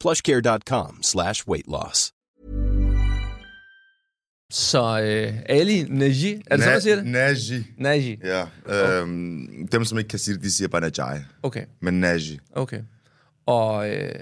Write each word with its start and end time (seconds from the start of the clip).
plushcare.com 0.00 0.98
slash 1.02 1.48
weight 1.48 1.66
loss. 1.68 2.12
Så 4.50 5.00
øh, 5.00 5.32
Ali 5.48 5.82
Naji, 5.88 6.42
er 6.46 6.56
det 6.56 6.64
sådan, 6.64 6.72
man 6.72 6.80
siger 6.80 6.96
det? 6.96 7.06
Naji. 7.06 7.66
Naji. 7.78 8.18
Ja. 8.24 8.44
Øhm, 9.00 9.68
dem, 9.72 9.84
som 9.84 9.98
ikke 9.98 10.08
kan 10.08 10.18
sige 10.18 10.34
det, 10.34 10.42
de 10.42 10.52
siger 10.52 10.68
bare 10.68 10.80
Najai. 10.80 11.18
Okay, 11.42 11.64
Men 11.80 12.00
Naji. 12.00 12.38
okay. 12.52 12.80
Og 13.46 13.90
øh, 13.90 14.14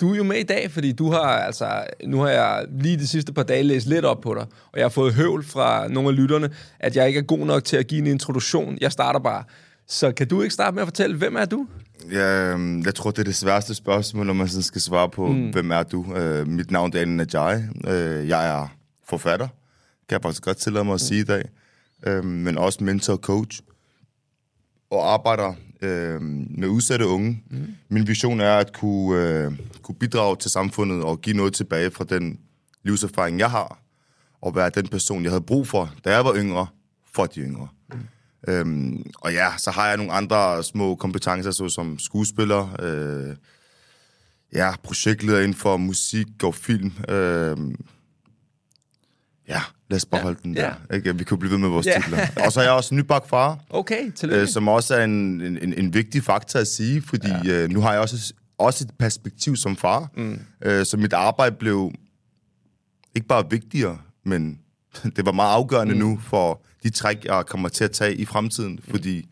du 0.00 0.12
er 0.12 0.16
jo 0.16 0.22
med 0.24 0.36
i 0.36 0.42
dag, 0.42 0.70
fordi 0.70 0.92
du 0.92 1.10
har, 1.10 1.20
altså, 1.20 1.84
nu 2.04 2.20
har 2.20 2.28
jeg 2.28 2.66
lige 2.70 2.96
de 2.96 3.06
sidste 3.08 3.32
par 3.32 3.42
dage 3.42 3.62
læst 3.62 3.86
lidt 3.86 4.04
op 4.04 4.20
på 4.20 4.34
dig, 4.34 4.42
og 4.72 4.78
jeg 4.78 4.84
har 4.84 4.88
fået 4.88 5.14
høvl 5.14 5.44
fra 5.44 5.88
nogle 5.88 6.08
af 6.08 6.16
lytterne, 6.16 6.50
at 6.80 6.96
jeg 6.96 7.08
ikke 7.08 7.18
er 7.18 7.22
god 7.24 7.46
nok 7.46 7.64
til 7.64 7.76
at 7.76 7.86
give 7.86 7.98
en 8.00 8.06
introduktion. 8.06 8.78
Jeg 8.80 8.92
starter 8.92 9.20
bare. 9.20 9.44
Så 9.90 10.12
kan 10.12 10.28
du 10.28 10.42
ikke 10.42 10.54
starte 10.54 10.74
med 10.74 10.82
at 10.82 10.86
fortælle, 10.86 11.16
hvem 11.16 11.36
er 11.36 11.44
du? 11.44 11.66
Ja, 12.10 12.52
øhm, 12.52 12.82
jeg 12.82 12.94
tror, 12.94 13.10
det 13.10 13.18
er 13.18 13.24
det 13.24 13.34
sværeste 13.34 13.74
spørgsmål, 13.74 14.26
når 14.26 14.32
man 14.32 14.48
sådan 14.48 14.62
skal 14.62 14.80
svare 14.80 15.08
på, 15.08 15.26
mm. 15.26 15.50
hvem 15.50 15.70
er 15.70 15.82
du? 15.82 16.14
Øh, 16.14 16.46
mit 16.46 16.70
navn 16.70 16.92
er 16.94 17.00
Ali 17.00 17.10
Najai. 17.10 17.62
Øh, 17.86 18.28
jeg 18.28 18.48
er 18.48 18.68
forfatter, 19.08 19.46
kan 20.08 20.16
jeg 20.16 20.22
faktisk 20.22 20.42
godt 20.42 20.56
tillade 20.56 20.84
mig 20.84 20.94
at 20.94 21.00
sige 21.00 21.20
i 21.20 21.24
dag. 21.24 21.44
Øh, 22.06 22.24
men 22.24 22.58
også 22.58 22.84
mentor 22.84 23.12
og 23.12 23.18
coach. 23.18 23.60
Og 24.90 25.12
arbejder 25.12 25.54
øh, 25.82 26.22
med 26.58 26.68
udsatte 26.68 27.06
unge. 27.06 27.42
Mm. 27.50 27.66
Min 27.88 28.08
vision 28.08 28.40
er 28.40 28.54
at 28.54 28.72
kunne, 28.72 29.28
øh, 29.28 29.52
kunne 29.82 29.94
bidrage 29.94 30.36
til 30.36 30.50
samfundet 30.50 31.02
og 31.02 31.20
give 31.20 31.36
noget 31.36 31.54
tilbage 31.54 31.90
fra 31.90 32.04
den 32.04 32.38
livserfaring, 32.82 33.38
jeg 33.38 33.50
har. 33.50 33.78
Og 34.40 34.56
være 34.56 34.70
den 34.70 34.88
person, 34.88 35.22
jeg 35.22 35.30
havde 35.30 35.44
brug 35.44 35.68
for, 35.68 35.94
da 36.04 36.10
jeg 36.10 36.24
var 36.24 36.34
yngre, 36.36 36.66
for 37.14 37.26
de 37.26 37.40
yngre. 37.40 37.68
Øhm, 38.48 39.02
og 39.16 39.32
ja, 39.32 39.48
så 39.58 39.70
har 39.70 39.88
jeg 39.88 39.96
nogle 39.96 40.12
andre 40.12 40.64
små 40.64 40.94
kompetencer, 40.94 41.50
såsom 41.50 41.98
skuespiller, 41.98 42.76
øh, 42.80 43.36
ja, 44.54 44.72
projektleder 44.82 45.38
inden 45.38 45.54
for 45.54 45.76
musik 45.76 46.26
og 46.42 46.54
film. 46.54 46.92
Øh, 47.08 47.56
ja, 49.48 49.60
lad 49.90 49.96
os 49.96 50.04
bare 50.04 50.18
Ja, 50.18 50.22
holde 50.22 50.38
den 50.42 50.54
ja. 50.54 50.72
der. 50.88 50.94
Ikke? 50.94 51.16
Vi 51.16 51.24
kan 51.24 51.30
jo 51.30 51.36
blive 51.36 51.50
ved 51.52 51.58
med 51.58 51.68
vores 51.68 51.86
Ja. 51.86 52.00
titler. 52.00 52.26
Og 52.44 52.52
så 52.52 52.60
er 52.60 52.64
jeg 52.64 52.72
også 52.72 52.94
nybagt 52.94 53.28
far, 53.28 53.58
Okay, 53.70 54.10
tillykke. 54.10 54.42
øh, 54.42 54.48
som 54.48 54.68
også 54.68 54.94
er 54.94 55.04
en, 55.04 55.40
en, 55.40 55.58
en, 55.62 55.74
en 55.74 55.94
vigtig 55.94 56.22
faktor 56.22 56.60
at 56.60 56.66
sige, 56.68 57.02
fordi 57.02 57.28
ja. 57.44 57.52
øh, 57.52 57.70
nu 57.70 57.80
har 57.80 57.92
jeg 57.92 58.00
også, 58.00 58.34
også 58.58 58.84
et 58.84 58.90
perspektiv 58.98 59.56
som 59.56 59.76
far. 59.76 60.08
Mm. 60.16 60.40
Øh, 60.62 60.86
så 60.86 60.96
mit 60.96 61.12
arbejde 61.12 61.56
blev 61.56 61.92
ikke 63.14 63.26
bare 63.28 63.50
vigtigere, 63.50 63.98
men 64.24 64.58
det 65.16 65.26
var 65.26 65.32
meget 65.32 65.54
afgørende 65.54 65.94
mm. 65.94 66.00
nu 66.00 66.18
for 66.22 66.62
de 66.82 66.90
træk, 66.90 67.24
jeg 67.24 67.46
kommer 67.46 67.68
til 67.68 67.84
at 67.84 67.90
tage 67.90 68.14
i 68.14 68.24
fremtiden, 68.24 68.80
fordi 68.90 69.28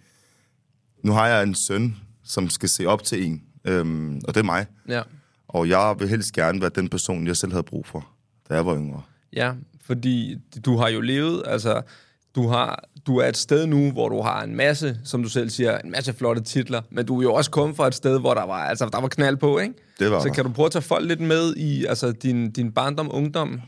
nu 1.03 1.13
har 1.13 1.27
jeg 1.27 1.43
en 1.43 1.55
søn, 1.55 1.97
som 2.25 2.51
skal 2.51 2.69
se 2.69 2.87
op 2.87 3.03
til 3.03 3.27
en, 3.27 3.43
øhm, 3.65 4.21
og 4.29 4.35
det 4.35 4.41
er 4.41 4.45
mig. 4.45 4.67
Ja. 4.89 5.03
Og 5.49 5.69
jeg 5.69 5.95
vil 5.99 6.09
helst 6.09 6.33
gerne 6.33 6.61
være 6.61 6.71
den 6.75 6.89
person, 6.89 7.27
jeg 7.27 7.37
selv 7.37 7.53
havde 7.53 7.63
brug 7.63 7.87
for, 7.87 8.09
da 8.49 8.55
jeg 8.55 8.67
var 8.67 8.77
yngre. 8.77 9.03
Ja, 9.33 9.53
fordi 9.87 10.37
du 10.65 10.77
har 10.77 10.89
jo 10.89 11.01
levet, 11.01 11.43
altså, 11.47 11.83
du, 12.35 12.49
har, 12.49 12.85
du 13.07 13.17
er 13.17 13.27
et 13.27 13.37
sted 13.37 13.67
nu, 13.67 13.91
hvor 13.91 14.09
du 14.09 14.23
har 14.23 14.43
en 14.43 14.57
masse, 14.57 14.99
som 15.05 15.23
du 15.23 15.29
selv 15.29 15.51
siger, 15.51 15.79
en 15.79 15.91
masse 15.91 16.13
flotte 16.13 16.43
titler, 16.43 16.83
men 16.91 17.07
du 17.07 17.19
er 17.19 17.23
jo 17.23 17.35
også 17.35 17.51
kommet 17.51 17.77
fra 17.77 17.87
et 17.87 17.95
sted, 17.95 18.21
hvor 18.21 18.35
der 18.35 18.47
var, 18.47 18.65
altså, 18.65 18.89
der 18.93 19.01
var 19.01 19.09
knald 19.09 19.37
på, 19.37 19.59
ikke? 19.59 19.75
Det 19.99 20.11
var 20.11 20.21
Så 20.21 20.31
kan 20.31 20.45
du 20.45 20.51
prøve 20.51 20.67
at 20.67 20.73
tage 20.73 20.83
folk 20.83 21.09
lidt 21.09 21.21
med 21.21 21.55
i 21.57 21.85
altså, 21.85 22.13
din, 22.13 22.51
din 22.51 22.73
barndom, 22.73 23.11
ungdom? 23.13 23.61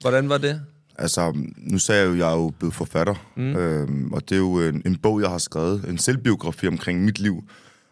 Hvordan 0.00 0.28
var 0.28 0.38
det? 0.38 0.62
Altså, 0.98 1.32
nu 1.56 1.78
sagde 1.78 2.00
jeg 2.00 2.08
jo, 2.08 2.12
at 2.12 2.18
jeg 2.18 2.28
er 2.32 2.36
jo 2.36 2.52
blevet 2.58 2.74
forfatter, 2.74 3.14
mm. 3.36 3.56
øhm, 3.56 4.12
og 4.12 4.28
det 4.28 4.34
er 4.34 4.38
jo 4.38 4.60
en, 4.60 4.82
en 4.86 4.96
bog, 4.96 5.20
jeg 5.20 5.30
har 5.30 5.38
skrevet, 5.38 5.84
en 5.88 5.98
selvbiografi 5.98 6.66
omkring 6.66 7.04
mit 7.04 7.18
liv. 7.18 7.44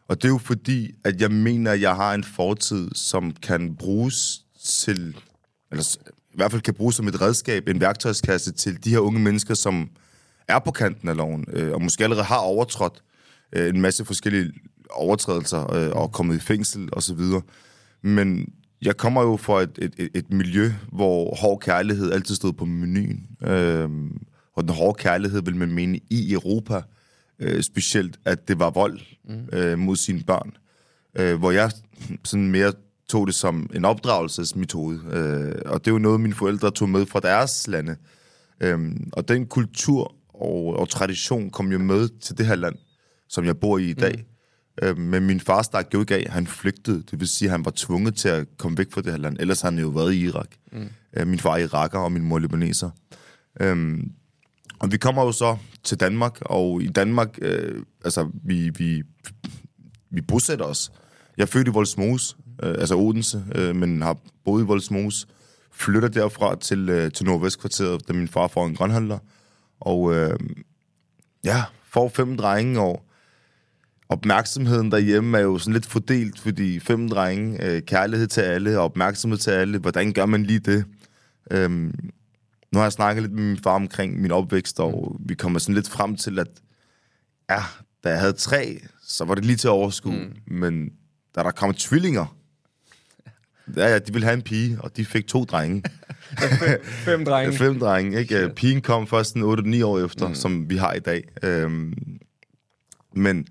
Og 0.09 0.23
det 0.23 0.29
er 0.29 0.33
jo 0.33 0.39
fordi, 0.39 0.95
at 1.05 1.21
jeg 1.21 1.31
mener, 1.31 1.73
at 1.73 1.81
jeg 1.81 1.97
har 1.97 2.15
en 2.15 2.25
fortid, 2.25 2.91
som 2.95 3.33
kan 3.43 3.77
bruges 3.77 4.41
til, 4.65 5.17
eller 5.71 5.97
i 6.33 6.37
hvert 6.37 6.51
fald 6.51 6.63
kan 6.63 6.75
bruges 6.75 6.97
som 6.97 7.09
et 7.09 7.21
redskab, 7.21 7.69
en 7.69 7.81
værktøjskasse 7.81 8.53
til 8.53 8.85
de 8.85 8.91
her 8.91 8.99
unge 8.99 9.21
mennesker, 9.21 9.55
som 9.55 9.89
er 10.49 10.59
på 10.59 10.71
kanten 10.71 11.09
af 11.09 11.17
loven, 11.17 11.45
øh, 11.53 11.73
og 11.73 11.83
måske 11.83 12.05
allerede 12.05 12.25
har 12.25 12.39
overtrådt 12.39 13.03
øh, 13.53 13.69
en 13.69 13.81
masse 13.81 14.05
forskellige 14.05 14.53
overtrædelser 14.91 15.75
øh, 15.75 15.91
og 15.91 16.13
kommet 16.13 16.37
i 16.37 16.41
fængsel 16.41 16.89
osv. 16.93 17.21
Men 18.03 18.53
jeg 18.83 18.97
kommer 18.97 19.23
jo 19.23 19.37
fra 19.37 19.63
et, 19.63 19.79
et, 19.79 20.11
et, 20.15 20.33
miljø, 20.33 20.73
hvor 20.93 21.35
hård 21.35 21.61
kærlighed 21.61 22.13
altid 22.13 22.35
stod 22.35 22.53
på 22.53 22.65
menuen. 22.65 23.27
Øhm, 23.43 24.23
og 24.57 24.63
den 24.63 24.75
hårde 24.75 24.95
kærlighed 24.99 25.43
vil 25.43 25.57
man 25.57 25.73
mene 25.73 26.01
i 26.11 26.33
Europa, 26.33 26.83
øh, 27.39 27.63
specielt 27.63 28.19
at 28.25 28.49
det 28.49 28.59
var 28.59 28.71
vold 28.71 29.01
mm. 29.25 29.49
øh, 29.53 29.79
mod 29.79 29.97
sine 29.97 30.23
børn. 30.23 30.57
Øh, 31.17 31.39
hvor 31.39 31.51
jeg 31.51 31.71
sådan 32.25 32.51
mere 32.51 32.73
tog 33.09 33.27
det 33.27 33.35
som 33.35 33.71
en 33.75 33.85
opdragelsesmetode. 33.85 35.01
Øh, 35.13 35.63
og 35.67 35.85
det 35.85 35.91
er 35.91 35.95
jo 35.95 35.99
noget, 35.99 36.21
mine 36.21 36.35
forældre 36.35 36.71
tog 36.71 36.89
med 36.89 37.07
fra 37.07 37.21
deres 37.21 37.69
lande. 37.69 37.97
Øhm, 38.61 39.11
og 39.13 39.29
den 39.29 39.47
kultur 39.47 40.15
og, 40.35 40.77
og 40.77 40.89
tradition 40.89 41.51
kom 41.51 41.73
jo 41.73 41.79
med 41.79 42.09
til 42.21 42.39
det 42.39 42.47
her 42.47 42.55
land, 42.55 42.75
som 43.29 43.45
jeg 43.45 43.59
bor 43.59 43.79
i 43.79 43.91
i 43.91 43.95
dag. 43.95 44.15
Mm. 44.19 44.34
Øhm, 44.83 45.01
men 45.01 45.27
min 45.27 45.41
far 45.41 45.63
stak 45.63 45.95
jo 45.95 46.01
ikke 46.01 46.15
af. 46.15 46.27
Han 46.31 46.47
flygtede. 46.47 47.03
Det 47.11 47.21
vil 47.21 47.29
sige, 47.29 47.47
at 47.47 47.51
han 47.51 47.65
var 47.65 47.73
tvunget 47.77 48.17
til 48.17 48.29
at 48.29 48.47
komme 48.59 48.79
væk 48.79 48.93
fra 48.93 49.01
det 49.01 49.13
her 49.13 49.19
land. 49.19 49.37
Ellers 49.41 49.61
har 49.61 49.71
han 49.71 49.79
jo 49.79 49.89
været 49.89 50.13
i 50.13 50.21
Irak. 50.21 50.49
Mm. 50.73 50.89
Øh, 51.17 51.27
min 51.27 51.39
far 51.39 51.53
er 51.53 51.59
iraker, 51.59 51.99
og 51.99 52.13
min 52.13 52.23
mor 52.23 52.37
er 52.37 52.41
libaneser. 52.41 52.91
Øhm, 53.61 54.13
og 54.79 54.93
vi 54.93 54.97
kommer 54.97 55.25
jo 55.25 55.33
så 55.33 55.57
til 55.85 56.01
Danmark, 56.01 56.39
og 56.41 56.83
i 56.83 56.87
Danmark, 56.87 57.39
øh, 57.43 57.83
altså, 58.05 58.31
vi, 58.45 58.69
vi, 58.69 59.03
vi 60.11 60.21
bosætter 60.21 60.65
os. 60.65 60.93
Jeg 61.37 61.43
er 61.43 61.47
født 61.47 61.69
i 61.69 61.71
Voldsmose, 61.71 62.37
øh, 62.63 62.75
altså 62.79 62.97
Odense, 62.97 63.45
øh, 63.55 63.77
men 63.77 64.03
har 64.03 64.17
boet 64.45 64.63
i 64.63 64.67
Voldsmose. 64.67 65.27
Flytter 65.73 66.09
derfra 66.09 66.57
til, 66.57 66.89
øh, 66.89 67.13
til 67.13 67.27
Nordvestkvarteret, 67.27 68.09
da 68.09 68.13
min 68.13 68.29
far 68.29 68.49
får 68.49 68.67
en 68.67 68.75
grønhandler. 68.75 69.19
Og 69.81 70.15
øh, 70.15 70.39
ja, 71.45 71.65
får 71.85 72.09
fem 72.09 72.37
drenge, 72.37 72.81
og 72.81 73.03
opmærksomheden 74.09 74.91
derhjemme 74.91 75.39
er 75.39 75.43
jo 75.43 75.59
sådan 75.59 75.73
lidt 75.73 75.87
fordelt, 75.87 76.41
fordi 76.41 76.81
fem 76.81 77.09
drenge, 77.09 77.65
øh, 77.65 77.83
kærlighed 77.83 78.27
til 78.27 78.41
alle, 78.41 78.79
og 78.79 78.85
opmærksomhed 78.85 79.39
til 79.39 79.51
alle, 79.51 79.79
hvordan 79.79 80.13
gør 80.13 80.27
man 80.27 80.45
lige 80.45 80.59
det? 80.59 80.85
Øhm, 81.51 81.95
nu 82.73 82.79
har 82.79 82.83
jeg 82.83 82.93
snakket 82.93 83.23
lidt 83.23 83.33
med 83.33 83.43
min 83.43 83.59
far 83.59 83.75
omkring 83.75 84.21
min 84.21 84.31
opvækst, 84.31 84.81
og 84.81 85.17
vi 85.21 85.35
kommer 85.35 85.59
sådan 85.59 85.75
lidt 85.75 85.89
frem 85.89 86.17
til, 86.17 86.39
at 86.39 86.49
ja, 87.51 87.63
da 88.05 88.09
jeg 88.09 88.21
havde 88.21 88.33
tre, 88.33 88.81
så 89.03 89.25
var 89.25 89.35
det 89.35 89.45
lige 89.45 89.57
til 89.57 89.69
at 89.69 89.73
overskue, 89.73 90.13
mm. 90.13 90.55
men 90.55 90.91
da 91.37 91.43
der 91.43 91.51
kom 91.51 91.75
tvillinger, 91.75 92.37
ja, 93.77 93.89
ja, 93.89 93.99
de 93.99 94.13
ville 94.13 94.27
have 94.27 94.35
en 94.35 94.43
pige, 94.43 94.79
og 94.81 94.97
de 94.97 95.05
fik 95.05 95.27
to 95.27 95.45
drenge. 95.45 95.83
Fem 97.05 97.25
drenge. 97.29 97.59
Fem 97.59 97.79
drenge, 97.79 98.19
ikke? 98.19 98.37
Shit. 98.37 98.55
Pigen 98.55 98.83
kom 98.83 99.07
først 99.07 99.35
en 99.35 99.43
8-9 99.43 99.85
år 99.85 100.05
efter, 100.05 100.29
mm. 100.29 100.35
som 100.35 100.71
vi 100.71 100.77
har 100.77 100.93
i 100.93 101.01
dag. 101.01 101.25
Øhm, 101.43 101.95
men 103.15 103.47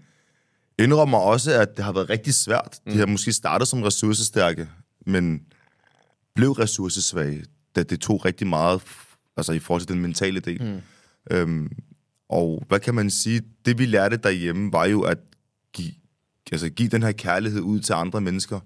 indrømmer 0.79 1.17
også, 1.17 1.51
at 1.51 1.77
det 1.77 1.85
har 1.85 1.91
været 1.91 2.09
rigtig 2.09 2.33
svært. 2.33 2.79
Mm. 2.85 2.91
De 2.91 2.99
har 2.99 3.05
måske 3.05 3.33
startet 3.33 3.67
som 3.67 3.83
ressourcestærke, 3.83 4.69
men 5.05 5.41
blev 6.35 6.51
ressourcesvage, 6.51 7.45
da 7.75 7.83
det 7.83 7.99
tog 7.99 8.25
rigtig 8.25 8.47
meget, 8.47 8.81
altså 9.37 9.53
i 9.53 9.59
forhold 9.59 9.81
til 9.81 9.89
den 9.89 10.01
mentale 10.01 10.39
del. 10.39 10.63
Mm. 10.63 10.81
Øhm, 11.31 11.71
og 12.29 12.63
hvad 12.67 12.79
kan 12.79 12.95
man 12.95 13.09
sige? 13.09 13.41
Det 13.65 13.79
vi 13.79 13.85
lærte 13.85 14.17
derhjemme 14.17 14.71
var 14.73 14.85
jo 14.85 15.01
at 15.01 15.17
give, 15.73 15.93
altså 16.51 16.69
give 16.69 16.89
den 16.89 17.03
her 17.03 17.11
kærlighed 17.11 17.61
ud 17.61 17.79
til 17.79 17.93
andre 17.93 18.21
mennesker. 18.21 18.59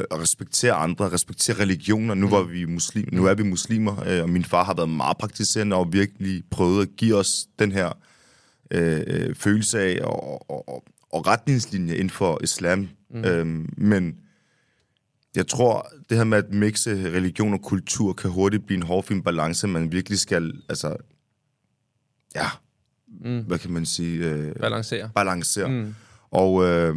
øh, 0.00 0.06
at 0.10 0.20
respektere 0.20 0.72
andre, 0.72 1.12
respektere 1.12 1.60
religioner. 1.60 2.14
Nu, 2.14 2.28
var 2.28 2.42
vi 2.42 2.64
muslim, 2.64 3.08
nu 3.12 3.26
er 3.26 3.34
vi 3.34 3.42
muslimer, 3.42 4.02
øh, 4.06 4.22
og 4.22 4.30
min 4.30 4.44
far 4.44 4.64
har 4.64 4.74
været 4.74 4.88
meget 4.88 5.18
praktiserende 5.18 5.76
og 5.76 5.92
virkelig 5.92 6.42
prøvet 6.50 6.82
at 6.82 6.96
give 6.96 7.16
os 7.16 7.46
den 7.58 7.72
her 7.72 7.92
øh, 8.70 9.02
øh 9.06 9.34
følelse 9.34 9.80
af 9.80 9.98
og, 10.04 10.50
og, 10.50 10.68
og, 10.68 10.84
og 11.16 11.26
retningslinje 11.26 11.94
inden 11.94 12.10
for 12.10 12.40
islam. 12.42 12.88
Mm. 13.10 13.24
Øhm, 13.24 13.68
men 13.76 14.16
jeg 15.36 15.46
tror, 15.46 15.88
det 16.08 16.16
her 16.16 16.24
med 16.24 16.38
at 16.38 16.52
mixe 16.52 17.10
religion 17.10 17.52
og 17.54 17.62
kultur 17.62 18.12
kan 18.12 18.30
hurtigt 18.30 18.66
blive 18.66 18.76
en 18.76 18.82
hårfin 18.82 19.22
balance, 19.22 19.66
man 19.66 19.92
virkelig 19.92 20.18
skal, 20.18 20.52
altså, 20.68 20.96
ja, 22.34 22.46
mm. 23.24 23.40
hvad 23.46 23.58
kan 23.58 23.70
man 23.70 23.86
sige? 23.86 24.30
Øh, 24.30 24.54
balancere. 24.54 25.10
Balancere. 25.14 25.68
Mm. 25.68 25.94
Og 26.30 26.64
øh, 26.64 26.96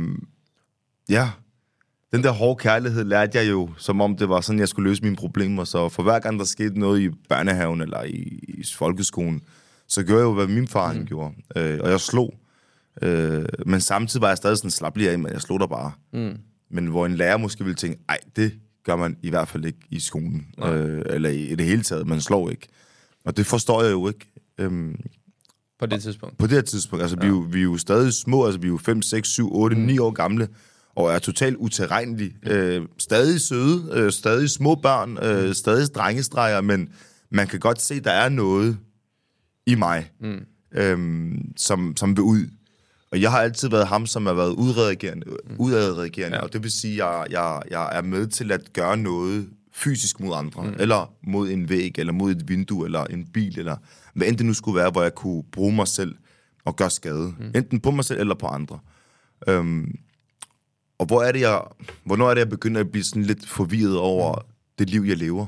ja, 1.09 1.29
den 2.11 2.23
der 2.23 2.31
hårde 2.31 2.59
kærlighed 2.59 3.03
lærte 3.03 3.37
jeg 3.37 3.49
jo, 3.49 3.69
som 3.77 4.01
om 4.01 4.17
det 4.17 4.29
var 4.29 4.41
sådan, 4.41 4.59
jeg 4.59 4.67
skulle 4.67 4.89
løse 4.89 5.03
mine 5.03 5.15
problemer. 5.15 5.63
Så 5.63 5.89
for 5.89 6.03
hver 6.03 6.19
gang, 6.19 6.39
der 6.39 6.45
skete 6.45 6.79
noget 6.79 7.01
i 7.01 7.09
børnehaven 7.29 7.81
eller 7.81 8.03
i, 8.03 8.39
i 8.47 8.63
folkeskolen, 8.75 9.41
så 9.87 10.03
gjorde 10.03 10.19
jeg 10.19 10.25
jo, 10.25 10.33
hvad 10.33 10.47
min 10.47 10.67
far 10.67 10.93
mm. 10.93 11.05
gjorde. 11.05 11.35
Øh, 11.55 11.79
og 11.83 11.89
jeg 11.89 11.99
slog. 11.99 12.33
Øh, 13.01 13.45
men 13.65 13.81
samtidig 13.81 14.21
var 14.21 14.27
jeg 14.27 14.37
stadig 14.37 14.57
sådan 14.57 14.71
slap 14.71 14.97
lige 14.97 15.11
af, 15.11 15.19
men 15.19 15.31
jeg 15.31 15.41
slog 15.41 15.59
der 15.59 15.67
bare. 15.67 15.91
Mm. 16.13 16.37
Men 16.71 16.87
hvor 16.87 17.05
en 17.05 17.15
lærer 17.15 17.37
måske 17.37 17.63
ville 17.63 17.75
tænke, 17.75 17.99
ej, 18.09 18.17
det 18.35 18.59
gør 18.85 18.95
man 18.95 19.17
i 19.21 19.29
hvert 19.29 19.47
fald 19.47 19.65
ikke 19.65 19.79
i 19.89 19.99
skolen. 19.99 20.47
Øh, 20.63 21.01
eller 21.05 21.29
i, 21.29 21.43
i 21.43 21.55
det 21.55 21.65
hele 21.65 21.83
taget, 21.83 22.07
man 22.07 22.21
slår 22.21 22.49
ikke. 22.49 22.67
Og 23.25 23.37
det 23.37 23.45
forstår 23.45 23.83
jeg 23.83 23.91
jo 23.91 24.07
ikke. 24.07 24.31
Øhm, 24.57 24.95
på 25.79 25.85
det 25.85 26.01
tidspunkt? 26.01 26.37
På 26.37 26.47
det 26.47 26.53
her 26.55 26.61
tidspunkt. 26.61 27.01
Altså, 27.01 27.17
ja. 27.21 27.21
vi, 27.21 27.27
er 27.27 27.29
jo, 27.29 27.47
vi 27.51 27.59
er 27.59 27.63
jo 27.63 27.77
stadig 27.77 28.13
små, 28.13 28.45
altså 28.45 28.59
vi 28.59 28.67
er 28.67 28.71
jo 28.71 28.77
5, 28.77 29.01
6, 29.01 29.29
7, 29.29 29.55
8, 29.55 29.75
mm. 29.75 29.81
9 29.81 29.99
år 29.99 30.11
gamle, 30.11 30.47
og 30.95 31.11
er 31.11 31.19
totalt 31.19 31.55
uterrenlige. 31.55 32.35
Mm. 32.43 32.51
Øh, 32.51 32.85
stadig 32.97 33.41
søde, 33.41 33.89
øh, 33.93 34.11
stadig 34.11 34.49
små 34.49 34.75
børn, 34.75 35.17
øh, 35.23 35.47
mm. 35.47 35.53
stadig 35.53 35.95
drengestreger, 35.95 36.61
men 36.61 36.89
man 37.29 37.47
kan 37.47 37.59
godt 37.59 37.81
se, 37.81 37.99
der 37.99 38.11
er 38.11 38.29
noget 38.29 38.77
i 39.65 39.75
mig, 39.75 40.11
mm. 40.21 40.45
øhm, 40.71 41.51
som, 41.57 41.93
som 41.97 42.17
vil 42.17 42.21
ud. 42.23 42.47
Og 43.11 43.21
jeg 43.21 43.31
har 43.31 43.39
altid 43.39 43.69
været 43.69 43.87
ham, 43.87 44.05
som 44.05 44.25
har 44.25 44.33
været 44.33 44.49
udreagerende, 44.49 45.25
mm. 45.27 45.55
udadreagerende 45.57 46.37
ja. 46.37 46.43
og 46.43 46.53
det 46.53 46.63
vil 46.63 46.71
sige, 46.71 46.93
at 46.93 47.09
jeg, 47.09 47.25
jeg, 47.29 47.61
jeg 47.69 47.97
er 47.97 48.01
med 48.01 48.27
til 48.27 48.51
at 48.51 48.73
gøre 48.73 48.97
noget 48.97 49.49
fysisk 49.71 50.19
mod 50.19 50.35
andre, 50.35 50.63
mm. 50.63 50.75
eller 50.79 51.13
mod 51.23 51.49
en 51.49 51.69
væg, 51.69 51.95
eller 51.97 52.13
mod 52.13 52.31
et 52.31 52.49
vindue, 52.49 52.85
eller 52.85 53.03
en 53.03 53.27
bil, 53.27 53.59
eller 53.59 53.77
hvad 54.13 54.27
end 54.27 54.37
det 54.37 54.45
nu 54.45 54.53
skulle 54.53 54.75
være, 54.79 54.91
hvor 54.91 55.01
jeg 55.01 55.15
kunne 55.15 55.43
bruge 55.51 55.75
mig 55.75 55.87
selv 55.87 56.15
og 56.65 56.75
gøre 56.75 56.89
skade. 56.89 57.33
Mm. 57.39 57.51
Enten 57.55 57.79
på 57.79 57.91
mig 57.91 58.05
selv, 58.05 58.19
eller 58.19 58.35
på 58.35 58.47
andre. 58.47 58.79
Øhm, 59.47 59.95
og 60.99 61.05
hvor 61.05 61.23
er 61.23 61.31
det, 61.31 61.39
jeg, 61.39 61.61
hvornår 62.03 62.29
er 62.29 62.33
det, 62.33 62.39
jeg 62.39 62.49
begynder 62.49 62.81
at 62.81 62.91
blive 62.91 63.03
sådan 63.03 63.23
lidt 63.23 63.47
forvirret 63.47 63.97
over 63.97 64.33
mm. 64.33 64.53
det 64.79 64.89
liv, 64.89 65.01
jeg 65.01 65.17
lever? 65.17 65.45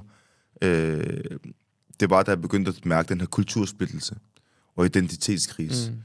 Øh, 0.61 1.23
det 1.99 2.09
var, 2.09 2.23
da 2.23 2.31
jeg 2.31 2.41
begyndte 2.41 2.69
at 2.77 2.85
mærke 2.85 3.09
den 3.09 3.19
her 3.19 3.27
kultursplittelse 3.27 4.15
og 4.75 4.85
identitetskrise. 4.85 5.91
Mm 5.91 5.97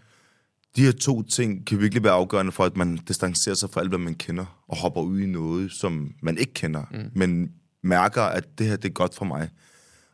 de 0.76 0.84
her 0.84 0.92
to 0.92 1.22
ting 1.22 1.66
kan 1.66 1.80
virkelig 1.80 2.02
være 2.02 2.12
afgørende 2.12 2.52
for, 2.52 2.64
at 2.64 2.76
man 2.76 2.96
distancerer 2.96 3.54
sig 3.54 3.70
fra 3.70 3.80
alt, 3.80 3.88
hvad 3.88 3.98
man 3.98 4.14
kender, 4.14 4.64
og 4.68 4.76
hopper 4.76 5.00
ud 5.00 5.20
i 5.20 5.26
noget, 5.26 5.72
som 5.72 6.14
man 6.22 6.38
ikke 6.38 6.52
kender, 6.52 6.84
mm. 6.90 7.10
men 7.14 7.52
mærker, 7.82 8.22
at 8.22 8.58
det 8.58 8.66
her 8.66 8.76
det 8.76 8.88
er 8.88 8.92
godt 8.92 9.14
for 9.14 9.24
mig. 9.24 9.48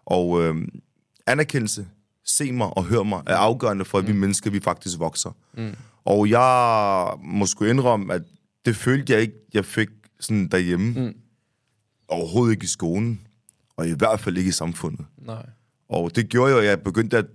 Og 0.05 0.43
øh, 0.43 0.69
anerkendelse, 1.27 1.87
se 2.25 2.53
mig 2.53 2.77
og 2.77 2.85
hør 2.85 3.03
mig, 3.03 3.23
er 3.27 3.37
afgørende 3.37 3.85
for, 3.85 3.99
at 3.99 4.05
mm. 4.05 4.09
vi 4.09 4.17
mennesker, 4.17 4.51
vi 4.51 4.61
faktisk 4.61 4.99
vokser. 4.99 5.37
Mm. 5.55 5.75
Og 6.05 6.31
jeg 6.31 7.15
må 7.25 7.47
sgu 7.47 7.65
indrømme, 7.65 8.15
at 8.15 8.23
det 8.65 8.77
følte 8.77 9.13
jeg 9.13 9.21
ikke, 9.21 9.35
jeg 9.55 9.65
fik 9.65 9.89
sådan 10.21 10.49
derhjemme. 10.49 11.01
Mm. 11.01 11.15
Overhovedet 12.09 12.53
ikke 12.53 12.65
i 12.65 12.67
skolen, 12.67 13.21
og 13.77 13.89
i 13.89 13.93
hvert 13.93 14.21
fald 14.21 14.37
ikke 14.37 14.49
i 14.49 14.53
samfundet. 14.53 15.07
Nej. 15.19 15.47
Og 15.89 16.17
det 16.17 16.29
gjorde 16.29 16.53
jo, 16.53 16.59
at 16.59 16.65
jeg 16.65 16.81
begyndte 16.81 17.19
at 17.19 17.27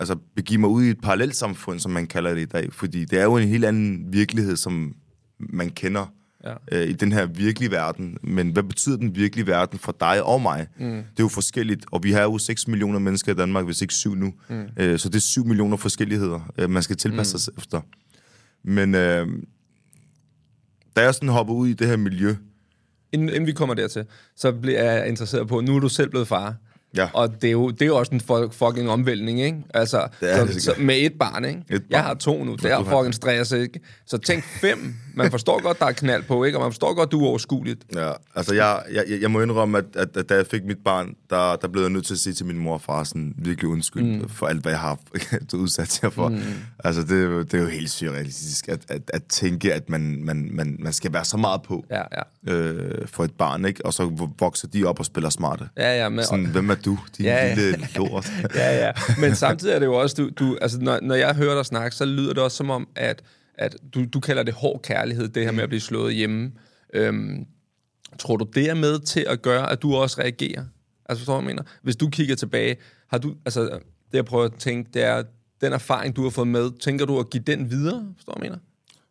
altså, 0.00 0.16
begive 0.36 0.60
mig 0.60 0.70
ud 0.70 0.84
i 0.84 0.90
et 0.90 1.00
parallelt 1.00 1.36
samfund, 1.36 1.80
som 1.80 1.90
man 1.90 2.06
kalder 2.06 2.34
det 2.34 2.40
i 2.40 2.44
dag. 2.44 2.72
Fordi 2.72 3.04
det 3.04 3.18
er 3.18 3.24
jo 3.24 3.36
en 3.36 3.48
helt 3.48 3.64
anden 3.64 4.12
virkelighed, 4.12 4.56
som 4.56 4.94
man 5.38 5.70
kender 5.70 6.06
ja. 6.44 6.54
øh, 6.72 6.88
i 6.88 6.92
den 6.92 7.12
her 7.12 7.26
virkelige 7.26 7.70
verden. 7.70 8.18
Men 8.22 8.50
hvad 8.50 8.62
betyder 8.62 8.96
den 8.96 9.16
virkelige 9.16 9.46
verden 9.46 9.78
for 9.78 9.96
dig 10.00 10.22
og 10.22 10.42
mig? 10.42 10.66
Mm. 10.78 10.86
Det 10.86 10.98
er 10.98 11.02
jo 11.20 11.28
forskelligt, 11.28 11.86
og 11.92 12.04
vi 12.04 12.12
har 12.12 12.22
jo 12.22 12.38
6 12.38 12.68
millioner 12.68 12.98
mennesker 12.98 13.32
i 13.32 13.34
Danmark, 13.34 13.64
hvis 13.64 13.82
ikke 13.82 13.94
7 13.94 14.14
nu. 14.14 14.34
Mm. 14.48 14.68
Øh, 14.76 14.98
så 14.98 15.08
det 15.08 15.16
er 15.16 15.20
7 15.20 15.44
millioner 15.44 15.76
forskelligheder, 15.76 16.52
øh, 16.58 16.70
man 16.70 16.82
skal 16.82 16.96
tilpasse 16.96 17.34
mm. 17.34 17.38
sig 17.38 17.52
efter. 17.58 17.80
Men 18.64 18.94
øh, 18.94 19.26
da 20.96 21.02
jeg 21.02 21.14
sådan 21.14 21.28
hopper 21.28 21.54
ud 21.54 21.68
i 21.68 21.72
det 21.72 21.86
her 21.86 21.96
miljø... 21.96 22.34
Inden, 23.12 23.28
inden 23.28 23.46
vi 23.46 23.52
kommer 23.52 23.74
dertil, 23.74 24.04
så 24.36 24.52
bliver 24.52 24.92
jeg 24.92 25.08
interesseret 25.08 25.48
på, 25.48 25.60
nu 25.60 25.76
er 25.76 25.80
du 25.80 25.88
selv 25.88 26.10
blevet 26.10 26.28
far. 26.28 26.54
Ja. 26.96 27.08
Og 27.12 27.42
det 27.42 27.48
er, 27.48 27.52
jo, 27.52 27.70
det 27.70 27.82
er 27.82 27.86
jo 27.86 27.96
også 27.96 28.14
en 28.14 28.50
fucking 28.52 28.90
omvæltning, 28.90 29.40
ikke? 29.40 29.58
Altså, 29.74 30.08
det 30.20 30.32
er 30.32 30.46
så, 30.46 30.52
det 30.52 30.62
så, 30.62 30.74
med 30.78 30.96
et 30.98 31.12
barn, 31.12 31.44
ikke? 31.44 31.60
Et 31.70 31.82
barn. 31.82 31.90
Jeg 31.90 32.02
har 32.02 32.14
to 32.14 32.44
nu, 32.44 32.54
det 32.54 32.72
er 32.72 32.84
fucking 32.84 33.14
stress, 33.14 33.52
ikke? 33.52 33.80
Så 34.06 34.18
tænk 34.18 34.44
fem. 34.44 34.94
Man 35.14 35.30
forstår 35.30 35.62
godt, 35.62 35.78
der 35.78 35.86
er 35.86 35.92
knald 35.92 36.22
på, 36.22 36.44
ikke? 36.44 36.58
Og 36.58 36.62
man 36.62 36.72
forstår 36.72 36.94
godt, 36.94 37.12
du 37.12 37.24
er 37.24 37.28
overskueligt. 37.28 37.84
Ja, 37.94 38.12
altså 38.34 38.54
jeg, 38.54 38.82
jeg, 38.92 39.04
jeg 39.20 39.30
må 39.30 39.40
indrømme, 39.40 39.78
at, 39.78 39.84
at, 39.94 40.16
at 40.16 40.28
da 40.28 40.34
jeg 40.34 40.46
fik 40.46 40.64
mit 40.64 40.78
barn, 40.84 41.14
der, 41.30 41.56
der 41.56 41.68
blev 41.68 41.82
jeg 41.82 41.90
nødt 41.90 42.06
til 42.06 42.14
at 42.14 42.18
sige 42.18 42.34
til 42.34 42.46
min 42.46 42.58
mor 42.58 42.74
og 42.74 42.80
far 42.80 43.04
sådan 43.04 43.34
virkelig 43.38 43.70
undskyld 43.70 44.04
mm. 44.04 44.28
for 44.28 44.46
alt, 44.46 44.62
hvad 44.62 44.72
jeg 44.72 44.80
har 44.80 44.98
udsat 45.54 46.02
jer 46.02 46.10
for. 46.10 46.28
Mm. 46.28 46.40
Altså 46.84 47.00
det, 47.00 47.52
det 47.52 47.58
er 47.58 47.62
jo 47.62 47.68
helt 47.68 47.90
surrealistisk 47.90 48.68
at, 48.68 48.80
at, 48.88 49.02
at 49.08 49.22
tænke, 49.24 49.74
at 49.74 49.90
man, 49.90 50.24
man, 50.24 50.48
man, 50.52 50.76
man 50.78 50.92
skal 50.92 51.12
være 51.12 51.24
så 51.24 51.36
meget 51.36 51.62
på 51.62 51.84
ja, 51.90 52.02
ja. 52.46 52.52
Øh, 52.52 53.08
for 53.08 53.24
et 53.24 53.32
barn, 53.38 53.64
ikke? 53.64 53.86
Og 53.86 53.94
så 53.94 54.30
vokser 54.38 54.68
de 54.68 54.84
op 54.84 54.98
og 54.98 55.04
spiller 55.04 55.30
smarte. 55.30 55.68
Ja, 55.76 56.02
ja. 56.02 56.08
Men, 56.08 56.24
sådan, 56.24 56.46
hvem 56.46 56.70
er 56.70 56.74
du? 56.84 56.98
Din 57.16 57.26
ja, 57.26 57.46
ja. 57.46 57.54
lille 57.54 57.88
lort. 57.96 58.32
ja, 58.54 58.86
ja. 58.86 58.92
Men 59.20 59.34
samtidig 59.34 59.74
er 59.74 59.78
det 59.78 59.86
jo 59.86 59.94
også, 59.94 60.16
du, 60.16 60.30
du, 60.38 60.58
altså, 60.60 60.78
når, 60.80 60.98
når 61.02 61.14
jeg 61.14 61.34
hører 61.34 61.54
dig 61.54 61.66
snakke, 61.66 61.96
så 61.96 62.04
lyder 62.04 62.32
det 62.32 62.42
også 62.42 62.56
som 62.56 62.70
om, 62.70 62.88
at, 62.96 63.22
at 63.54 63.76
du, 63.94 64.04
du 64.04 64.20
kalder 64.20 64.42
det 64.42 64.54
hård 64.54 64.82
kærlighed, 64.82 65.28
det 65.28 65.44
her 65.44 65.52
med 65.52 65.62
at 65.62 65.68
blive 65.68 65.80
slået 65.80 66.14
hjemme. 66.14 66.52
Øhm, 66.94 67.46
tror 68.18 68.36
du, 68.36 68.46
det 68.54 68.70
er 68.70 68.74
med 68.74 69.00
til 69.00 69.26
at 69.28 69.42
gøre, 69.42 69.72
at 69.72 69.82
du 69.82 69.94
også 69.94 70.20
reagerer? 70.20 70.64
Altså, 71.08 71.20
forstår 71.20 71.34
du, 71.34 71.40
jeg 71.40 71.46
mener? 71.46 71.62
Hvis 71.82 71.96
du 71.96 72.08
kigger 72.08 72.36
tilbage, 72.36 72.76
har 73.10 73.18
du, 73.18 73.34
altså, 73.44 73.60
det 73.62 73.80
jeg 74.12 74.24
prøver 74.24 74.44
at 74.44 74.54
tænke, 74.54 74.90
det 74.94 75.02
er, 75.02 75.22
den 75.60 75.72
erfaring, 75.72 76.16
du 76.16 76.22
har 76.22 76.30
fået 76.30 76.48
med, 76.48 76.70
tænker 76.80 77.06
du 77.06 77.18
at 77.18 77.30
give 77.30 77.42
den 77.46 77.70
videre? 77.70 78.06
Forstår 78.16 78.32
du, 78.32 78.38
jeg 78.42 78.50
mener? 78.50 78.58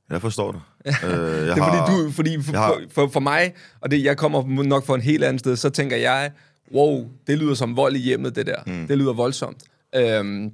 Jeg 0.09 0.21
forstår 0.21 0.51
det. 0.51 0.61
øh, 0.85 0.93
jeg 0.93 1.21
det 1.21 1.49
er 1.49 1.63
har, 1.63 1.85
fordi, 1.87 2.03
du, 2.03 2.11
fordi 2.11 2.41
for, 2.41 2.57
har... 2.57 2.81
for, 2.91 3.07
for 3.07 3.19
mig, 3.19 3.53
og 3.81 3.91
det, 3.91 4.03
jeg 4.03 4.17
kommer 4.17 4.63
nok 4.63 4.85
fra 4.85 4.95
en 4.95 5.01
helt 5.01 5.23
anden 5.23 5.39
sted, 5.39 5.55
så 5.55 5.69
tænker 5.69 5.97
jeg, 5.97 6.31
wow, 6.73 7.09
det 7.27 7.37
lyder 7.37 7.53
som 7.53 7.75
vold 7.75 7.95
i 7.95 7.99
hjemmet, 7.99 8.35
det 8.35 8.45
der. 8.45 8.61
Mm. 8.67 8.87
Det 8.87 8.97
lyder 8.97 9.13
voldsomt. 9.13 9.63
Øhm, 9.95 10.51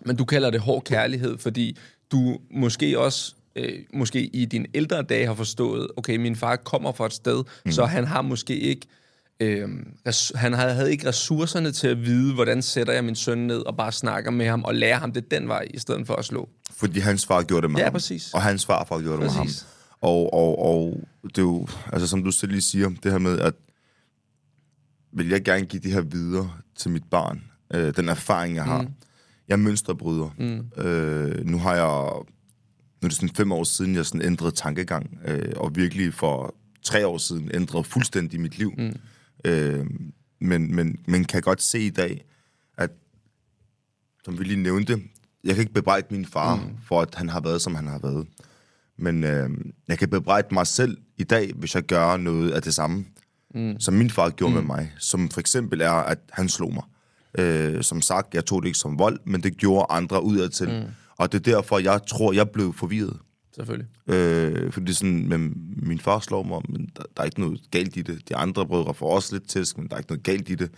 men 0.00 0.16
du 0.16 0.24
kalder 0.24 0.50
det 0.50 0.60
hård 0.60 0.84
kærlighed, 0.84 1.38
fordi 1.38 1.78
du 2.12 2.38
måske 2.50 2.98
også 2.98 3.34
øh, 3.56 3.78
måske 3.94 4.20
i 4.22 4.44
dine 4.44 4.66
ældre 4.74 5.02
dage 5.02 5.26
har 5.26 5.34
forstået, 5.34 5.88
okay, 5.96 6.16
min 6.16 6.36
far 6.36 6.56
kommer 6.56 6.92
fra 6.92 7.06
et 7.06 7.12
sted, 7.12 7.44
mm. 7.64 7.72
så 7.72 7.84
han 7.84 8.04
har 8.04 8.22
måske 8.22 8.56
ikke 8.56 8.86
øh, 9.40 9.68
han 10.34 10.52
havde 10.52 10.90
ikke 10.90 11.08
ressourcerne 11.08 11.72
til 11.72 11.88
at 11.88 12.04
vide, 12.04 12.34
hvordan 12.34 12.62
sætter 12.62 12.92
jeg 12.92 13.04
min 13.04 13.14
søn 13.14 13.38
ned 13.38 13.58
og 13.58 13.76
bare 13.76 13.92
snakker 13.92 14.30
med 14.30 14.46
ham 14.46 14.64
og 14.64 14.74
lærer 14.74 14.98
ham 14.98 15.12
det 15.12 15.30
den 15.30 15.48
vej, 15.48 15.66
i 15.74 15.78
stedet 15.78 16.06
for 16.06 16.14
at 16.14 16.24
slå. 16.24 16.48
Fordi 16.76 17.00
hans 17.00 17.26
far 17.26 17.42
gjorde 17.42 17.62
det 17.62 17.70
med 17.70 17.78
ja, 17.78 17.84
ham. 17.84 17.92
præcis. 17.92 18.34
Og 18.34 18.42
hans 18.42 18.66
farfar 18.66 19.00
gjorde 19.00 19.22
det 19.22 19.30
præcis. 19.30 19.38
med 19.38 19.44
ham. 19.44 19.68
Og, 20.00 20.34
og, 20.34 20.58
og 20.64 21.02
det 21.24 21.38
er 21.38 21.42
jo, 21.42 21.66
altså 21.92 22.08
som 22.08 22.24
du 22.24 22.30
selv 22.30 22.52
lige 22.52 22.62
siger, 22.62 22.90
det 23.02 23.12
her 23.12 23.18
med, 23.18 23.38
at 23.38 23.54
vil 25.12 25.28
jeg 25.28 25.44
gerne 25.44 25.66
give 25.66 25.82
det 25.82 25.92
her 25.92 26.00
videre 26.00 26.52
til 26.76 26.90
mit 26.90 27.04
barn. 27.10 27.42
Øh, 27.74 27.96
den 27.96 28.08
erfaring, 28.08 28.54
jeg 28.54 28.64
har. 28.64 28.82
Mm. 28.82 28.88
Jeg 29.48 29.54
er 29.54 29.58
mønsterbryder. 29.58 30.30
Mm. 30.38 30.82
Øh, 30.82 31.46
nu 31.46 31.58
har 31.58 31.74
jeg... 31.74 32.22
Nu 33.02 33.06
er 33.06 33.08
det 33.08 33.12
sådan 33.12 33.34
fem 33.34 33.52
år 33.52 33.64
siden, 33.64 33.94
jeg 33.94 34.06
sådan 34.06 34.22
ændrede 34.22 34.52
tankegang, 34.52 35.18
øh, 35.24 35.52
og 35.56 35.76
virkelig 35.76 36.14
for 36.14 36.54
tre 36.82 37.06
år 37.06 37.18
siden 37.18 37.50
ændrede 37.54 37.84
fuldstændig 37.84 38.40
mit 38.40 38.58
liv. 38.58 38.72
Mm. 38.78 38.94
Øh, 39.44 39.86
men, 40.40 40.74
men, 40.74 40.98
men 41.06 41.24
kan 41.24 41.42
godt 41.42 41.62
se 41.62 41.80
i 41.80 41.90
dag, 41.90 42.24
at, 42.78 42.90
som 44.24 44.38
vi 44.38 44.44
lige 44.44 44.62
nævnte, 44.62 45.02
jeg 45.44 45.54
kan 45.54 45.62
ikke 45.62 45.74
bebrejde 45.74 46.06
min 46.10 46.26
far 46.26 46.56
mm. 46.56 46.62
for, 46.84 47.00
at 47.00 47.14
han 47.14 47.28
har 47.28 47.40
været, 47.40 47.62
som 47.62 47.74
han 47.74 47.86
har 47.86 47.98
været. 47.98 48.26
Men 48.98 49.24
øh, 49.24 49.50
jeg 49.88 49.98
kan 49.98 50.10
bebrejde 50.10 50.48
mig 50.52 50.66
selv 50.66 50.98
i 51.18 51.24
dag, 51.24 51.52
hvis 51.56 51.74
jeg 51.74 51.82
gør 51.82 52.16
noget 52.16 52.50
af 52.50 52.62
det 52.62 52.74
samme 52.74 53.04
mm. 53.54 53.80
som 53.80 53.94
min 53.94 54.10
far 54.10 54.30
gjorde 54.30 54.54
mm. 54.54 54.58
med 54.60 54.66
mig. 54.66 54.92
Som 54.98 55.28
for 55.28 55.40
eksempel 55.40 55.80
er, 55.80 55.90
at 55.90 56.18
han 56.30 56.48
slog 56.48 56.74
mig. 56.74 56.82
Øh, 57.38 57.82
som 57.82 58.02
sagt, 58.02 58.34
jeg 58.34 58.44
tog 58.44 58.62
det 58.62 58.66
ikke 58.68 58.78
som 58.78 58.98
vold, 58.98 59.20
men 59.24 59.42
det 59.42 59.56
gjorde 59.56 59.86
andre 59.90 60.22
udadtil. 60.22 60.68
Mm. 60.68 60.90
Og 61.16 61.32
det 61.32 61.38
er 61.38 61.52
derfor, 61.52 61.78
jeg 61.78 62.00
tror, 62.06 62.32
jeg 62.32 62.50
blev 62.50 62.74
forvirret. 62.74 63.16
Selvfølgelig. 63.54 63.88
Øh, 64.06 64.72
fordi 64.72 64.92
sådan, 64.92 65.28
men 65.28 65.52
min 65.82 65.98
far 65.98 66.18
slår 66.18 66.42
mig, 66.42 66.60
men 66.68 66.90
der, 66.96 67.02
der 67.16 67.20
er 67.20 67.24
ikke 67.24 67.40
noget 67.40 67.60
galt 67.70 67.96
i 67.96 68.02
det. 68.02 68.28
De 68.28 68.36
andre 68.36 68.66
brødre 68.66 68.94
får 68.94 69.14
også 69.14 69.34
lidt 69.34 69.48
tæsk, 69.48 69.78
men 69.78 69.88
der 69.88 69.94
er 69.94 69.98
ikke 69.98 70.10
noget 70.10 70.22
galt 70.22 70.48
i 70.50 70.54
det. 70.54 70.70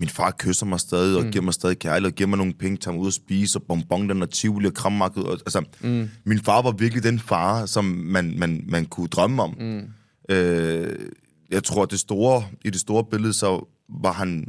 Min 0.00 0.08
far 0.08 0.34
kysser 0.38 0.66
mig 0.66 0.80
stadig, 0.80 1.16
og 1.16 1.24
mm. 1.24 1.30
giver 1.30 1.44
mig 1.44 1.54
stadig 1.54 1.78
kærlighed, 1.78 2.12
og 2.12 2.14
giver 2.14 2.28
mig 2.28 2.36
nogle 2.36 2.52
penge, 2.52 2.76
tager 2.76 2.92
mig 2.92 3.00
ud 3.02 3.06
og 3.06 3.12
spise, 3.12 3.58
og 3.58 3.62
bonbon, 3.62 4.08
den 4.08 4.22
og 4.22 4.30
tivoli 4.30 4.66
og 4.66 4.74
krammarked. 4.74 5.22
Og, 5.22 5.32
altså, 5.32 5.64
mm. 5.80 6.08
min 6.24 6.38
far 6.38 6.62
var 6.62 6.70
virkelig 6.70 7.02
den 7.02 7.18
far, 7.18 7.66
som 7.66 7.84
man, 7.84 8.34
man, 8.38 8.64
man 8.68 8.86
kunne 8.86 9.08
drømme 9.08 9.42
om. 9.42 9.54
Mm. 9.60 9.82
Øh, 10.34 10.98
jeg 11.50 11.64
tror, 11.64 11.82
at 11.82 11.90
det 11.90 12.00
store, 12.00 12.44
i 12.64 12.70
det 12.70 12.80
store 12.80 13.04
billede, 13.04 13.32
så 13.32 13.66
var 13.88 14.12
han 14.12 14.48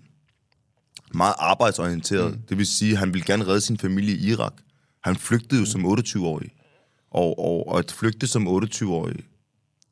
meget 1.14 1.36
arbejdsorienteret. 1.40 2.32
Mm. 2.34 2.42
Det 2.50 2.58
vil 2.58 2.66
sige, 2.66 2.92
at 2.92 2.98
han 2.98 3.14
ville 3.14 3.26
gerne 3.26 3.48
redde 3.48 3.62
sin 3.62 3.78
familie 3.78 4.16
i 4.16 4.30
Irak. 4.30 4.54
Han 5.04 5.16
flygtede 5.16 5.60
jo 5.60 5.66
som 5.66 5.86
28-årig. 5.86 6.52
Og, 7.12 7.40
og, 7.40 7.68
og 7.68 7.80
at 7.80 7.92
flygte 7.92 8.28
som 8.28 8.48
28-årig 8.48 9.16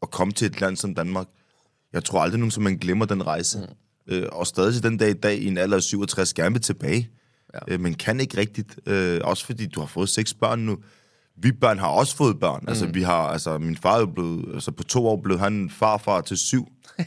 og 0.01 0.11
komme 0.11 0.33
til 0.33 0.45
et 0.45 0.61
land 0.61 0.77
som 0.77 0.95
Danmark, 0.95 1.27
jeg 1.93 2.03
tror 2.03 2.21
aldrig 2.21 2.39
nogen, 2.39 2.51
som 2.51 2.63
man 2.63 2.77
glemmer 2.77 3.05
den 3.05 3.27
rejse. 3.27 3.59
Mm. 3.59 4.13
Øh, 4.13 4.27
og 4.31 4.47
stadig 4.47 4.73
til 4.73 4.83
den 4.83 4.97
dag 4.97 5.09
i 5.09 5.13
dag, 5.13 5.37
i 5.37 5.47
en 5.47 5.57
alder 5.57 5.77
af 5.77 5.83
67, 5.83 6.33
gerne 6.33 6.53
vil 6.53 6.61
tilbage. 6.61 7.09
Ja. 7.53 7.59
Øh, 7.67 7.79
men 7.79 7.93
kan 7.93 8.19
ikke 8.19 8.37
rigtigt. 8.37 8.79
Øh, 8.85 9.21
også 9.23 9.45
fordi 9.45 9.65
du 9.65 9.79
har 9.79 9.87
fået 9.87 10.09
seks 10.09 10.33
børn 10.33 10.59
nu. 10.59 10.77
Vi 11.41 11.51
børn 11.51 11.79
har 11.79 11.87
også 11.87 12.15
fået 12.15 12.39
børn. 12.39 12.65
Altså, 12.67 12.85
Mm. 12.85 12.95
vi 12.95 13.01
har, 13.01 13.13
altså, 13.27 13.57
min 13.57 13.77
far 13.77 13.97
er 14.01 14.05
blevet, 14.05 14.45
altså 14.53 14.71
på 14.71 14.83
to 14.83 15.07
år 15.07 15.21
blev 15.23 15.39
han 15.39 15.69
farfar 15.73 16.21
til 16.21 16.37
syv. 16.37 16.67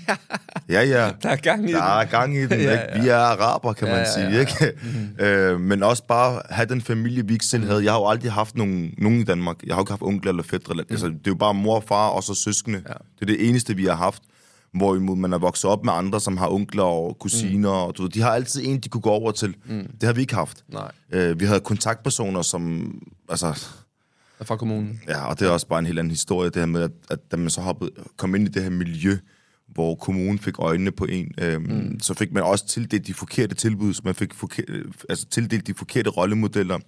ja, 0.69 0.83
ja. 0.83 1.11
Der 1.23 1.29
er 1.29 1.37
gang 1.37 1.71
i 1.71 1.73
Der 1.73 1.83
er 1.83 2.01
den. 2.01 2.11
gang 2.11 2.37
i 2.37 2.47
den, 2.47 2.61
Ja, 2.69 2.81
ikke? 2.83 3.03
Vi 3.03 3.09
er 3.09 3.17
araber, 3.17 3.73
kan 3.73 3.89
Ja, 3.89 3.95
man 3.95 4.03
ja, 4.03 4.13
sige, 4.13 4.31
ja, 4.31 4.41
ikke? 4.41 4.73
øh, 5.53 5.61
men 5.61 5.83
også 5.83 6.03
bare 6.07 6.43
have 6.51 6.67
den 6.69 6.81
familie, 6.81 7.27
vi 7.27 7.33
ikke 7.33 7.47
selv 7.47 7.67
havde. 7.67 7.85
Jeg 7.85 7.93
har 7.93 7.99
jo 7.99 8.07
aldrig 8.09 8.33
haft 8.33 8.57
nogen, 8.57 8.95
nogen 8.99 9.21
i 9.21 9.25
Danmark. 9.25 9.57
Jeg 9.67 9.75
har 9.75 9.81
jo 9.81 9.83
ikke 9.83 9.93
haft 9.93 10.03
onkler 10.03 10.31
eller 10.31 10.43
fætter. 10.43 10.71
Eller, 10.71 10.85
altså, 10.91 11.07
det 11.07 11.15
er 11.15 11.21
jo 11.31 11.35
bare 11.35 11.55
mor 11.55 11.77
og 11.77 11.85
far, 11.85 12.09
og 12.09 12.23
så 12.23 12.35
søskende. 12.35 12.83
Ja. 12.89 12.93
Det 12.93 13.23
er 13.23 13.27
det 13.27 13.49
eneste, 13.49 13.77
vi 13.77 13.85
har 13.85 13.95
haft. 13.97 14.23
Hvorimod 14.75 15.17
man 15.17 15.33
er 15.33 15.39
vokset 15.39 15.71
op 15.71 15.85
med 15.85 15.93
andre, 15.93 16.21
som 16.21 16.37
har 16.37 16.49
onkler 16.49 16.83
og 16.83 17.17
kusiner. 17.21 17.69
Og, 17.71 17.97
du 17.97 18.03
ved, 18.03 18.11
de 18.11 18.21
har 18.23 18.31
altid 18.31 18.63
en, 18.65 18.79
de 18.81 18.89
kunne 18.89 19.01
gå 19.01 19.11
over 19.11 19.33
til. 19.33 19.55
Det 20.01 20.03
har 20.03 20.13
vi 20.13 20.21
ikke 20.21 20.35
haft. 20.35 20.65
Nej, 20.73 20.91
Øh, 21.13 21.41
vi 21.41 21.45
havde 21.45 21.61
kontaktpersoner, 21.61 22.43
som... 22.43 22.95
Altså, 23.29 23.67
fra 24.47 24.57
kommunen. 24.57 25.01
Ja, 25.09 25.27
og 25.27 25.41
det 25.41 25.47
er 25.47 25.51
også 25.51 25.67
bare 25.67 25.79
en 25.79 25.87
helt 25.87 25.99
anden 25.99 26.11
historie, 26.11 26.51
det 26.51 26.57
her 26.57 26.67
med, 26.67 26.83
at, 26.83 26.91
at 27.11 27.19
da 27.31 27.37
man 27.37 27.51
så 27.51 27.61
hoppede, 27.61 27.91
kom 28.17 28.35
ind 28.35 28.49
i 28.49 28.51
det 28.51 28.63
her 28.63 28.71
miljø, 28.71 29.19
hvor 29.69 29.95
kommunen 29.95 30.39
fik 30.39 30.55
øjnene 30.59 30.93
på 30.93 31.05
en, 31.05 31.33
øhm, 31.39 31.63
mm. 31.63 32.01
så 32.01 32.15
fik 32.15 32.33
man 32.33 32.43
også 32.43 32.67
tildelt 32.67 33.07
de 33.07 33.15
forkerte 33.15 33.55
tilbud, 33.55 33.95
så 33.95 34.03
man 34.05 34.15
fik 34.15 34.35
forkert, 34.35 34.65
altså 35.09 35.27
tildelt 35.27 35.67
de 35.67 35.75
forkerte 35.75 36.11
rollemodeller. 36.11 36.79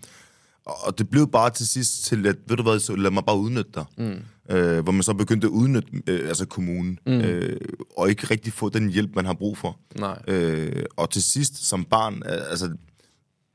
Og 0.66 0.98
det 0.98 1.08
blev 1.08 1.30
bare 1.30 1.50
til 1.50 1.68
sidst 1.68 2.04
til, 2.04 2.26
at, 2.26 2.36
ved 2.46 2.56
du 2.56 2.62
hvad, 2.62 2.78
så 2.78 2.94
lad 2.94 3.10
mig 3.10 3.24
bare 3.24 3.38
udnytte 3.38 3.70
dig. 3.74 3.84
Mm. 3.98 4.54
Øh, 4.56 4.82
hvor 4.82 4.92
man 4.92 5.02
så 5.02 5.14
begyndte 5.14 5.46
at 5.46 5.50
udnytte 5.50 5.88
øh, 6.06 6.28
altså 6.28 6.46
kommunen, 6.46 6.98
mm. 7.06 7.12
øh, 7.12 7.60
og 7.96 8.10
ikke 8.10 8.26
rigtig 8.30 8.52
få 8.52 8.68
den 8.68 8.88
hjælp, 8.88 9.10
man 9.16 9.24
har 9.24 9.34
brug 9.34 9.58
for. 9.58 9.78
Nej. 9.98 10.18
Øh, 10.28 10.84
og 10.96 11.10
til 11.10 11.22
sidst, 11.22 11.66
som 11.66 11.84
barn, 11.84 12.14
øh, 12.14 12.50
altså, 12.50 12.76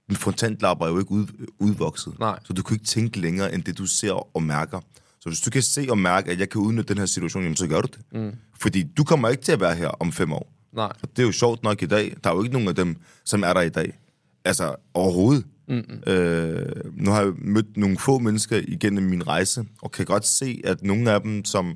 din 0.10 0.18
frontallappe 0.18 0.86
er 0.86 0.90
jo 0.90 1.00
ikke 1.00 1.12
ud, 1.12 1.48
udvokset. 1.60 2.20
Nej. 2.20 2.40
Så 2.44 2.54
du 2.54 2.64
kan 2.64 2.76
ikke 2.76 2.86
tænke 2.86 3.20
længere, 3.20 3.54
end 3.54 3.64
det 3.64 3.78
du 3.78 3.86
ser 3.86 4.36
og 4.36 4.44
mærker. 4.44 4.80
Så 5.20 5.30
hvis 5.30 5.42
du 5.42 5.50
kan 5.50 5.62
se 5.62 5.88
og 5.90 5.98
mærke, 5.98 6.32
at 6.32 6.40
jeg 6.40 6.50
kan 6.50 6.62
udnytte 6.62 6.94
den 6.94 6.98
her 6.98 7.06
situation, 7.06 7.44
jamen, 7.44 7.56
så 7.56 7.68
gør 7.68 7.82
du 7.82 7.88
det. 7.88 8.22
Mm. 8.22 8.36
Fordi 8.60 8.84
du 8.84 9.04
kommer 9.04 9.30
ikke 9.30 9.44
til 9.44 9.52
at 9.52 9.60
være 9.60 9.76
her 9.76 9.88
om 9.88 10.12
fem 10.12 10.34
år. 10.34 10.54
Nej. 10.74 10.92
Og 11.02 11.10
det 11.10 11.20
er 11.20 11.26
jo 11.26 11.32
sjovt 11.32 11.64
nok 11.64 11.82
i 11.82 11.86
dag. 11.86 12.16
Der 12.24 12.30
er 12.30 12.36
jo 12.36 12.44
ikke 12.44 12.54
nogen 12.54 12.68
af 12.68 12.76
dem, 12.76 12.96
som 13.24 13.44
er 13.44 13.54
der 13.54 13.62
i 13.62 13.70
dag. 13.70 14.00
Altså, 14.46 14.76
overhovedet. 14.94 15.46
Mm-hmm. 15.68 16.14
Øh, 16.14 16.66
nu 16.94 17.12
har 17.12 17.22
jeg 17.22 17.34
mødt 17.38 17.78
nogle 17.78 17.98
få 17.98 18.20
mennesker 18.20 18.62
igennem 18.68 19.04
min 19.04 19.28
rejse, 19.28 19.66
og 19.82 19.92
kan 19.92 20.06
godt 20.06 20.26
se, 20.26 20.62
at 20.64 20.84
nogle 20.84 21.12
af 21.12 21.22
dem, 21.22 21.46
som 21.46 21.76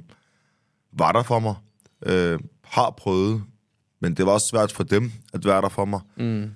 var 0.93 1.11
der 1.11 1.23
for 1.23 1.39
mig, 1.39 1.55
øh, 2.05 2.39
har 2.63 2.93
prøvet, 2.97 3.43
men 4.01 4.13
det 4.13 4.25
var 4.25 4.31
også 4.31 4.47
svært 4.47 4.71
for 4.71 4.83
dem 4.83 5.11
at 5.33 5.45
være 5.45 5.61
der 5.61 5.69
for 5.69 5.85
mig. 5.85 5.99
Mm. 6.17 6.51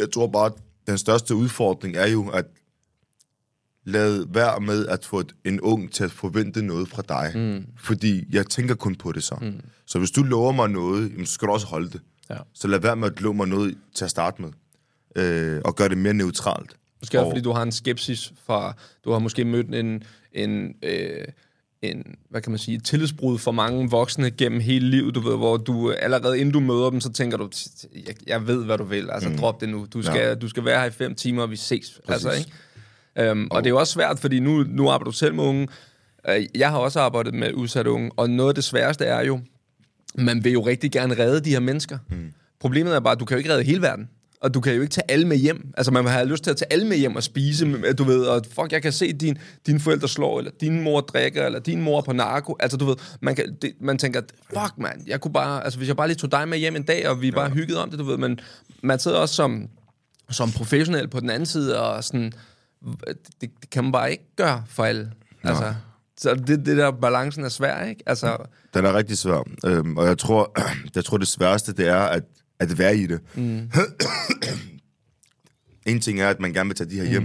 Jeg 0.00 0.10
tror 0.12 0.26
bare, 0.26 0.50
den 0.90 0.98
største 0.98 1.34
udfordring 1.34 1.96
er 1.96 2.06
jo, 2.06 2.28
at 2.28 2.46
lade 3.84 4.26
være 4.34 4.60
med 4.60 4.86
at 4.86 5.04
få 5.04 5.22
en 5.44 5.60
ung 5.60 5.92
til 5.92 6.04
at 6.04 6.10
forvente 6.10 6.62
noget 6.62 6.88
fra 6.88 7.02
dig. 7.08 7.32
Mm. 7.34 7.64
Fordi 7.78 8.24
jeg 8.30 8.46
tænker 8.46 8.74
kun 8.74 8.94
på 8.94 9.12
det 9.12 9.22
så. 9.22 9.34
Mm. 9.40 9.60
Så 9.86 9.98
hvis 9.98 10.10
du 10.10 10.22
lover 10.22 10.52
mig 10.52 10.68
noget, 10.68 11.12
så 11.26 11.32
skal 11.34 11.48
du 11.48 11.52
også 11.52 11.66
holde 11.66 11.90
det. 11.90 12.00
Ja. 12.30 12.36
Så 12.54 12.68
lad 12.68 12.78
være 12.78 12.96
med 12.96 13.10
at 13.10 13.20
love 13.20 13.34
mig 13.34 13.48
noget 13.48 13.78
til 13.94 14.04
at 14.04 14.10
starte 14.10 14.42
med. 14.42 14.50
Øh, 15.16 15.60
og 15.64 15.76
gør 15.76 15.88
det 15.88 15.98
mere 15.98 16.14
neutralt. 16.14 16.76
Måske 17.00 17.18
også, 17.18 17.26
Og- 17.26 17.30
fordi 17.32 17.40
du 17.42 17.52
har 17.52 17.62
en 17.62 17.72
skepsis 17.72 18.32
fra... 18.46 18.76
Du 19.04 19.12
har 19.12 19.18
måske 19.18 19.44
mødt 19.44 19.74
en... 19.74 20.02
en 20.32 20.74
øh, 20.82 21.24
en, 21.82 22.04
hvad 22.30 22.40
kan 22.40 22.52
man 22.52 22.58
sige, 22.58 22.76
et 22.76 22.84
tillidsbrud 22.84 23.38
for 23.38 23.52
mange 23.52 23.90
voksne 23.90 24.30
gennem 24.30 24.60
hele 24.60 24.90
livet, 24.90 25.14
du 25.14 25.20
ved, 25.20 25.36
hvor 25.36 25.56
du 25.56 25.92
allerede 25.92 26.38
inden 26.38 26.52
du 26.52 26.60
møder 26.60 26.90
dem, 26.90 27.00
så 27.00 27.12
tænker 27.12 27.36
du, 27.36 27.50
jeg, 28.06 28.14
jeg 28.26 28.46
ved, 28.46 28.64
hvad 28.64 28.78
du 28.78 28.84
vil, 28.84 29.10
altså 29.10 29.28
mm. 29.28 29.38
drop 29.38 29.60
det 29.60 29.68
nu, 29.68 29.86
du 29.92 30.02
skal, 30.02 30.20
ja. 30.20 30.34
du 30.34 30.48
skal 30.48 30.64
være 30.64 30.80
her 30.80 30.86
i 30.86 30.90
fem 30.90 31.14
timer, 31.14 31.42
og 31.42 31.50
vi 31.50 31.56
ses, 31.56 32.00
Præcis. 32.06 32.26
altså, 32.26 32.38
ikke? 32.38 33.32
Um, 33.32 33.48
og 33.50 33.64
det 33.64 33.66
er 33.66 33.70
jo 33.70 33.78
også 33.78 33.92
svært, 33.92 34.18
fordi 34.18 34.40
nu, 34.40 34.64
nu 34.68 34.88
arbejder 34.88 35.10
du 35.10 35.16
selv 35.16 35.34
med 35.34 35.44
unge, 35.44 35.68
Øh, 36.28 36.46
jeg 36.54 36.70
har 36.70 36.78
også 36.78 37.00
arbejdet 37.00 37.34
med 37.34 37.52
udsatte 37.54 37.90
unge, 37.90 38.10
og 38.16 38.30
noget 38.30 38.50
af 38.50 38.54
det 38.54 38.64
sværeste 38.64 39.04
er 39.04 39.24
jo, 39.24 39.40
man 40.14 40.44
vil 40.44 40.52
jo 40.52 40.66
rigtig 40.66 40.92
gerne 40.92 41.18
redde 41.18 41.40
de 41.40 41.50
her 41.50 41.60
mennesker. 41.60 41.98
Mm. 42.10 42.32
Problemet 42.60 42.94
er 42.94 43.00
bare, 43.00 43.12
at 43.12 43.20
du 43.20 43.24
kan 43.24 43.34
jo 43.34 43.38
ikke 43.38 43.52
redde 43.52 43.64
hele 43.64 43.82
verden. 43.82 44.08
Og 44.40 44.54
du 44.54 44.60
kan 44.60 44.74
jo 44.74 44.80
ikke 44.80 44.92
tage 44.92 45.10
alle 45.10 45.26
med 45.26 45.36
hjem. 45.36 45.74
Altså, 45.76 45.92
man 45.92 46.06
have 46.06 46.26
lyst 46.26 46.44
til 46.44 46.50
at 46.50 46.56
tage 46.56 46.72
alle 46.72 46.86
med 46.86 46.96
hjem 46.96 47.16
og 47.16 47.22
spise, 47.22 47.92
du 47.92 48.04
ved, 48.04 48.24
og 48.24 48.42
fuck, 48.54 48.72
jeg 48.72 48.82
kan 48.82 48.92
se, 48.92 49.12
din, 49.12 49.38
dine 49.66 49.80
forældre 49.80 50.08
slår, 50.08 50.38
eller 50.38 50.50
din 50.60 50.80
mor 50.80 51.00
drikker, 51.00 51.46
eller 51.46 51.58
din 51.58 51.82
mor 51.82 51.98
er 51.98 52.02
på 52.02 52.12
narko. 52.12 52.56
Altså, 52.60 52.76
du 52.76 52.84
ved, 52.84 52.96
man, 53.20 53.34
kan, 53.34 53.56
det, 53.62 53.72
man 53.80 53.98
tænker, 53.98 54.20
fuck, 54.48 54.78
man, 54.78 55.02
jeg 55.06 55.20
kunne 55.20 55.32
bare, 55.32 55.64
altså, 55.64 55.78
hvis 55.78 55.88
jeg 55.88 55.96
bare 55.96 56.08
lige 56.08 56.16
tog 56.16 56.32
dig 56.32 56.48
med 56.48 56.58
hjem 56.58 56.76
en 56.76 56.82
dag, 56.82 57.08
og 57.08 57.20
vi 57.20 57.28
ja. 57.28 57.34
bare 57.34 57.50
hyggede 57.50 57.82
om 57.82 57.90
det, 57.90 57.98
du 57.98 58.04
ved, 58.04 58.16
men 58.16 58.40
man 58.82 58.98
sidder 58.98 59.18
også 59.18 59.34
som, 59.34 59.68
som 60.30 60.50
professionel 60.50 61.08
på 61.08 61.20
den 61.20 61.30
anden 61.30 61.46
side, 61.46 61.80
og 61.80 62.04
sådan, 62.04 62.32
det, 63.06 63.24
det 63.40 63.70
kan 63.70 63.84
man 63.84 63.92
bare 63.92 64.10
ikke 64.10 64.24
gøre 64.36 64.64
for 64.68 64.84
alle. 64.84 65.12
Altså, 65.42 65.74
så 66.20 66.34
det, 66.34 66.66
det 66.66 66.76
der 66.76 66.90
balancen 66.90 67.44
er 67.44 67.48
svær, 67.48 67.84
ikke? 67.84 68.02
Altså, 68.06 68.36
Den 68.74 68.84
er 68.84 68.94
rigtig 68.94 69.18
svær. 69.18 69.48
Øhm, 69.66 69.96
og 69.96 70.06
jeg 70.06 70.18
tror, 70.18 70.52
jeg 70.94 71.04
tror, 71.04 71.16
det 71.16 71.28
sværeste, 71.28 71.72
det 71.72 71.88
er 71.88 72.00
at, 72.00 72.24
at 72.60 72.78
være 72.78 72.96
i 72.96 73.06
det. 73.06 73.20
Mm. 73.34 73.70
en 75.86 76.00
ting 76.00 76.20
er, 76.20 76.28
at 76.28 76.40
man 76.40 76.52
gerne 76.52 76.68
vil 76.68 76.76
tage 76.76 76.90
de 76.90 76.96
her 76.96 77.04
hjem. 77.04 77.22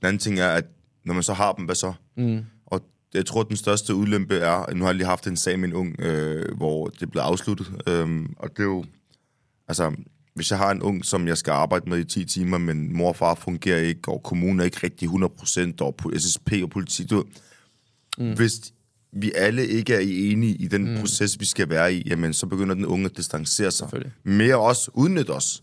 Den 0.00 0.06
anden 0.06 0.18
ting 0.18 0.38
er, 0.38 0.48
at 0.48 0.64
når 1.04 1.14
man 1.14 1.22
så 1.22 1.32
har 1.32 1.52
dem, 1.52 1.64
hvad 1.64 1.74
så? 1.74 1.92
Mm. 2.16 2.44
Og 2.66 2.82
jeg 3.14 3.26
tror, 3.26 3.42
den 3.42 3.56
største 3.56 3.94
ulempe 3.94 4.38
er, 4.38 4.74
nu 4.74 4.80
har 4.80 4.88
jeg 4.88 4.94
lige 4.96 5.06
haft 5.06 5.26
en 5.26 5.36
sag 5.36 5.58
med 5.58 5.68
en 5.68 5.74
ung, 5.74 6.00
øh, 6.00 6.56
hvor 6.56 6.86
det 6.86 7.10
blev 7.10 7.22
afsluttet. 7.22 7.82
Øhm, 7.86 8.34
og 8.38 8.50
det 8.50 8.58
er 8.58 8.64
jo, 8.64 8.84
altså, 9.68 9.92
hvis 10.34 10.50
jeg 10.50 10.58
har 10.58 10.70
en 10.70 10.82
ung, 10.82 11.04
som 11.04 11.28
jeg 11.28 11.38
skal 11.38 11.50
arbejde 11.50 11.90
med 11.90 11.98
i 11.98 12.04
10 12.04 12.24
timer, 12.24 12.58
men 12.58 12.96
mor 12.96 13.08
og 13.08 13.16
far 13.16 13.34
fungerer 13.34 13.78
ikke, 13.78 14.08
og 14.08 14.22
kommunen 14.22 14.60
er 14.60 14.64
ikke 14.64 14.80
rigtig 14.82 15.08
100%, 15.08 15.72
og 15.80 15.94
SSP 16.16 16.52
og 16.62 16.70
politi, 16.70 17.04
du 17.06 17.24
mm. 18.18 18.32
hvis 18.32 18.72
vi 19.12 19.32
alle 19.34 19.66
ikke 19.66 19.94
er 19.94 20.00
enige 20.00 20.54
i 20.54 20.68
den 20.68 20.90
mm. 20.90 21.00
proces, 21.00 21.40
vi 21.40 21.44
skal 21.44 21.68
være 21.68 21.94
i, 21.94 22.02
jamen, 22.06 22.32
så 22.32 22.46
begynder 22.46 22.74
den 22.74 22.86
unge 22.86 23.04
at 23.04 23.16
distancere 23.16 23.70
sig. 23.70 23.88
Mere 24.24 24.56
os, 24.56 24.90
udnytte 24.94 25.30
os. 25.30 25.62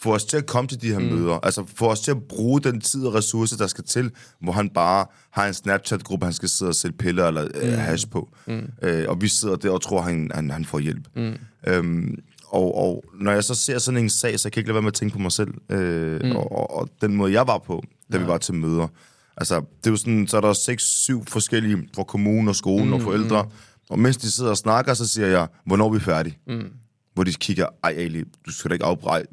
Få 0.00 0.14
os 0.14 0.24
til 0.24 0.36
at 0.36 0.46
komme 0.46 0.68
til 0.68 0.82
de 0.82 0.88
her 0.88 0.98
mm. 0.98 1.04
møder. 1.04 1.34
Altså, 1.34 1.64
få 1.74 1.90
os 1.90 2.00
til 2.00 2.10
at 2.10 2.22
bruge 2.22 2.60
den 2.60 2.80
tid 2.80 3.06
og 3.06 3.14
ressourcer, 3.14 3.56
der 3.56 3.66
skal 3.66 3.84
til, 3.84 4.10
hvor 4.40 4.52
han 4.52 4.70
bare 4.70 5.06
har 5.30 5.46
en 5.46 5.54
Snapchat-gruppe, 5.54 6.26
han 6.26 6.32
skal 6.32 6.48
sidde 6.48 6.68
og 6.68 6.74
sælge 6.74 6.96
piller 6.96 7.26
eller 7.28 7.44
mm. 7.44 7.78
hash 7.78 8.10
på. 8.10 8.28
Mm. 8.46 8.68
Øh, 8.82 9.04
og 9.08 9.20
vi 9.20 9.28
sidder 9.28 9.56
der 9.56 9.70
og 9.70 9.82
tror, 9.82 10.00
han, 10.00 10.30
han, 10.34 10.50
han 10.50 10.64
får 10.64 10.78
hjælp. 10.78 11.08
Mm. 11.16 11.34
Øhm, 11.66 12.18
og, 12.46 12.78
og 12.78 13.04
når 13.20 13.32
jeg 13.32 13.44
så 13.44 13.54
ser 13.54 13.78
sådan 13.78 14.00
en 14.00 14.10
sag, 14.10 14.40
så 14.40 14.50
kan 14.50 14.56
jeg 14.56 14.60
ikke 14.60 14.68
lade 14.68 14.74
være 14.74 14.82
med 14.82 14.90
at 14.90 14.94
tænke 14.94 15.12
på 15.12 15.18
mig 15.18 15.32
selv. 15.32 15.54
Øh, 15.70 16.20
mm. 16.24 16.36
og, 16.36 16.52
og, 16.52 16.76
og 16.76 16.88
den 17.00 17.16
måde, 17.16 17.32
jeg 17.32 17.46
var 17.46 17.58
på, 17.58 17.82
da 18.12 18.16
ja. 18.16 18.22
vi 18.22 18.28
var 18.28 18.38
til 18.38 18.54
møder. 18.54 18.88
Altså, 19.36 19.54
det 19.54 19.86
er 19.86 19.90
jo 19.90 19.96
sådan, 19.96 20.26
så 20.26 20.36
er 20.36 20.40
der 20.40 20.52
seks, 20.52 20.84
syv 20.84 21.24
forskellige 21.26 21.88
fra 21.94 22.02
kommunen 22.02 22.48
og 22.48 22.56
skolen 22.56 22.86
mm. 22.86 22.92
og 22.92 23.02
forældre. 23.02 23.46
Og 23.90 23.98
mens 23.98 24.16
de 24.16 24.30
sidder 24.30 24.50
og 24.50 24.56
snakker, 24.56 24.94
så 24.94 25.08
siger 25.08 25.26
jeg, 25.26 25.48
hvornår 25.66 25.86
er 25.86 25.92
vi 25.92 26.00
færdige? 26.00 26.38
Mm. 26.46 26.70
Hvor 27.14 27.24
de 27.24 27.32
kigger, 27.32 27.66
ej 27.84 27.94
Ali, 27.98 28.24
du 28.46 28.52
skal 28.52 28.70
da 28.70 28.72
ikke 28.72 28.84
afbreje. 28.84 29.24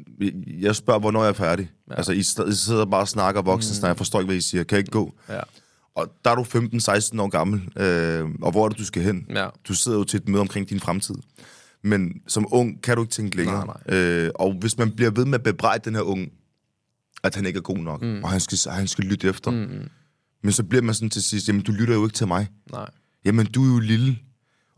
Jeg 0.60 0.75
spørger, 0.75 1.00
hvornår 1.00 1.22
jeg 1.22 1.29
er 1.29 1.34
færdig. 1.34 1.72
Ja. 1.89 1.96
Altså, 1.96 2.12
I, 2.12 2.50
I 2.50 2.53
sidder 2.53 2.86
bare 2.86 3.01
og 3.01 3.08
snakker 3.08 3.41
voksen, 3.41 3.75
mm. 3.82 3.88
jeg 3.88 3.98
forstår 3.98 4.20
ikke, 4.20 4.27
hvad 4.27 4.38
I 4.38 4.41
siger. 4.41 4.63
Kan 4.63 4.75
jeg 4.75 4.79
ikke 4.79 4.91
gå? 4.91 5.13
ja. 5.29 5.39
Og 5.96 6.08
der 6.25 6.32
er 6.32 6.36
du 6.36 6.41
15-16 6.41 7.22
år 7.22 7.27
gammel, 7.27 7.62
øh, 7.77 8.29
og 8.41 8.51
hvor 8.51 8.65
er 8.65 8.70
det, 8.70 8.77
du 8.77 8.86
skal 8.86 9.03
hen? 9.03 9.25
Ja. 9.29 9.48
Du 9.68 9.74
sidder 9.74 9.98
jo 9.98 10.03
til 10.03 10.18
et 10.18 10.29
møde 10.29 10.41
omkring 10.41 10.70
din 10.70 10.79
fremtid. 10.79 11.15
Men 11.84 12.22
som 12.27 12.48
ung 12.51 12.82
kan 12.84 12.96
du 12.96 13.01
ikke 13.01 13.12
tænke 13.12 13.38
længere. 13.38 13.65
Nej, 13.65 13.75
nej. 13.88 13.98
Øh, 13.98 14.32
og 14.36 14.53
hvis 14.60 14.77
man 14.77 14.91
bliver 14.91 15.12
ved 15.12 15.25
med 15.25 15.34
at 15.34 15.44
bebrejde 15.44 15.86
den 15.86 15.96
her 15.96 16.01
unge, 16.01 16.29
at 17.24 17.36
han 17.36 17.46
ikke 17.46 17.58
er 17.58 17.62
god 17.62 17.78
nok, 17.78 18.02
mm. 18.02 18.24
og 18.24 18.30
han 18.30 18.40
skal, 18.40 18.72
han 18.72 18.88
skal 18.88 19.06
lytte 19.06 19.28
efter, 19.28 19.52
mm. 19.52 19.90
men 20.44 20.52
så 20.52 20.64
bliver 20.64 20.82
man 20.82 20.96
sådan 20.96 21.10
til 21.10 21.24
sidst, 21.24 21.48
jamen 21.48 21.62
du 21.62 21.72
lytter 21.72 21.94
jo 21.94 22.06
ikke 22.06 22.16
til 22.16 22.28
mig. 22.28 22.48
Nej. 22.72 22.90
Jamen 23.26 23.46
du 23.46 23.64
er 23.64 23.74
jo 23.74 23.80
lille. 23.80 24.20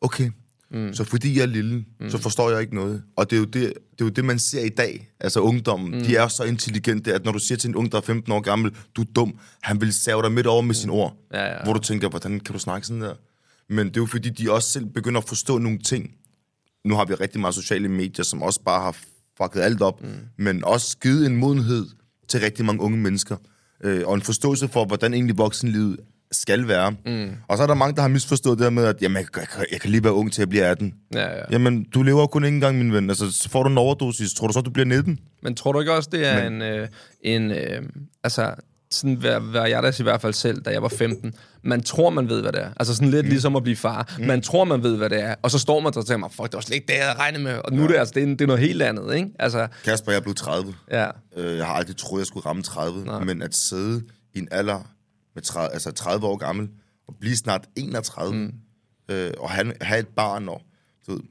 Okay, 0.01 0.31
mm. 0.71 0.93
så 0.93 1.03
fordi 1.03 1.35
jeg 1.35 1.41
er 1.41 1.45
lille, 1.45 1.85
mm. 1.99 2.09
så 2.09 2.17
forstår 2.17 2.49
jeg 2.51 2.61
ikke 2.61 2.75
noget. 2.75 3.03
Og 3.15 3.29
det 3.29 3.35
er 3.35 3.39
jo 3.39 3.45
det, 3.45 3.53
det, 3.91 4.01
er 4.01 4.05
jo 4.05 4.09
det 4.09 4.25
man 4.25 4.39
ser 4.39 4.61
i 4.61 4.69
dag. 4.69 5.11
Altså 5.19 5.39
ungdommen, 5.39 5.97
mm. 5.97 6.03
de 6.03 6.15
er 6.15 6.27
så 6.27 6.43
intelligente, 6.43 7.13
at 7.13 7.25
når 7.25 7.31
du 7.31 7.39
siger 7.39 7.57
til 7.57 7.67
en 7.67 7.75
ung, 7.75 7.91
der 7.91 7.97
er 7.97 8.01
15 8.01 8.31
år 8.31 8.39
gammel, 8.39 8.75
du 8.95 9.01
er 9.01 9.05
dum, 9.15 9.39
han 9.61 9.81
vil 9.81 9.93
save 9.93 10.21
dig 10.21 10.31
midt 10.31 10.47
over 10.47 10.61
med 10.61 10.75
sine 10.75 10.91
ord. 10.91 11.17
Ja, 11.33 11.45
ja. 11.45 11.63
Hvor 11.63 11.73
du 11.73 11.79
tænker, 11.79 12.09
hvordan 12.09 12.39
kan 12.39 12.53
du 12.53 12.59
snakke 12.59 12.87
sådan 12.87 13.01
der? 13.01 13.15
Men 13.69 13.87
det 13.87 13.97
er 13.97 14.01
jo 14.01 14.05
fordi, 14.05 14.29
de 14.29 14.51
også 14.51 14.69
selv 14.69 14.85
begynder 14.85 15.21
at 15.21 15.27
forstå 15.27 15.57
nogle 15.57 15.79
ting. 15.79 16.11
Nu 16.85 16.95
har 16.95 17.05
vi 17.05 17.13
rigtig 17.13 17.41
meget 17.41 17.55
sociale 17.55 17.89
medier, 17.89 18.23
som 18.23 18.41
også 18.41 18.61
bare 18.61 18.81
har 18.81 18.97
fucket 19.37 19.61
alt 19.61 19.81
op, 19.81 20.03
mm. 20.03 20.09
men 20.37 20.65
også 20.65 20.97
givet 20.97 21.25
en 21.25 21.35
modenhed 21.35 21.85
til 22.31 22.39
rigtig 22.39 22.65
mange 22.65 22.81
unge 22.81 22.97
mennesker. 22.97 23.35
Øh, 23.83 24.07
og 24.07 24.15
en 24.15 24.21
forståelse 24.21 24.67
for, 24.67 24.85
hvordan 24.85 25.13
egentlig 25.13 25.37
voksenlivet 25.37 25.97
skal 26.31 26.67
være. 26.67 26.91
Mm. 27.05 27.31
Og 27.47 27.57
så 27.57 27.63
er 27.63 27.67
der 27.67 27.73
mange, 27.73 27.95
der 27.95 28.01
har 28.01 28.09
misforstået 28.09 28.57
det 28.57 28.65
her 28.65 28.69
med, 28.71 28.85
at 28.85 29.01
jamen, 29.01 29.17
jeg, 29.17 29.47
jeg, 29.57 29.65
jeg, 29.71 29.81
kan 29.81 29.89
lige 29.89 30.03
være 30.03 30.13
ung 30.13 30.33
til 30.33 30.41
at 30.41 30.49
blive 30.49 30.63
18. 30.63 30.93
Ja, 31.13 31.37
ja. 31.37 31.43
Jamen, 31.51 31.83
du 31.83 32.03
lever 32.03 32.27
kun 32.27 32.43
ikke 32.43 32.55
engang, 32.55 32.77
min 32.77 32.93
ven. 32.93 33.09
Altså, 33.09 33.31
så 33.31 33.49
får 33.49 33.63
du 33.63 33.69
en 33.69 33.77
overdosis. 33.77 34.33
Tror 34.33 34.47
du 34.47 34.53
så, 34.53 34.61
du 34.61 34.69
bliver 34.69 34.85
19? 34.85 35.19
Men 35.43 35.55
tror 35.55 35.71
du 35.71 35.79
ikke 35.79 35.93
også, 35.93 36.09
det 36.11 36.27
er 36.27 36.49
Men... 36.49 36.53
en... 36.53 36.61
Øh, 36.61 36.87
en 37.21 37.51
øh, 37.51 37.81
altså, 38.23 38.53
sådan 38.95 39.15
hvad, 39.15 39.39
hvad 39.39 39.69
jeg 39.69 39.83
der 39.83 39.99
i 39.99 40.03
hvert 40.03 40.21
fald 40.21 40.33
selv, 40.33 40.61
da 40.61 40.69
jeg 40.69 40.81
var 40.81 40.89
15. 40.89 41.33
Man 41.63 41.83
tror, 41.83 42.09
man 42.09 42.29
ved, 42.29 42.41
hvad 42.41 42.51
det 42.51 42.61
er. 42.61 42.69
Altså 42.79 42.95
sådan 42.95 43.11
lidt 43.11 43.25
mm. 43.25 43.29
ligesom 43.29 43.55
at 43.55 43.63
blive 43.63 43.75
far. 43.75 44.15
Mm. 44.19 44.25
Man 44.25 44.41
tror, 44.41 44.63
man 44.63 44.83
ved, 44.83 44.97
hvad 44.97 45.09
det 45.09 45.21
er. 45.21 45.35
Og 45.41 45.51
så 45.51 45.59
står 45.59 45.79
man 45.79 45.93
der 45.93 45.99
og 45.99 46.05
tænker, 46.05 46.29
fuck, 46.29 46.43
det 46.43 46.53
var 46.53 46.61
slet 46.61 46.75
ikke 46.75 46.87
det, 46.87 46.93
jeg 46.93 47.15
regnede 47.19 47.43
med. 47.43 47.53
Og 47.53 47.73
nu 47.73 47.81
ja. 47.81 47.83
er 47.83 47.91
det, 47.91 47.99
altså, 47.99 48.13
det, 48.13 48.23
er, 48.23 48.27
det 48.27 48.41
er 48.41 48.47
noget 48.47 48.61
helt 48.61 48.81
andet, 48.81 49.15
ikke? 49.15 49.29
Altså, 49.39 49.67
Kasper, 49.83 50.11
jeg 50.11 50.23
blev 50.23 50.35
30. 50.35 50.73
ja. 50.91 51.09
Øh, 51.37 51.57
jeg 51.57 51.65
har 51.65 51.73
aldrig 51.73 51.97
troet, 51.97 52.19
jeg 52.19 52.27
skulle 52.27 52.45
ramme 52.45 52.63
30. 52.63 53.05
Nej. 53.05 53.23
Men 53.23 53.41
at 53.41 53.55
sidde 53.55 54.03
i 54.33 54.39
en 54.39 54.47
alder 54.51 54.91
med 55.35 55.43
30, 55.43 55.73
altså 55.73 55.91
30 55.91 56.27
år 56.27 56.37
gammel, 56.37 56.69
og 57.07 57.15
blive 57.19 57.35
snart 57.35 57.67
31, 57.75 58.33
mm. 58.33 58.53
øh, 59.15 59.31
og 59.39 59.49
have, 59.49 59.73
have 59.81 59.99
et 59.99 60.07
barn, 60.07 60.49
og 60.49 60.61
du 61.07 61.11
ved, 61.11 61.21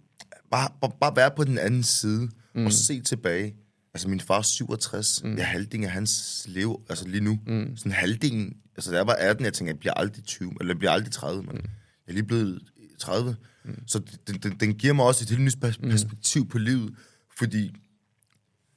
bare, 0.51 0.69
bare, 0.81 0.93
bare 1.01 1.17
være 1.17 1.31
på 1.37 1.45
den 1.45 1.59
anden 1.59 1.83
side, 1.83 2.29
mm. 2.55 2.67
og 2.67 2.73
se 2.73 3.01
tilbage. 3.01 3.55
Altså, 3.95 4.09
min 4.09 4.21
far 4.21 4.39
er 4.39 4.43
67. 4.43 5.23
Mm. 5.25 5.31
Jeg 5.31 5.41
er 5.41 5.45
halvdelen 5.45 5.85
af 5.85 5.91
hans 5.91 6.45
liv, 6.49 6.81
altså 6.89 7.09
lige 7.09 7.21
nu. 7.25 7.39
Mm. 7.47 7.77
Sådan 7.77 7.93
halvdelen. 7.93 8.57
Altså, 8.77 8.91
da 8.91 8.97
jeg 8.97 9.07
var 9.07 9.13
18, 9.13 9.45
jeg 9.45 9.53
tænkte, 9.53 9.71
jeg 9.73 9.79
bliver 9.79 9.95
aldrig 9.95 10.25
20, 10.25 10.53
eller 10.61 10.75
jeg 10.75 10.79
bliver 10.79 10.93
aldrig 10.93 11.13
30, 11.13 11.43
men 11.43 11.53
mm. 11.53 11.63
jeg 12.07 12.09
er 12.09 12.13
lige 12.13 12.25
blevet 12.25 12.63
30. 12.99 13.37
Mm. 13.65 13.75
Så 13.87 14.01
den, 14.27 14.37
den, 14.37 14.57
den 14.61 14.75
giver 14.75 14.93
mig 14.93 15.05
også 15.05 15.25
et 15.25 15.29
helt 15.29 15.43
nyt 15.43 15.57
pers- 15.65 15.91
perspektiv 15.91 16.43
mm. 16.43 16.49
på 16.49 16.59
livet, 16.59 16.95
fordi 17.39 17.73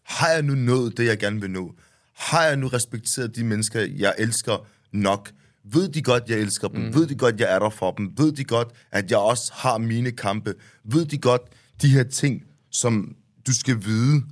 har 0.05 0.29
jeg 0.29 0.43
nu 0.43 0.55
nået 0.55 0.97
det, 0.97 1.05
jeg 1.05 1.19
gerne 1.19 1.41
vil 1.41 1.51
nå? 1.51 1.75
Har 2.15 2.43
jeg 2.43 2.57
nu 2.57 2.67
respekteret 2.67 3.35
de 3.35 3.43
mennesker, 3.43 3.81
jeg 3.81 4.15
elsker 4.17 4.67
nok? 4.91 5.31
Ved 5.63 5.89
de 5.89 6.01
godt, 6.01 6.23
jeg 6.29 6.39
elsker 6.39 6.67
dem? 6.67 6.81
Mm. 6.81 6.95
Ved 6.95 7.07
de 7.07 7.15
godt, 7.15 7.39
jeg 7.39 7.55
er 7.55 7.59
der 7.59 7.69
for 7.69 7.91
dem? 7.91 8.13
Ved 8.17 8.31
de 8.31 8.43
godt, 8.43 8.67
at 8.91 9.11
jeg 9.11 9.17
også 9.17 9.51
har 9.55 9.77
mine 9.77 10.11
kampe? 10.11 10.53
Ved 10.83 11.05
de 11.05 11.17
godt 11.17 11.41
de 11.81 11.89
her 11.89 12.03
ting, 12.03 12.43
som 12.71 13.15
du 13.47 13.53
skal 13.53 13.85
vide, 13.85 14.23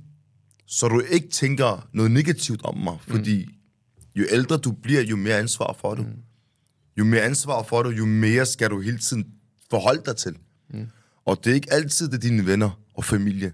så 0.74 0.88
du 0.88 1.00
ikke 1.00 1.28
tænker 1.28 1.88
noget 1.92 2.10
negativt 2.10 2.64
om 2.64 2.76
mig? 2.78 2.96
Fordi 3.08 3.48
jo 4.16 4.24
ældre 4.30 4.56
du 4.56 4.72
bliver, 4.72 5.02
jo 5.02 5.16
mere 5.16 5.38
ansvar 5.38 5.76
får 5.80 5.94
du. 5.94 6.02
Jo 6.98 7.04
mere 7.04 7.20
ansvar 7.22 7.62
får 7.62 7.82
du, 7.82 7.90
jo 7.90 8.06
mere 8.06 8.46
skal 8.46 8.70
du 8.70 8.80
hele 8.80 8.98
tiden 8.98 9.24
forholde 9.70 10.02
dig 10.06 10.16
til. 10.16 10.36
Mm. 10.74 10.86
Og 11.24 11.44
det 11.44 11.50
er 11.50 11.54
ikke 11.54 11.72
altid 11.72 12.06
det 12.08 12.14
er 12.14 12.18
dine 12.18 12.46
venner 12.46 12.80
og 12.94 13.04
familie. 13.04 13.52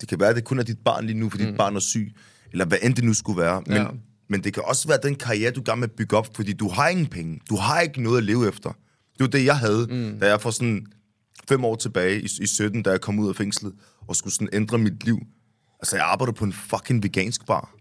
Det 0.00 0.08
kan 0.08 0.20
være, 0.20 0.28
at 0.28 0.36
det 0.36 0.44
kun 0.44 0.58
er 0.58 0.62
dit 0.62 0.78
barn 0.84 1.06
lige 1.06 1.18
nu, 1.18 1.30
fordi 1.30 1.44
mm. 1.44 1.50
dit 1.50 1.56
barn 1.58 1.76
er 1.76 1.80
syg, 1.80 2.12
eller 2.52 2.64
hvad 2.64 2.78
end 2.82 2.94
det 2.94 3.04
nu 3.04 3.14
skulle 3.14 3.40
være. 3.42 3.62
Men, 3.66 3.76
Ja. 3.76 3.86
men 4.28 4.44
det 4.44 4.54
kan 4.54 4.62
også 4.66 4.88
være 4.88 4.98
den 5.02 5.14
karriere, 5.14 5.50
du 5.50 5.62
gerne 5.64 5.80
vil 5.80 5.88
bygge 5.88 6.16
op, 6.16 6.36
fordi 6.36 6.52
du 6.52 6.68
har 6.68 6.88
ingen 6.88 7.06
penge. 7.06 7.40
Du 7.50 7.56
har 7.56 7.80
ikke 7.80 8.02
noget 8.02 8.18
at 8.18 8.24
leve 8.24 8.48
efter. 8.48 8.70
Det 9.12 9.20
var 9.20 9.26
det, 9.26 9.44
jeg 9.44 9.58
havde, 9.58 9.86
mm. 9.90 10.20
da 10.20 10.26
jeg 10.28 10.40
for 10.40 10.50
sådan 10.50 10.86
fem 11.48 11.64
år 11.64 11.76
tilbage 11.76 12.20
i, 12.20 12.28
i 12.40 12.46
17, 12.46 12.82
da 12.82 12.90
jeg 12.90 13.00
kom 13.00 13.18
ud 13.18 13.28
af 13.28 13.36
fængslet, 13.36 13.72
og 14.06 14.16
skulle 14.16 14.34
sådan 14.34 14.48
ændre 14.52 14.78
mit 14.78 15.04
liv. 15.04 15.18
Altså, 15.80 15.96
jeg 15.96 16.04
arbejdede 16.04 16.36
på 16.36 16.44
en 16.44 16.52
fucking 16.52 17.02
vegansk 17.02 17.46
bar. 17.46 17.74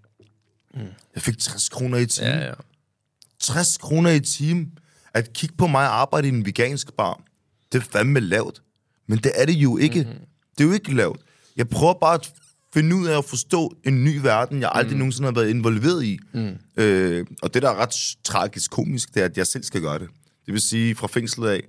Mm. 0.73 0.81
Jeg 1.15 1.21
fik 1.21 1.37
60 1.37 1.69
kroner 1.69 1.97
i 1.97 2.05
timen. 2.05 2.31
Ja, 2.31 2.45
ja. 2.45 2.53
60 3.39 3.77
kroner 3.77 4.09
i 4.09 4.19
timen. 4.19 4.77
At 5.13 5.33
kigge 5.33 5.55
på 5.55 5.67
mig 5.67 5.85
arbejde 5.87 6.27
i 6.27 6.31
en 6.31 6.45
vegansk 6.45 6.93
bar, 6.93 7.21
det 7.71 7.77
er 7.77 7.85
fandme 7.91 8.19
lavt. 8.19 8.61
Men 9.07 9.17
det 9.17 9.31
er 9.35 9.45
det 9.45 9.53
jo 9.53 9.77
ikke. 9.77 10.03
Mm-hmm. 10.03 10.25
Det 10.57 10.63
er 10.63 10.67
jo 10.67 10.73
ikke 10.73 10.93
lavt. 10.93 11.19
Jeg 11.55 11.69
prøver 11.69 11.93
bare 11.93 12.13
at 12.13 12.33
finde 12.73 12.95
ud 12.95 13.07
af 13.07 13.17
at 13.17 13.25
forstå 13.25 13.75
en 13.83 14.03
ny 14.03 14.17
verden, 14.17 14.61
jeg 14.61 14.69
aldrig 14.73 14.93
mm. 14.93 14.99
nogensinde 14.99 15.27
har 15.27 15.33
været 15.33 15.49
involveret 15.49 16.03
i. 16.03 16.19
Mm. 16.33 16.57
Øh, 16.77 17.25
og 17.41 17.53
det, 17.53 17.61
der 17.61 17.69
er 17.69 17.75
ret 17.75 18.15
tragisk 18.23 18.71
komisk, 18.71 19.13
det 19.13 19.21
er, 19.21 19.25
at 19.25 19.37
jeg 19.37 19.47
selv 19.47 19.63
skal 19.63 19.81
gøre 19.81 19.99
det. 19.99 20.07
Det 20.45 20.53
vil 20.53 20.61
sige, 20.61 20.95
fra 20.95 21.07
fængslet 21.07 21.49
af, 21.49 21.63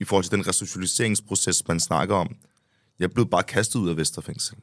i 0.00 0.04
forhold 0.04 0.24
til 0.24 0.32
den 0.32 0.48
resocialiseringsproces, 0.48 1.68
man 1.68 1.80
snakker 1.80 2.14
om, 2.14 2.36
jeg 2.98 3.10
blev 3.10 3.30
bare 3.30 3.42
kastet 3.42 3.80
ud 3.80 3.88
af 3.88 3.96
Vesterfængsel. 3.96 4.56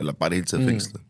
Eller 0.00 0.12
bare 0.12 0.28
det 0.28 0.36
hele 0.36 0.46
taget 0.46 0.64
mm. 0.64 0.68
fængslet. 0.68 1.02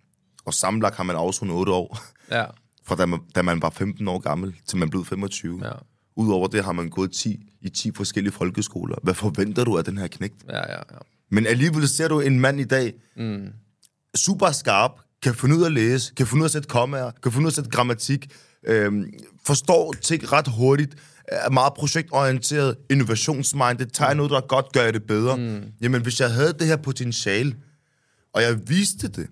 Og 0.44 0.54
sammenlagt 0.54 0.96
har 0.96 1.04
man 1.04 1.16
afsonet 1.16 1.54
8 1.54 1.72
år. 1.72 1.98
Ja. 2.30 2.44
Fra 2.86 2.94
da 2.96 3.06
man, 3.06 3.20
da 3.34 3.42
man 3.42 3.62
var 3.62 3.70
15 3.70 4.08
år 4.08 4.18
gammel, 4.18 4.54
til 4.66 4.78
man 4.78 4.90
blev 4.90 5.04
25. 5.04 5.60
Ja. 5.64 5.72
Udover 6.16 6.48
det 6.48 6.64
har 6.64 6.72
man 6.72 6.88
gået 6.88 7.12
10, 7.12 7.46
i 7.60 7.68
10 7.68 7.90
forskellige 7.96 8.32
folkeskoler. 8.32 8.96
Hvad 9.02 9.14
forventer 9.14 9.64
du 9.64 9.78
af 9.78 9.84
den 9.84 9.98
her 9.98 10.06
knægt? 10.06 10.34
Ja, 10.48 10.56
ja, 10.56 10.76
ja. 10.92 10.98
Men 11.30 11.46
alligevel 11.46 11.88
ser 11.88 12.08
du 12.08 12.20
en 12.20 12.40
mand 12.40 12.60
i 12.60 12.64
dag, 12.64 12.92
mm. 13.16 13.48
super 14.14 14.50
skarp, 14.50 14.90
kan 15.22 15.34
finde 15.34 15.56
ud 15.56 15.62
af 15.62 15.66
at 15.66 15.72
læse, 15.72 16.12
kan 16.16 16.26
finde 16.26 16.40
ud 16.40 16.44
af 16.44 16.48
at 16.48 16.52
sætte 16.52 16.68
kommaer, 16.68 17.10
kan 17.22 17.32
finde 17.32 17.44
ud 17.44 17.46
af 17.46 17.50
at 17.50 17.54
sætte 17.54 17.70
grammatik, 17.70 18.32
øhm, 18.66 19.12
forstår 19.46 19.92
ting 19.92 20.32
ret 20.32 20.48
hurtigt, 20.48 20.96
er 21.28 21.50
meget 21.50 21.74
projektorienteret, 21.74 22.76
innovationsminded, 22.90 23.86
tager 23.86 24.14
noget, 24.14 24.30
der 24.30 24.40
godt 24.40 24.72
gør 24.72 24.90
det 24.90 25.02
bedre. 25.02 25.36
Mm. 25.36 25.62
Jamen, 25.80 26.02
hvis 26.02 26.20
jeg 26.20 26.32
havde 26.32 26.52
det 26.52 26.66
her 26.66 26.76
potentiale, 26.76 27.56
og 28.32 28.42
jeg 28.42 28.68
viste 28.68 29.08
det, 29.08 29.26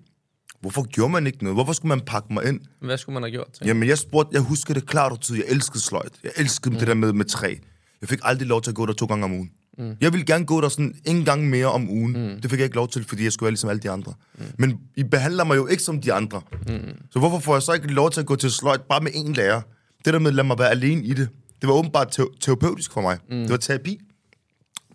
hvorfor 0.61 0.83
gjorde 0.83 1.11
man 1.11 1.27
ikke 1.27 1.43
noget? 1.43 1.55
Hvorfor 1.55 1.73
skulle 1.73 1.89
man 1.89 2.01
pakke 2.05 2.33
mig 2.33 2.45
ind? 2.45 2.59
Hvad 2.81 2.97
skulle 2.97 3.13
man 3.13 3.23
have 3.23 3.31
gjort? 3.31 3.51
Til? 3.51 3.67
Jamen, 3.67 3.89
jeg 3.89 3.97
spurgte, 3.97 4.29
jeg 4.33 4.41
husker 4.41 4.73
det 4.73 4.85
klart 4.87 5.11
og 5.11 5.19
tydeligt. 5.19 5.47
Jeg 5.47 5.53
elskede 5.55 5.79
sløjt. 5.79 6.11
Jeg 6.23 6.31
elskede 6.37 6.73
mm. 6.73 6.79
det 6.79 6.87
der 6.87 6.93
med, 6.93 7.13
med 7.13 7.25
træ. 7.25 7.55
Jeg 8.01 8.09
fik 8.09 8.19
aldrig 8.23 8.47
lov 8.47 8.61
til 8.61 8.71
at 8.71 8.75
gå 8.75 8.85
der 8.85 8.93
to 8.93 9.05
gange 9.05 9.25
om 9.25 9.31
ugen. 9.33 9.51
Mm. 9.77 9.95
Jeg 10.01 10.11
ville 10.13 10.25
gerne 10.25 10.45
gå 10.45 10.61
der 10.61 10.69
sådan 10.69 10.95
en 11.05 11.25
gang 11.25 11.49
mere 11.49 11.65
om 11.65 11.89
ugen. 11.89 12.11
Mm. 12.31 12.41
Det 12.41 12.51
fik 12.51 12.59
jeg 12.59 12.63
ikke 12.65 12.75
lov 12.75 12.87
til, 12.87 13.03
fordi 13.03 13.23
jeg 13.23 13.31
skulle 13.33 13.47
være 13.47 13.51
ligesom 13.51 13.69
alle 13.69 13.79
de 13.79 13.89
andre. 13.89 14.13
Mm. 14.37 14.43
Men 14.57 14.79
I 14.95 15.03
behandler 15.03 15.43
mig 15.43 15.55
jo 15.55 15.67
ikke 15.67 15.83
som 15.83 16.01
de 16.01 16.13
andre. 16.13 16.41
Mm. 16.67 16.79
Så 17.11 17.19
hvorfor 17.19 17.39
får 17.39 17.55
jeg 17.55 17.61
så 17.61 17.73
ikke 17.73 17.87
lov 17.87 18.11
til 18.11 18.19
at 18.19 18.25
gå 18.25 18.35
til 18.35 18.51
sløjt 18.51 18.81
bare 18.81 19.01
med 19.01 19.11
én 19.11 19.33
lærer? 19.33 19.61
Det 20.05 20.13
der 20.13 20.19
med, 20.19 20.31
lad 20.31 20.43
mig 20.43 20.59
være 20.59 20.69
alene 20.69 21.03
i 21.05 21.13
det. 21.13 21.29
Det 21.61 21.67
var 21.69 21.73
åbenbart 21.73 22.11
te- 22.11 22.39
terapeutisk 22.39 22.91
for 22.91 23.01
mig. 23.01 23.17
Mm. 23.29 23.37
Det 23.37 23.49
var 23.49 23.57
terapi. 23.57 23.99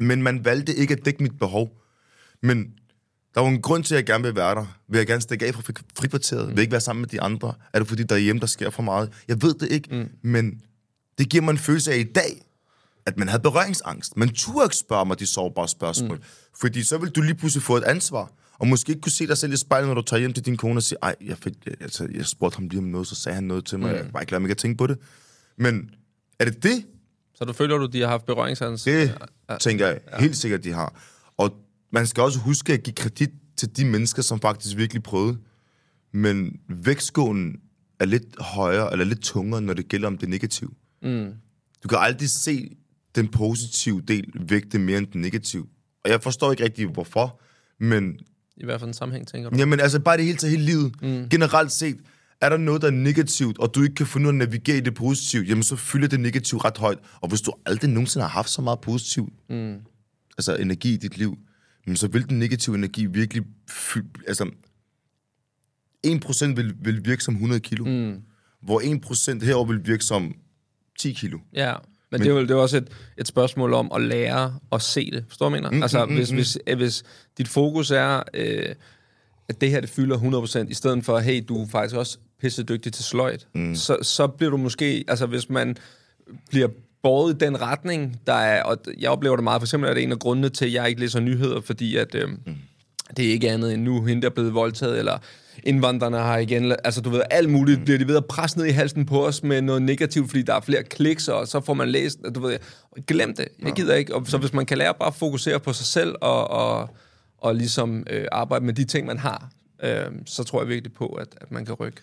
Men 0.00 0.22
man 0.22 0.44
valgte 0.44 0.74
ikke 0.74 0.94
at 0.94 1.04
dække 1.04 1.22
mit 1.22 1.38
behov. 1.38 1.70
Men 2.42 2.66
der 3.34 3.40
var 3.40 3.48
en 3.48 3.62
grund 3.62 3.84
til, 3.84 3.94
at 3.94 3.96
jeg 3.96 4.06
gerne 4.06 4.24
vil 4.24 4.36
være 4.36 4.54
der. 4.54 4.66
Vil 4.88 4.98
jeg 4.98 5.06
gerne 5.06 5.20
stikke 5.22 5.46
af 5.46 5.54
fra 5.54 5.62
fri- 5.62 5.82
frikvarteret? 5.98 6.42
Mm. 6.44 6.48
Vil 6.50 6.54
jeg 6.56 6.62
ikke 6.62 6.72
være 6.72 6.80
sammen 6.80 7.00
med 7.00 7.08
de 7.08 7.20
andre? 7.20 7.54
Er 7.72 7.78
det 7.78 7.88
fordi, 7.88 8.02
derhjemme, 8.02 8.40
der 8.40 8.46
sker 8.46 8.70
for 8.70 8.82
meget? 8.82 9.10
Jeg 9.28 9.42
ved 9.42 9.54
det 9.54 9.72
ikke, 9.72 9.88
mm. 9.96 10.30
men 10.30 10.62
det 11.18 11.28
giver 11.28 11.42
mig 11.42 11.50
en 11.52 11.58
følelse 11.58 11.92
af 11.92 11.98
i 11.98 12.02
dag, 12.02 12.42
at 13.06 13.18
man 13.18 13.28
havde 13.28 13.42
berøringsangst. 13.42 14.16
Man 14.16 14.28
turde 14.28 14.64
ikke 14.64 14.76
spørge 14.76 15.06
mig 15.06 15.18
de 15.18 15.26
sårbare 15.26 15.68
spørgsmål. 15.68 16.16
Mm. 16.16 16.22
Fordi 16.60 16.82
så 16.82 16.98
vil 16.98 17.10
du 17.10 17.20
lige 17.20 17.34
pludselig 17.34 17.62
få 17.62 17.76
et 17.76 17.84
ansvar. 17.84 18.30
Og 18.58 18.66
måske 18.66 18.90
ikke 18.90 19.00
kunne 19.00 19.12
se 19.12 19.26
dig 19.26 19.38
selv 19.38 19.52
i 19.52 19.56
spejlet, 19.56 19.88
når 19.88 19.94
du 19.94 20.02
tager 20.02 20.20
hjem 20.20 20.32
til 20.32 20.44
din 20.46 20.56
kone 20.56 20.78
og 20.78 20.82
siger, 20.82 20.98
ej, 21.02 21.14
jeg, 21.26 21.36
fik, 21.38 21.52
jeg, 21.66 21.74
altså, 21.80 22.08
jeg 22.14 22.26
spurgte 22.26 22.56
ham 22.56 22.68
lige 22.68 22.78
om 22.78 22.84
noget, 22.84 23.06
så 23.06 23.14
sagde 23.14 23.34
han 23.34 23.44
noget 23.44 23.64
til 23.64 23.78
mig. 23.78 23.90
Mm. 23.90 23.96
Jeg 23.96 24.06
bare 24.12 24.22
ikke 24.22 24.34
mig 24.34 24.42
ikke 24.46 24.50
at 24.50 24.56
tænke 24.58 24.76
på 24.78 24.86
det. 24.86 24.98
Men 25.58 25.90
er 26.38 26.44
det 26.44 26.62
det, 26.62 26.84
Så 27.34 27.44
du 27.44 27.52
føler 27.52 27.78
du, 27.78 27.86
de 27.86 28.00
har 28.00 28.08
haft 28.08 28.26
berøringsangst? 28.26 28.84
det 28.84 29.18
ja. 29.50 29.56
tænker 29.58 29.86
jeg 29.86 30.00
helt 30.18 30.36
sikkert, 30.36 30.64
de 30.64 30.72
har. 30.72 30.94
Man 31.94 32.06
skal 32.06 32.22
også 32.22 32.38
huske 32.38 32.72
at 32.72 32.82
give 32.82 32.94
kredit 32.94 33.30
til 33.56 33.76
de 33.76 33.84
mennesker, 33.84 34.22
som 34.22 34.40
faktisk 34.40 34.76
virkelig 34.76 35.02
prøvede. 35.02 35.38
Men 36.12 36.60
vægtskålen 36.68 37.56
er 38.00 38.04
lidt 38.04 38.24
højere, 38.38 38.92
eller 38.92 39.04
lidt 39.04 39.22
tungere, 39.22 39.60
når 39.60 39.74
det 39.74 39.88
gælder 39.88 40.06
om 40.06 40.18
det 40.18 40.28
negative. 40.28 40.70
Mm. 41.02 41.32
Du 41.82 41.88
kan 41.88 41.98
aldrig 42.00 42.30
se 42.30 42.76
den 43.14 43.28
positive 43.28 44.02
del 44.08 44.32
vægte 44.48 44.78
mere 44.78 44.98
end 44.98 45.06
den 45.06 45.20
negative. 45.20 45.66
Og 46.04 46.10
jeg 46.10 46.22
forstår 46.22 46.50
ikke 46.50 46.64
rigtig, 46.64 46.86
hvorfor, 46.86 47.40
men 47.80 48.18
I 48.56 48.64
hvert 48.64 48.80
fald 48.80 48.88
en 48.88 48.94
sammenhæng, 48.94 49.28
tænker 49.28 49.50
du? 49.50 49.56
jamen, 49.56 49.80
altså 49.80 50.00
bare 50.00 50.16
det 50.16 50.24
hele 50.24 50.38
til 50.38 50.48
hele 50.48 50.62
livet. 50.62 51.02
Mm. 51.02 51.28
Generelt 51.28 51.72
set, 51.72 51.96
er 52.40 52.48
der 52.48 52.56
noget, 52.56 52.82
der 52.82 52.88
er 52.88 52.92
negativt, 52.92 53.58
og 53.58 53.74
du 53.74 53.82
ikke 53.82 53.94
kan 53.94 54.06
finde 54.06 54.24
ud 54.24 54.28
af 54.28 54.32
at 54.32 54.38
navigere 54.38 54.76
i 54.76 54.80
det 54.80 54.94
positivt, 54.94 55.48
jamen 55.48 55.62
så 55.62 55.76
fylder 55.76 56.08
det 56.08 56.20
negative 56.20 56.60
ret 56.64 56.78
højt. 56.78 56.98
Og 57.20 57.28
hvis 57.28 57.40
du 57.40 57.52
aldrig 57.66 57.90
nogensinde 57.90 58.22
har 58.22 58.30
haft 58.30 58.50
så 58.50 58.62
meget 58.62 58.80
positiv 58.80 59.32
mm. 59.50 59.76
altså 60.38 60.56
energi 60.56 60.94
i 60.94 60.96
dit 60.96 61.18
liv, 61.18 61.38
men 61.86 61.96
så 61.96 62.08
vil 62.08 62.28
den 62.28 62.38
negative 62.38 62.76
energi 62.76 63.06
virkelig 63.06 63.42
altså 64.26 64.50
1% 66.06 66.54
vil, 66.54 66.74
vil 66.80 67.04
virke 67.04 67.24
som 67.24 67.34
100 67.34 67.60
kilo, 67.60 67.84
mm. 67.84 68.22
hvor 68.62 68.80
1% 69.40 69.44
herover 69.44 69.66
vil 69.66 69.86
virke 69.86 70.04
som 70.04 70.34
10 70.98 71.12
kilo. 71.12 71.38
Ja, 71.52 71.72
men, 71.72 71.80
men 72.10 72.20
det 72.20 72.28
er 72.28 72.32
jo 72.32 72.40
det 72.40 72.50
er 72.50 72.54
jo 72.54 72.62
også 72.62 72.76
et, 72.76 72.88
et 73.18 73.28
spørgsmål 73.28 73.74
om 73.74 73.92
at 73.94 74.00
lære 74.00 74.58
at 74.72 74.82
se 74.82 75.10
det. 75.10 75.24
Forstår 75.28 75.46
du, 75.46 75.50
mener? 75.50 75.70
Mm, 75.70 75.82
altså, 75.82 76.04
mm, 76.04 76.14
hvis, 76.14 76.30
mm. 76.30 76.36
hvis, 76.36 76.58
eh, 76.66 76.76
hvis 76.76 77.04
dit 77.38 77.48
fokus 77.48 77.90
er, 77.90 78.22
øh, 78.34 78.74
at 79.48 79.60
det 79.60 79.70
her 79.70 79.80
det 79.80 79.90
fylder 79.90 80.18
100%, 80.66 80.70
i 80.70 80.74
stedet 80.74 81.04
for, 81.04 81.18
hey, 81.18 81.44
du 81.48 81.62
er 81.62 81.66
faktisk 81.68 81.96
også 81.96 82.18
pisse 82.40 82.62
dygtig 82.62 82.92
til 82.92 83.04
sløjt, 83.04 83.46
mm. 83.54 83.74
så, 83.74 83.98
så 84.02 84.26
bliver 84.26 84.50
du 84.50 84.56
måske, 84.56 85.04
altså 85.08 85.26
hvis 85.26 85.50
man 85.50 85.76
bliver 86.50 86.68
båret 87.04 87.34
i 87.34 87.38
den 87.38 87.60
retning, 87.60 88.20
der 88.26 88.32
er, 88.32 88.62
og 88.62 88.78
jeg 88.98 89.10
oplever 89.10 89.36
det 89.36 89.44
meget, 89.44 89.60
for 89.60 89.66
eksempel 89.66 89.90
er 89.90 89.94
det 89.94 90.02
en 90.02 90.12
af 90.12 90.18
grundene 90.18 90.48
til, 90.48 90.64
at 90.64 90.72
jeg 90.72 90.88
ikke 90.88 91.00
læser 91.00 91.20
nyheder, 91.20 91.60
fordi 91.60 91.96
at, 91.96 92.14
øh, 92.14 92.28
mm. 92.28 92.54
det 93.16 93.26
er 93.26 93.30
ikke 93.30 93.50
andet 93.50 93.74
end 93.74 93.82
nu, 93.82 94.04
hende 94.04 94.22
der 94.22 94.28
er 94.28 94.34
blevet 94.34 94.54
voldtaget, 94.54 94.98
eller 94.98 95.18
indvandrerne 95.62 96.16
har 96.16 96.38
igen, 96.38 96.74
altså 96.84 97.00
du 97.00 97.10
ved, 97.10 97.22
alt 97.30 97.50
muligt 97.50 97.78
mm. 97.78 97.84
bliver 97.84 97.98
de 97.98 98.08
ved 98.08 98.16
at 98.16 98.24
presse 98.24 98.58
ned 98.58 98.66
i 98.66 98.70
halsen 98.70 99.06
på 99.06 99.26
os 99.26 99.42
med 99.42 99.62
noget 99.62 99.82
negativt, 99.82 100.30
fordi 100.30 100.42
der 100.42 100.54
er 100.54 100.60
flere 100.60 100.82
kliks, 100.82 101.28
og 101.28 101.48
så 101.48 101.60
får 101.60 101.74
man 101.74 101.88
læst, 101.88 102.18
du 102.34 102.40
ved, 102.40 102.58
glem 103.06 103.34
det, 103.36 103.48
jeg 103.62 103.72
gider 103.72 103.94
ikke. 103.94 104.14
Og 104.14 104.26
så 104.26 104.38
hvis 104.38 104.52
man 104.52 104.66
kan 104.66 104.78
lære 104.78 104.94
bare 104.94 105.08
at 105.08 105.14
fokusere 105.14 105.60
på 105.60 105.72
sig 105.72 105.86
selv, 105.86 106.14
og, 106.20 106.50
og, 106.50 106.96
og 107.38 107.54
ligesom 107.54 108.06
øh, 108.10 108.24
arbejde 108.32 108.64
med 108.64 108.74
de 108.74 108.84
ting, 108.84 109.06
man 109.06 109.18
har, 109.18 109.50
øh, 109.82 110.04
så 110.26 110.44
tror 110.44 110.60
jeg 110.60 110.68
virkelig 110.68 110.92
på, 110.92 111.06
at, 111.06 111.28
at 111.40 111.52
man 111.52 111.64
kan 111.64 111.74
rykke. 111.74 112.00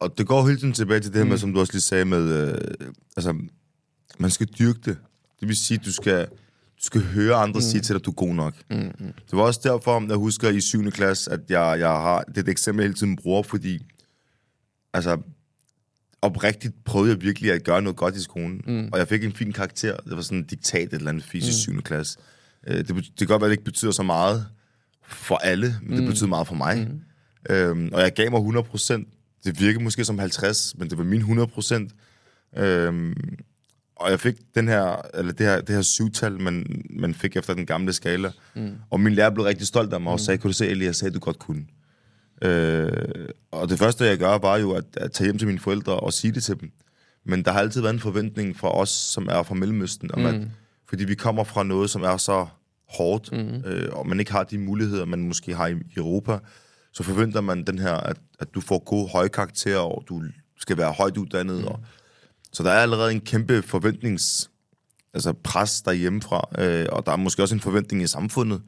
Og 0.00 0.18
det 0.18 0.26
går 0.26 0.46
hele 0.46 0.58
tiden 0.58 0.72
tilbage 0.72 1.00
til 1.00 1.12
det 1.12 1.18
her 1.18 1.28
med, 1.28 1.38
som 1.38 1.52
du 1.52 1.60
også 1.60 1.72
lige 1.72 1.82
sagde 1.82 2.04
med, 2.04 2.48
øh, 2.48 2.58
altså, 3.16 3.34
man 4.18 4.30
skal 4.30 4.46
dyrke 4.46 4.78
det. 4.84 4.98
Det 5.40 5.48
vil 5.48 5.56
sige, 5.56 5.78
du 5.78 5.92
skal, 5.92 6.26
du 6.26 6.82
skal 6.82 7.02
høre 7.02 7.34
andre 7.34 7.58
mm. 7.58 7.62
sige 7.62 7.80
til 7.80 7.94
dig, 7.94 8.00
at 8.00 8.06
du 8.06 8.10
er 8.10 8.14
god 8.14 8.34
nok. 8.34 8.54
Mm, 8.70 8.76
mm. 8.76 9.12
Det 9.30 9.32
var 9.32 9.42
også 9.42 9.60
derfor, 9.62 10.06
jeg 10.08 10.16
husker 10.16 10.48
i 10.48 10.60
7. 10.60 10.90
klasse, 10.90 11.32
at 11.32 11.40
jeg, 11.48 11.76
jeg 11.78 11.88
har... 11.88 12.22
Det 12.22 12.36
er 12.36 12.42
et 12.42 12.48
eksempel, 12.48 12.82
jeg 12.82 12.88
hele 12.88 12.98
tiden 12.98 13.16
bruger, 13.16 13.42
fordi... 13.42 13.86
Altså, 14.94 15.18
oprigtigt 16.22 16.84
prøvede 16.84 17.12
jeg 17.12 17.22
virkelig 17.22 17.52
at 17.52 17.64
gøre 17.64 17.82
noget 17.82 17.96
godt 17.96 18.16
i 18.16 18.22
skolen. 18.22 18.60
Mm. 18.66 18.88
Og 18.92 18.98
jeg 18.98 19.08
fik 19.08 19.24
en 19.24 19.32
fin 19.32 19.52
karakter. 19.52 19.96
Det 19.96 20.16
var 20.16 20.22
sådan 20.22 20.38
en 20.38 20.44
diktat 20.44 20.82
et 20.82 20.92
eller 20.92 21.08
andet 21.08 21.24
fysisk 21.24 21.68
mm. 21.68 21.74
7. 21.74 21.82
klasse. 21.82 22.18
Øh, 22.66 22.76
det, 22.76 22.88
det 22.88 23.18
kan 23.18 23.26
godt 23.26 23.40
være, 23.40 23.46
at 23.46 23.50
det 23.50 23.52
ikke 23.52 23.64
betyder 23.64 23.92
så 23.92 24.02
meget 24.02 24.46
for 25.02 25.36
alle, 25.36 25.76
men 25.82 25.90
mm. 25.90 25.96
det 25.96 26.06
betyder 26.06 26.28
meget 26.28 26.46
for 26.46 26.54
mig. 26.54 26.88
Mm. 26.88 27.54
Øhm, 27.54 27.90
og 27.92 28.00
jeg 28.00 28.12
gav 28.14 28.30
mig 28.30 28.38
100 28.38 28.64
procent. 28.64 29.08
Det 29.44 29.60
virkede 29.60 29.84
måske 29.84 30.04
som 30.04 30.18
50, 30.18 30.74
men 30.78 30.90
det 30.90 30.98
var 30.98 31.04
min 31.04 31.20
100 31.20 31.48
procent. 31.48 31.92
Øhm, 32.56 33.14
og 33.96 34.10
jeg 34.10 34.20
fik 34.20 34.34
den 34.54 34.68
her, 34.68 35.06
eller 35.14 35.32
det 35.32 35.46
her, 35.46 35.60
det 35.60 35.74
her 35.74 35.82
syvtal, 35.82 36.40
man, 36.40 36.84
man 36.90 37.14
fik 37.14 37.36
efter 37.36 37.54
den 37.54 37.66
gamle 37.66 37.92
skala. 37.92 38.30
Mm. 38.54 38.74
Og 38.90 39.00
min 39.00 39.14
lærer 39.14 39.30
blev 39.30 39.44
rigtig 39.44 39.66
stolt 39.66 39.92
af 39.92 40.00
mig 40.00 40.12
og 40.12 40.20
sagde, 40.20 40.38
kunne 40.38 40.48
du 40.48 40.56
se, 40.56 40.66
Elias, 40.66 40.86
jeg 40.86 40.94
sagde, 40.94 41.14
du 41.14 41.18
godt 41.18 41.38
kunne. 41.38 41.66
Øh, 42.42 43.28
og 43.50 43.68
det 43.68 43.78
første, 43.78 44.04
jeg 44.04 44.18
gør, 44.18 44.38
var 44.38 44.56
jo 44.56 44.70
at, 44.72 44.84
at 44.96 45.12
tage 45.12 45.26
hjem 45.26 45.38
til 45.38 45.46
mine 45.46 45.58
forældre 45.58 46.00
og 46.00 46.12
sige 46.12 46.32
det 46.32 46.42
til 46.42 46.60
dem. 46.60 46.70
Men 47.24 47.44
der 47.44 47.52
har 47.52 47.60
altid 47.60 47.80
været 47.80 47.94
en 47.94 48.00
forventning 48.00 48.56
fra 48.56 48.76
os, 48.76 48.88
som 48.88 49.28
er 49.30 49.42
fra 49.42 49.54
Mellemøsten, 49.54 50.10
om 50.14 50.20
mm. 50.20 50.26
at, 50.26 50.40
fordi 50.88 51.04
vi 51.04 51.14
kommer 51.14 51.44
fra 51.44 51.62
noget, 51.62 51.90
som 51.90 52.02
er 52.02 52.16
så 52.16 52.46
hårdt, 52.88 53.32
mm. 53.32 53.70
øh, 53.70 53.88
og 53.92 54.08
man 54.08 54.20
ikke 54.20 54.32
har 54.32 54.44
de 54.44 54.58
muligheder, 54.58 55.04
man 55.04 55.22
måske 55.22 55.54
har 55.54 55.66
i, 55.66 55.72
i 55.72 55.96
Europa, 55.96 56.38
så 56.92 57.02
forventer 57.02 57.40
man 57.40 57.64
den 57.64 57.78
her, 57.78 57.94
at, 57.94 58.16
at 58.40 58.54
du 58.54 58.60
får 58.60 58.78
gode 58.78 59.08
høje 59.08 59.28
karakterer, 59.28 59.78
og 59.78 60.04
du 60.08 60.22
skal 60.58 60.76
være 60.76 60.92
højt 60.92 61.16
uddannet. 61.16 61.60
Mm. 61.60 61.66
Og, 61.66 61.80
så 62.56 62.62
der 62.62 62.70
er 62.70 62.82
allerede 62.82 63.12
en 63.12 63.20
kæmpe 63.20 63.62
forventnings 63.62 64.50
altså 65.14 65.32
pres 65.32 65.82
derhjemmefra, 65.82 66.48
øh, 66.58 66.86
og 66.92 67.06
der 67.06 67.12
er 67.12 67.16
måske 67.16 67.42
også 67.42 67.54
en 67.54 67.60
forventning 67.60 68.02
i 68.02 68.06
samfundet. 68.06 68.62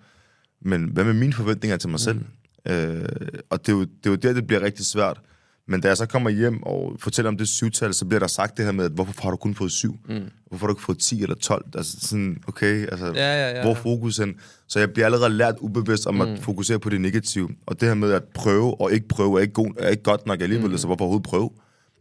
Men 0.61 0.85
hvad 0.85 1.05
med 1.05 1.13
mine 1.13 1.33
forventninger 1.33 1.77
til 1.77 1.89
mig 1.89 1.95
mm. 1.95 1.99
selv? 1.99 2.21
Øh, 2.67 3.05
og 3.51 3.67
det 3.67 3.73
er, 3.73 3.77
jo, 3.77 3.81
det 3.81 4.07
er 4.07 4.11
jo 4.11 4.17
der, 4.17 4.33
det 4.33 4.47
bliver 4.47 4.63
rigtig 4.63 4.87
svært. 4.87 5.21
Men 5.67 5.81
da 5.81 5.89
jeg 5.89 5.97
så 5.97 6.07
kommer 6.07 6.31
hjem 6.31 6.63
og 6.63 6.97
fortæller 6.99 7.29
om 7.29 7.37
det 7.37 7.49
syvtal, 7.49 7.95
så 7.95 8.05
bliver 8.05 8.19
der 8.19 8.27
sagt 8.27 8.57
det 8.57 8.65
her 8.65 8.73
med, 8.73 8.85
at 8.85 8.91
hvorfor 8.91 9.23
har 9.23 9.31
du 9.31 9.37
kun 9.37 9.55
fået 9.55 9.73
syv? 9.73 9.99
Mm. 10.09 10.21
Hvorfor 10.47 10.67
har 10.67 10.73
du 10.73 10.77
ikke 10.77 10.85
fået 10.85 10.99
10 10.99 11.23
eller 11.23 11.37
12? 11.37 11.65
Altså 11.75 11.97
sådan, 12.01 12.43
okay, 12.49 12.87
altså, 12.87 13.07
Ja, 13.07 13.13
ja, 13.15 13.49
ja, 13.49 13.63
hvor 13.63 13.71
ja. 13.71 13.77
er 13.77 13.83
fokusen? 13.83 14.35
Så 14.67 14.79
jeg 14.79 14.93
bliver 14.93 15.07
allerede 15.07 15.31
lært 15.31 15.55
ubevidst 15.61 16.07
om 16.07 16.21
at 16.21 16.39
fokusere 16.39 16.79
på 16.79 16.91
det 16.91 17.01
negative. 17.01 17.49
Og 17.67 17.81
det 17.81 17.89
her 17.89 17.95
med 17.95 18.13
at 18.13 18.25
prøve 18.25 18.81
og 18.81 18.93
ikke 18.93 19.09
prøve 19.09 19.39
er 19.39 19.43
ikke, 19.43 19.55
god, 19.55 19.75
er 19.79 19.89
ikke 19.89 20.03
godt 20.03 20.27
nok 20.27 20.41
alligevel, 20.41 20.71
mm. 20.71 20.79
så 20.79 20.87
hvorfor 20.87 21.05
overhovedet 21.05 21.29
prøve? 21.29 21.51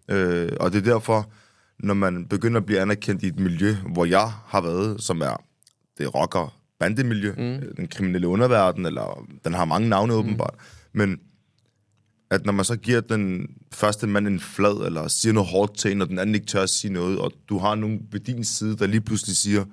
Øh, 0.10 0.52
og 0.60 0.71
det 0.73 0.88
er 0.88 0.93
derfor, 0.93 1.32
når 1.80 1.94
man 1.94 2.26
begynder 2.26 2.60
at 2.60 2.66
blive 2.66 2.80
anerkendt 2.80 3.24
i 3.24 3.28
et 3.28 3.40
miljø, 3.40 3.76
hvor 3.94 4.06
jeg 4.06 4.32
har 4.46 4.62
været, 4.62 5.04
som 5.04 5.22
er 5.22 5.44
det 5.98 6.16
rocker 6.16 6.60
bandemiljø, 6.80 7.32
mm. 7.32 7.76
den 7.76 7.88
kriminelle 7.88 8.28
underverden, 8.28 8.86
eller 8.86 9.28
den 9.46 9.54
har 9.54 9.66
mange 9.66 9.90
navne 9.90 10.13
mm. 10.13 10.20
åbenbart, 10.20 10.54
men 10.94 11.20
at 12.30 12.46
når 12.46 12.54
man 12.54 12.66
så 12.66 12.76
giver 12.76 13.02
den 13.02 13.48
første 13.74 14.08
mand 14.08 14.28
en 14.28 14.40
flad, 14.40 14.86
eller 14.86 15.08
siger 15.08 15.34
noget 15.34 15.50
hårdt 15.50 15.78
til 15.78 15.92
en, 15.92 16.02
og 16.02 16.08
den 16.10 16.20
anden 16.20 16.36
ikke 16.36 16.48
tør 16.48 16.63
at 16.63 16.70
sige 16.70 16.94
noget, 16.94 17.20
og 17.20 17.32
du 17.50 17.58
har 17.58 17.76
nogen 17.76 18.08
ved 18.12 18.20
din 18.20 18.44
side, 18.44 18.78
der 18.78 18.88
lige 18.88 19.02
pludselig 19.02 19.38
siger, 19.38 19.66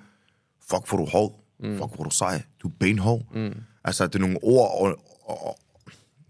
fuck, 0.70 0.88
hvor 0.88 0.98
du 0.98 1.04
hård, 1.04 1.44
mm. 1.60 1.78
fuck, 1.78 1.94
hvor 1.94 2.04
du 2.04 2.10
sej, 2.10 2.42
du 2.62 2.68
er 2.68 2.72
benhård. 2.80 3.22
Mm. 3.34 3.54
Altså, 3.84 4.06
det 4.06 4.14
er 4.14 4.18
nogle 4.18 4.38
ord, 4.42 4.80
og, 4.80 4.98
og, 5.46 5.58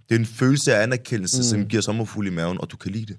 det 0.09 0.15
er 0.15 0.19
en 0.19 0.27
følelse 0.27 0.75
af 0.75 0.83
anerkendelse, 0.83 1.39
mm. 1.39 1.43
som 1.43 1.69
giver 1.69 1.83
sommerfuld 1.83 2.27
i 2.27 2.31
maven, 2.31 2.61
og 2.61 2.71
du 2.71 2.77
kan 2.77 2.93
lide 2.93 3.07
det. 3.07 3.17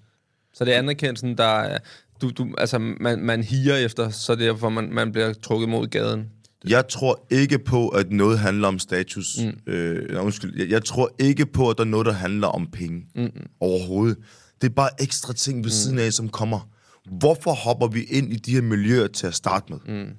Så 0.54 0.65
det 0.65 0.74
er 0.74 0.80
anerkendelsen, 0.80 1.38
der 1.38 1.44
er... 1.44 1.80
Du, 2.21 2.30
du, 2.30 2.56
altså, 2.58 2.80
man, 2.80 3.19
man 3.19 3.43
higer 3.43 3.75
efter, 3.75 4.10
så 4.10 4.36
det 4.36 4.47
er 4.47 4.51
derfor, 4.51 4.69
man, 4.69 4.93
man 4.93 5.12
bliver 5.12 5.34
trukket 5.34 5.69
mod 5.69 5.88
gaden. 5.88 6.30
Jeg 6.67 6.88
tror 6.88 7.28
ikke 7.30 7.60
på, 7.60 7.89
at 7.89 8.12
noget 8.12 8.39
handler 8.39 8.67
om 8.67 8.80
status. 8.80 9.38
Mm. 9.38 9.73
Øh, 9.73 10.23
undskyld. 10.23 10.60
Jeg, 10.60 10.69
jeg 10.69 10.84
tror 10.84 11.15
ikke 11.19 11.45
på, 11.45 11.69
at 11.69 11.78
der 11.78 11.84
er 11.84 11.88
noget, 11.88 12.06
der 12.06 12.12
handler 12.12 12.47
om 12.47 12.67
penge. 12.67 13.06
Mm. 13.15 13.47
Overhovedet. 13.60 14.17
Det 14.62 14.69
er 14.69 14.73
bare 14.73 14.89
ekstra 14.99 15.34
ting 15.34 15.58
ved 15.58 15.63
mm. 15.63 15.69
siden 15.69 15.99
af, 15.99 16.13
som 16.13 16.30
kommer. 16.30 16.69
Hvorfor 17.12 17.54
hopper 17.54 17.88
vi 17.88 18.04
ind 18.04 18.34
i 18.34 18.36
de 18.36 18.51
her 18.51 18.62
miljøer 18.62 19.08
til 19.08 19.28
at 19.28 19.34
starte 19.34 19.65
med? 19.73 19.80
Mm. 19.86 20.13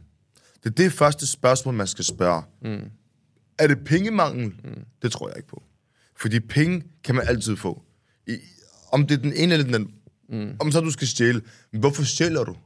Det 0.64 0.66
er 0.66 0.84
det 0.84 0.92
første 0.92 1.26
spørgsmål, 1.26 1.74
man 1.74 1.86
skal 1.86 2.04
spørge. 2.04 2.42
Mm. 2.62 2.90
Er 3.58 3.66
det 3.66 3.78
pengemangel? 3.84 4.46
Mm. 4.46 4.84
Det 5.02 5.12
tror 5.12 5.28
jeg 5.28 5.36
ikke 5.36 5.48
på. 5.48 5.62
Fordi 6.20 6.40
penge 6.40 6.82
kan 7.04 7.14
man 7.14 7.28
altid 7.28 7.56
få. 7.56 7.82
I, 8.26 8.36
om 8.92 9.06
det 9.06 9.18
er 9.18 9.22
den 9.22 9.32
ene 9.32 9.52
eller 9.52 9.64
den 9.64 9.74
anden. 9.74 9.90
Mm. 10.28 10.56
Om 10.60 10.72
så 10.72 10.80
du 10.80 10.90
skal 10.90 11.08
stjæle. 11.08 11.42
Men 11.72 11.80
hvorfor 11.80 12.02
stjæler 12.02 12.44
du? 12.44 12.56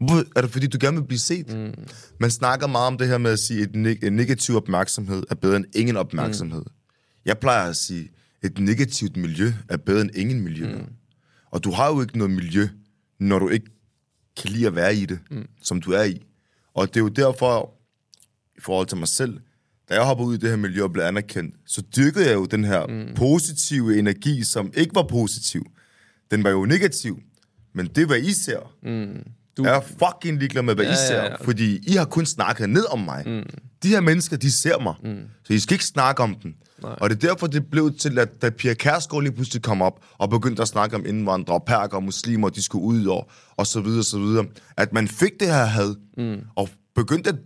Hvor, 0.00 0.24
er 0.36 0.40
det 0.40 0.50
fordi, 0.50 0.66
du 0.66 0.78
gerne 0.80 0.96
vil 0.96 1.06
blive 1.06 1.18
set? 1.18 1.56
Mm. 1.56 1.74
Man 2.20 2.30
snakker 2.30 2.66
meget 2.66 2.86
om 2.86 2.98
det 2.98 3.08
her 3.08 3.18
med 3.18 3.30
at 3.30 3.38
sige, 3.38 3.62
at 3.62 3.70
neg- 3.76 4.06
en 4.06 4.12
negativ 4.12 4.56
opmærksomhed 4.56 5.22
er 5.30 5.34
bedre 5.34 5.56
end 5.56 5.64
ingen 5.74 5.96
opmærksomhed. 5.96 6.60
Mm. 6.60 6.72
Jeg 7.24 7.38
plejer 7.38 7.68
at 7.68 7.76
sige, 7.76 8.10
at 8.42 8.50
et 8.50 8.58
negativt 8.58 9.16
miljø 9.16 9.52
er 9.68 9.76
bedre 9.76 10.00
end 10.00 10.10
ingen 10.14 10.40
miljø. 10.40 10.76
Mm. 10.76 10.84
Og 11.50 11.64
du 11.64 11.70
har 11.70 11.88
jo 11.88 12.00
ikke 12.00 12.18
noget 12.18 12.30
miljø, 12.30 12.68
når 13.20 13.38
du 13.38 13.48
ikke 13.48 13.66
kan 14.36 14.50
lide 14.50 14.66
at 14.66 14.74
være 14.74 14.96
i 14.96 15.06
det, 15.06 15.18
mm. 15.30 15.46
som 15.62 15.80
du 15.80 15.92
er 15.92 16.02
i. 16.02 16.22
Og 16.74 16.88
det 16.88 16.96
er 16.96 17.00
jo 17.00 17.08
derfor, 17.08 17.74
i 18.56 18.60
forhold 18.60 18.86
til 18.86 18.98
mig 18.98 19.08
selv, 19.08 19.40
da 19.88 19.94
jeg 19.94 20.04
hoppede 20.04 20.28
ud 20.28 20.34
i 20.34 20.38
det 20.38 20.50
her 20.50 20.56
miljø 20.56 20.82
og 20.82 20.92
blev 20.92 21.04
anerkendt, 21.04 21.54
så 21.66 21.82
dyrkede 21.96 22.26
jeg 22.26 22.34
jo 22.34 22.44
den 22.44 22.64
her 22.64 22.86
mm. 22.86 23.14
positive 23.14 23.98
energi, 23.98 24.44
som 24.44 24.70
ikke 24.76 24.94
var 24.94 25.06
positiv. 25.10 25.66
Den 26.30 26.44
var 26.44 26.50
jo 26.50 26.64
negativ, 26.64 27.18
men 27.74 27.86
det 27.86 28.08
var 28.08 28.14
I 28.14 28.32
ser. 28.32 28.74
Mm. 28.82 29.22
Du... 29.56 29.64
Jeg 29.64 29.76
er 29.76 29.80
fucking 29.80 30.38
ligeglad 30.38 30.62
med, 30.62 30.74
hvad 30.74 30.84
ja, 30.84 30.92
I 30.92 30.94
ser, 30.94 31.16
ja, 31.16 31.24
ja. 31.24 31.34
fordi 31.34 31.92
I 31.92 31.92
har 31.92 32.04
kun 32.04 32.26
snakket 32.26 32.70
ned 32.70 32.84
om 32.92 33.00
mig. 33.00 33.22
Mm. 33.26 33.42
De 33.82 33.88
her 33.88 34.00
mennesker, 34.00 34.36
de 34.36 34.52
ser 34.52 34.78
mig, 34.78 34.94
mm. 35.04 35.22
så 35.44 35.52
I 35.52 35.58
skal 35.58 35.74
ikke 35.74 35.84
snakke 35.84 36.22
om 36.22 36.34
dem. 36.42 36.54
Nej. 36.82 36.96
Og 37.00 37.10
det 37.10 37.24
er 37.24 37.28
derfor, 37.28 37.46
det 37.46 37.70
blev 37.70 37.94
til, 37.98 38.18
at 38.18 38.42
da 38.42 38.50
Pia 38.50 38.74
Kærsgaard 38.74 39.22
lige 39.22 39.32
pludselig 39.32 39.62
kom 39.62 39.82
op 39.82 40.04
og 40.18 40.30
begyndte 40.30 40.62
at 40.62 40.68
snakke 40.68 40.96
om 40.96 41.06
indvandrere, 41.06 41.60
perker 41.66 41.96
og 41.96 42.02
muslimer, 42.02 42.48
de 42.48 42.62
skulle 42.62 42.84
ud 42.84 43.06
og, 43.06 43.30
og 43.56 43.66
så 43.66 43.80
videre, 43.80 44.04
så 44.04 44.18
videre, 44.18 44.46
at 44.76 44.92
man 44.92 45.08
fik 45.08 45.32
det 45.40 45.48
her 45.48 45.64
had, 45.64 45.94
mm. 46.16 46.40
og 46.54 46.68
begyndte 46.94 47.30
at 47.30 47.36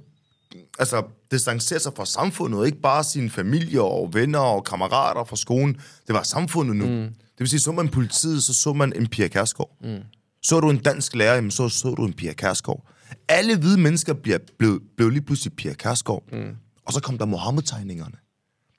altså, 0.78 1.02
distancere 1.30 1.78
sig 1.78 1.92
fra 1.96 2.06
samfundet, 2.06 2.66
ikke 2.66 2.80
bare 2.80 3.04
sine 3.04 3.30
familie 3.30 3.82
og 3.82 4.14
venner 4.14 4.38
og 4.38 4.64
kammerater 4.64 5.24
fra 5.24 5.36
skolen. 5.36 5.74
Det 6.06 6.14
var 6.14 6.22
samfundet 6.22 6.76
nu. 6.76 6.86
Mm. 6.86 7.08
Det 7.38 7.40
vil 7.40 7.48
sige, 7.48 7.60
så 7.60 7.72
man 7.72 7.88
politiet, 7.88 8.42
så 8.44 8.54
så 8.54 8.72
man 8.72 8.92
en 8.96 9.06
Pia 9.06 9.28
Kærsgaard. 9.28 9.76
Mm. 9.80 9.98
Så 10.42 10.60
du 10.60 10.70
en 10.70 10.78
dansk 10.78 11.14
lærer, 11.14 11.34
jamen 11.34 11.50
så 11.50 11.68
så 11.68 11.94
du 11.94 12.04
en 12.04 12.12
Pia 12.12 12.32
Kærsgaard. 12.32 12.88
Alle 13.28 13.58
hvide 13.58 13.80
mennesker 13.80 14.12
bliver, 14.12 14.38
blev, 14.58 14.82
blev 14.96 15.10
lige 15.10 15.22
pludselig 15.22 15.52
Pia 15.52 15.72
Kærsgaard. 15.72 16.24
Mm. 16.32 16.56
Og 16.84 16.92
så 16.92 17.00
kom 17.00 17.18
der 17.18 17.24
Mohammed-tegningerne. 17.24 18.16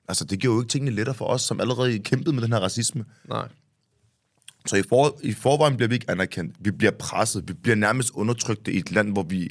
Altså, 0.08 0.24
det 0.24 0.38
gjorde 0.38 0.54
jo 0.54 0.60
ikke 0.60 0.70
tingene 0.70 0.90
lettere 0.90 1.14
for 1.14 1.24
os, 1.24 1.42
som 1.42 1.60
allerede 1.60 1.98
kæmpede 1.98 2.34
med 2.34 2.42
den 2.42 2.52
her 2.52 2.60
racisme. 2.60 3.04
Nej. 3.28 3.48
Så 4.66 4.76
i, 4.76 4.82
for, 4.88 5.18
i 5.22 5.32
forvejen 5.32 5.76
bliver 5.76 5.88
vi 5.88 5.94
ikke 5.94 6.10
anerkendt. 6.10 6.56
Vi 6.60 6.70
bliver 6.70 6.92
presset. 6.98 7.48
Vi 7.48 7.52
bliver 7.52 7.76
nærmest 7.76 8.10
undertrykt 8.10 8.68
i 8.68 8.78
et 8.78 8.92
land, 8.92 9.12
hvor 9.12 9.22
vi... 9.22 9.50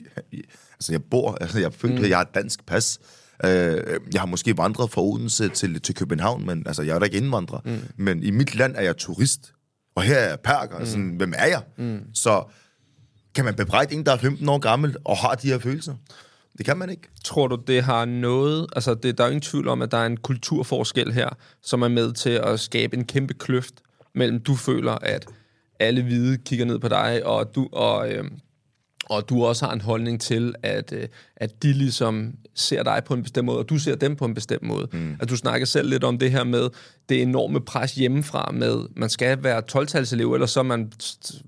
Altså, 0.73 0.91
jeg 0.91 1.03
bor... 1.03 1.37
Altså, 1.41 1.59
jeg 1.59 1.65
er 1.65 1.69
født, 1.69 1.93
mm. 1.93 2.01
jeg 2.01 2.17
har 2.17 2.21
et 2.21 2.35
dansk 2.35 2.65
pas. 2.65 2.99
Øh, 3.45 3.99
jeg 4.13 4.21
har 4.21 4.25
måske 4.25 4.57
vandret 4.57 4.91
fra 4.91 5.01
Odense 5.01 5.49
til, 5.49 5.81
til 5.81 5.95
København, 5.95 6.45
men 6.45 6.63
altså, 6.65 6.81
jeg 6.81 6.95
er 6.95 6.99
da 6.99 7.05
ikke 7.05 7.17
indvandrer. 7.17 7.59
Mm. 7.65 7.79
Men 7.97 8.23
i 8.23 8.31
mit 8.31 8.55
land 8.55 8.75
er 8.75 8.81
jeg 8.81 8.97
turist. 8.97 9.53
Og 9.95 10.03
her 10.03 10.15
er 10.15 10.29
jeg 10.29 10.39
perker. 10.39 10.79
Mm. 10.79 10.85
Sådan, 10.85 11.15
hvem 11.17 11.33
er 11.37 11.45
jeg? 11.45 11.61
Mm. 11.77 11.99
Så 12.13 12.43
kan 13.35 13.45
man 13.45 13.55
bebrejde 13.55 13.95
en, 13.95 14.05
der 14.05 14.11
er 14.11 14.17
15 14.17 14.49
år 14.49 14.57
gammel 14.57 14.95
og 15.05 15.17
har 15.17 15.35
de 15.35 15.47
her 15.47 15.59
følelser? 15.59 15.95
Det 16.57 16.65
kan 16.65 16.77
man 16.77 16.89
ikke. 16.89 17.09
Tror 17.23 17.47
du, 17.47 17.57
det 17.67 17.83
har 17.83 18.05
noget... 18.05 18.67
Altså, 18.75 18.93
det, 18.93 19.17
der 19.17 19.23
er 19.23 19.27
jo 19.27 19.31
ingen 19.31 19.41
tvivl 19.41 19.67
om, 19.67 19.81
at 19.81 19.91
der 19.91 19.97
er 19.97 20.05
en 20.05 20.17
kulturforskel 20.17 21.11
her, 21.11 21.29
som 21.61 21.81
er 21.81 21.87
med 21.87 22.13
til 22.13 22.29
at 22.29 22.59
skabe 22.59 22.97
en 22.97 23.05
kæmpe 23.05 23.33
kløft 23.33 23.73
mellem, 24.15 24.39
du 24.39 24.55
føler, 24.55 24.91
at 24.91 25.25
alle 25.79 26.03
hvide 26.03 26.37
kigger 26.37 26.65
ned 26.65 26.79
på 26.79 26.87
dig, 26.87 27.25
og 27.25 27.55
du, 27.55 27.69
og, 27.71 28.11
øh, 28.11 28.23
og 29.09 29.29
du 29.29 29.45
også 29.45 29.65
har 29.65 29.73
en 29.73 29.81
holdning 29.81 30.21
til, 30.21 30.55
at, 30.63 30.93
øh, 30.93 31.07
at 31.35 31.63
de 31.63 31.73
ligesom 31.73 32.33
ser 32.55 32.83
dig 32.83 33.01
på 33.05 33.13
en 33.13 33.23
bestemt 33.23 33.45
måde, 33.45 33.57
og 33.57 33.69
du 33.69 33.77
ser 33.77 33.95
dem 33.95 34.15
på 34.15 34.25
en 34.25 34.33
bestemt 34.33 34.63
måde. 34.63 34.87
Mm. 34.93 35.15
At 35.19 35.29
du 35.29 35.35
snakker 35.35 35.65
selv 35.67 35.89
lidt 35.89 36.03
om 36.03 36.17
det 36.17 36.31
her 36.31 36.43
med 36.43 36.69
det 37.09 37.21
enorme 37.21 37.61
pres 37.61 37.95
hjemmefra 37.95 38.51
med, 38.53 38.85
man 38.95 39.09
skal 39.09 39.43
være 39.43 39.61
12-talselev, 39.71 40.33
eller 40.33 40.47
så 40.47 40.63
man, 40.63 40.91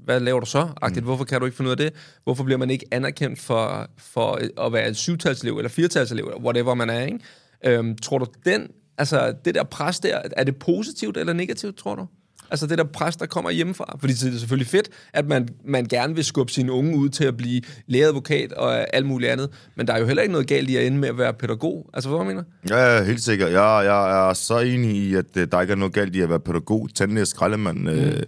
hvad 0.05 0.19
laver 0.19 0.39
du 0.39 0.45
så? 0.45 0.69
Agtigt, 0.81 1.03
mm. 1.03 1.07
Hvorfor 1.07 1.23
kan 1.23 1.39
du 1.39 1.45
ikke 1.45 1.57
finde 1.57 1.67
ud 1.67 1.71
af 1.71 1.77
det? 1.77 1.93
Hvorfor 2.23 2.43
bliver 2.43 2.57
man 2.57 2.69
ikke 2.69 2.85
anerkendt 2.91 3.39
for, 3.39 3.87
for 3.97 4.39
at 4.65 4.73
være 4.73 4.89
et 4.89 5.09
7-talselev, 5.09 5.57
eller 5.57 5.69
4-talselev, 5.69 6.25
eller 6.25 6.39
whatever 6.39 6.73
man 6.73 6.89
er, 6.89 7.05
ikke? 7.05 7.19
Øhm, 7.65 7.97
tror 7.97 8.17
du, 8.17 8.25
den, 8.45 8.67
altså 8.97 9.33
det 9.45 9.55
der 9.55 9.63
pres 9.63 9.99
der, 9.99 10.21
er 10.37 10.43
det 10.43 10.55
positivt 10.55 11.17
eller 11.17 11.33
negativt, 11.33 11.77
tror 11.77 11.95
du? 11.95 12.07
Altså 12.51 12.67
det 12.67 12.77
der 12.77 12.83
pres, 12.83 13.15
der 13.15 13.25
kommer 13.25 13.51
hjemmefra. 13.51 13.97
Fordi 13.99 14.13
det 14.13 14.33
er 14.33 14.37
selvfølgelig 14.37 14.67
fedt, 14.67 14.89
at 15.13 15.27
man, 15.27 15.47
man 15.65 15.85
gerne 15.85 16.15
vil 16.15 16.23
skubbe 16.23 16.51
sine 16.51 16.71
unge 16.71 16.97
ud 16.97 17.09
til 17.09 17.23
at 17.23 17.37
blive 17.37 17.61
lægeadvokat 17.87 18.53
og 18.53 18.95
alt 18.95 19.05
muligt 19.05 19.31
andet. 19.31 19.49
Men 19.75 19.87
der 19.87 19.93
er 19.93 19.99
jo 19.99 20.05
heller 20.05 20.23
ikke 20.23 20.31
noget 20.31 20.47
galt 20.47 20.69
i 20.69 20.75
at 20.75 20.87
ende 20.87 20.97
med 20.97 21.09
at 21.09 21.17
være 21.17 21.33
pædagog. 21.33 21.89
Altså, 21.93 22.09
hvad 22.09 22.25
mener 22.25 22.43
Ja, 22.69 22.95
ja, 22.95 23.03
helt 23.03 23.21
sikkert. 23.21 23.51
Jeg, 23.51 23.81
jeg 23.85 24.29
er 24.29 24.33
så 24.33 24.59
enig 24.59 24.95
i, 24.95 25.15
at 25.15 25.37
øh, 25.37 25.47
der 25.51 25.61
ikke 25.61 25.71
er 25.71 25.77
noget 25.77 25.93
galt 25.93 26.15
i 26.15 26.21
at 26.21 26.29
være 26.29 26.39
pædagog, 26.39 26.89
tandlæge, 26.95 27.25
skraldemand. 27.25 27.77
Mm. 27.77 27.85
Det, 27.85 28.27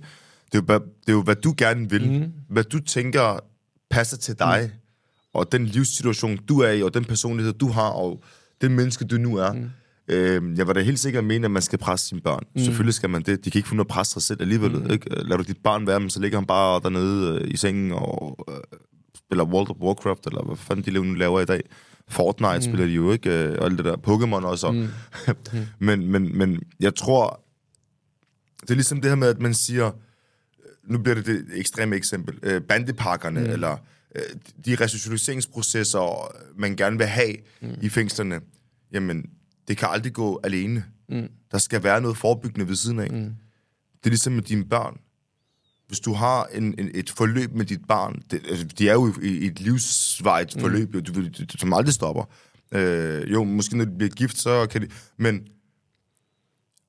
er 0.54 0.60
jo, 0.60 0.62
det 0.62 1.08
er 1.08 1.12
jo, 1.12 1.22
hvad 1.22 1.36
du 1.36 1.54
gerne 1.58 1.90
vil. 1.90 2.12
Mm. 2.12 2.32
Hvad 2.50 2.64
du 2.64 2.80
tænker 2.80 3.40
passer 3.90 4.18
til 4.18 4.40
dig. 4.40 4.72
og 5.34 5.52
den 5.52 5.66
livssituation, 5.66 6.38
du 6.38 6.60
er 6.60 6.70
i, 6.70 6.84
og 6.84 6.94
den 6.94 7.06
personlighed, 7.06 7.54
du 7.54 7.70
har, 7.70 7.90
og 7.90 8.24
det 8.62 8.72
menneske, 8.72 9.06
du 9.06 9.16
nu 9.16 9.36
er. 9.36 9.54
Mm. 9.54 9.70
Øh, 10.08 10.58
jeg 10.58 10.68
var 10.68 10.74
da 10.74 10.82
helt 10.82 11.00
sikkert 11.00 11.24
mene, 11.24 11.46
at 11.46 11.52
man 11.52 11.62
skal 11.62 11.80
presse 11.80 12.08
sine 12.08 12.22
børn. 12.22 12.44
Mm. 12.56 12.62
Selvfølgelig 12.62 12.94
skal 12.94 13.10
man 13.10 13.22
det. 13.22 13.46
De 13.46 13.52
kan 13.52 13.60
ikke 13.60 13.70
finde 13.70 13.82
at 13.82 13.88
presse 13.88 14.14
sig 14.14 14.22
selv 14.22 14.42
alligevel. 14.42 14.72
Mm. 14.72 14.92
Ikke? 14.92 15.10
Lad 15.10 15.38
du 15.38 15.44
dit 15.44 15.58
barn 15.64 15.88
være, 15.88 16.00
men 16.00 16.10
så 16.10 16.20
ligger 16.20 16.38
han 16.38 16.46
bare 16.46 16.82
dernede 16.84 17.42
øh, 17.42 17.52
i 17.52 17.58
sengen 17.58 17.92
og 17.92 18.46
øh, 18.50 18.80
spiller 19.16 19.44
World 19.46 19.70
of 19.70 19.76
Warcraft, 19.80 20.28
eller 20.28 20.46
hvad 20.46 20.58
fanden 20.58 20.86
de 20.86 20.92
nu 20.92 21.14
laver 21.14 21.40
i 21.40 21.46
dag. 21.46 21.62
Fortnite 22.08 22.56
mm. 22.56 22.62
spiller 22.62 22.86
de 22.86 22.92
jo, 22.94 23.12
ikke? 23.12 23.30
Øh, 23.30 23.58
og 23.60 23.66
alt 23.66 23.78
det 23.78 23.86
der. 23.86 23.96
Pokémon 23.96 24.46
også. 24.46 24.72
Mm. 24.72 24.88
men, 25.88 26.08
men, 26.08 26.38
men 26.38 26.64
jeg 26.80 26.96
tror, 26.96 27.44
det 28.62 28.70
er 28.70 28.76
ligesom 28.76 29.02
det 29.02 29.12
her 29.12 29.16
med, 29.16 29.28
at 29.28 29.40
man 29.40 29.54
siger, 29.54 29.92
nu 30.84 30.98
bliver 30.98 31.16
det 31.16 31.26
det 31.26 31.46
ekstreme 31.54 31.96
eksempel, 31.96 32.40
øh, 32.44 32.62
bandepakkerne, 32.62 33.40
mm. 33.40 33.50
eller 33.50 33.78
øh, 34.16 34.22
de 34.66 34.76
resocialiseringsprocesser, 34.76 36.32
man 36.56 36.76
gerne 36.76 36.98
vil 36.98 37.08
have 37.08 37.36
mm. 37.62 37.70
i 37.82 37.90
fængslerne, 37.90 38.42
jamen, 38.94 39.26
det 39.68 39.78
kan 39.78 39.88
aldrig 39.92 40.14
gå 40.14 40.40
alene. 40.44 40.86
Mm. 41.10 41.28
Der 41.52 41.58
skal 41.58 41.84
være 41.84 42.02
noget 42.02 42.18
forebyggende 42.18 42.68
ved 42.68 42.76
siden 42.76 43.00
af. 43.00 43.12
Mm. 43.12 43.36
Det 43.98 44.06
er 44.06 44.10
ligesom 44.10 44.34
med 44.34 44.44
dine 44.44 44.66
børn. 44.66 44.98
Hvis 45.88 46.00
du 46.00 46.14
har 46.14 46.46
en, 46.46 46.76
en, 46.80 46.92
et 46.94 47.10
forløb 47.10 47.54
med 47.54 47.66
dit 47.66 47.86
barn, 47.88 48.22
det, 48.32 48.42
altså, 48.50 48.66
de 48.66 48.90
er 48.90 48.94
jo 48.94 49.14
i, 49.22 49.46
et 49.46 49.60
livsvejt 49.60 50.56
mm. 50.56 50.62
forløb, 50.62 50.94
du, 50.94 51.00
du, 51.00 51.28
du, 51.28 51.58
som 51.58 51.74
aldrig 51.74 51.94
stopper. 51.94 52.24
Øh, 52.72 53.32
jo, 53.32 53.44
måske 53.44 53.78
når 53.78 53.86
de 53.86 53.98
bliver 53.98 54.12
gift, 54.12 54.38
så 54.38 54.68
kan 54.72 54.82
de... 54.82 54.88
Men 55.18 55.48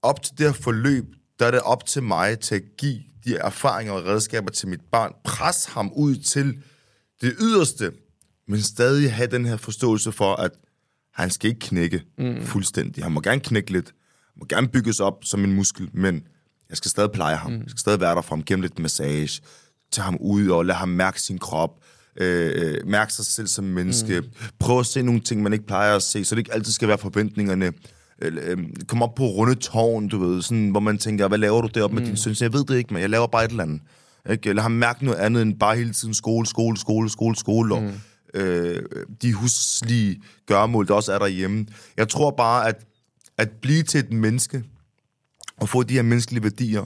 op 0.02 0.22
til 0.22 0.38
det 0.38 0.46
her 0.46 0.52
forløb, 0.52 1.04
der 1.38 1.46
er 1.46 1.50
det 1.50 1.60
op 1.60 1.86
til 1.86 2.02
mig 2.02 2.38
til 2.38 2.54
at 2.54 2.62
give 2.78 3.00
de 3.24 3.36
erfaringer 3.36 3.92
og 3.92 4.04
redskaber 4.04 4.50
til 4.50 4.68
mit 4.68 4.80
barn. 4.92 5.12
Pres 5.24 5.64
ham 5.64 5.92
ud 5.92 6.16
til 6.16 6.62
det 7.20 7.34
yderste, 7.40 7.92
men 8.48 8.62
stadig 8.62 9.12
have 9.14 9.30
den 9.30 9.44
her 9.44 9.56
forståelse 9.56 10.12
for, 10.12 10.34
at 10.34 10.50
han 11.14 11.30
skal 11.30 11.48
ikke 11.48 11.60
knække 11.60 12.02
mm. 12.18 12.42
fuldstændig. 12.42 13.04
Han 13.04 13.12
må 13.12 13.20
gerne 13.20 13.40
knække 13.40 13.72
lidt. 13.72 13.86
Han 13.86 14.40
må 14.40 14.46
gerne 14.48 14.68
bygges 14.68 15.00
op 15.00 15.24
som 15.24 15.44
en 15.44 15.52
muskel, 15.52 15.88
men 15.92 16.22
jeg 16.68 16.76
skal 16.76 16.90
stadig 16.90 17.10
pleje 17.10 17.36
ham. 17.36 17.50
Mm. 17.50 17.58
Jeg 17.58 17.70
skal 17.70 17.78
stadig 17.78 18.00
være 18.00 18.14
der 18.14 18.22
for 18.22 18.34
ham, 18.34 18.44
gennem 18.44 18.62
lidt 18.62 18.78
massage, 18.78 19.42
tage 19.92 20.04
ham 20.04 20.16
ud 20.20 20.48
og 20.48 20.64
lade 20.64 20.78
ham 20.78 20.88
mærke 20.88 21.22
sin 21.22 21.38
krop, 21.38 21.70
øh, 22.16 22.52
øh, 22.54 22.86
mærke 22.86 23.12
sig 23.12 23.24
selv 23.24 23.46
som 23.46 23.64
menneske, 23.64 24.20
mm. 24.20 24.26
prøve 24.58 24.80
at 24.80 24.86
se 24.86 25.02
nogle 25.02 25.20
ting, 25.20 25.42
man 25.42 25.52
ikke 25.52 25.66
plejer 25.66 25.96
at 25.96 26.02
se, 26.02 26.24
så 26.24 26.34
det 26.34 26.38
ikke 26.38 26.54
altid 26.54 26.72
skal 26.72 26.88
være 26.88 26.98
forventningerne. 26.98 27.72
Øh, 28.22 28.58
kom 28.86 29.02
op 29.02 29.14
på 29.14 29.24
runde 29.24 29.54
tårn, 29.54 30.08
du 30.08 30.18
ved, 30.18 30.42
sådan, 30.42 30.70
hvor 30.70 30.80
man 30.80 30.98
tænker, 30.98 31.28
hvad 31.28 31.38
laver 31.38 31.60
du 31.60 31.68
deroppe 31.74 31.94
mm. 31.94 32.00
med 32.02 32.08
din 32.08 32.16
søn? 32.16 32.36
Jeg 32.40 32.52
ved 32.52 32.64
det 32.64 32.76
ikke, 32.76 32.94
men 32.94 33.00
jeg 33.00 33.10
laver 33.10 33.26
bare 33.26 33.44
et 33.44 33.50
eller 33.50 33.62
andet. 33.62 33.80
Ikke? 34.30 34.52
Lad 34.52 34.62
ham 34.62 34.72
mærke 34.72 35.04
noget 35.04 35.18
andet 35.18 35.42
end 35.42 35.58
bare 35.58 35.76
hele 35.76 35.92
tiden 35.92 36.14
skole, 36.14 36.46
skole, 36.46 36.76
skole, 36.76 37.10
skole, 37.10 37.36
skole, 37.36 37.80
mm. 37.80 37.92
Øh, 38.34 38.82
de 39.22 39.32
huslige 39.32 40.22
gørmål, 40.46 40.88
der 40.88 40.94
også 40.94 41.12
er 41.12 41.18
derhjemme. 41.18 41.66
Jeg 41.96 42.08
tror 42.08 42.30
bare, 42.30 42.68
at 42.68 42.86
at 43.38 43.50
blive 43.50 43.82
til 43.82 44.00
et 44.00 44.12
menneske, 44.12 44.64
og 45.56 45.68
få 45.68 45.82
de 45.82 45.94
her 45.94 46.02
menneskelige 46.02 46.42
værdier, 46.42 46.84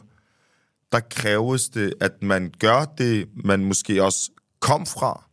der 0.93 1.01
kræves 1.01 1.69
det, 1.69 1.95
at 2.01 2.23
man 2.23 2.55
gør 2.59 2.85
det, 2.85 3.29
man 3.45 3.65
måske 3.65 4.05
også 4.05 4.31
kom 4.61 4.87
fra, 4.87 5.25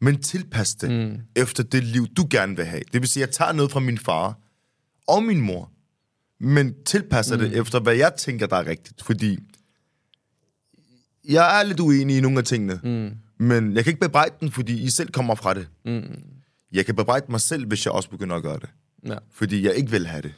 men 0.00 0.22
tilpas 0.22 0.74
det 0.74 0.90
mm. 0.90 1.20
efter 1.36 1.62
det 1.62 1.84
liv, 1.84 2.06
du 2.06 2.26
gerne 2.30 2.56
vil 2.56 2.64
have. 2.64 2.82
Det 2.92 3.00
vil 3.00 3.08
sige, 3.08 3.22
at 3.22 3.28
jeg 3.28 3.34
tager 3.34 3.52
noget 3.52 3.70
fra 3.70 3.80
min 3.80 3.98
far 3.98 4.38
og 5.08 5.22
min 5.22 5.40
mor, 5.40 5.70
men 6.40 6.74
tilpasser 6.84 7.36
mm. 7.36 7.42
det 7.42 7.58
efter, 7.58 7.80
hvad 7.80 7.94
jeg 7.94 8.12
tænker, 8.18 8.46
der 8.46 8.56
er 8.56 8.66
rigtigt. 8.66 9.02
Fordi 9.04 9.38
jeg 11.28 11.60
er 11.60 11.64
lidt 11.64 11.80
uenig 11.80 12.16
i 12.16 12.20
nogle 12.20 12.38
af 12.38 12.44
tingene, 12.44 12.80
mm. 12.84 13.16
Men 13.42 13.74
jeg 13.74 13.84
kan 13.84 13.90
ikke 13.90 14.00
bebrejde 14.00 14.34
den, 14.40 14.50
fordi 14.50 14.82
I 14.82 14.90
selv 14.90 15.10
kommer 15.10 15.34
fra 15.34 15.54
det. 15.54 15.68
Mm. 15.84 16.22
Jeg 16.72 16.86
kan 16.86 16.94
bebrejde 16.96 17.26
mig 17.28 17.40
selv, 17.40 17.66
hvis 17.66 17.86
jeg 17.86 17.92
også 17.92 18.10
begynder 18.10 18.36
at 18.36 18.42
gøre 18.42 18.58
det. 18.58 18.68
Ja. 19.06 19.16
Fordi 19.34 19.66
jeg 19.66 19.74
ikke 19.74 19.90
vil 19.90 20.06
have 20.06 20.22
det. 20.22 20.32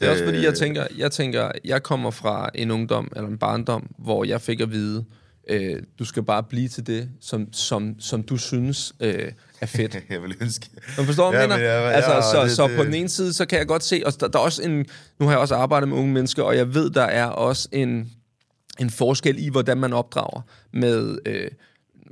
Det 0.00 0.06
er 0.06 0.10
også 0.10 0.24
fordi, 0.24 0.38
jeg 0.38 0.50
øh. 0.50 0.54
tænker, 0.54 0.86
jeg 0.96 1.12
tænker, 1.12 1.50
jeg 1.64 1.82
kommer 1.82 2.10
fra 2.10 2.50
en 2.54 2.70
ungdom, 2.70 3.12
eller 3.16 3.28
en 3.28 3.38
barndom, 3.38 3.94
hvor 3.98 4.24
jeg 4.24 4.40
fik 4.40 4.60
at 4.60 4.70
vide, 4.70 5.04
øh, 5.48 5.82
du 5.98 6.04
skal 6.04 6.22
bare 6.22 6.42
blive 6.42 6.68
til 6.68 6.86
det, 6.86 7.08
som, 7.20 7.52
som, 7.52 8.00
som 8.00 8.22
du 8.22 8.36
synes 8.36 8.94
øh, 9.00 9.32
er 9.60 9.66
fedt. 9.66 9.98
jeg 10.10 10.22
vil 10.22 10.36
ønske. 10.40 10.66
Man 10.96 11.06
forstår, 11.06 11.30
hvad 11.30 11.40
jeg 11.40 11.48
mener? 11.48 11.62
Ja, 11.62 11.90
altså, 11.90 12.12
ja, 12.12 12.20
så, 12.20 12.42
det, 12.42 12.50
så 12.50 12.68
det. 12.68 12.76
på 12.76 12.84
den 12.84 12.94
ene 12.94 13.08
side, 13.08 13.32
så 13.32 13.46
kan 13.46 13.58
jeg 13.58 13.66
godt 13.66 13.84
se, 13.84 14.02
og 14.06 14.20
der, 14.20 14.28
der 14.28 14.38
er 14.38 14.42
også 14.42 14.62
en, 14.62 14.86
nu 15.18 15.26
har 15.26 15.32
jeg 15.32 15.38
også 15.38 15.54
arbejdet 15.54 15.88
med 15.88 15.98
unge 15.98 16.12
mennesker, 16.12 16.42
og 16.42 16.56
jeg 16.56 16.74
ved, 16.74 16.90
der 16.90 17.02
er 17.02 17.26
også 17.26 17.68
en, 17.72 18.12
en 18.80 18.90
forskel 18.90 19.44
i, 19.44 19.48
hvordan 19.48 19.78
man 19.78 19.92
opdrager 19.92 20.40
med, 20.72 21.18
øh, 21.26 21.50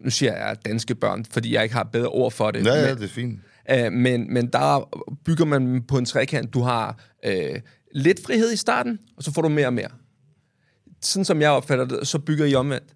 nu 0.05 0.11
siger 0.11 0.33
jeg 0.33 0.57
danske 0.65 0.95
børn, 0.95 1.25
fordi 1.31 1.55
jeg 1.55 1.63
ikke 1.63 1.75
har 1.75 1.85
bedre 1.85 2.09
ord 2.09 2.33
for 2.33 2.51
det. 2.51 2.67
Ja, 2.67 2.75
ja, 2.75 2.95
det 2.95 3.05
er 3.05 3.09
fint. 3.09 3.41
Uh, 3.73 3.93
men, 3.93 4.35
men 4.35 4.47
der 4.47 4.89
bygger 5.25 5.45
man 5.45 5.83
på 5.89 5.99
en 5.99 6.05
trekant. 6.05 6.55
Du 6.55 6.63
har 6.63 6.99
uh, 7.27 7.57
lidt 7.95 8.21
frihed 8.27 8.53
i 8.53 8.57
starten, 8.57 8.99
og 9.17 9.23
så 9.23 9.33
får 9.33 9.43
du 9.43 9.49
mere 9.49 9.67
og 9.67 9.73
mere. 9.73 9.89
Sådan 11.03 11.25
som 11.25 11.41
jeg 11.41 11.51
opfatter 11.51 11.85
det, 11.85 12.09
så 12.09 12.19
bygger 12.19 12.45
I 12.45 12.55
omvendt. 12.55 12.87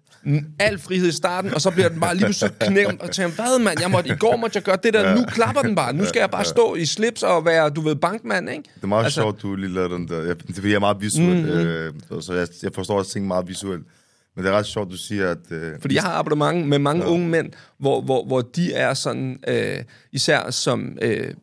Al 0.59 0.79
frihed 0.79 1.07
i 1.07 1.11
starten, 1.11 1.53
og 1.53 1.61
så 1.61 1.71
bliver 1.71 1.89
den 1.89 1.99
bare 1.99 2.15
lige 2.15 2.33
så 2.33 2.49
knævnt, 2.59 3.01
og 3.01 3.11
tænker, 3.11 3.35
hvad 3.35 3.59
mand, 3.63 3.81
jeg 3.81 3.91
måtte, 3.91 4.09
i 4.09 4.15
går 4.15 4.35
måtte 4.35 4.57
jeg 4.57 4.63
gøre 4.63 4.77
det 4.83 4.93
der, 4.93 5.15
nu 5.15 5.25
klapper 5.25 5.61
den 5.61 5.75
bare, 5.75 5.93
nu 5.93 6.05
skal 6.05 6.19
jeg 6.19 6.29
bare 6.29 6.45
stå 6.45 6.75
i 6.75 6.85
slips 6.85 7.23
og 7.23 7.45
være, 7.45 7.69
du 7.69 7.81
ved, 7.81 7.95
bankmand, 7.95 8.49
ikke? 8.49 8.63
Det 8.75 8.83
er 8.83 8.87
meget 8.87 9.03
altså, 9.03 9.21
sjovt, 9.21 9.41
du 9.41 9.55
lige 9.55 9.73
lavede 9.73 9.93
den 9.93 10.07
der, 10.07 10.23
jeg, 10.23 10.35
det 10.47 10.73
er 10.73 10.79
meget 10.79 11.01
visuelt, 11.01 11.45
mm-hmm. 11.45 12.17
øh, 12.17 12.21
så 12.21 12.33
jeg, 12.33 12.47
jeg 12.63 12.71
forstår 12.73 12.97
også 12.97 13.11
ting 13.11 13.27
meget 13.27 13.47
visuelt. 13.47 13.85
Men 14.37 14.45
det 14.45 14.51
er 14.51 14.57
ret 14.57 14.65
sjovt, 14.65 14.91
du 14.91 14.97
siger, 14.97 15.31
at... 15.31 15.51
Øh, 15.51 15.73
Fordi 15.81 15.95
jeg 15.95 16.03
har 16.03 16.11
arbejdet 16.11 16.37
mange, 16.37 16.67
med 16.67 16.79
mange 16.79 17.03
ja. 17.03 17.09
unge 17.09 17.27
mænd, 17.29 17.51
hvor, 17.79 18.01
hvor, 18.01 18.25
hvor 18.25 18.41
de 18.41 18.73
er 18.73 18.93
sådan, 18.93 19.39
øh, 19.47 19.83
især 20.11 20.51
som... 20.51 20.97
Øh, 21.01 21.33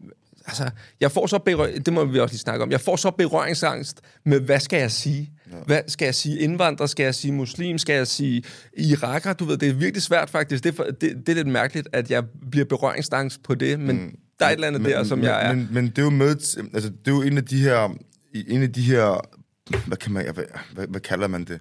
altså, 0.46 0.70
jeg 1.00 1.12
får 1.12 1.26
så 1.26 1.38
berør... 1.38 1.78
Det 1.78 1.92
må 1.92 2.04
vi 2.04 2.20
også 2.20 2.32
lige 2.32 2.40
snakke 2.40 2.62
om. 2.62 2.70
Jeg 2.70 2.80
får 2.80 2.96
så 2.96 3.10
berøringsangst 3.10 4.00
med, 4.24 4.40
hvad 4.40 4.60
skal 4.60 4.80
jeg 4.80 4.90
sige? 4.90 5.30
Ja. 5.52 5.56
Hvad 5.66 5.80
skal 5.86 6.04
jeg 6.06 6.14
sige? 6.14 6.38
Indvandrer? 6.38 6.86
Skal 6.86 7.04
jeg 7.04 7.14
sige 7.14 7.32
muslim? 7.32 7.78
Skal 7.78 7.94
jeg 7.94 8.06
sige 8.06 8.42
iraker? 8.76 9.32
Du 9.32 9.44
ved, 9.44 9.56
det 9.56 9.68
er 9.68 9.72
virkelig 9.72 10.02
svært 10.02 10.30
faktisk. 10.30 10.64
Det 10.64 10.70
er, 10.70 10.76
for, 10.76 10.84
det, 10.84 11.00
det 11.00 11.28
er 11.28 11.34
lidt 11.34 11.46
mærkeligt, 11.46 11.88
at 11.92 12.10
jeg 12.10 12.24
bliver 12.50 12.66
berøringsangst 12.66 13.42
på 13.42 13.54
det, 13.54 13.80
men 13.80 13.96
mm. 13.96 14.14
der 14.38 14.46
er 14.46 14.50
et 14.50 14.54
eller 14.54 14.66
andet 14.66 14.82
men, 14.82 14.90
der, 14.90 15.04
som 15.04 15.18
men, 15.18 15.26
jeg 15.26 15.46
er. 15.46 15.54
Men, 15.54 15.68
men 15.72 15.86
det 15.86 15.98
er 15.98 16.02
jo 16.02 16.10
med... 16.10 16.30
Altså, 16.74 16.88
det 16.88 17.06
er 17.06 17.10
jo 17.10 17.22
en 17.22 17.36
af 17.38 17.44
de 17.44 17.60
her... 17.60 17.96
En 18.34 18.62
af 18.62 18.72
de 18.72 18.82
her... 18.82 19.20
Hvad 19.86 19.96
kan 19.96 20.12
man... 20.12 20.34
Hvad, 20.34 20.44
hvad, 20.72 20.86
hvad 20.86 21.00
kalder 21.00 21.28
man 21.28 21.44
det? 21.44 21.60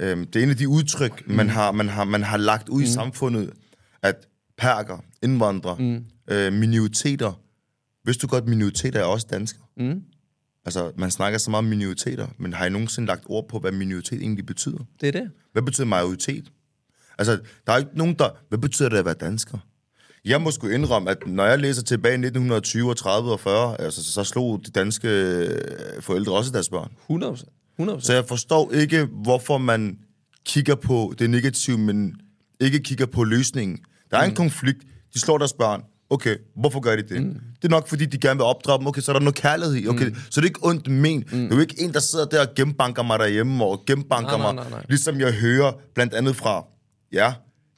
Øhm, 0.00 0.26
det 0.26 0.40
er 0.40 0.42
en 0.42 0.50
af 0.50 0.56
de 0.56 0.68
udtryk, 0.68 1.28
mm. 1.28 1.34
man, 1.34 1.48
har, 1.48 1.72
man, 1.72 1.88
har, 1.88 2.04
man 2.04 2.22
har 2.22 2.36
lagt 2.36 2.68
ud 2.68 2.80
mm. 2.80 2.84
i 2.84 2.86
samfundet, 2.86 3.52
at 4.02 4.28
perker, 4.58 4.98
indvandrere, 5.22 5.76
mm. 5.78 6.04
øh, 6.30 6.52
minoriteter, 6.52 7.40
hvis 8.02 8.16
du 8.16 8.26
godt, 8.26 8.48
minoriteter 8.48 9.00
er 9.00 9.04
også 9.04 9.26
danskere. 9.30 9.64
Mm. 9.76 10.02
Altså, 10.64 10.92
man 10.98 11.10
snakker 11.10 11.38
så 11.38 11.50
meget 11.50 11.58
om 11.58 11.64
minoriteter, 11.64 12.26
men 12.38 12.52
har 12.52 12.66
I 12.66 12.70
nogensinde 12.70 13.06
lagt 13.06 13.22
ord 13.26 13.48
på, 13.48 13.58
hvad 13.58 13.72
minoritet 13.72 14.20
egentlig 14.20 14.46
betyder? 14.46 14.78
Det 15.00 15.08
er 15.08 15.12
det. 15.12 15.30
Hvad 15.52 15.62
betyder 15.62 15.86
majoritet? 15.86 16.52
Altså, 17.18 17.40
der 17.66 17.72
er 17.72 17.78
ikke 17.78 17.90
nogen, 17.94 18.14
der... 18.14 18.30
Hvad 18.48 18.58
betyder 18.58 18.88
det 18.88 18.96
at 18.96 19.04
være 19.04 19.14
dansker? 19.14 19.58
Jeg 20.24 20.42
må 20.42 20.50
sgu 20.50 20.68
indrømme, 20.68 21.10
at 21.10 21.26
når 21.26 21.44
jeg 21.44 21.58
læser 21.58 21.82
tilbage 21.82 22.12
i 22.12 22.14
1920 22.14 22.90
og 22.90 22.96
30 22.96 23.32
og 23.32 23.40
40, 23.40 23.80
altså, 23.80 24.12
så 24.12 24.24
slog 24.24 24.60
de 24.66 24.70
danske 24.70 25.08
øh, 25.08 26.02
forældre 26.02 26.32
også 26.32 26.52
deres 26.52 26.68
børn. 26.68 26.92
100 27.02 27.36
100%. 27.80 28.00
Så 28.00 28.12
jeg 28.12 28.24
forstår 28.28 28.72
ikke, 28.72 29.08
hvorfor 29.22 29.58
man 29.58 29.98
kigger 30.46 30.74
på 30.74 31.14
det 31.18 31.30
negative, 31.30 31.78
men 31.78 32.14
ikke 32.60 32.78
kigger 32.78 33.06
på 33.06 33.24
løsningen. 33.24 33.78
Der 34.10 34.18
er 34.18 34.24
mm. 34.24 34.30
en 34.30 34.36
konflikt. 34.36 34.78
De 35.14 35.20
slår 35.20 35.38
deres 35.38 35.52
børn. 35.52 35.82
Okay, 36.10 36.36
hvorfor 36.56 36.80
gør 36.80 36.96
de 36.96 37.02
det? 37.02 37.22
Mm. 37.22 37.34
Det 37.62 37.64
er 37.64 37.68
nok, 37.68 37.88
fordi 37.88 38.06
de 38.06 38.18
gerne 38.18 38.38
vil 38.38 38.44
opdrage 38.44 38.78
dem. 38.78 38.86
Okay, 38.86 39.00
så 39.00 39.10
er 39.10 39.12
der 39.12 39.20
noget 39.20 39.34
kærlighed 39.34 39.76
i. 39.76 39.88
Okay, 39.88 40.08
mm. 40.08 40.14
så 40.30 40.40
det 40.40 40.46
er 40.46 40.50
ikke 40.50 40.66
ondt 40.66 40.90
men. 40.90 41.18
Mm. 41.18 41.38
Det 41.38 41.52
er 41.52 41.56
jo 41.56 41.60
ikke 41.60 41.80
en, 41.80 41.92
der 41.92 42.00
sidder 42.00 42.24
der 42.24 42.40
og 42.40 42.54
gennembanker 42.56 43.02
mig 43.02 43.18
derhjemme, 43.18 43.64
og 43.64 43.82
gennembanker 43.86 44.36
nej, 44.36 44.38
nej, 44.38 44.52
nej, 44.52 44.70
nej. 44.70 44.78
mig. 44.78 44.86
Ligesom 44.88 45.20
jeg 45.20 45.32
hører 45.32 45.72
blandt 45.94 46.14
andet 46.14 46.36
fra, 46.36 46.64
ja, 47.12 47.32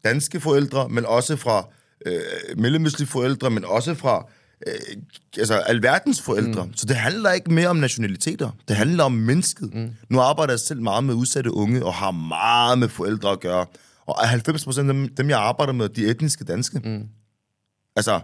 danske 0.04 0.40
forældre, 0.40 0.88
men 0.88 1.06
også 1.06 1.36
fra 1.36 1.68
øh, 2.06 2.20
mellemøstlige 2.58 3.08
forældre, 3.08 3.50
men 3.50 3.64
også 3.64 3.94
fra 3.94 4.30
øh, 4.66 4.72
altså 5.38 5.54
alverdens 5.54 6.22
forældre. 6.22 6.64
Mm. 6.64 6.74
Så 6.74 6.86
det 6.86 6.96
handler 6.96 7.32
ikke 7.32 7.52
mere 7.52 7.68
om 7.68 7.76
nationaliteter. 7.76 8.50
Det 8.68 8.76
handler 8.76 9.04
om 9.04 9.12
mennesket. 9.12 9.74
Mm. 9.74 9.90
Nu 10.08 10.20
arbejder 10.20 10.52
jeg 10.52 10.60
selv 10.60 10.82
meget 10.82 11.04
med 11.04 11.14
udsatte 11.14 11.54
unge, 11.54 11.84
og 11.84 11.94
har 11.94 12.10
meget 12.10 12.78
med 12.78 12.88
forældre 12.88 13.30
at 13.30 13.40
gøre. 13.40 13.66
Og 14.06 14.28
90 14.28 14.64
procent 14.64 14.88
af 14.88 14.94
dem, 14.94 15.08
dem, 15.08 15.30
jeg 15.30 15.38
arbejder 15.38 15.72
med, 15.72 15.88
de 15.88 16.06
er 16.06 16.10
etniske 16.10 16.44
danske. 16.44 16.78
Mm. 16.84 17.08
Altså, 17.96 18.20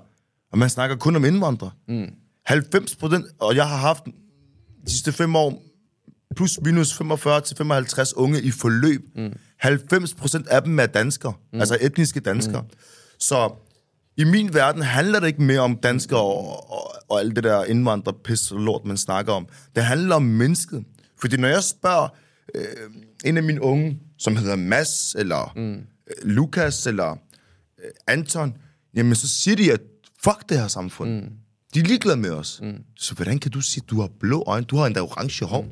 og 0.52 0.58
man 0.58 0.70
snakker 0.70 0.96
kun 0.96 1.16
om 1.16 1.24
indvandrere. 1.24 1.70
Mm. 1.88 2.10
90 2.46 2.96
procent, 2.96 3.26
og 3.38 3.56
jeg 3.56 3.68
har 3.68 3.76
haft 3.76 4.04
de 4.86 4.90
sidste 4.90 5.12
fem 5.12 5.36
år, 5.36 5.62
plus 6.36 6.60
minus 6.62 6.94
45 6.94 7.40
til 7.40 7.56
55 7.56 8.16
unge 8.16 8.42
i 8.42 8.50
forløb. 8.50 9.08
Mm. 9.16 9.32
90 9.56 10.14
procent 10.14 10.48
af 10.48 10.62
dem 10.62 10.78
er 10.78 10.86
danskere, 10.86 11.32
mm. 11.52 11.60
altså 11.60 11.78
etniske 11.80 12.20
danskere. 12.20 12.62
Mm. 12.62 12.68
Så 13.18 13.52
i 14.16 14.24
min 14.24 14.54
verden 14.54 14.82
handler 14.82 15.20
det 15.20 15.26
ikke 15.26 15.42
mere 15.42 15.60
om 15.60 15.76
danskere 15.76 16.20
og, 16.20 16.72
og, 16.72 16.94
og 17.08 17.20
alt 17.20 17.36
det 17.36 17.44
der 17.44 17.64
indvandrerpis 17.64 18.50
og 18.50 18.60
lort, 18.60 18.84
man 18.84 18.96
snakker 18.96 19.32
om. 19.32 19.46
Det 19.74 19.84
handler 19.84 20.14
om 20.14 20.22
mennesket. 20.22 20.84
Fordi 21.18 21.36
når 21.36 21.48
jeg 21.48 21.62
spørger 21.64 22.08
øh, 22.54 22.64
en 23.24 23.36
af 23.36 23.42
mine 23.42 23.62
unge, 23.62 24.00
som 24.18 24.36
hedder 24.36 24.56
Mads, 24.56 25.14
eller 25.18 25.52
mm. 25.56 25.74
øh, 25.74 25.82
Lukas, 26.22 26.86
eller 26.86 27.10
øh, 27.84 27.90
Anton, 28.06 28.56
jamen 28.94 29.14
så 29.14 29.28
siger 29.28 29.56
de, 29.56 29.72
at 29.72 29.80
fuck 30.24 30.48
det 30.48 30.58
her 30.60 30.68
samfund. 30.68 31.10
Mm. 31.10 31.30
De 31.74 31.80
er 31.80 31.84
ligeglade 31.84 32.16
med 32.16 32.30
os. 32.30 32.60
Mm. 32.62 32.82
Så 32.96 33.14
hvordan 33.14 33.38
kan 33.38 33.50
du 33.50 33.60
sige, 33.60 33.82
at 33.84 33.90
du 33.90 34.00
har 34.00 34.10
blå 34.20 34.44
øjne, 34.46 34.66
du 34.66 34.76
har 34.76 34.86
endda 34.86 35.00
orange 35.00 35.44
hår, 35.44 35.62
mm. 35.62 35.68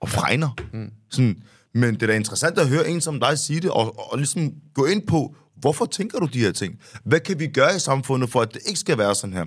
og 0.00 0.08
fregner? 0.08 0.56
Mm. 0.72 0.90
Sådan, 1.10 1.42
men 1.74 1.94
det 1.94 2.02
er 2.02 2.06
da 2.06 2.16
interessant 2.16 2.58
at 2.58 2.68
høre 2.68 2.88
en 2.88 3.00
som 3.00 3.20
dig 3.20 3.38
sige 3.38 3.60
det, 3.60 3.70
og, 3.70 4.12
og 4.12 4.18
ligesom 4.18 4.52
gå 4.74 4.84
ind 4.84 5.06
på, 5.06 5.36
hvorfor 5.56 5.86
tænker 5.86 6.18
du 6.18 6.26
de 6.26 6.40
her 6.40 6.52
ting? 6.52 6.78
Hvad 7.04 7.20
kan 7.20 7.40
vi 7.40 7.46
gøre 7.46 7.76
i 7.76 7.78
samfundet, 7.78 8.30
for 8.30 8.40
at 8.40 8.54
det 8.54 8.62
ikke 8.66 8.80
skal 8.80 8.98
være 8.98 9.14
sådan 9.14 9.36
her? 9.36 9.44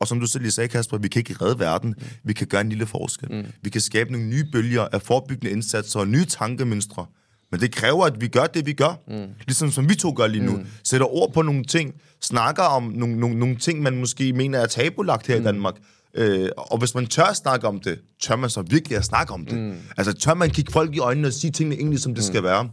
Og 0.00 0.08
som 0.08 0.20
du 0.20 0.26
selv 0.26 0.42
lige 0.42 0.52
sagde, 0.52 0.68
Kasper, 0.68 0.98
vi 0.98 1.08
kan 1.08 1.20
ikke 1.20 1.44
redde 1.44 1.58
verden. 1.58 1.94
Mm. 1.98 2.04
Vi 2.24 2.32
kan 2.32 2.46
gøre 2.46 2.60
en 2.60 2.68
lille 2.68 2.86
forskel. 2.86 3.28
Mm. 3.32 3.46
Vi 3.62 3.70
kan 3.70 3.80
skabe 3.80 4.12
nogle 4.12 4.26
nye 4.26 4.44
bølger 4.52 4.82
af 4.92 5.02
forebyggende 5.02 5.50
indsatser 5.50 6.00
og 6.00 6.08
nye 6.08 6.24
tankemønstre. 6.24 7.06
Men 7.50 7.60
det 7.60 7.72
kræver, 7.72 8.06
at 8.06 8.20
vi 8.20 8.28
gør 8.28 8.46
det, 8.46 8.66
vi 8.66 8.72
gør. 8.72 9.00
Mm. 9.08 9.26
Ligesom 9.46 9.70
som 9.70 9.88
vi 9.88 9.94
to 9.94 10.14
gør 10.16 10.26
lige 10.26 10.44
nu. 10.44 10.52
Mm. 10.52 10.66
Sætter 10.84 11.06
ord 11.06 11.32
på 11.32 11.42
nogle 11.42 11.64
ting. 11.64 11.94
Snakker 12.20 12.62
om 12.62 12.82
nogle, 12.82 13.20
nogle, 13.20 13.38
nogle 13.38 13.56
ting, 13.56 13.82
man 13.82 13.96
måske 13.96 14.32
mener 14.32 14.58
er 14.58 14.66
tabulagt 14.66 15.26
her 15.26 15.36
mm. 15.36 15.42
i 15.42 15.44
Danmark. 15.44 15.74
Øh, 16.14 16.48
og 16.56 16.78
hvis 16.78 16.94
man 16.94 17.06
tør 17.06 17.32
snakke 17.32 17.68
om 17.68 17.80
det, 17.80 18.00
tør 18.22 18.36
man 18.36 18.50
så 18.50 18.62
virkelig 18.62 18.98
at 18.98 19.04
snakke 19.04 19.32
om 19.32 19.46
det. 19.46 19.58
Mm. 19.58 19.76
Altså 19.96 20.12
tør 20.12 20.34
man 20.34 20.50
kigge 20.50 20.72
folk 20.72 20.96
i 20.96 20.98
øjnene 20.98 21.28
og 21.28 21.32
sige 21.32 21.50
tingene 21.50 21.76
egentlig, 21.76 22.00
som 22.00 22.14
det 22.14 22.24
mm. 22.24 22.26
skal 22.26 22.42
være. 22.42 22.70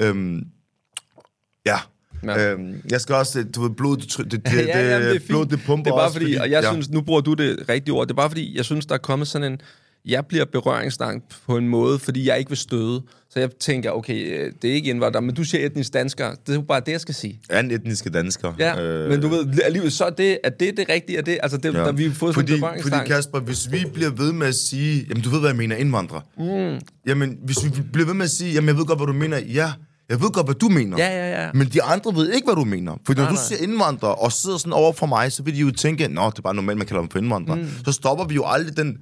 Øhm, 0.00 0.42
ja. 1.66 1.78
Ja. 2.24 2.52
Øhm, 2.52 2.82
jeg 2.90 3.00
skal 3.00 3.14
også, 3.14 3.44
du 3.54 3.62
ved, 3.62 3.70
blod, 3.70 3.96
det, 3.96 4.30
det, 4.32 4.46
det, 4.52 4.66
ja, 4.66 4.90
jamen, 4.90 5.08
det, 5.08 5.16
er 5.16 5.26
blod, 5.28 5.46
det 5.46 5.60
pumper 5.66 5.84
Det 5.84 5.90
er 5.90 5.96
bare 5.96 6.06
også, 6.06 6.18
fordi, 6.18 6.34
og 6.34 6.50
jeg 6.50 6.62
ja. 6.62 6.72
synes, 6.72 6.90
nu 6.90 7.00
bruger 7.00 7.20
du 7.20 7.34
det 7.34 7.68
rigtige 7.68 7.94
ord, 7.94 8.06
det 8.06 8.12
er 8.12 8.16
bare 8.16 8.30
fordi, 8.30 8.56
jeg 8.56 8.64
synes, 8.64 8.86
der 8.86 8.94
er 8.94 8.98
kommet 8.98 9.28
sådan 9.28 9.52
en, 9.52 9.60
jeg 10.08 10.26
bliver 10.26 10.44
berøringsstang 10.44 11.22
på 11.46 11.56
en 11.56 11.68
måde, 11.68 11.98
fordi 11.98 12.28
jeg 12.28 12.38
ikke 12.38 12.50
vil 12.50 12.58
støde. 12.58 13.02
Så 13.30 13.40
jeg 13.40 13.50
tænker, 13.60 13.90
okay, 13.90 14.38
øh, 14.38 14.52
det 14.62 14.70
er 14.70 14.74
ikke 14.74 14.90
indvandrere, 14.90 15.22
men 15.22 15.34
du 15.34 15.44
siger 15.44 15.66
etnisk 15.66 15.92
dansker. 15.92 16.30
Det 16.30 16.48
er 16.48 16.54
jo 16.54 16.60
bare 16.60 16.80
det, 16.86 16.92
jeg 16.92 17.00
skal 17.00 17.14
sige. 17.14 17.40
En 17.60 17.70
etniske 17.70 18.10
dansker. 18.10 18.52
Ja, 18.58 18.82
øh... 18.82 19.10
men 19.10 19.20
du 19.20 19.28
ved, 19.28 19.60
alligevel, 19.64 19.92
så 19.92 20.04
er 20.04 20.10
det, 20.10 20.38
er 20.44 20.50
det 20.50 20.76
det 20.76 20.88
rigtige? 20.88 21.18
Er 21.18 21.22
det, 21.22 21.38
altså 21.42 21.58
det, 21.58 21.74
ja. 21.74 21.78
der 21.78 21.92
vi 21.92 22.04
har 22.04 22.14
fået 22.14 22.34
fordi, 22.34 22.58
sådan? 22.58 22.82
Fordi 22.82 22.96
Kasper, 23.06 23.40
hvis 23.40 23.72
vi 23.72 23.84
bliver 23.94 24.10
ved 24.10 24.32
med 24.32 24.46
at 24.46 24.54
sige, 24.54 25.06
jamen 25.08 25.22
du 25.22 25.30
ved, 25.30 25.40
hvad 25.40 25.50
jeg 25.50 25.56
mener, 25.56 25.76
indvandrer. 25.76 26.20
Mm. 26.38 26.80
Jamen, 27.06 27.38
hvis 27.44 27.64
vi 27.64 27.70
bliver 27.92 28.06
ved 28.06 28.14
med 28.14 28.24
at 28.24 28.30
sige, 28.30 28.52
jamen 28.52 28.68
jeg 28.68 28.76
ved 28.76 28.84
godt, 28.84 28.98
hvad 28.98 29.06
du 29.06 29.12
mener, 29.12 29.38
ja, 29.38 29.72
jeg 30.08 30.20
ved 30.20 30.30
godt, 30.30 30.46
hvad 30.46 30.54
du 30.54 30.68
mener. 30.68 30.96
Ja, 30.98 31.08
ja, 31.08 31.44
ja. 31.44 31.50
Men 31.52 31.68
de 31.68 31.82
andre 31.82 32.14
ved 32.14 32.32
ikke, 32.32 32.44
hvad 32.44 32.54
du 32.54 32.64
mener. 32.64 32.96
For 33.06 33.14
når 33.14 33.22
nej, 33.22 33.30
du 33.30 33.34
nej. 33.34 33.42
siger 33.42 33.62
indvandrer 33.62 34.08
og 34.08 34.32
sidder 34.32 34.56
sådan 34.58 34.72
over 34.72 34.92
for 34.92 35.06
mig, 35.06 35.32
så 35.32 35.42
vil 35.42 35.54
de 35.54 35.60
jo 35.60 35.70
tænke, 35.70 36.08
nå, 36.08 36.30
det 36.30 36.38
er 36.38 36.42
bare 36.42 36.54
normalt, 36.54 36.78
man 36.78 36.86
kalder 36.86 37.02
dem 37.02 37.10
for 37.10 37.18
indvandrer. 37.18 37.54
Mm. 37.54 37.68
Så 37.84 37.92
stopper 37.92 38.24
vi 38.24 38.34
jo 38.34 38.44
aldrig 38.46 38.76
den, 38.76 38.98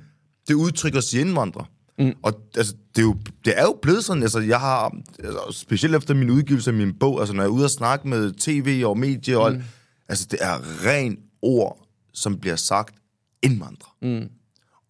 det 0.48 0.54
udtryk 0.54 0.94
at 0.94 1.04
sige 1.04 1.20
indvandrer. 1.20 1.64
Mm. 1.98 2.12
Og 2.22 2.40
altså, 2.56 2.74
det, 2.96 3.02
er 3.02 3.06
jo, 3.06 3.16
det 3.44 3.58
er 3.58 3.62
jo 3.62 3.78
blevet 3.82 4.04
sådan, 4.04 4.22
altså 4.22 4.40
jeg 4.40 4.60
har, 4.60 4.96
altså, 5.24 5.40
specielt 5.52 5.94
efter 5.94 6.14
min 6.14 6.30
udgivelse 6.30 6.70
af 6.70 6.74
min 6.74 6.98
bog, 6.98 7.20
altså 7.20 7.34
når 7.34 7.42
jeg 7.42 7.48
er 7.48 7.52
ude 7.52 7.64
og 7.64 7.70
snakke 7.70 8.08
med 8.08 8.32
tv 8.32 8.82
og 8.86 8.98
medier 8.98 9.38
og 9.38 9.52
mm. 9.52 9.62
altså 10.08 10.26
det 10.30 10.38
er 10.42 10.86
ren 10.86 11.16
ord, 11.42 11.86
som 12.14 12.38
bliver 12.38 12.56
sagt 12.56 12.94
indvandrer. 13.42 13.96
Mm. 14.02 14.28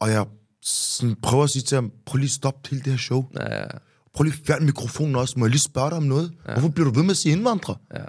Og 0.00 0.10
jeg 0.10 0.26
sådan, 0.62 1.16
prøver 1.22 1.44
at 1.44 1.50
sige 1.50 1.62
til 1.62 1.74
ham, 1.74 1.92
prøv 2.06 2.16
lige 2.16 2.26
at 2.26 2.30
stoppe 2.30 2.68
til 2.68 2.84
det 2.84 2.92
her 2.92 2.98
show. 2.98 3.24
Ja, 3.34 3.60
ja. 3.60 3.66
Prøv 4.16 4.24
lige 4.24 4.34
at 4.40 4.46
fjerne 4.46 4.66
mikrofonen 4.66 5.16
også, 5.16 5.38
må 5.38 5.44
jeg 5.44 5.50
lige 5.50 5.60
spørge 5.60 5.90
dig 5.90 5.96
om 5.96 6.02
noget? 6.02 6.32
Ja. 6.48 6.52
Hvorfor 6.52 6.68
bliver 6.68 6.88
du 6.88 6.94
ved 6.94 7.02
med 7.02 7.10
at 7.10 7.16
sige 7.16 7.32
indvandrer? 7.32 7.74
Ja. 7.94 8.04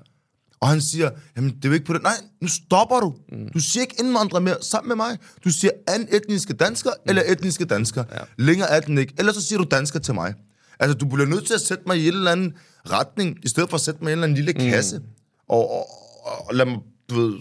Og 0.60 0.67
han 0.67 0.82
siger, 0.82 1.10
jamen 1.36 1.50
det 1.56 1.65
er 1.65 1.70
jo 1.70 1.74
ikke 1.74 1.86
på 1.86 1.93
det. 1.93 2.04
Nej, 2.04 2.13
nu 2.41 2.48
stopper 2.48 3.00
du. 3.00 3.15
Mm. 3.32 3.50
Du 3.54 3.60
siger 3.60 3.82
ikke 3.82 3.96
indvandrere 4.00 4.41
mere 4.41 4.56
sammen 4.62 4.88
med 4.88 4.96
mig. 4.96 5.17
Du 5.43 5.50
siger 5.50 5.72
an 5.88 6.08
etniske 6.12 6.54
dansker 6.54 6.89
mm. 6.89 7.10
eller 7.10 7.24
etniske 7.26 7.65
dansker. 7.65 8.04
Ja. 8.12 8.20
Længere 8.38 8.70
er 8.70 8.80
den 8.80 8.98
ikke. 8.98 9.13
Ellers 9.20 9.36
så 9.36 9.41
siger 9.41 9.60
du 9.60 9.65
dansker 9.72 10.00
til 10.00 10.13
mig. 10.13 10.34
Altså, 10.80 10.98
du 10.98 11.06
bliver 11.06 11.26
nødt 11.26 11.48
til 11.48 11.54
at 11.54 11.62
sætte 11.62 11.84
mig 11.88 11.98
i 11.98 12.08
en 12.08 12.13
eller 12.13 12.32
anden 12.32 12.54
retning, 12.89 13.38
i 13.43 13.48
stedet 13.48 13.70
for 13.70 13.78
at 13.78 13.82
sætte 13.82 14.04
mig 14.04 14.10
i 14.10 14.13
en 14.13 14.17
eller 14.17 14.24
anden 14.24 14.46
lille 14.46 14.52
mm. 14.52 14.72
kasse. 14.72 15.02
Og, 15.50 15.72
og, 15.72 15.88
og, 16.24 16.48
og 16.48 16.56
lad 16.56 16.65
mig, 16.65 16.78
du 17.10 17.15
ved, 17.15 17.34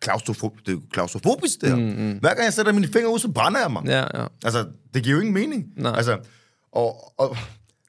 klaustrofob, 0.00 0.56
det 0.66 0.72
er 0.72 0.78
klaustrofobisk, 0.92 1.60
det 1.60 1.68
her. 1.68 1.76
Mm, 1.76 1.82
mm. 1.82 2.18
Hver 2.18 2.34
gang 2.34 2.44
jeg 2.44 2.52
sætter 2.52 2.72
mine 2.72 2.88
fingre 2.88 3.12
ud, 3.12 3.18
så 3.18 3.28
brænder 3.28 3.60
jeg 3.60 3.70
mig. 3.70 3.82
Ja, 3.86 4.20
ja. 4.20 4.26
Altså, 4.44 4.66
det 4.94 5.02
giver 5.02 5.14
jo 5.14 5.20
ingen 5.20 5.34
mening. 5.34 5.66
Nej. 5.76 5.96
Altså, 5.96 6.18
og, 6.72 7.20
og 7.20 7.36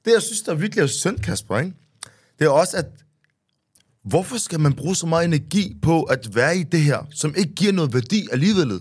det, 0.04 0.12
jeg 0.12 0.22
synes, 0.22 0.42
der 0.42 0.54
virkelig 0.54 0.82
er 0.82 0.86
synd, 0.86 1.18
Kasper, 1.18 1.58
ikke? 1.58 1.72
det 2.38 2.44
er 2.44 2.50
også, 2.50 2.76
at 2.76 2.86
Hvorfor 4.04 4.36
skal 4.36 4.60
man 4.60 4.72
bruge 4.72 4.96
så 4.96 5.06
meget 5.06 5.24
energi 5.24 5.76
på 5.82 6.02
at 6.02 6.34
være 6.34 6.56
i 6.56 6.62
det 6.62 6.80
her, 6.80 6.98
som 7.10 7.34
ikke 7.36 7.54
giver 7.54 7.72
noget 7.72 7.94
værdi 7.94 8.28
alligevel? 8.32 8.80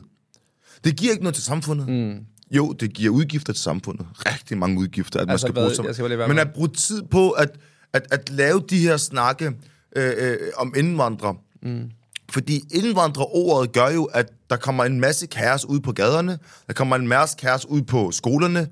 Det 0.84 0.96
giver 0.96 1.12
ikke 1.12 1.24
noget 1.24 1.36
til 1.36 1.44
samfundet. 1.44 1.88
Mm. 1.90 2.26
Jo, 2.52 2.72
det 2.72 2.94
giver 2.94 3.14
udgifter 3.14 3.54
til 3.54 3.64
samfundet. 3.64 4.08
Rigtig 4.12 4.58
mange 4.58 4.80
udgifter, 4.80 5.20
at 5.20 5.30
altså, 5.30 5.48
man 5.48 5.54
skal 5.54 5.84
bruge 5.84 5.96
som... 5.96 6.30
Men 6.30 6.40
at 6.40 6.54
bruge 6.54 6.68
tid 6.68 7.02
på 7.04 7.30
at, 7.30 7.50
at, 7.94 8.08
at 8.12 8.30
lave 8.30 8.64
de 8.70 8.80
her 8.80 8.98
snakke 8.98 9.52
øh, 9.96 10.14
øh, 10.18 10.38
om 10.58 10.74
indvandrere. 10.78 11.36
Mm. 11.64 11.92
Fordi 12.32 12.64
indvandrerordet 12.74 13.72
gør 13.74 13.90
jo, 13.90 14.04
at 14.04 14.32
der 14.50 14.56
kommer 14.56 14.84
en 14.86 15.00
masse 15.00 15.28
kaos 15.28 15.66
ud 15.66 15.80
på 15.80 15.92
gaderne, 15.92 16.40
der 16.68 16.74
kommer 16.74 16.96
en 16.96 17.08
masse 17.08 17.38
kaos 17.38 17.66
ud 17.66 17.82
på 17.82 18.12
skolerne, 18.12 18.68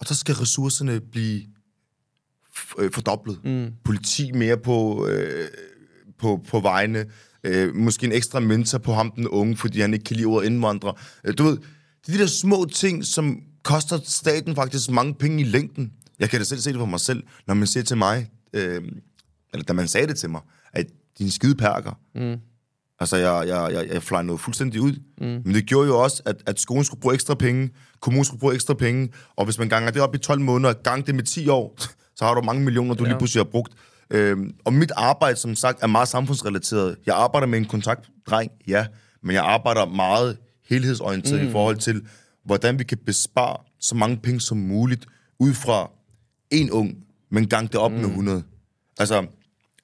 og 0.00 0.06
så 0.06 0.14
skal 0.14 0.34
ressourcerne 0.34 1.00
blive 1.00 1.42
øh, 2.78 2.92
fordoblet. 2.92 3.44
Mm. 3.44 3.72
Politi 3.84 4.32
mere 4.32 4.56
på... 4.56 5.06
Øh, 5.06 5.48
på, 6.18 6.40
på 6.48 6.60
vejene. 6.60 7.06
Øh, 7.44 7.74
måske 7.74 8.06
en 8.06 8.12
ekstra 8.12 8.40
mentor 8.40 8.78
på 8.78 8.92
ham, 8.92 9.10
den 9.16 9.28
unge, 9.28 9.56
fordi 9.56 9.80
han 9.80 9.94
ikke 9.94 10.04
kan 10.04 10.16
lide 10.16 10.26
ordet 10.26 10.46
indvandrer. 10.46 10.92
Øh, 11.24 11.34
du 11.38 11.44
ved, 11.44 11.56
det 12.06 12.08
er 12.08 12.12
de 12.12 12.18
der 12.18 12.26
små 12.26 12.66
ting, 12.72 13.04
som 13.04 13.40
koster 13.62 13.98
staten 14.04 14.54
faktisk 14.54 14.90
mange 14.90 15.14
penge 15.14 15.40
i 15.40 15.44
længden. 15.44 15.92
Jeg 16.18 16.30
kan 16.30 16.40
da 16.40 16.44
selv 16.44 16.60
se 16.60 16.70
det 16.70 16.78
for 16.78 16.86
mig 16.86 17.00
selv, 17.00 17.22
når 17.46 17.54
man 17.54 17.66
siger 17.66 17.84
til 17.84 17.96
mig, 17.96 18.28
øh, 18.52 18.82
eller 19.52 19.64
da 19.64 19.72
man 19.72 19.88
sagde 19.88 20.06
det 20.06 20.16
til 20.16 20.30
mig, 20.30 20.40
at 20.72 20.86
din 21.18 21.30
skide 21.30 21.54
perker. 21.54 21.98
Mm. 22.14 22.40
Altså, 23.00 23.16
jeg, 23.16 23.48
jeg, 23.48 23.72
jeg, 23.72 23.88
jeg 23.92 24.02
fløj 24.02 24.22
noget 24.22 24.40
fuldstændig 24.40 24.80
ud. 24.80 24.92
Mm. 25.20 25.26
Men 25.26 25.54
det 25.54 25.66
gjorde 25.66 25.88
jo 25.88 25.98
også, 25.98 26.22
at, 26.26 26.36
at 26.46 26.60
skolen 26.60 26.84
skulle 26.84 27.00
bruge 27.00 27.14
ekstra 27.14 27.34
penge, 27.34 27.70
kommunen 28.00 28.24
skulle 28.24 28.40
bruge 28.40 28.54
ekstra 28.54 28.74
penge, 28.74 29.12
og 29.36 29.44
hvis 29.44 29.58
man 29.58 29.68
ganger 29.68 29.90
det 29.90 30.02
op 30.02 30.14
i 30.14 30.18
12 30.18 30.40
måneder, 30.40 30.72
gang 30.72 31.06
det 31.06 31.14
med 31.14 31.24
10 31.24 31.48
år, 31.48 31.78
så 32.16 32.24
har 32.24 32.34
du 32.34 32.40
mange 32.40 32.64
millioner, 32.64 32.94
du 32.94 33.04
ja. 33.04 33.10
lige 33.10 33.18
pludselig 33.18 33.40
har 33.40 33.50
brugt. 33.50 33.72
Øhm, 34.10 34.54
og 34.64 34.72
mit 34.72 34.92
arbejde, 34.96 35.36
som 35.36 35.54
sagt, 35.54 35.82
er 35.82 35.86
meget 35.86 36.08
samfundsrelateret. 36.08 36.96
Jeg 37.06 37.16
arbejder 37.16 37.46
med 37.46 37.58
en 37.58 37.64
kontaktdreng, 37.64 38.50
ja, 38.66 38.86
men 39.22 39.34
jeg 39.34 39.44
arbejder 39.44 39.86
meget 39.86 40.36
helhedsorienteret 40.68 41.42
mm. 41.42 41.48
i 41.48 41.52
forhold 41.52 41.76
til, 41.76 42.02
hvordan 42.44 42.78
vi 42.78 42.84
kan 42.84 42.98
bespare 43.06 43.56
så 43.80 43.94
mange 43.94 44.16
penge 44.16 44.40
som 44.40 44.58
muligt, 44.58 45.06
ud 45.40 45.54
fra 45.54 45.90
en 46.50 46.70
ung, 46.70 46.94
men 47.30 47.48
gang 47.48 47.72
det 47.72 47.80
op 47.80 47.92
mm. 47.92 47.98
med 47.98 48.06
100. 48.06 48.42
Altså, 48.98 49.26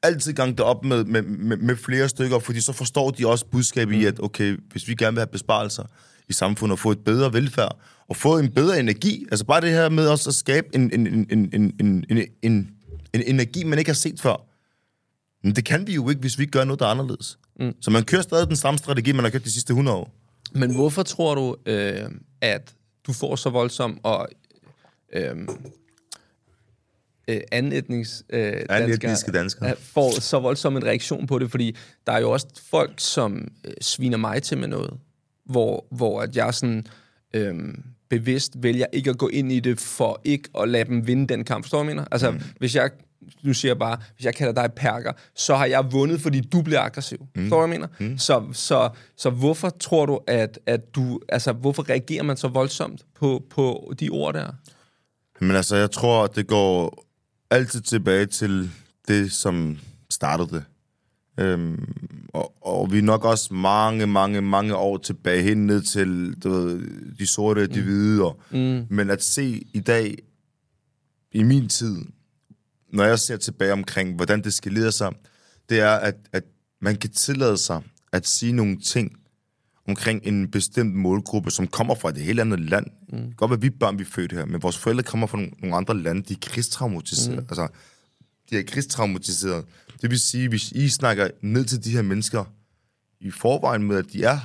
altid 0.03 0.33
gang 0.33 0.59
det 0.59 0.67
op 0.67 0.85
med, 0.85 1.05
med, 1.05 1.23
med, 1.23 1.57
med 1.57 1.77
flere 1.77 2.09
stykker, 2.09 2.39
fordi 2.39 2.61
så 2.61 2.73
forstår 2.73 3.11
de 3.11 3.27
også 3.27 3.47
budskabet 3.47 3.95
mm. 3.95 4.01
i, 4.01 4.05
at 4.05 4.21
okay, 4.21 4.59
hvis 4.73 4.89
vi 4.89 4.95
gerne 4.95 5.13
vil 5.13 5.21
have 5.21 5.33
besparelser 5.33 5.85
i 6.29 6.33
samfundet, 6.33 6.73
og 6.73 6.79
få 6.79 6.91
et 6.91 7.05
bedre 7.05 7.33
velfærd, 7.33 7.77
og 8.11 8.17
få 8.17 8.39
en 8.39 8.51
bedre 8.51 8.81
energi, 8.81 9.27
altså 9.31 9.45
bare 9.45 9.61
det 9.61 9.71
her 9.71 9.89
med 9.89 10.09
også 10.09 10.31
at 10.31 10.35
skabe 10.35 10.67
en, 10.75 10.91
en, 10.95 11.07
en, 11.07 11.27
en, 11.31 11.75
en, 11.81 12.05
en, 12.11 12.27
en 12.43 12.71
en 13.13 13.23
energi, 13.27 13.65
man 13.65 13.79
ikke 13.79 13.89
har 13.89 13.95
set 13.95 14.21
før. 14.21 14.47
Men 15.43 15.57
det 15.57 15.65
kan 15.65 15.87
vi 15.87 15.95
jo 15.95 16.09
ikke, 16.09 16.21
hvis 16.21 16.39
vi 16.39 16.43
ikke 16.43 16.53
gør 16.53 16.65
noget, 16.65 16.81
der 16.81 16.87
er 16.87 16.91
anderledes. 16.91 17.39
Mm. 17.61 17.75
Så 17.81 17.91
man 17.91 18.05
kører 18.05 18.23
stadig 18.23 18.49
den 18.49 18.57
samme 18.57 18.79
strategi, 18.79 19.13
man 19.13 19.25
har 19.25 19.31
kørt 19.31 19.45
de 19.45 19.53
sidste 19.53 19.71
100 19.71 19.97
år. 19.99 20.15
Men 20.53 20.75
hvorfor 20.75 21.03
tror 21.03 21.35
du, 21.35 21.57
øh, 21.67 22.11
at 22.41 22.75
du 23.07 23.13
får 23.13 23.37
så 23.37 23.51
voldsom 23.51 24.01
og 24.03 24.29
øh, 25.13 25.37
øh, 27.29 27.41
anetnisk, 27.53 28.23
øh, 28.31 28.53
dansker, 28.69 29.33
danskere 29.33 29.77
får 29.77 30.21
så 30.21 30.39
voldsom 30.39 30.77
en 30.77 30.85
reaktion 30.85 31.27
på 31.27 31.39
det? 31.39 31.51
Fordi 31.51 31.77
der 32.07 32.13
er 32.13 32.21
jo 32.21 32.31
også 32.31 32.47
folk, 32.71 32.95
som 32.99 33.49
øh, 33.65 33.73
sviner 33.81 34.17
mig 34.17 34.43
til 34.43 34.59
med 34.59 34.69
noget, 34.69 34.95
hvor, 35.45 35.87
hvor 35.91 36.21
at 36.21 36.37
jeg 36.37 36.55
sådan... 36.55 36.87
Øh, 37.35 37.75
bevidst 38.11 38.53
vælger 38.63 38.87
ikke 38.93 39.11
at 39.11 39.19
gå 39.19 39.29
ind 39.29 39.53
i 39.53 39.61
det, 39.61 39.81
for 39.81 40.21
ikke 40.25 40.49
at 40.59 40.69
lade 40.69 40.85
dem 40.85 41.07
vinde 41.07 41.27
den 41.27 41.45
kamp. 41.45 41.65
Forstår 41.65 41.79
du, 41.79 41.85
mener? 41.85 42.05
Altså, 42.11 42.31
mm. 42.31 42.41
hvis 42.59 42.77
jeg 42.77 42.91
du 43.45 43.55
siger 43.55 43.75
bare, 43.75 43.99
hvis 44.17 44.25
jeg 44.25 44.35
kalder 44.35 44.63
dig 44.63 44.73
perker, 44.73 45.13
så 45.35 45.57
har 45.57 45.67
jeg 45.67 45.93
vundet, 45.93 46.21
fordi 46.21 46.41
du 46.41 46.63
bliver 46.63 46.81
aggressiv. 46.81 47.19
Mm. 47.19 47.43
Forstår 47.43 47.61
du, 47.61 47.67
hvad 47.67 47.79
jeg 47.79 47.89
mener? 47.99 48.11
Mm. 48.13 48.19
Så, 48.19 48.49
så, 48.53 48.91
så 49.17 49.31
hvorfor 49.31 49.71
tror 49.71 50.07
du, 50.07 50.21
at, 50.27 50.59
at 50.67 50.95
du, 50.95 51.21
altså, 51.29 51.53
hvorfor 51.53 51.91
reagerer 51.91 52.23
man 52.23 52.37
så 52.37 52.49
voldsomt 52.49 53.07
på, 53.15 53.43
på 53.51 53.93
de 54.01 54.09
ord 54.09 54.35
der? 54.35 54.53
Men 55.41 55.57
altså, 55.57 55.77
jeg 55.77 55.91
tror, 55.91 56.27
det 56.27 56.47
går 56.47 57.05
altid 57.51 57.81
tilbage 57.81 58.27
til 58.27 58.71
det, 59.09 59.33
som 59.33 59.79
startede 60.11 60.49
det. 60.49 60.65
Øhm, 61.41 61.93
og, 62.29 62.67
og 62.67 62.93
vi 62.93 62.99
er 62.99 63.03
nok 63.03 63.25
også 63.25 63.55
mange, 63.55 64.07
mange, 64.07 64.43
mange 64.43 64.77
år 64.77 64.99
tilbage 64.99 65.43
hen 65.43 65.67
ned 65.67 65.83
til 65.83 66.35
du 66.43 66.51
ved, 66.51 66.81
de 67.19 67.27
sorte, 67.27 67.67
de 67.67 67.81
mm. 67.81 67.87
hvide. 67.87 68.25
Og, 68.25 68.41
mm. 68.51 68.87
Men 68.91 69.11
at 69.11 69.23
se 69.23 69.63
i 69.75 69.81
dag, 69.81 70.19
i 71.33 71.43
min 71.43 71.69
tid, 71.69 71.97
når 72.93 73.05
jeg 73.05 73.19
ser 73.19 73.37
tilbage 73.37 73.73
omkring, 73.73 74.17
hvordan 74.17 74.45
det 74.45 74.53
skal 74.53 74.73
lede 74.73 74.93
sig, 74.93 75.13
det 75.69 75.81
er, 75.81 75.91
at, 75.91 76.17
at 76.33 76.45
man 76.81 76.97
kan 76.97 77.11
tillade 77.11 77.57
sig 77.57 77.83
at 78.13 78.29
sige 78.29 78.53
nogle 78.53 78.81
ting 78.81 79.13
omkring 79.89 80.21
en 80.25 80.51
bestemt 80.51 80.95
målgruppe, 80.95 81.51
som 81.51 81.67
kommer 81.67 81.95
fra 81.95 82.09
et 82.09 82.17
helt 82.17 82.41
andet 82.41 82.61
land. 82.61 82.87
Mm. 83.13 83.33
Godt 83.37 83.51
være, 83.51 83.61
vi 83.61 83.71
børn, 83.71 83.99
vi 83.99 84.03
er 84.03 84.07
født 84.07 84.33
her, 84.33 84.45
men 84.45 84.63
vores 84.63 84.79
forældre 84.79 85.03
kommer 85.03 85.27
fra 85.27 85.37
nogle, 85.37 85.53
nogle 85.59 85.77
andre 85.77 85.99
lande, 85.99 86.23
de 86.23 86.33
er 86.33 86.39
krigstraumatiseret. 86.43 87.39
Mm. 87.39 87.47
Altså, 87.49 87.69
de 88.51 88.59
er 88.59 88.63
krigstraumatiseret. 88.63 89.65
Det 90.03 90.11
vil 90.11 90.21
sige, 90.21 90.49
hvis 90.49 90.73
I 90.73 90.89
snakker 90.89 91.29
ned 91.43 91.65
til 91.65 91.85
de 91.85 91.91
her 91.91 92.03
mennesker, 92.03 92.45
i 93.21 93.31
forvejen 93.31 93.83
med, 93.83 93.97
at 93.97 94.05
de 94.13 94.25
er 94.25 94.39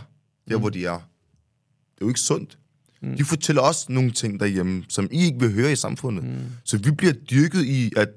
der, 0.49 0.55
mm. 0.55 0.61
hvor 0.61 0.69
de 0.69 0.85
er. 0.85 0.93
Det 0.93 2.01
er 2.01 2.05
jo 2.05 2.07
ikke 2.07 2.19
sundt. 2.19 2.57
Mm. 3.01 3.17
De 3.17 3.25
fortæller 3.25 3.61
også 3.61 3.85
nogle 3.89 4.11
ting 4.11 4.39
derhjemme, 4.39 4.83
som 4.89 5.07
I 5.11 5.25
ikke 5.25 5.39
vil 5.39 5.53
høre 5.53 5.71
i 5.71 5.75
samfundet. 5.75 6.23
Mm. 6.23 6.37
Så 6.63 6.77
vi 6.77 6.91
bliver 6.91 7.13
dyrket 7.13 7.65
i, 7.65 7.91
at 7.97 8.09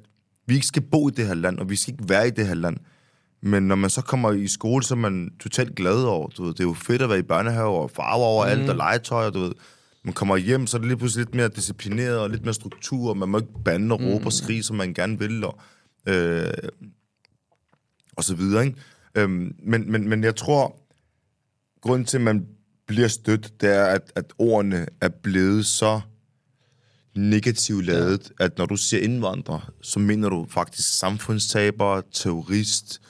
vi 0.46 0.54
ikke 0.54 0.66
skal 0.66 0.82
bo 0.82 1.08
i 1.08 1.12
det 1.16 1.26
her 1.26 1.34
land, 1.34 1.58
og 1.58 1.70
vi 1.70 1.76
skal 1.76 1.94
ikke 1.94 2.08
være 2.08 2.28
i 2.28 2.30
det 2.30 2.46
her 2.46 2.54
land. 2.54 2.76
Men 3.40 3.62
når 3.62 3.74
man 3.74 3.90
så 3.90 4.00
kommer 4.02 4.32
i 4.32 4.46
skole, 4.46 4.84
så 4.84 4.94
er 4.94 4.98
man 4.98 5.32
totalt 5.40 5.74
glad 5.74 6.02
over, 6.02 6.28
du 6.28 6.44
ved, 6.44 6.52
det 6.52 6.60
er 6.60 6.64
jo 6.64 6.74
fedt 6.74 7.02
at 7.02 7.08
være 7.08 7.18
i 7.18 7.22
børnehave 7.22 7.78
og 7.78 7.90
farver 7.90 8.24
over 8.24 8.44
mm. 8.44 8.50
alt 8.50 8.70
og 8.70 8.76
legetøj, 8.76 9.26
og 9.26 9.34
du 9.34 9.40
ved, 9.40 9.52
man 10.02 10.14
kommer 10.14 10.36
hjem, 10.36 10.66
så 10.66 10.76
er 10.76 10.78
det 10.78 10.88
lige 10.88 10.98
pludselig 10.98 11.26
lidt 11.26 11.34
mere 11.34 11.48
disciplineret 11.48 12.18
og 12.18 12.30
lidt 12.30 12.44
mere 12.44 12.54
struktur, 12.54 13.10
og 13.10 13.16
man 13.16 13.28
må 13.28 13.38
ikke 13.38 13.52
bande 13.64 13.92
og 13.92 14.00
råbe 14.00 14.20
mm. 14.20 14.26
og 14.26 14.32
skrige, 14.32 14.62
som 14.62 14.76
man 14.76 14.94
gerne 14.94 15.18
vil, 15.18 15.44
og, 15.44 15.58
øh, 16.06 16.52
og 18.16 18.24
så 18.24 18.34
videre, 18.34 18.66
ikke? 18.66 18.78
Øhm, 19.14 19.54
men, 19.58 19.92
men, 19.92 20.08
men 20.08 20.24
jeg 20.24 20.36
tror, 20.36 20.76
grunden 21.80 22.06
til, 22.06 22.16
at 22.16 22.22
man 22.22 22.46
bliver 22.86 23.08
stødt, 23.08 23.60
det 23.60 23.74
er, 23.74 23.84
at, 23.84 24.12
at 24.14 24.32
ordene 24.38 24.86
er 25.00 25.08
blevet 25.08 25.66
så 25.66 26.00
negativt 27.16 27.84
lavet, 27.84 28.32
ja. 28.40 28.44
at 28.44 28.58
når 28.58 28.66
du 28.66 28.76
siger 28.76 29.02
indvandrer, 29.02 29.72
så 29.82 29.98
mener 29.98 30.28
du 30.28 30.46
faktisk 30.50 30.98
samfundstaber, 30.98 32.00
terrorist, 32.12 33.00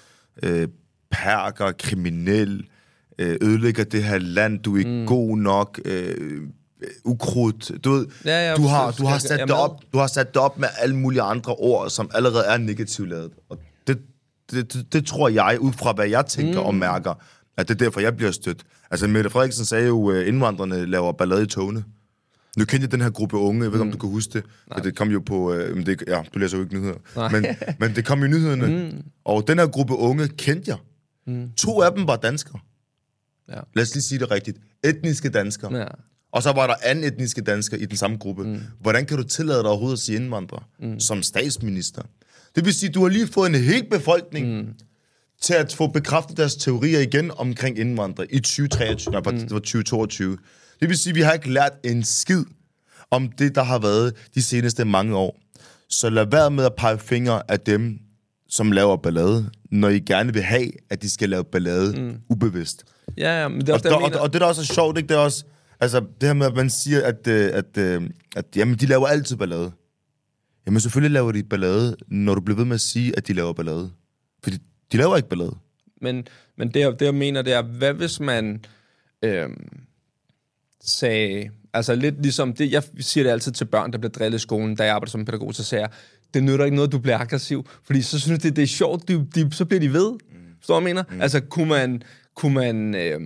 øh, 0.43 0.69
perker, 1.11 1.73
kriminel, 1.73 2.69
øh, 3.19 3.37
ødelægger 3.43 3.85
det 3.85 4.05
her 4.05 4.19
land, 4.19 4.59
du 4.59 4.75
er 4.75 4.79
ikke 4.79 4.91
mm. 4.91 5.07
god 5.07 5.39
nok, 5.39 5.81
øh, 5.85 6.43
ukrudt. 7.05 7.85
Du, 7.85 7.93
ved, 7.93 8.07
ja, 8.25 8.51
ja, 8.51 8.57
du, 8.57 8.63
har, 8.63 8.91
du, 8.91 9.07
har 9.07 9.19
sat 9.19 9.41
det 9.41 9.51
op, 9.51 9.81
du 9.93 9.99
har 9.99 10.07
sat 10.07 10.35
det 10.35 10.43
op 10.43 10.59
med 10.59 10.69
alle 10.79 10.97
mulige 10.97 11.23
andre 11.23 11.55
ord, 11.55 11.91
som 11.91 12.11
allerede 12.15 12.45
er 12.45 12.57
negativt 12.57 13.09
lavet. 13.09 13.31
Og 13.49 13.59
det, 13.87 13.99
det, 14.51 14.73
det, 14.73 14.93
det 14.93 15.07
tror 15.07 15.29
jeg, 15.29 15.59
ud 15.61 15.73
fra 15.73 15.93
hvad 15.93 16.09
jeg 16.09 16.27
tænker 16.27 16.61
mm. 16.61 16.67
og 16.67 16.75
mærker, 16.75 17.15
at 17.57 17.69
det 17.69 17.75
er 17.75 17.79
derfor, 17.79 18.01
jeg 18.01 18.17
bliver 18.17 18.31
stødt. 18.31 18.63
Altså, 18.91 19.07
Mette 19.07 19.31
Frederiksen 19.31 19.65
sagde 19.65 19.87
jo, 19.87 20.09
at 20.09 20.27
indvandrerne 20.27 20.87
laver 20.87 21.13
ballade 21.13 21.43
i 21.43 21.47
togene. 21.47 21.85
Nu 22.59 22.65
kendte 22.65 22.85
jeg 22.85 22.93
den 22.93 23.01
her 23.01 23.11
gruppe 23.11 23.37
unge, 23.37 23.63
jeg 23.63 23.73
ved 23.73 23.79
ikke, 23.79 23.85
mm. 23.85 23.89
om 23.89 23.93
du 23.93 23.99
kan 23.99 24.11
huske 24.11 24.33
det. 24.33 24.45
Nej. 24.71 24.79
Det 24.79 24.97
kom 24.97 25.09
jo 25.09 25.21
på... 25.27 25.53
Øh, 25.53 25.87
det, 25.87 26.05
ja, 26.07 26.23
du 26.35 26.39
læser 26.39 26.57
jo 26.57 26.63
ikke 26.63 26.75
nyheder. 26.75 27.29
Men, 27.31 27.47
men 27.81 27.97
det 27.97 28.05
kom 28.05 28.19
jo 28.19 28.25
i 28.25 28.29
nyhederne. 28.29 28.67
Mm. 28.67 29.03
Og 29.25 29.49
den 29.49 29.59
her 29.59 29.67
gruppe 29.67 29.97
unge 29.97 30.29
kendte 30.29 30.71
jeg. 30.71 30.79
Mm. 31.27 31.51
To 31.57 31.83
af 31.83 31.93
dem 31.93 32.07
var 32.07 32.17
danskere. 32.17 32.59
Ja. 33.49 33.61
Lad 33.75 33.83
os 33.83 33.95
lige 33.95 34.03
sige 34.03 34.19
det 34.19 34.31
rigtigt. 34.31 34.59
Etniske 34.85 35.29
danskere. 35.29 35.77
Ja. 35.77 35.87
Og 36.33 36.43
så 36.43 36.53
var 36.53 36.67
der 36.67 36.75
anden 36.83 37.05
etniske 37.05 37.41
danskere 37.41 37.81
i 37.81 37.85
den 37.85 37.97
samme 37.97 38.17
gruppe. 38.17 38.45
Mm. 38.45 38.61
Hvordan 38.81 39.07
kan 39.07 39.17
du 39.17 39.23
tillade 39.23 39.59
dig 39.59 39.69
overhovedet 39.69 39.97
at 39.97 40.01
sige 40.01 40.17
indvandrer 40.17 40.69
mm. 40.81 41.01
som 41.01 41.23
statsminister? 41.23 42.03
Det 42.57 42.65
vil 42.65 42.75
sige, 42.75 42.91
du 42.91 43.03
har 43.03 43.09
lige 43.09 43.27
fået 43.27 43.49
en 43.49 43.55
hel 43.55 43.85
befolkning 43.91 44.57
mm. 44.57 44.69
til 45.41 45.55
at 45.55 45.75
få 45.75 45.87
bekræftet 45.87 46.37
deres 46.37 46.57
teorier 46.57 47.01
igen 47.01 47.31
omkring 47.37 47.79
indvandrere 47.79 48.33
i 48.33 48.41
2023, 48.41 49.13
nej, 49.13 49.21
mm. 49.21 49.39
det 49.39 49.51
var 49.51 49.59
2022. 49.59 50.39
Det 50.81 50.89
vil 50.89 50.99
sige, 50.99 51.15
vi 51.15 51.21
har 51.21 51.33
ikke 51.33 51.53
lært 51.53 51.73
en 51.85 52.05
skid 52.05 52.45
om 53.11 53.29
det, 53.29 53.55
der 53.55 53.63
har 53.63 53.79
været 53.79 54.15
de 54.35 54.43
seneste 54.43 54.85
mange 54.85 55.17
år. 55.17 55.39
Så 55.89 56.11
lad 56.11 56.27
være 56.31 56.51
med 56.51 56.65
at 56.65 56.75
pege 56.75 56.99
fingre 56.99 57.43
af 57.49 57.61
dem, 57.61 57.99
som 58.49 58.73
laver 58.73 58.97
ballade, 58.97 59.51
når 59.71 59.89
I 59.89 59.99
gerne 59.99 60.33
vil 60.33 60.43
have, 60.43 60.71
at 60.91 61.03
de 61.03 61.11
skal 61.11 61.29
lave 61.29 61.45
ballade 61.45 62.03
mm. 62.03 62.17
ubevidst. 62.31 62.85
Ja, 63.19 63.43
ja, 63.43 63.49
men 63.49 63.61
det 63.61 63.69
er 63.69 63.73
også 63.73 63.89
og, 63.89 64.11
det, 64.11 64.17
og, 64.17 64.23
og 64.23 64.33
det, 64.33 64.41
der 64.41 64.47
også 64.47 64.61
er 64.61 64.75
sjovt, 64.75 64.99
ikke? 64.99 65.09
det 65.09 65.15
er 65.15 65.19
også, 65.19 65.45
altså, 65.81 66.01
det 66.01 66.29
her 66.29 66.33
med, 66.33 66.47
at 66.47 66.55
man 66.55 66.71
siger, 66.71 67.07
at, 67.07 67.27
øh, 67.27 67.47
at, 67.47 67.79
at, 67.79 67.79
øh, 67.79 68.11
at 68.37 68.45
jamen, 68.57 68.75
de 68.75 68.87
laver 68.87 69.07
altid 69.07 69.37
ballade. 69.37 69.73
Jamen, 70.67 70.81
selvfølgelig 70.81 71.13
laver 71.13 71.33
de 71.33 71.43
ballade, 71.43 71.97
når 72.09 72.35
du 72.35 72.41
bliver 72.41 72.57
ved 72.57 72.65
med 72.65 72.75
at 72.75 72.81
sige, 72.81 73.17
at 73.17 73.29
de 73.29 73.33
laver 73.33 73.53
ballade. 73.53 73.91
Fordi 74.43 74.57
de 74.93 74.97
laver 74.97 75.17
ikke 75.17 75.29
ballade. 75.29 75.57
Men, 76.01 76.27
men 76.57 76.69
det, 76.69 77.01
det, 77.01 77.07
jeg 77.07 77.15
mener, 77.15 77.43
det 77.43 77.53
er, 77.53 77.63
hvad 77.63 77.93
hvis 77.93 78.21
man... 78.21 78.65
Øh 79.23 79.49
sagde, 80.81 81.51
altså 81.73 81.95
lidt 81.95 82.23
ligesom 82.23 82.53
det, 82.53 82.73
jeg 82.73 82.83
siger 83.01 83.25
det 83.25 83.31
altid 83.31 83.53
til 83.53 83.65
børn, 83.65 83.93
der 83.93 83.99
bliver 83.99 84.13
drillet 84.13 84.39
i 84.39 84.43
skolen, 84.43 84.77
da 84.77 84.85
jeg 84.85 84.95
arbejder 84.95 85.11
som 85.11 85.25
pædagog, 85.25 85.55
så 85.55 85.65
siger 85.65 85.81
jeg, 85.81 85.89
det 86.35 86.45
nytter 86.45 86.65
ikke 86.65 86.77
noget, 86.77 86.93
du 86.93 86.99
bliver 86.99 87.19
aggressiv, 87.19 87.69
fordi 87.85 88.03
så 88.03 88.21
synes 88.21 88.39
de, 88.39 88.51
det 88.51 88.63
er 88.63 88.67
sjovt, 88.67 89.09
de, 89.09 89.27
de, 89.35 89.53
så 89.53 89.65
bliver 89.65 89.81
de 89.81 89.93
ved. 89.93 90.13
Mm. 90.13 90.19
Forstår 90.59 90.81
du, 90.81 90.87
jeg 90.87 90.95
mener? 90.95 91.05
Mm. 91.11 91.21
Altså, 91.21 91.41
kunne 91.41 91.69
man, 91.69 92.03
kunne 92.35 92.55
man 92.55 92.95
øh, 92.95 93.21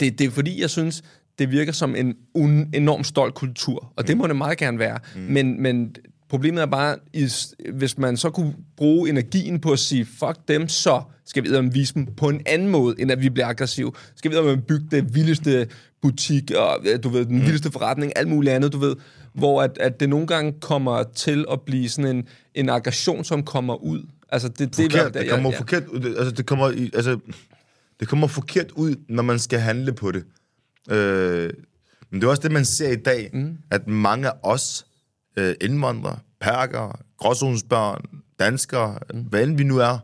det, 0.00 0.18
det 0.18 0.20
er 0.20 0.30
fordi, 0.30 0.60
jeg 0.60 0.70
synes, 0.70 1.02
det 1.38 1.50
virker 1.50 1.72
som 1.72 1.96
en 1.96 2.14
un, 2.34 2.68
enorm 2.74 3.04
stolt 3.04 3.34
kultur, 3.34 3.92
og 3.96 4.06
det 4.06 4.16
mm. 4.16 4.20
må 4.20 4.26
det 4.26 4.36
meget 4.36 4.58
gerne 4.58 4.78
være, 4.78 4.98
mm. 5.16 5.20
men, 5.20 5.62
men 5.62 5.96
Problemet 6.28 6.62
er 6.62 6.66
bare, 6.66 6.96
hvis 7.72 7.98
man 7.98 8.16
så 8.16 8.30
kunne 8.30 8.54
bruge 8.76 9.08
energien 9.08 9.60
på 9.60 9.72
at 9.72 9.78
sige, 9.78 10.04
fuck 10.04 10.38
dem, 10.48 10.68
så 10.68 11.02
skal 11.26 11.44
vi 11.44 11.48
vide 11.48 11.72
vise 11.72 11.94
dem 11.94 12.06
på 12.06 12.28
en 12.28 12.40
anden 12.46 12.68
måde, 12.68 12.94
end 12.98 13.10
at 13.10 13.22
vi 13.22 13.30
bliver 13.30 13.46
aggressive. 13.46 13.92
Skal 14.16 14.30
vi 14.30 14.36
at 14.36 14.66
bygge 14.66 14.86
det 14.90 15.14
vildeste 15.14 15.68
butik, 16.02 16.50
og 16.50 16.78
du 17.02 17.08
ved, 17.08 17.24
den 17.24 17.36
mm. 17.36 17.42
vildeste 17.42 17.70
forretning, 17.70 18.12
alt 18.16 18.28
muligt 18.28 18.54
andet, 18.54 18.72
du 18.72 18.78
ved, 18.78 18.96
hvor 19.32 19.62
at, 19.62 19.78
at 19.80 20.00
det 20.00 20.08
nogle 20.08 20.26
gange 20.26 20.54
kommer 20.60 21.02
til 21.02 21.44
at 21.52 21.60
blive 21.60 21.88
sådan 21.88 22.16
en, 22.16 22.28
en 22.54 22.68
aggression, 22.68 23.24
som 23.24 23.42
kommer 23.42 23.74
ud. 23.74 24.02
Altså, 24.28 24.48
det, 24.48 24.58
det, 24.58 24.74
forkert, 24.74 25.14
det, 25.14 25.22
det 25.22 25.30
kommer 25.30 25.50
ja. 25.50 25.58
forkert 25.58 25.86
ud. 25.86 26.14
Altså, 26.18 26.30
det 26.30 26.46
kommer, 26.46 26.70
i, 26.70 26.90
altså, 26.94 27.18
det 28.00 28.08
kommer 28.08 28.26
forkert 28.26 28.70
ud, 28.70 28.94
når 29.08 29.22
man 29.22 29.38
skal 29.38 29.58
handle 29.58 29.92
på 29.92 30.12
det. 30.12 30.24
Øh, 30.88 31.50
men 32.10 32.20
det 32.20 32.26
er 32.26 32.30
også 32.30 32.42
det, 32.42 32.52
man 32.52 32.64
ser 32.64 32.88
i 32.88 32.96
dag, 32.96 33.30
mm. 33.32 33.56
at 33.70 33.88
mange 33.88 34.28
af 34.28 34.32
os, 34.42 34.86
øh, 35.36 35.54
indvandrere, 35.60 36.18
perker, 36.40 37.00
gråzonsbørn, 37.18 38.04
danskere, 38.38 38.98
mm. 39.14 39.20
hvad 39.20 39.42
end 39.42 39.56
vi 39.56 39.64
nu 39.64 39.78
er, 39.78 39.98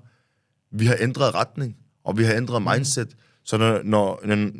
vi 0.70 0.86
har 0.86 0.96
ændret 1.00 1.34
retning, 1.34 1.76
og 2.04 2.18
vi 2.18 2.24
har 2.24 2.34
ændret 2.34 2.62
mm. 2.62 2.68
mindset. 2.70 3.16
Så 3.44 3.56
når, 3.56 3.80
når, 3.84 4.20
når 4.24 4.50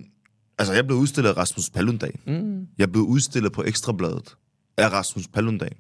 altså 0.59 0.75
jeg 0.75 0.87
blev 0.87 0.99
udstillet 0.99 1.31
af 1.31 1.37
Rasmus 1.37 1.71
Palundan. 1.71 2.13
Mm. 2.27 2.67
Jeg 2.79 2.93
blev 2.93 3.03
udstillet 3.05 3.53
på 3.53 3.65
Ekstrabladet 3.65 4.37
af 4.77 4.93
Rasmus 4.93 5.29
Palundan. 5.29 5.73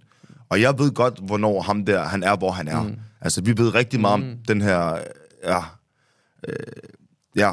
Og 0.48 0.60
jeg 0.60 0.78
ved 0.78 0.90
godt, 0.92 1.18
hvornår 1.22 1.62
ham 1.62 1.84
der, 1.84 2.04
han 2.04 2.22
er, 2.22 2.36
hvor 2.36 2.50
han 2.50 2.68
er. 2.68 2.82
Mm. 2.82 2.96
Altså, 3.20 3.42
vi 3.42 3.58
ved 3.58 3.74
rigtig 3.74 4.00
meget 4.00 4.20
mm. 4.20 4.30
om 4.30 4.38
den 4.48 4.60
her, 4.60 4.98
ja, 5.44 5.60
øh, 6.48 6.56
ja, 7.36 7.52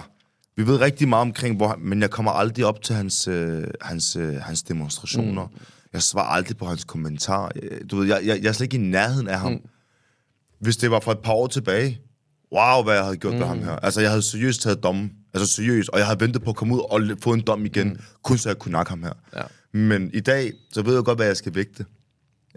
vi 0.57 0.67
ved 0.67 0.81
rigtig 0.81 1.09
meget 1.09 1.21
omkring, 1.21 1.55
hvor 1.55 1.75
men 1.79 2.01
jeg 2.01 2.09
kommer 2.09 2.31
aldrig 2.31 2.65
op 2.65 2.81
til 2.81 2.95
hans, 2.95 3.27
øh, 3.27 3.63
hans, 3.81 4.15
øh, 4.15 4.35
hans 4.35 4.63
demonstrationer. 4.63 5.47
Mm. 5.47 5.57
Jeg 5.93 6.01
svarer 6.01 6.27
aldrig 6.27 6.57
på 6.57 6.65
hans 6.65 6.83
kommentar. 6.83 7.51
Øh, 7.55 7.81
du 7.91 7.95
ved, 7.95 8.07
jeg, 8.07 8.21
jeg, 8.25 8.39
jeg 8.41 8.49
er 8.49 8.53
slet 8.53 8.73
ikke 8.73 8.85
i 8.85 8.89
nærheden 8.89 9.27
af 9.27 9.39
ham. 9.39 9.51
Mm. 9.51 9.59
Hvis 10.59 10.77
det 10.77 10.91
var 10.91 10.99
for 10.99 11.11
et 11.11 11.19
par 11.19 11.33
år 11.33 11.47
tilbage, 11.47 11.99
wow, 12.53 12.83
hvad 12.83 12.93
jeg 12.93 13.03
havde 13.03 13.17
gjort 13.17 13.33
mm. 13.33 13.39
med 13.39 13.47
ham 13.47 13.63
her. 13.63 13.71
Altså, 13.71 14.01
jeg 14.01 14.09
havde 14.09 14.21
seriøst 14.21 14.61
taget 14.61 14.83
dommen. 14.83 15.11
Altså 15.33 15.53
seriøst. 15.53 15.89
Og 15.89 15.99
jeg 15.99 16.07
havde 16.07 16.19
ventet 16.19 16.43
på 16.43 16.49
at 16.49 16.55
komme 16.55 16.75
ud 16.75 16.79
og 16.79 17.17
få 17.21 17.33
en 17.33 17.41
dom 17.41 17.65
igen, 17.65 17.87
mm. 17.87 17.99
kun 18.23 18.37
så 18.37 18.49
jeg 18.49 18.59
kunne 18.59 18.71
nakke 18.71 18.89
ham 18.89 19.03
her. 19.03 19.13
Ja. 19.35 19.41
Men 19.73 20.11
i 20.13 20.19
dag, 20.19 20.51
så 20.73 20.81
ved 20.81 20.93
jeg 20.93 21.03
godt, 21.03 21.17
hvad 21.17 21.27
jeg 21.27 21.37
skal 21.37 21.55
vægte. 21.55 21.85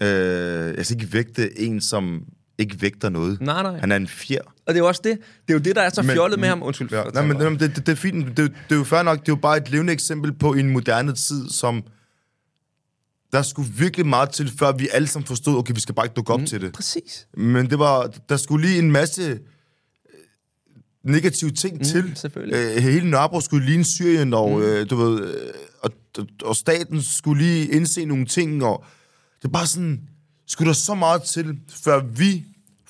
Øh, 0.02 0.76
jeg 0.76 0.86
skal 0.86 1.00
ikke 1.00 1.12
vægte 1.12 1.60
en, 1.60 1.80
som 1.80 2.24
ikke 2.58 2.82
vægter 2.82 3.08
noget. 3.08 3.40
Nej, 3.40 3.62
nej. 3.62 3.78
Han 3.78 3.92
er 3.92 3.96
en 3.96 4.08
fjer. 4.08 4.40
Og 4.40 4.74
det 4.74 4.74
er 4.74 4.78
jo 4.78 4.86
også 4.86 5.00
det. 5.04 5.18
Det 5.18 5.54
er 5.54 5.54
jo 5.54 5.58
det, 5.58 5.76
der 5.76 5.82
er 5.82 5.90
så 5.90 6.02
fjollet 6.02 6.38
men, 6.38 6.40
med 6.40 6.48
ham. 6.48 6.62
Undskyld. 6.62 6.88
Ja, 6.92 7.02
nej, 7.02 7.22
men 7.26 7.40
det, 7.40 7.60
det, 7.60 7.76
det, 7.76 7.88
er 7.88 7.96
fint. 7.96 8.26
Det, 8.26 8.36
det 8.36 8.74
er 8.74 8.76
jo 8.76 8.84
fair 8.84 9.02
nok. 9.02 9.20
Det 9.20 9.28
er 9.28 9.32
jo 9.32 9.36
bare 9.36 9.56
et 9.56 9.70
levende 9.70 9.92
eksempel 9.92 10.32
på 10.32 10.52
en 10.52 10.70
moderne 10.70 11.14
tid, 11.14 11.50
som 11.50 11.84
der 13.32 13.42
skulle 13.42 13.72
virkelig 13.72 14.06
meget 14.06 14.30
til, 14.30 14.52
før 14.58 14.72
vi 14.72 14.88
alle 14.92 15.08
sammen 15.08 15.26
forstod, 15.26 15.58
okay, 15.58 15.74
vi 15.74 15.80
skal 15.80 15.94
bare 15.94 16.06
ikke 16.06 16.14
dukke 16.14 16.32
op 16.32 16.40
mm, 16.40 16.46
til 16.46 16.60
det. 16.60 16.72
Præcis. 16.72 17.26
Men 17.36 17.70
det 17.70 17.78
var, 17.78 18.14
der 18.28 18.36
skulle 18.36 18.66
lige 18.66 18.78
en 18.78 18.92
masse 18.92 19.22
øh, 19.22 19.38
negative 21.04 21.50
ting 21.50 21.76
mm, 21.78 21.84
til. 21.84 22.12
Selvfølgelig. 22.14 22.56
Øh, 22.56 22.82
hele 22.82 23.10
Nørrebro 23.10 23.40
skulle 23.40 23.66
ligne 23.66 23.84
Syrien, 23.84 24.34
og, 24.34 24.50
mm. 24.50 24.62
øh, 24.62 24.90
du 24.90 24.96
ved, 24.96 25.20
øh, 25.20 25.54
og, 25.80 25.90
og 26.44 26.56
staten 26.56 27.02
skulle 27.02 27.42
lige 27.42 27.66
indse 27.66 28.04
nogle 28.04 28.26
ting, 28.26 28.64
og 28.64 28.84
det 29.42 29.48
er 29.48 29.52
bare 29.52 29.66
sådan, 29.66 30.00
skulle 30.46 30.68
der 30.68 30.74
så 30.74 30.94
meget 30.94 31.22
til, 31.22 31.58
før 31.84 32.00
vi 32.00 32.44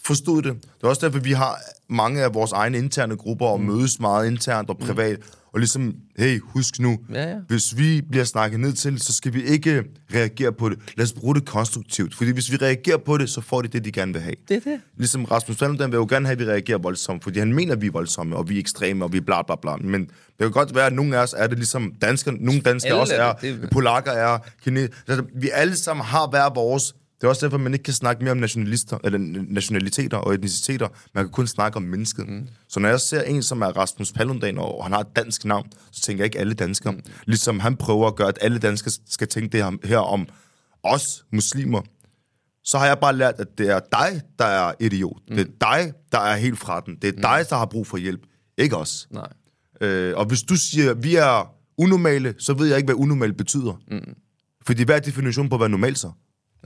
forstod 0.04 0.42
det. 0.42 0.54
Det 0.62 0.84
er 0.84 0.88
også 0.88 1.06
derfor, 1.06 1.18
vi 1.18 1.32
har 1.32 1.58
mange 1.88 2.22
af 2.22 2.34
vores 2.34 2.52
egne 2.52 2.78
interne 2.78 3.16
grupper, 3.16 3.46
og 3.46 3.60
mm. 3.60 3.66
mødes 3.66 4.00
meget 4.00 4.26
internt 4.26 4.70
og 4.70 4.78
privat, 4.78 5.18
mm 5.18 5.24
og 5.54 5.60
ligesom, 5.60 5.94
hey, 6.18 6.40
husk 6.40 6.80
nu, 6.80 6.98
ja, 7.12 7.30
ja. 7.30 7.36
hvis 7.48 7.78
vi 7.78 8.00
bliver 8.10 8.24
snakket 8.24 8.60
ned 8.60 8.72
til, 8.72 9.00
så 9.00 9.14
skal 9.14 9.34
vi 9.34 9.42
ikke 9.42 9.84
reagere 10.14 10.52
på 10.52 10.68
det. 10.68 10.78
Lad 10.96 11.04
os 11.04 11.12
bruge 11.12 11.34
det 11.34 11.44
konstruktivt. 11.44 12.14
Fordi 12.14 12.30
hvis 12.30 12.52
vi 12.52 12.56
reagerer 12.56 12.96
på 12.96 13.18
det, 13.18 13.30
så 13.30 13.40
får 13.40 13.62
de 13.62 13.68
det, 13.68 13.84
de 13.84 13.92
gerne 13.92 14.12
vil 14.12 14.22
have. 14.22 14.34
Det 14.48 14.56
er 14.56 14.70
det. 14.70 14.80
Ligesom 14.96 15.24
Rasmus 15.24 15.56
Paludan 15.56 15.90
vil 15.90 15.96
jo 15.96 16.06
gerne 16.10 16.26
have, 16.26 16.32
at 16.32 16.38
vi 16.38 16.44
reagerer 16.44 16.78
voldsomt, 16.78 17.22
fordi 17.22 17.38
han 17.38 17.52
mener, 17.52 17.72
at 17.72 17.80
vi 17.80 17.86
er 17.86 17.92
voldsomme, 17.92 18.36
og 18.36 18.48
vi 18.48 18.54
er 18.54 18.58
ekstreme, 18.58 19.04
og 19.04 19.12
vi 19.12 19.18
er 19.18 19.22
bla 19.22 19.42
bla 19.42 19.56
bla. 19.62 19.76
Men 19.76 20.00
det 20.00 20.10
kan 20.38 20.50
godt 20.50 20.74
være, 20.74 20.86
at 20.86 20.92
nogle 20.92 21.16
af 21.16 21.22
os 21.22 21.34
er 21.38 21.46
det 21.46 21.58
ligesom 21.58 21.92
danskere, 22.02 22.34
nogle 22.34 22.60
danskere 22.60 22.94
også 22.94 23.14
er, 23.14 23.32
det. 23.32 23.68
polakker 23.72 24.12
er, 24.12 24.38
kine, 24.64 24.88
altså, 25.08 25.24
vi 25.34 25.50
alle 25.52 25.76
sammen 25.76 26.06
har 26.06 26.26
hver 26.26 26.54
vores 26.54 26.94
det 27.20 27.24
er 27.24 27.28
også 27.28 27.46
derfor, 27.46 27.58
man 27.58 27.72
ikke 27.72 27.82
kan 27.82 27.94
snakke 27.94 28.24
mere 28.24 28.32
om 28.32 28.36
nationalister, 28.36 28.98
eller 29.04 29.18
nationaliteter 29.48 30.16
og 30.16 30.34
etniciteter. 30.34 30.88
Man 31.14 31.24
kan 31.24 31.32
kun 31.32 31.46
snakke 31.46 31.76
om 31.76 31.82
mennesket. 31.82 32.28
Mm. 32.28 32.48
Så 32.68 32.80
når 32.80 32.88
jeg 32.88 33.00
ser 33.00 33.22
en, 33.22 33.42
som 33.42 33.62
er 33.62 33.66
Rasmus 33.66 34.12
Paludan, 34.12 34.58
og 34.58 34.84
han 34.84 34.92
har 34.92 35.00
et 35.00 35.16
dansk 35.16 35.44
navn, 35.44 35.66
så 35.92 36.02
tænker 36.02 36.22
jeg 36.22 36.26
ikke 36.26 36.38
alle 36.38 36.54
danskere. 36.54 36.92
Mm. 36.92 37.00
Ligesom 37.26 37.60
han 37.60 37.76
prøver 37.76 38.06
at 38.06 38.16
gøre, 38.16 38.28
at 38.28 38.38
alle 38.40 38.58
danskere 38.58 38.92
skal 39.08 39.28
tænke 39.28 39.58
det 39.58 39.78
her 39.84 39.98
om 39.98 40.28
os 40.82 41.24
muslimer. 41.32 41.82
Så 42.64 42.78
har 42.78 42.86
jeg 42.86 42.98
bare 42.98 43.16
lært, 43.16 43.34
at 43.38 43.58
det 43.58 43.68
er 43.68 43.80
dig, 43.92 44.22
der 44.38 44.44
er 44.44 44.72
idiot. 44.80 45.22
Mm. 45.28 45.36
Det 45.36 45.46
er 45.46 45.50
dig, 45.60 45.92
der 46.12 46.18
er 46.18 46.36
helt 46.36 46.58
fra 46.58 46.80
den. 46.80 46.96
Det 47.02 47.08
er 47.08 47.12
mm. 47.12 47.22
dig, 47.22 47.46
der 47.50 47.56
har 47.56 47.66
brug 47.66 47.86
for 47.86 47.96
hjælp. 47.96 48.20
Ikke 48.58 48.76
os. 48.76 49.08
Nej. 49.10 49.28
Øh, 49.80 50.16
og 50.16 50.24
hvis 50.24 50.42
du 50.42 50.56
siger, 50.56 50.94
vi 50.94 51.16
er 51.16 51.54
unormale, 51.78 52.34
så 52.38 52.54
ved 52.54 52.66
jeg 52.66 52.76
ikke, 52.76 52.86
hvad 52.86 52.94
unormalt 52.94 53.36
betyder. 53.36 53.80
Mm. 53.90 54.14
Fordi 54.66 54.82
hvad 54.82 54.96
er 54.96 55.00
definitionen 55.00 55.50
på, 55.50 55.56
hvad 55.56 55.68
normalt 55.68 55.98
så? 55.98 56.10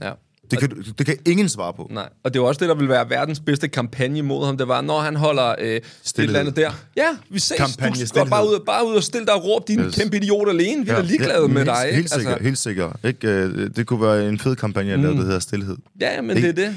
Ja. 0.01 0.13
Det 0.51 0.59
kan, 0.59 0.83
det 0.97 1.05
kan 1.05 1.17
ingen 1.25 1.49
svare 1.49 1.73
på. 1.73 1.87
Nej, 1.91 2.09
og 2.23 2.33
det 2.33 2.39
er 2.39 2.43
jo 2.43 2.47
også 2.47 2.59
det, 2.59 2.69
der 2.69 2.75
vil 2.75 2.89
være 2.89 3.09
verdens 3.09 3.39
bedste 3.39 3.67
kampagne 3.67 4.21
mod 4.21 4.45
ham. 4.45 4.57
Det 4.57 4.67
var, 4.67 4.81
når 4.81 4.99
han 4.99 5.15
holder 5.15 5.55
øh, 5.59 5.67
et 5.75 5.83
eller 6.17 6.39
andet 6.39 6.55
der. 6.55 6.71
Ja, 6.97 7.07
vi 7.29 7.39
ses. 7.39 7.57
Kampagne 7.57 8.05
du 8.05 8.13
går 8.19 8.25
bare 8.25 8.43
ud, 8.45 8.59
bare 8.65 8.87
ud 8.87 8.93
og 8.95 9.03
stille 9.03 9.25
dig 9.25 9.33
og 9.35 9.43
råb, 9.45 9.67
din 9.67 9.79
Yes. 9.79 9.95
kæmpe 9.95 10.17
idiot 10.17 10.49
alene. 10.49 10.85
Vi 10.85 10.91
er 10.91 10.95
da 10.95 11.01
ligeglade 11.01 11.47
med 11.47 11.55
helt, 11.55 11.65
dig. 11.65 11.85
Helt 11.85 11.97
ikke? 11.97 12.09
sikkert, 12.09 12.41
helt 12.41 12.57
sikkert. 12.57 12.95
Ikke? 13.03 13.27
Øh, 13.27 13.69
Det 13.75 13.87
kunne 13.87 14.01
være 14.01 14.29
en 14.29 14.39
fed 14.39 14.55
kampagne 14.55 15.01
lave, 15.01 15.13
der 15.15 15.21
hedder 15.23 15.39
Stilhed. 15.39 15.77
Ja, 16.01 16.13
ja, 16.15 16.21
men 16.21 16.35
det 16.37 16.45
er 16.45 16.51
det. 16.53 16.75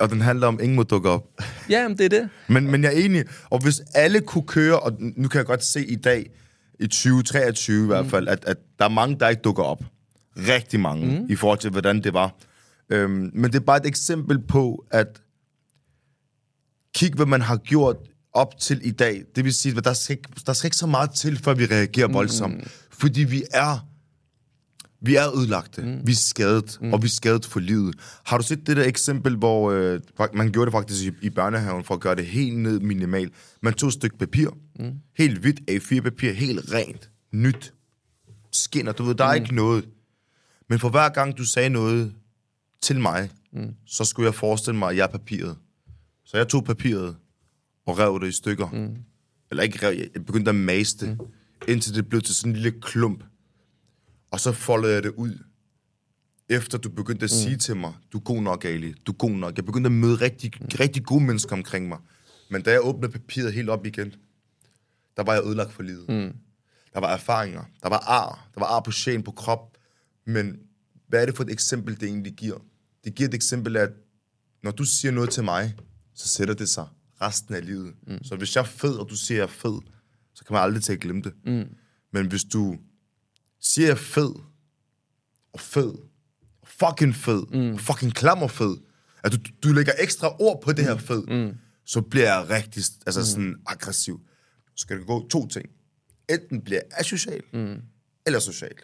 Og 0.00 0.10
den 0.10 0.20
handler 0.20 0.46
om, 0.46 0.60
ingen 0.62 0.76
må 0.76 0.82
dukke 0.82 1.08
op. 1.10 1.24
Ja, 1.70 1.88
men 1.88 1.98
det 1.98 2.04
er 2.04 2.08
det. 2.08 2.28
Men, 2.48 2.70
men 2.70 2.82
jeg 2.84 2.94
er 2.94 3.04
enig. 3.04 3.24
Og 3.50 3.62
hvis 3.62 3.82
alle 3.94 4.20
kunne 4.20 4.46
køre, 4.46 4.78
og 4.80 4.92
nu 5.16 5.28
kan 5.28 5.38
jeg 5.38 5.46
godt 5.46 5.64
se 5.64 5.86
i 5.86 5.94
dag, 5.96 6.30
i 6.80 6.86
2023 6.86 7.84
i 7.84 7.86
hvert 7.86 8.06
fald, 8.06 8.28
at, 8.28 8.44
at 8.46 8.56
der 8.78 8.84
er 8.84 8.88
mange, 8.88 9.16
der 9.20 9.28
ikke 9.28 9.42
dukker 9.42 9.62
op. 9.62 9.82
Rigtig 10.48 10.80
mange, 10.80 11.06
mm. 11.20 11.26
i 11.28 11.36
forhold 11.36 11.58
til, 11.58 11.70
hvordan 11.70 12.02
det 12.02 12.14
var. 12.14 12.34
Øhm, 12.90 13.30
men 13.34 13.44
det 13.44 13.54
er 13.54 13.64
bare 13.64 13.76
et 13.76 13.86
eksempel 13.86 14.38
på, 14.38 14.86
at 14.90 15.22
kig, 16.94 17.14
hvad 17.14 17.26
man 17.26 17.40
har 17.40 17.56
gjort 17.56 17.96
op 18.32 18.58
til 18.58 18.80
i 18.84 18.90
dag. 18.90 19.24
Det 19.36 19.44
vil 19.44 19.54
sige, 19.54 19.76
at 19.76 19.84
der 19.84 19.92
skal, 19.92 20.16
ikke, 20.16 20.28
der 20.46 20.52
skal 20.52 20.66
ikke 20.66 20.76
så 20.76 20.86
meget 20.86 21.10
til, 21.10 21.38
før 21.38 21.54
vi 21.54 21.64
reagerer 21.66 22.08
voldsomt. 22.08 22.56
Mm. 22.56 22.68
Fordi 22.90 23.24
vi 23.24 23.44
er 23.50 23.88
vi 25.00 25.16
er 25.16 25.36
ødelagte, 25.36 25.82
mm. 25.82 26.06
vi 26.06 26.12
er 26.12 26.16
skadet, 26.16 26.78
mm. 26.80 26.92
og 26.92 27.02
vi 27.02 27.06
er 27.06 27.10
skadet 27.10 27.46
for 27.46 27.60
livet. 27.60 27.94
Har 28.24 28.38
du 28.38 28.44
set 28.44 28.66
det 28.66 28.76
der 28.76 28.84
eksempel, 28.84 29.36
hvor 29.36 29.70
øh, 29.70 30.00
man 30.34 30.52
gjorde 30.52 30.66
det 30.66 30.72
faktisk 30.72 31.04
i, 31.04 31.12
i 31.22 31.30
børnehaven, 31.30 31.84
for 31.84 31.94
at 31.94 32.00
gøre 32.00 32.14
det 32.14 32.26
helt 32.26 32.58
ned 32.58 32.80
minimalt. 32.80 33.32
Man 33.62 33.74
tog 33.74 33.86
et 33.86 33.92
stykke 33.92 34.18
papir, 34.18 34.48
mm. 34.80 34.92
helt 35.16 35.38
hvidt 35.38 35.60
A4-papir, 35.70 36.32
helt 36.32 36.72
rent, 36.72 37.10
nyt, 37.32 37.74
skinner, 38.52 38.92
du 38.92 39.04
ved, 39.04 39.14
der 39.14 39.24
er 39.24 39.34
ikke 39.34 39.54
noget. 39.54 39.88
Men 40.68 40.78
for 40.78 40.88
hver 40.88 41.08
gang 41.08 41.38
du 41.38 41.44
sagde 41.44 41.68
noget 41.68 42.12
til 42.80 43.00
mig, 43.00 43.30
mm. 43.52 43.74
så 43.86 44.04
skulle 44.04 44.26
jeg 44.26 44.34
forestille 44.34 44.78
mig, 44.78 44.90
at 44.90 44.96
jeg 44.96 45.02
er 45.02 45.08
papiret. 45.08 45.56
Så 46.24 46.36
jeg 46.36 46.48
tog 46.48 46.64
papiret 46.64 47.16
og 47.86 47.98
rev 47.98 48.20
det 48.20 48.28
i 48.28 48.32
stykker. 48.32 48.70
Mm. 48.70 48.96
Eller 49.50 49.62
ikke 49.62 49.86
rev, 49.86 49.98
jeg 50.14 50.26
begyndte 50.26 50.48
at 50.48 50.54
mase 50.54 50.98
det, 50.98 51.18
mm. 51.18 51.26
indtil 51.68 51.94
det 51.94 52.08
blev 52.08 52.22
til 52.22 52.34
sådan 52.34 52.52
en 52.52 52.56
lille 52.56 52.80
klump. 52.80 53.24
Og 54.30 54.40
så 54.40 54.52
foldede 54.52 54.94
jeg 54.94 55.02
det 55.02 55.10
ud. 55.10 55.38
Efter 56.48 56.78
du 56.78 56.88
begyndte 56.88 57.24
at 57.24 57.30
mm. 57.30 57.36
sige 57.36 57.56
til 57.56 57.76
mig, 57.76 57.94
du 58.12 58.18
er 58.18 58.22
god 58.22 58.42
nok, 58.42 58.64
Ali, 58.64 58.92
du 59.06 59.12
er 59.12 59.16
god 59.16 59.30
nok. 59.30 59.56
Jeg 59.56 59.64
begyndte 59.64 59.88
at 59.88 59.92
møde 59.92 60.14
rigtig, 60.14 60.52
mm. 60.60 60.66
rigtig 60.80 61.04
gode 61.04 61.24
mennesker 61.24 61.56
omkring 61.56 61.88
mig. 61.88 61.98
Men 62.50 62.62
da 62.62 62.70
jeg 62.70 62.80
åbnede 62.84 63.12
papiret 63.12 63.52
helt 63.52 63.68
op 63.68 63.86
igen, 63.86 64.14
der 65.16 65.22
var 65.22 65.34
jeg 65.34 65.46
ødelagt 65.46 65.72
for 65.72 65.82
livet. 65.82 66.08
Mm. 66.08 66.32
Der 66.94 67.00
var 67.00 67.12
erfaringer, 67.14 67.64
der 67.82 67.88
var 67.88 67.98
ar, 67.98 68.48
der 68.54 68.60
var 68.60 68.66
ar 68.66 68.80
på 68.80 68.90
sjælen, 68.90 69.22
på 69.22 69.30
krop. 69.30 69.78
Men 70.26 70.56
hvad 71.08 71.22
er 71.22 71.26
det 71.26 71.36
for 71.36 71.44
et 71.44 71.50
eksempel, 71.50 72.00
det 72.00 72.08
egentlig 72.08 72.32
giver? 72.32 72.58
Det 73.04 73.14
giver 73.14 73.28
et 73.28 73.34
eksempel 73.34 73.76
af, 73.76 73.82
at 73.82 73.92
når 74.62 74.70
du 74.70 74.84
siger 74.84 75.12
noget 75.12 75.30
til 75.30 75.44
mig, 75.44 75.74
så 76.14 76.28
sætter 76.28 76.54
det 76.54 76.68
sig 76.68 76.86
resten 77.20 77.54
af 77.54 77.66
livet. 77.66 77.94
Mm. 78.06 78.24
Så 78.24 78.36
hvis 78.36 78.56
jeg 78.56 78.62
er 78.62 78.66
fed, 78.66 78.94
og 78.94 79.10
du 79.10 79.16
siger, 79.16 79.38
jeg 79.38 79.42
er 79.42 79.46
fed, 79.46 79.80
så 80.34 80.44
kan 80.44 80.54
man 80.54 80.62
aldrig 80.62 80.82
til 80.82 80.92
at 80.92 81.00
glemme 81.00 81.22
det. 81.22 81.32
Mm. 81.44 81.64
Men 82.12 82.26
hvis 82.26 82.44
du 82.44 82.78
siger, 83.60 83.86
jeg 83.86 83.92
er 83.92 83.96
fed, 83.96 84.34
og 85.52 85.60
fed, 85.60 85.92
og 86.62 86.68
fucking 86.68 87.14
fed, 87.14 87.42
mm. 87.52 87.74
og 87.74 87.80
fucking 87.80 88.14
klam 88.14 88.42
og 88.42 88.50
fed, 88.50 88.76
at 89.24 89.32
du, 89.32 89.38
du 89.62 89.72
lægger 89.72 89.92
ekstra 89.98 90.36
ord 90.40 90.62
på 90.62 90.72
det 90.72 90.84
her 90.84 90.96
fed, 90.96 91.22
mm. 91.26 91.56
så 91.84 92.00
bliver 92.00 92.34
jeg 92.34 92.50
rigtig 92.50 92.82
altså 93.06 93.26
sådan 93.26 93.56
aggressiv. 93.66 94.20
Så 94.66 94.82
skal 94.82 94.98
det 94.98 95.06
gå 95.06 95.28
to 95.28 95.48
ting. 95.48 95.66
Enten 96.30 96.60
bliver 96.60 96.80
jeg 96.80 97.00
asocial, 97.00 97.42
mm. 97.52 97.82
eller 98.26 98.38
social. 98.38 98.74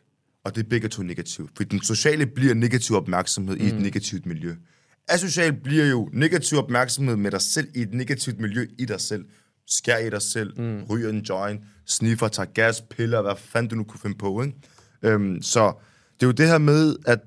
Og 0.44 0.54
det 0.54 0.64
er 0.64 0.68
begge 0.68 0.88
to 0.88 1.02
negativt. 1.02 1.50
For 1.56 1.64
den 1.64 1.82
sociale 1.82 2.26
bliver 2.26 2.54
negativ 2.54 2.96
opmærksomhed 2.96 3.56
mm. 3.56 3.64
i 3.64 3.68
et 3.68 3.80
negativt 3.80 4.26
miljø. 4.26 4.54
Asocial 5.08 5.52
bliver 5.52 5.86
jo 5.86 6.10
negativ 6.12 6.58
opmærksomhed 6.58 7.16
med 7.16 7.30
dig 7.30 7.40
selv 7.40 7.68
i 7.74 7.80
et 7.80 7.94
negativt 7.94 8.40
miljø 8.40 8.66
i 8.78 8.84
dig 8.84 9.00
selv. 9.00 9.24
Skær 9.66 9.98
i 9.98 10.10
dig 10.10 10.22
selv, 10.22 10.60
mm. 10.60 10.82
ryger 10.82 11.08
en 11.08 11.20
joint, 11.20 11.60
sniffer, 11.86 12.28
tager 12.28 12.46
gas, 12.54 12.80
piller, 12.80 13.22
hvad 13.22 13.34
fanden 13.38 13.70
du 13.70 13.76
nu 13.76 13.84
kunne 13.84 14.00
finde 14.00 14.18
på. 14.18 14.42
Ikke? 14.42 14.54
Øhm, 15.02 15.42
så 15.42 15.72
det 16.14 16.22
er 16.22 16.26
jo 16.26 16.32
det 16.32 16.48
her 16.48 16.58
med, 16.58 16.96
at 17.06 17.18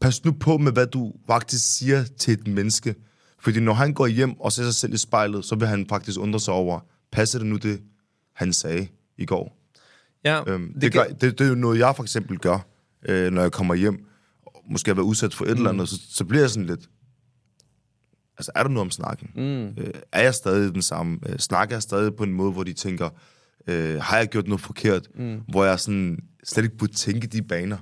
pas 0.00 0.24
nu 0.24 0.32
på 0.32 0.58
med, 0.58 0.72
hvad 0.72 0.86
du 0.86 1.12
faktisk 1.26 1.76
siger 1.76 2.04
til 2.04 2.32
et 2.32 2.46
menneske. 2.46 2.94
Fordi 3.40 3.60
når 3.60 3.72
han 3.72 3.94
går 3.94 4.06
hjem 4.06 4.40
og 4.40 4.52
ser 4.52 4.62
sig 4.62 4.74
selv 4.74 4.94
i 4.94 4.96
spejlet, 4.96 5.44
så 5.44 5.54
vil 5.54 5.68
han 5.68 5.86
faktisk 5.88 6.18
undre 6.18 6.40
sig 6.40 6.54
over, 6.54 6.80
passer 7.12 7.38
det 7.38 7.46
nu 7.46 7.56
det, 7.56 7.80
han 8.34 8.52
sagde 8.52 8.88
i 9.18 9.24
går? 9.24 9.57
Ja, 10.24 10.42
Øhm, 10.46 10.72
det, 10.72 10.82
det, 10.82 10.92
gør, 10.92 11.04
det, 11.04 11.38
det 11.38 11.40
er 11.40 11.48
jo 11.48 11.54
noget, 11.54 11.78
jeg 11.78 11.96
for 11.96 12.02
eksempel 12.02 12.38
gør, 12.38 12.58
øh, 13.08 13.32
når 13.32 13.42
jeg 13.42 13.52
kommer 13.52 13.74
hjem, 13.74 14.04
og 14.46 14.64
måske 14.70 14.88
har 14.88 14.94
været 14.94 15.06
udsat 15.06 15.34
for 15.34 15.44
et 15.44 15.50
mm. 15.50 15.56
eller 15.56 15.70
andet, 15.70 15.88
så, 15.88 16.00
så 16.10 16.24
bliver 16.24 16.42
jeg 16.42 16.50
sådan 16.50 16.66
lidt... 16.66 16.88
Altså, 18.38 18.52
er 18.54 18.62
der 18.62 18.70
noget 18.70 18.80
om 18.80 18.90
snakken? 18.90 19.30
Mm. 19.34 19.82
Øh, 19.82 19.90
er 20.12 20.22
jeg 20.22 20.34
stadig 20.34 20.74
den 20.74 20.82
samme? 20.82 21.18
Øh, 21.28 21.38
snakker 21.38 21.76
jeg 21.76 21.82
stadig 21.82 22.14
på 22.14 22.24
en 22.24 22.32
måde, 22.32 22.52
hvor 22.52 22.64
de 22.64 22.72
tænker, 22.72 23.08
øh, 23.66 24.00
har 24.00 24.16
jeg 24.18 24.28
gjort 24.28 24.46
noget 24.46 24.60
forkert? 24.60 25.08
Mm. 25.14 25.40
Hvor 25.48 25.64
jeg 25.64 25.80
sådan 25.80 26.18
slet 26.44 26.64
ikke 26.64 26.76
burde 26.76 26.92
tænke 26.92 27.26
de 27.26 27.42
baner. 27.42 27.76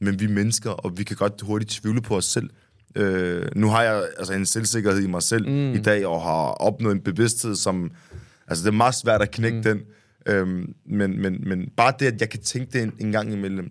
Men 0.00 0.20
vi 0.20 0.24
er 0.24 0.28
mennesker, 0.28 0.70
og 0.70 0.98
vi 0.98 1.04
kan 1.04 1.16
godt 1.16 1.42
hurtigt 1.42 1.70
tvivle 1.70 2.02
på 2.02 2.16
os 2.16 2.24
selv. 2.24 2.50
Øh, 2.96 3.46
nu 3.56 3.68
har 3.68 3.82
jeg 3.82 4.08
altså 4.18 4.32
en 4.32 4.46
selvsikkerhed 4.46 5.00
i 5.02 5.06
mig 5.06 5.22
selv 5.22 5.48
mm. 5.48 5.72
i 5.74 5.78
dag, 5.78 6.06
og 6.06 6.22
har 6.22 6.52
opnået 6.52 6.94
en 6.94 7.00
bevidsthed, 7.00 7.54
som... 7.54 7.90
Altså, 8.48 8.64
det 8.64 8.68
er 8.68 8.76
meget 8.76 8.94
svært 8.94 9.22
at 9.22 9.30
knække 9.30 9.56
mm. 9.56 9.62
den. 9.62 9.80
Øhm, 10.26 10.74
men, 10.86 11.22
men, 11.22 11.48
men 11.48 11.68
bare 11.76 11.92
det, 11.98 12.06
at 12.06 12.20
jeg 12.20 12.30
kan 12.30 12.40
tænke 12.40 12.72
det 12.72 12.82
en, 12.82 12.92
en 13.00 13.12
gang 13.12 13.32
imellem, 13.32 13.70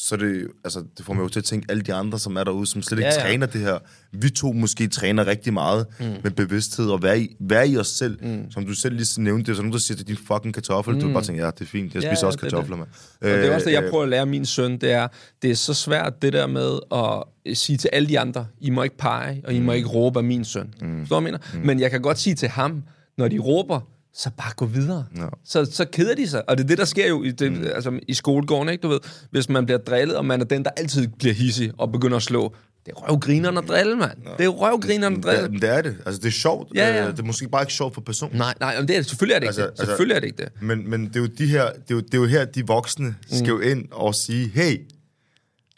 så 0.00 0.16
det, 0.16 0.48
altså, 0.64 0.84
det 0.98 1.06
får 1.06 1.12
mig 1.12 1.22
jo 1.22 1.28
til 1.28 1.40
at 1.40 1.44
tænke 1.44 1.66
alle 1.70 1.82
de 1.82 1.94
andre, 1.94 2.18
som 2.18 2.36
er 2.36 2.44
derude, 2.44 2.66
som 2.66 2.82
slet 2.82 2.98
ikke 2.98 3.08
Ja, 3.08 3.14
ja, 3.14 3.20
træner 3.20 3.46
det 3.46 3.60
her. 3.60 3.78
Vi 4.12 4.30
to 4.30 4.52
måske 4.52 4.88
træner 4.88 5.26
rigtig 5.26 5.52
meget 5.52 5.86
mm. 6.00 6.06
med 6.22 6.30
bevidsthed 6.30 6.86
og 6.90 7.02
være 7.02 7.20
i, 7.20 7.36
være 7.40 7.68
i 7.68 7.76
os 7.76 7.86
selv. 7.86 8.24
Mm. 8.24 8.50
Som 8.50 8.66
du 8.66 8.74
selv 8.74 8.96
lige 8.96 9.22
nævnte, 9.22 9.44
det 9.44 9.50
er 9.50 9.54
sådan 9.54 9.64
nogen, 9.64 9.72
der 9.72 9.78
siger, 9.78 9.96
det 9.96 10.02
er 10.02 10.06
din 10.06 10.16
fucking 10.26 10.54
kartoffel. 10.54 10.94
Mm. 10.94 11.00
Du 11.00 11.12
bare 11.12 11.22
tænke, 11.22 11.44
ja, 11.44 11.50
det 11.50 11.60
er 11.60 11.64
fint, 11.64 11.94
jeg 11.94 12.02
Ja, 12.02 12.10
spiser 12.10 12.22
ja, 12.22 12.26
også 12.26 12.38
er 12.42 12.50
kartofler, 12.50 12.76
mand. 12.76 12.88
Og 13.20 13.28
det 13.28 13.46
er 13.46 13.54
også 13.54 13.66
det, 13.66 13.72
jeg 13.72 13.84
Øh, 13.84 13.90
prøver 13.90 14.04
at 14.04 14.10
lære 14.10 14.26
min 14.26 14.46
søn, 14.46 14.78
det 14.78 14.92
er, 14.92 15.08
det 15.42 15.50
er 15.50 15.54
så 15.54 15.74
svært 15.74 16.22
det 16.22 16.32
der 16.32 16.46
med 16.46 16.78
at 16.92 17.56
sige 17.58 17.76
til 17.76 17.90
alle 17.92 18.08
de 18.08 18.18
andre, 18.18 18.46
I 18.60 18.70
må 18.70 18.82
ikke 18.82 18.96
pege, 18.96 19.42
og 19.44 19.54
I 19.54 19.60
må 19.60 19.72
ikke 19.72 19.88
råbe 19.88 20.18
af 20.18 20.24
min 20.24 20.44
søn. 20.44 20.74
Mm. 20.82 21.00
Forstår 21.00 21.16
du, 21.16 21.24
mener? 21.24 21.38
Mm. 21.54 21.60
Men 21.60 21.80
jeg 21.80 21.90
kan 21.90 22.02
godt 22.02 22.18
sige 22.18 22.34
til 22.34 22.48
ham, 22.48 22.82
når 23.18 23.28
de 23.28 23.38
råber, 23.38 23.80
så 24.18 24.30
bare 24.36 24.52
gå 24.56 24.66
videre. 24.66 25.04
Ja. 25.16 25.26
Så, 25.44 25.64
så 25.64 25.84
keder 25.92 26.14
de 26.14 26.28
sig. 26.28 26.48
Og 26.50 26.58
det 26.58 26.64
er 26.64 26.68
det, 26.68 26.78
der 26.78 26.84
sker 26.84 27.08
jo 27.08 27.22
i, 27.22 27.30
det, 27.30 27.52
mm. 27.52 27.64
altså, 27.74 28.00
i 28.08 28.14
skolegården, 28.14 28.68
ikke? 28.68 28.82
Du 28.82 28.88
ved, 28.88 28.98
hvis 29.30 29.48
man 29.48 29.64
bliver 29.66 29.78
drillet, 29.78 30.16
og 30.16 30.24
man 30.24 30.40
er 30.40 30.44
den, 30.44 30.64
der 30.64 30.70
altid 30.76 31.08
bliver 31.08 31.34
hissig 31.34 31.72
og 31.78 31.92
begynder 31.92 32.16
at 32.16 32.22
slå. 32.22 32.54
Det 32.86 32.92
er 32.96 33.00
røvgrinerne 33.10 33.58
at 33.58 33.68
drille, 33.68 33.96
mand. 33.96 34.18
Det 34.38 34.44
er 34.44 34.48
røvgrinerne 34.48 35.16
at 35.16 35.22
Det, 35.22 35.24
drille. 35.24 35.48
men 35.48 35.60
det 35.62 35.68
er 35.70 35.82
det. 35.82 35.96
Altså, 36.06 36.20
det 36.20 36.26
er 36.28 36.32
sjovt. 36.32 36.68
Ja, 36.74 36.96
ja. 36.96 37.04
Øh, 37.06 37.10
Det 37.12 37.18
er 37.18 37.24
måske 37.24 37.48
bare 37.48 37.62
ikke 37.62 37.72
sjovt 37.72 37.94
for 37.94 38.00
personen. 38.00 38.36
Nej, 38.36 38.54
nej, 38.60 38.78
men 38.78 38.88
det 38.88 38.96
er, 38.96 39.02
selvfølgelig 39.02 39.34
er 39.34 39.38
det 39.38 39.44
ikke 39.44 39.48
Altså, 39.48 39.62
det. 39.62 39.68
altså- 39.68 39.84
Selvfølgelig 39.86 40.14
er 40.14 40.20
det 40.20 40.26
ikke 40.26 40.42
det. 40.42 40.62
Men, 40.62 40.90
men 40.90 41.04
det 41.06 41.16
er 41.16 41.20
jo 41.20 41.26
de 41.26 41.46
her, 41.46 41.64
det 41.72 41.90
er 41.90 41.94
jo, 41.94 42.00
det 42.00 42.14
er 42.14 42.18
jo 42.18 42.24
her, 42.26 42.44
de 42.44 42.66
voksne 42.66 43.14
skal 43.32 43.46
jo 43.48 43.58
ind 43.60 43.84
og 43.92 44.14
sige, 44.14 44.48
hey, 44.54 44.80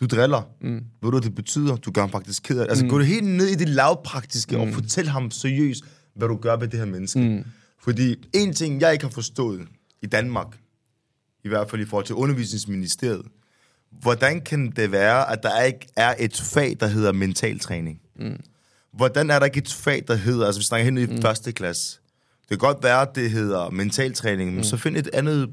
du 0.01 0.07
driller. 0.07 0.43
Mm. 0.61 0.74
Ved 0.74 0.80
du, 1.03 1.11
hvad 1.11 1.20
det 1.20 1.34
betyder? 1.34 1.76
Du 1.76 1.91
gør 1.91 2.01
ham 2.03 2.11
faktisk 2.11 2.43
ked 2.43 2.59
af 2.59 2.64
det. 2.64 2.70
Altså, 2.70 2.84
mm. 2.84 2.91
gå 2.91 2.99
det 2.99 3.07
helt 3.07 3.24
ned 3.26 3.47
i 3.47 3.55
det 3.55 3.68
lavpraktiske 3.68 4.57
mm. 4.57 4.62
og 4.62 4.68
fortæl 4.74 5.09
ham 5.09 5.30
seriøst, 5.30 5.84
hvad 6.16 6.28
du 6.28 6.36
gør 6.36 6.57
ved 6.57 6.68
det 6.68 6.78
her 6.78 6.86
menneske. 6.86 7.18
Mm. 7.20 7.45
Fordi 7.83 8.16
en 8.33 8.55
ting, 8.55 8.81
jeg 8.81 8.93
ikke 8.93 9.05
har 9.05 9.12
forstået 9.12 9.68
i 10.03 10.07
Danmark, 10.07 10.47
i 11.45 11.49
hvert 11.49 11.70
fald 11.70 11.83
i 11.83 11.85
forhold 11.85 12.07
til 12.07 12.14
undervisningsministeriet, 12.14 13.26
hvordan 13.91 14.41
kan 14.41 14.70
det 14.76 14.93
være, 14.93 15.33
at 15.33 15.43
der 15.43 15.62
ikke 15.62 15.87
er 15.97 16.14
et 16.18 16.37
fag, 16.37 16.76
der 16.81 16.87
hedder 16.87 17.12
mentaltræning? 17.12 18.01
Mm. 18.16 18.41
Hvordan 18.93 19.31
er 19.31 19.39
der 19.39 19.47
ikke 19.47 19.59
et 19.59 19.72
fag, 19.72 20.05
der 20.09 20.14
hedder, 20.14 20.47
altså 20.47 20.61
vi 20.61 20.64
snakker 20.64 20.85
hen 20.85 20.99
i 20.99 21.07
mm. 21.07 21.22
første 21.22 21.53
klasse, 21.53 21.99
det 22.41 22.49
kan 22.49 22.59
godt 22.59 22.83
være, 22.83 23.03
at 23.03 23.14
det 23.14 23.31
hedder 23.31 23.70
mentaltræning, 23.70 24.51
men 24.51 24.59
mm. 24.59 24.64
så 24.64 24.76
find 24.76 24.97
et 24.97 25.11
andet 25.12 25.51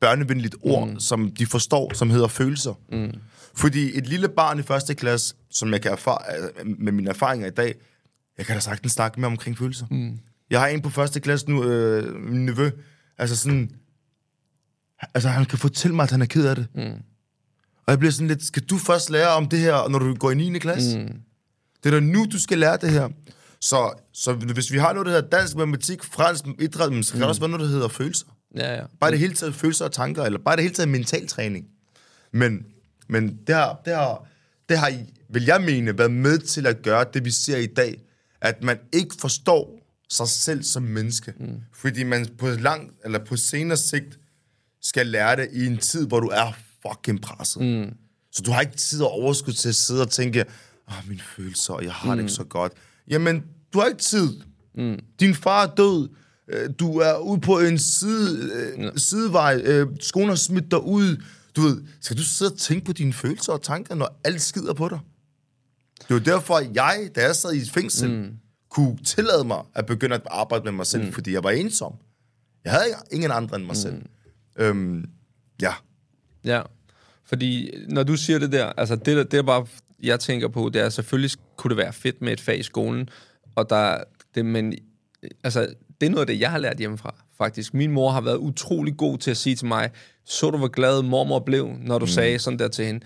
børnevenligt 0.00 0.56
ord, 0.62 0.88
mm. 0.88 1.00
som 1.00 1.30
de 1.30 1.46
forstår, 1.46 1.94
som 1.94 2.10
hedder 2.10 2.28
følelser. 2.28 2.74
Mm. 2.92 3.14
Fordi 3.54 3.98
et 3.98 4.06
lille 4.06 4.28
barn 4.28 4.58
i 4.58 4.62
første 4.62 4.94
klasse, 4.94 5.34
som 5.50 5.72
jeg 5.72 5.82
kan 5.82 5.92
erfare, 5.92 6.18
med 6.64 6.92
mine 6.92 7.10
erfaringer 7.10 7.46
i 7.46 7.50
dag, 7.50 7.74
jeg 8.38 8.46
kan 8.46 8.54
da 8.54 8.60
sagtens 8.60 8.92
snakke 8.92 9.20
med 9.20 9.28
omkring 9.28 9.58
følelser. 9.58 9.86
Mm. 9.90 10.18
Jeg 10.50 10.60
har 10.60 10.66
en 10.66 10.82
på 10.82 10.90
første 10.90 11.20
klasse 11.20 11.50
nu, 11.50 11.64
øh, 11.64 12.14
min 12.14 12.46
nevø, 12.46 12.70
altså 13.18 13.36
sådan, 13.36 13.70
altså 15.14 15.28
han 15.28 15.44
kan 15.44 15.58
fortælle 15.58 15.94
mig, 15.94 16.02
at 16.02 16.10
han 16.10 16.22
er 16.22 16.26
ked 16.26 16.46
af 16.46 16.56
det. 16.56 16.66
Mm. 16.74 17.02
Og 17.86 17.92
jeg 17.92 17.98
bliver 17.98 18.12
sådan 18.12 18.28
lidt, 18.28 18.44
skal 18.44 18.62
du 18.62 18.78
først 18.78 19.10
lære 19.10 19.28
om 19.28 19.48
det 19.48 19.58
her, 19.58 19.88
når 19.88 19.98
du 19.98 20.14
går 20.14 20.30
i 20.30 20.34
9. 20.34 20.58
klasse? 20.58 20.98
Mm. 20.98 21.20
Det 21.84 21.94
er 21.94 22.00
da 22.00 22.06
nu, 22.06 22.26
du 22.32 22.40
skal 22.40 22.58
lære 22.58 22.76
det 22.76 22.90
her. 22.90 23.08
Så, 23.60 23.92
så 24.12 24.32
hvis 24.32 24.72
vi 24.72 24.78
har 24.78 24.92
noget, 24.92 25.06
der 25.06 25.12
hedder 25.12 25.28
dansk, 25.28 25.56
matematik, 25.56 26.04
fransk, 26.04 26.44
idræt, 26.58 26.92
men 26.92 27.02
så 27.02 27.12
kan 27.12 27.20
mm. 27.20 27.28
også 27.28 27.40
være 27.40 27.50
noget, 27.50 27.64
der 27.64 27.70
hedder 27.70 27.88
følelser. 27.88 28.26
Ja, 28.56 28.74
ja. 28.74 28.84
Bare 29.00 29.10
det 29.10 29.18
hele 29.18 29.34
taget 29.34 29.54
følelser 29.54 29.84
og 29.84 29.92
tanker, 29.92 30.24
eller 30.24 30.38
bare 30.38 30.56
det 30.56 30.62
hele 30.62 30.74
taget 30.74 30.88
mental 30.88 31.28
træning. 31.28 31.66
Men, 32.32 32.66
men 33.08 33.38
det 33.46 33.54
har, 33.54 33.80
det 33.84 33.94
har, 33.94 34.26
det 34.68 34.78
har, 34.78 34.92
vil 35.30 35.44
jeg 35.44 35.60
mene, 35.60 35.98
været 35.98 36.10
med 36.10 36.38
til 36.38 36.66
at 36.66 36.82
gøre 36.82 37.04
det, 37.14 37.24
vi 37.24 37.30
ser 37.30 37.56
i 37.56 37.66
dag. 37.66 38.02
At 38.40 38.62
man 38.62 38.78
ikke 38.92 39.14
forstår 39.20 39.77
sig 40.10 40.28
selv 40.28 40.62
som 40.62 40.82
menneske. 40.82 41.34
Mm. 41.40 41.60
Fordi 41.72 42.02
man 42.02 42.28
på 42.38 42.48
lang, 42.48 42.90
eller 43.04 43.24
på 43.24 43.36
senere 43.36 43.76
sigt 43.76 44.18
skal 44.82 45.06
lære 45.06 45.36
det 45.36 45.48
i 45.52 45.66
en 45.66 45.78
tid, 45.78 46.06
hvor 46.06 46.20
du 46.20 46.28
er 46.28 46.52
fucking 46.82 47.20
presset. 47.22 47.62
Mm. 47.62 47.92
Så 48.32 48.42
du 48.42 48.50
har 48.50 48.60
ikke 48.60 48.76
tid 48.76 49.02
og 49.02 49.10
overskud 49.10 49.52
til 49.52 49.68
at 49.68 49.74
sidde 49.74 50.02
og 50.02 50.10
tænke, 50.10 50.44
oh, 50.86 51.08
mine 51.08 51.20
følelser, 51.36 51.72
og 51.72 51.84
jeg 51.84 51.92
har 51.92 52.14
mm. 52.14 52.16
det 52.18 52.24
ikke 52.24 52.32
så 52.32 52.44
godt. 52.44 52.72
Jamen, 53.08 53.44
du 53.72 53.78
har 53.78 53.86
ikke 53.86 54.00
tid. 54.00 54.28
Mm. 54.74 54.98
Din 55.20 55.34
far 55.34 55.66
er 55.66 55.74
død. 55.74 56.08
Øh, 56.48 56.70
Du 56.78 56.98
er 56.98 57.18
ude 57.18 57.40
på 57.40 57.58
en 57.58 57.78
side, 57.78 58.50
øh, 58.54 58.90
sidevej. 58.96 59.60
Øh, 59.64 59.86
Skolen 60.00 60.28
har 60.28 60.36
smidt 60.36 60.70
dig 60.70 60.82
ud. 60.84 61.22
Du 61.56 61.60
ved, 61.62 61.82
skal 62.00 62.16
du 62.16 62.22
sidde 62.22 62.52
og 62.52 62.58
tænke 62.58 62.84
på 62.84 62.92
dine 62.92 63.12
følelser 63.12 63.52
og 63.52 63.62
tanker, 63.62 63.94
når 63.94 64.20
alt 64.24 64.42
skider 64.42 64.72
på 64.72 64.88
dig? 64.88 64.98
Det 66.08 66.14
var 66.14 66.20
derfor, 66.20 66.58
jeg, 66.74 67.10
da 67.14 67.22
jeg 67.22 67.36
sad 67.36 67.52
i 67.52 67.58
et 67.58 67.70
fængsel, 67.70 68.10
mm. 68.10 68.30
Kunne 68.70 68.98
tillade 69.04 69.44
mig 69.44 69.62
at 69.74 69.86
begynde 69.86 70.14
at 70.14 70.22
arbejde 70.26 70.64
med 70.64 70.72
mig 70.72 70.86
selv, 70.86 71.04
mm. 71.04 71.12
fordi 71.12 71.32
jeg 71.32 71.44
var 71.44 71.50
ensom. 71.50 71.94
Jeg 72.64 72.72
havde 72.72 72.84
ingen 73.12 73.30
andre 73.30 73.56
end 73.56 73.64
mig 73.64 73.70
mm. 73.70 73.74
selv. 73.74 74.02
Øhm, 74.58 75.04
ja. 75.62 75.72
Ja, 76.44 76.62
fordi 77.24 77.70
når 77.88 78.02
du 78.02 78.16
siger 78.16 78.38
det 78.38 78.52
der, 78.52 78.66
altså 78.66 78.96
det, 78.96 79.16
der- 79.16 79.24
det 79.24 79.38
er 79.38 79.42
bare, 79.42 79.66
jeg 80.02 80.20
tænker 80.20 80.48
på, 80.48 80.70
det 80.72 80.82
er, 80.82 80.88
selvfølgelig 80.88 81.30
kunne 81.56 81.68
det 81.68 81.76
være 81.76 81.92
fedt 81.92 82.22
med 82.22 82.32
et 82.32 82.40
fag 82.40 82.58
i 82.58 82.62
skolen, 82.62 83.08
og 83.54 83.70
der, 83.70 84.04
det, 84.34 84.44
men 84.46 84.74
altså, 85.44 85.74
det 86.00 86.06
er 86.06 86.10
noget 86.10 86.20
af 86.20 86.26
det, 86.26 86.40
jeg 86.40 86.50
har 86.50 86.58
lært 86.58 86.76
hjemmefra, 86.78 87.14
faktisk. 87.38 87.74
Min 87.74 87.90
mor 87.92 88.10
har 88.10 88.20
været 88.20 88.36
utrolig 88.36 88.96
god 88.96 89.18
til 89.18 89.30
at 89.30 89.36
sige 89.36 89.56
til 89.56 89.66
mig, 89.66 89.90
så 90.24 90.50
du 90.50 90.58
hvor 90.58 90.68
glad 90.68 91.02
mormor 91.02 91.38
blev, 91.38 91.72
når 91.80 91.98
du 91.98 92.04
mm. 92.04 92.10
sagde 92.10 92.38
sådan 92.38 92.58
der 92.58 92.68
til 92.68 92.84
hende. 92.86 93.00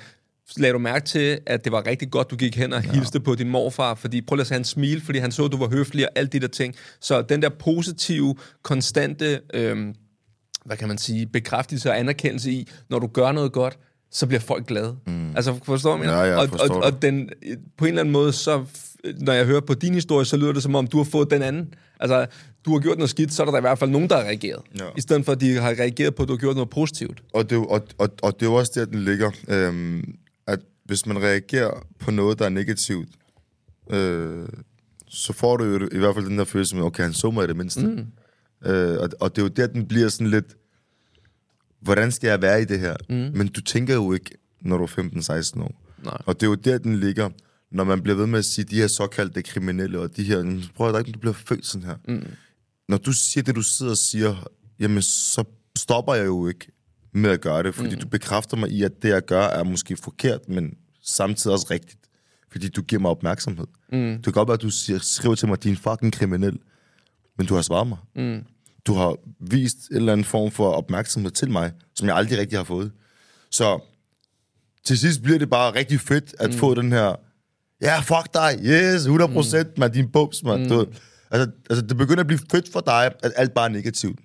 Lad 0.57 0.72
du 0.72 0.78
mærke 0.78 1.05
til, 1.05 1.38
at 1.46 1.64
det 1.64 1.72
var 1.72 1.86
rigtig 1.86 2.11
godt, 2.11 2.30
du 2.30 2.36
gik 2.36 2.57
hen 2.57 2.72
og 2.72 2.84
ja. 2.84 2.92
hilste 2.92 3.20
på 3.20 3.34
din 3.34 3.48
morfar, 3.48 3.94
fordi 3.94 4.20
prøv 4.20 4.36
lige 4.36 4.40
at 4.40 4.46
se, 4.46 4.55
han 4.55 4.64
smil, 4.64 5.00
fordi 5.05 5.18
han 5.18 5.32
så, 5.32 5.44
at 5.44 5.53
du 5.53 5.57
var 5.57 5.68
høflig 5.68 6.07
og 6.07 6.12
alt 6.14 6.32
de 6.32 6.40
der 6.40 6.46
ting. 6.46 6.74
Så 7.00 7.22
den 7.22 7.42
der 7.42 7.48
positive, 7.48 8.34
konstante, 8.62 9.40
øhm, 9.55 9.94
hvad 10.64 10.76
kan 10.76 10.88
man 10.88 10.98
sige, 10.98 11.26
bekræftelse 11.26 11.90
og 11.90 11.98
anerkendelse 11.98 12.50
i, 12.50 12.68
når 12.90 12.98
du 12.98 13.07
gør 13.07 13.32
noget 13.32 13.53
godt, 13.53 13.78
så 14.11 14.26
bliver 14.26 14.40
folk 14.40 14.66
glade. 14.66 14.96
Mm. 15.07 15.36
Altså, 15.36 15.59
forstår 15.62 15.96
du, 15.96 16.03
Ja, 16.03 16.22
ja, 16.22 16.36
og, 16.36 16.48
forstår 16.48 16.74
og, 16.74 16.82
og 16.82 17.03
den, 17.03 17.30
på 17.78 17.84
en 17.84 17.88
eller 17.88 18.00
anden 18.00 18.12
måde, 18.12 18.32
så 18.32 18.64
når 19.20 19.32
jeg 19.32 19.46
hører 19.46 19.61
på 19.61 19.74
din 19.74 19.94
historie, 19.94 20.24
så 20.24 20.36
lyder 20.36 20.53
det 20.53 20.62
som 20.62 20.74
om, 20.74 20.86
du 20.86 20.96
har 20.96 21.05
fået 21.05 21.30
den 21.30 21.42
anden. 21.42 21.74
Altså, 22.00 22.26
du 22.64 22.72
har 22.72 22.80
gjort 22.80 22.98
noget 22.98 23.11
skidt, 23.11 23.32
så 23.32 23.42
er 23.42 23.50
der 23.50 23.59
i 23.59 23.61
hvert 23.61 23.78
fald 23.78 23.90
nogen, 23.90 24.11
der 24.11 24.16
har 24.16 24.22
reageret. 24.22 24.61
Ja. 24.78 24.84
I 24.96 25.00
stedet 25.00 25.24
for, 25.24 25.32
at 25.32 25.40
de 25.40 25.55
har 25.55 25.70
reageret 25.70 26.14
på, 26.14 26.22
at 26.22 26.28
du 26.28 26.32
har 26.32 26.38
gjort 26.38 26.55
noget 26.55 26.70
positivt. 26.70 27.22
Og 27.34 27.50
det, 27.50 27.57
er 27.57 27.61
og, 27.61 27.82
og, 27.98 28.09
og 28.22 28.40
det 28.40 28.46
er 28.46 28.50
jo 28.50 28.55
også 28.55 28.72
der, 28.74 28.84
den 28.84 29.05
ligger. 29.05 29.30
Øhm, 29.48 30.14
hvis 30.93 31.07
man 31.07 31.22
reagerer 31.22 31.86
på 31.99 32.11
noget, 32.11 32.38
der 32.38 32.45
er 32.45 32.49
negativt, 32.49 33.09
øh, 33.90 34.49
så 35.09 35.32
får 35.32 35.57
du 35.57 35.64
jo 35.64 35.88
i 35.93 35.99
hvert 35.99 36.14
fald 36.14 36.26
den 36.26 36.38
der 36.38 36.45
følelse 36.45 36.76
med, 36.76 36.84
okay, 36.84 37.03
han 37.03 37.12
så 37.12 37.30
mig 37.30 37.45
i 37.45 37.47
det 37.47 37.57
mindste. 37.57 37.86
Mm. 37.86 38.07
Øh, 38.70 39.01
og, 39.01 39.09
og 39.20 39.36
det 39.36 39.43
er 39.43 39.47
jo 39.47 39.49
der, 39.49 39.66
den 39.66 39.86
bliver 39.88 40.09
sådan 40.09 40.30
lidt, 40.30 40.57
hvordan 41.80 42.12
skal 42.12 42.28
jeg 42.28 42.43
være 42.43 42.62
i 42.62 42.64
det 42.64 42.80
her? 42.80 42.97
Mm. 43.09 43.38
Men 43.38 43.49
du 43.49 43.61
tænker 43.61 43.95
jo 43.95 44.12
ikke, 44.12 44.30
når 44.61 44.78
du 44.78 44.84
er 44.84 45.53
15-16 45.57 45.62
år. 45.62 45.82
Nej. 46.05 46.18
Og 46.26 46.40
det 46.40 46.47
er 46.47 46.51
jo 46.51 46.55
der, 46.55 46.78
den 46.78 46.97
ligger, 47.01 47.30
når 47.70 47.84
man 47.84 48.03
bliver 48.03 48.16
ved 48.16 48.26
med 48.26 48.38
at 48.38 48.45
sige, 48.45 48.64
de 48.64 48.76
her 48.76 48.86
såkaldte 48.86 49.43
kriminelle, 49.43 50.01
og 50.01 50.16
de 50.16 50.24
her, 50.24 50.43
"Men 50.43 50.64
prøv 50.74 50.95
at 50.95 50.99
ikke, 50.99 51.12
du 51.12 51.18
bliver 51.18 51.32
født 51.34 51.66
sådan 51.66 51.86
her. 51.86 51.97
Mm. 52.09 52.26
Når 52.88 52.97
du 52.97 53.12
siger 53.12 53.45
det, 53.45 53.57
du 53.57 53.62
sidder 53.62 53.93
og 53.93 53.99
siger, 53.99 54.49
jamen 54.80 55.03
så 55.03 55.45
stopper 55.78 56.14
jeg 56.14 56.26
jo 56.26 56.49
ikke 56.49 56.72
med 57.12 57.30
at 57.30 57.40
gøre 57.40 57.62
det, 57.62 57.74
fordi 57.74 57.95
mm. 57.95 58.01
du 58.01 58.09
bekræfter 58.09 58.57
mig 58.57 58.70
i, 58.70 58.82
at 58.82 59.03
det, 59.03 59.09
jeg 59.09 59.24
gør, 59.24 59.43
er 59.43 59.64
måske 59.64 59.97
forkert, 59.97 60.49
men 60.49 60.74
samtidig 61.03 61.55
også 61.55 61.66
rigtigt. 61.70 61.98
Fordi 62.53 62.68
du 62.68 62.82
giver 62.82 63.03
mig 63.03 63.11
opmærksomhed. 63.11 63.66
Mm. 63.92 64.14
Det 64.14 64.24
kan 64.24 64.32
godt 64.32 64.48
være, 64.48 64.55
at 64.55 64.62
du 64.62 64.70
skriver 65.00 65.34
til 65.34 65.48
mig, 65.48 65.64
din 65.64 65.76
fucking 65.76 66.12
kriminel, 66.12 66.59
men 67.38 67.46
du 67.46 67.55
har 67.55 67.62
svaret 67.62 67.86
mig. 67.86 67.98
Mm. 68.16 68.44
Du 68.86 68.94
har 68.94 69.16
vist 69.40 69.88
en 69.90 69.96
eller 69.96 70.12
anden 70.12 70.24
form 70.24 70.50
for 70.50 70.72
opmærksomhed 70.72 71.30
til 71.30 71.50
mig, 71.50 71.72
som 71.94 72.09
jeg 72.09 72.16
aldrig 72.16 72.38
rigtig 72.38 72.59
har 72.59 72.64
fået. 72.64 72.92
Så 73.50 73.80
til 74.84 74.98
sidst 74.98 75.22
bliver 75.22 75.38
det 75.38 75.50
bare 75.50 75.74
rigtig 75.74 76.00
fedt 76.00 76.34
at 76.38 76.50
mm. 76.50 76.57
få 76.57 76.74
den 76.74 76.92
her, 76.92 77.14
ja, 77.82 78.00
fuck 78.00 78.34
dig, 78.34 78.59
yes, 78.64 79.03
100 79.03 79.32
procent, 79.32 79.68
mm. 79.68 79.80
man, 79.80 79.92
din 79.92 80.09
bums, 80.09 80.42
man. 80.42 80.62
Mm. 80.62 80.68
Du, 80.68 80.86
altså, 81.30 81.50
altså, 81.70 81.86
det 81.86 81.96
begynder 81.96 82.20
at 82.20 82.26
blive 82.26 82.40
fedt 82.50 82.72
for 82.72 82.80
dig, 82.80 83.14
at 83.22 83.32
alt 83.36 83.55
bare 83.55 83.64
er 83.64 83.72
negativt. 83.72 84.20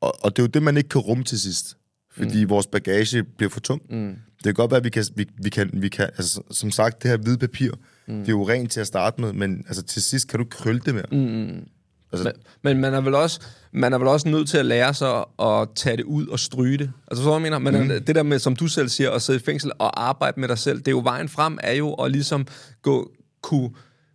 Og, 0.00 0.24
og 0.24 0.36
det 0.36 0.42
er 0.42 0.46
jo 0.46 0.50
det, 0.50 0.62
man 0.62 0.76
ikke 0.76 0.88
kan 0.88 1.00
rumme 1.00 1.24
til 1.24 1.40
sidst. 1.40 1.76
Fordi 2.10 2.44
mm. 2.44 2.50
vores 2.50 2.66
bagage 2.66 3.22
bliver 3.22 3.50
for 3.50 3.60
tung. 3.60 3.82
Mm. 3.90 4.16
Det 4.46 4.54
kan 4.54 4.62
godt 4.62 4.70
være, 4.70 4.78
at 4.78 4.84
vi 4.84 4.90
kan, 4.90 5.04
vi, 5.14 5.26
vi 5.38 5.50
kan, 5.50 5.70
vi 5.72 5.88
kan 5.88 6.04
altså, 6.04 6.42
som 6.50 6.70
sagt, 6.70 7.02
det 7.02 7.10
her 7.10 7.18
hvide 7.18 7.38
papir, 7.38 7.70
mm. 8.06 8.18
det 8.18 8.28
er 8.28 8.32
jo 8.32 8.48
rent 8.48 8.72
til 8.72 8.80
at 8.80 8.86
starte 8.86 9.20
med, 9.20 9.32
men 9.32 9.64
altså, 9.66 9.82
til 9.82 10.02
sidst 10.02 10.28
kan 10.28 10.38
du 10.38 10.44
krølle 10.50 10.80
det 10.80 10.94
mere. 10.94 11.04
Mm. 11.12 11.66
Altså, 12.12 12.24
Men, 12.24 12.32
men 12.62 12.80
man 12.80 12.94
er 12.94 13.00
vel 13.00 13.14
også 13.14 13.40
man 13.72 13.92
er 13.92 13.98
vel 13.98 14.08
også 14.08 14.28
nødt 14.28 14.48
til 14.48 14.58
at 14.58 14.66
lære 14.66 14.94
sig 14.94 15.24
at 15.42 15.68
tage 15.74 15.96
det 15.96 16.04
ud 16.04 16.26
og 16.26 16.38
stryge 16.38 16.78
det. 16.78 16.92
Altså, 17.10 17.24
så 17.24 17.32
jeg 17.32 17.42
mener, 17.42 17.58
men 17.58 17.82
mm. 17.82 17.88
det 17.88 18.14
der 18.14 18.22
med, 18.22 18.38
som 18.38 18.56
du 18.56 18.68
selv 18.68 18.88
siger, 18.88 19.10
at 19.10 19.22
sidde 19.22 19.38
i 19.38 19.42
fængsel 19.42 19.72
og 19.78 20.08
arbejde 20.08 20.40
med 20.40 20.48
dig 20.48 20.58
selv, 20.58 20.78
det 20.78 20.88
er 20.88 20.92
jo 20.92 21.00
vejen 21.04 21.28
frem, 21.28 21.58
er 21.62 21.72
jo 21.72 21.92
at 21.94 22.10
ligesom 22.10 22.46
gå, 22.82 23.10
kunne, 23.42 23.70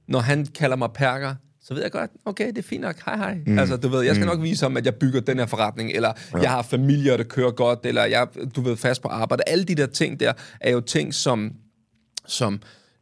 når 0.07 0.19
han 0.19 0.45
kalder 0.45 0.75
mig 0.75 0.89
perker, 0.93 1.35
så 1.63 1.73
ved 1.73 1.81
jeg 1.81 1.91
godt, 1.91 2.11
okay, 2.25 2.47
det 2.47 2.57
er 2.57 2.61
fint 2.61 2.81
nok, 2.81 2.95
hej 3.05 3.17
hej. 3.17 3.37
Mm. 3.45 3.59
Altså, 3.59 3.77
du 3.77 3.89
ved, 3.89 4.01
jeg 4.01 4.15
skal 4.15 4.27
nok 4.27 4.41
vise 4.41 4.65
ham, 4.65 4.77
at 4.77 4.85
jeg 4.85 4.95
bygger 4.95 5.19
den 5.19 5.37
her 5.37 5.45
forretning, 5.45 5.91
eller 5.91 6.13
ja. 6.33 6.39
jeg 6.39 6.51
har 6.51 6.61
familie, 6.61 7.17
der 7.17 7.23
kører 7.23 7.51
godt, 7.51 7.79
eller 7.83 8.05
jeg 8.05 8.27
du 8.55 8.61
ved, 8.61 8.77
fast 8.77 9.01
på 9.01 9.07
arbejde. 9.07 9.43
Alle 9.47 9.63
de 9.63 9.75
der 9.75 9.85
ting 9.85 10.19
der, 10.19 10.33
er 10.61 10.71
jo 10.71 10.79
ting, 10.79 11.13
som, 11.13 11.51
som 12.27 12.61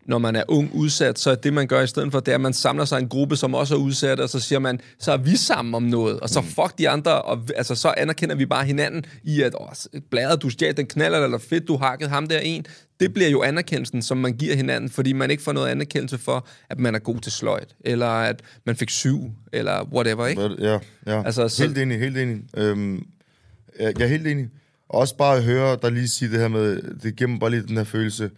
når 0.09 0.17
man 0.17 0.35
er 0.35 0.43
ung 0.47 0.71
udsat, 0.73 1.19
så 1.19 1.31
er 1.31 1.35
det, 1.35 1.53
man 1.53 1.67
gør 1.67 1.81
i 1.81 1.87
stedet 1.87 2.11
for, 2.11 2.19
det 2.19 2.31
er, 2.31 2.35
at 2.35 2.41
man 2.41 2.53
samler 2.53 2.85
sig 2.85 2.99
en 2.99 3.07
gruppe, 3.09 3.35
som 3.35 3.53
også 3.53 3.75
er 3.75 3.79
udsat, 3.79 4.19
og 4.19 4.29
så 4.29 4.39
siger 4.39 4.59
man, 4.59 4.79
så 4.99 5.11
er 5.11 5.17
vi 5.17 5.35
sammen 5.35 5.75
om 5.75 5.83
noget, 5.83 6.19
og 6.19 6.29
så 6.29 6.41
fuck 6.41 6.77
de 6.77 6.89
andre, 6.89 7.21
og 7.21 7.39
altså, 7.55 7.75
så 7.75 7.93
anerkender 7.97 8.35
vi 8.35 8.45
bare 8.45 8.65
hinanden 8.65 9.05
i, 9.23 9.41
at 9.41 9.53
åh, 9.61 10.01
bladret, 10.11 10.41
du 10.41 10.49
stjal 10.49 10.77
den 10.77 10.85
knaller, 10.87 11.23
eller 11.23 11.37
fedt, 11.37 11.67
du 11.67 11.77
hakkede 11.77 12.09
ham 12.09 12.27
der 12.27 12.39
en. 12.39 12.65
Det 12.99 13.13
bliver 13.13 13.29
jo 13.29 13.41
anerkendelsen, 13.43 14.01
som 14.01 14.17
man 14.17 14.33
giver 14.33 14.55
hinanden, 14.55 14.89
fordi 14.89 15.13
man 15.13 15.31
ikke 15.31 15.43
får 15.43 15.51
noget 15.51 15.67
anerkendelse 15.69 16.17
for, 16.17 16.47
at 16.69 16.79
man 16.79 16.95
er 16.95 16.99
god 16.99 17.19
til 17.19 17.31
sløjt, 17.31 17.75
eller 17.85 18.07
at 18.07 18.41
man 18.65 18.75
fik 18.75 18.89
syv, 18.89 19.31
eller 19.53 19.83
whatever, 19.93 20.27
ikke? 20.27 20.49
Ja, 20.59 20.79
ja. 21.07 21.23
Altså, 21.25 21.47
så- 21.47 21.63
helt 21.63 21.77
enig, 21.77 21.99
helt 21.99 22.17
enig. 22.17 22.37
Øhm, 22.57 23.05
jeg 23.79 23.93
jeg 23.99 24.05
er 24.05 24.09
helt 24.09 24.27
enig. 24.27 24.49
Og 24.89 24.99
også 24.99 25.17
bare 25.17 25.37
at 25.37 25.43
høre 25.43 25.77
dig 25.81 25.91
lige 25.91 26.07
sige 26.07 26.31
det 26.31 26.39
her 26.39 26.47
med, 26.47 26.81
det 27.03 27.15
giver 27.15 27.29
mig 27.29 27.39
bare 27.39 27.49
lige 27.49 27.63
den 27.67 27.77
her 27.77 27.83
følelse, 27.83 28.29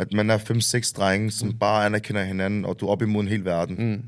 at 0.00 0.12
man 0.12 0.30
er 0.30 0.38
fem-seks 0.38 0.92
drenge, 0.92 1.30
som 1.30 1.48
mm. 1.48 1.58
bare 1.58 1.86
anerkender 1.86 2.24
hinanden, 2.24 2.64
og 2.64 2.80
du 2.80 2.86
er 2.86 2.90
op 2.90 3.02
imod 3.02 3.22
en 3.22 3.28
hel 3.28 3.44
verden. 3.44 3.76
Mm. 3.90 4.02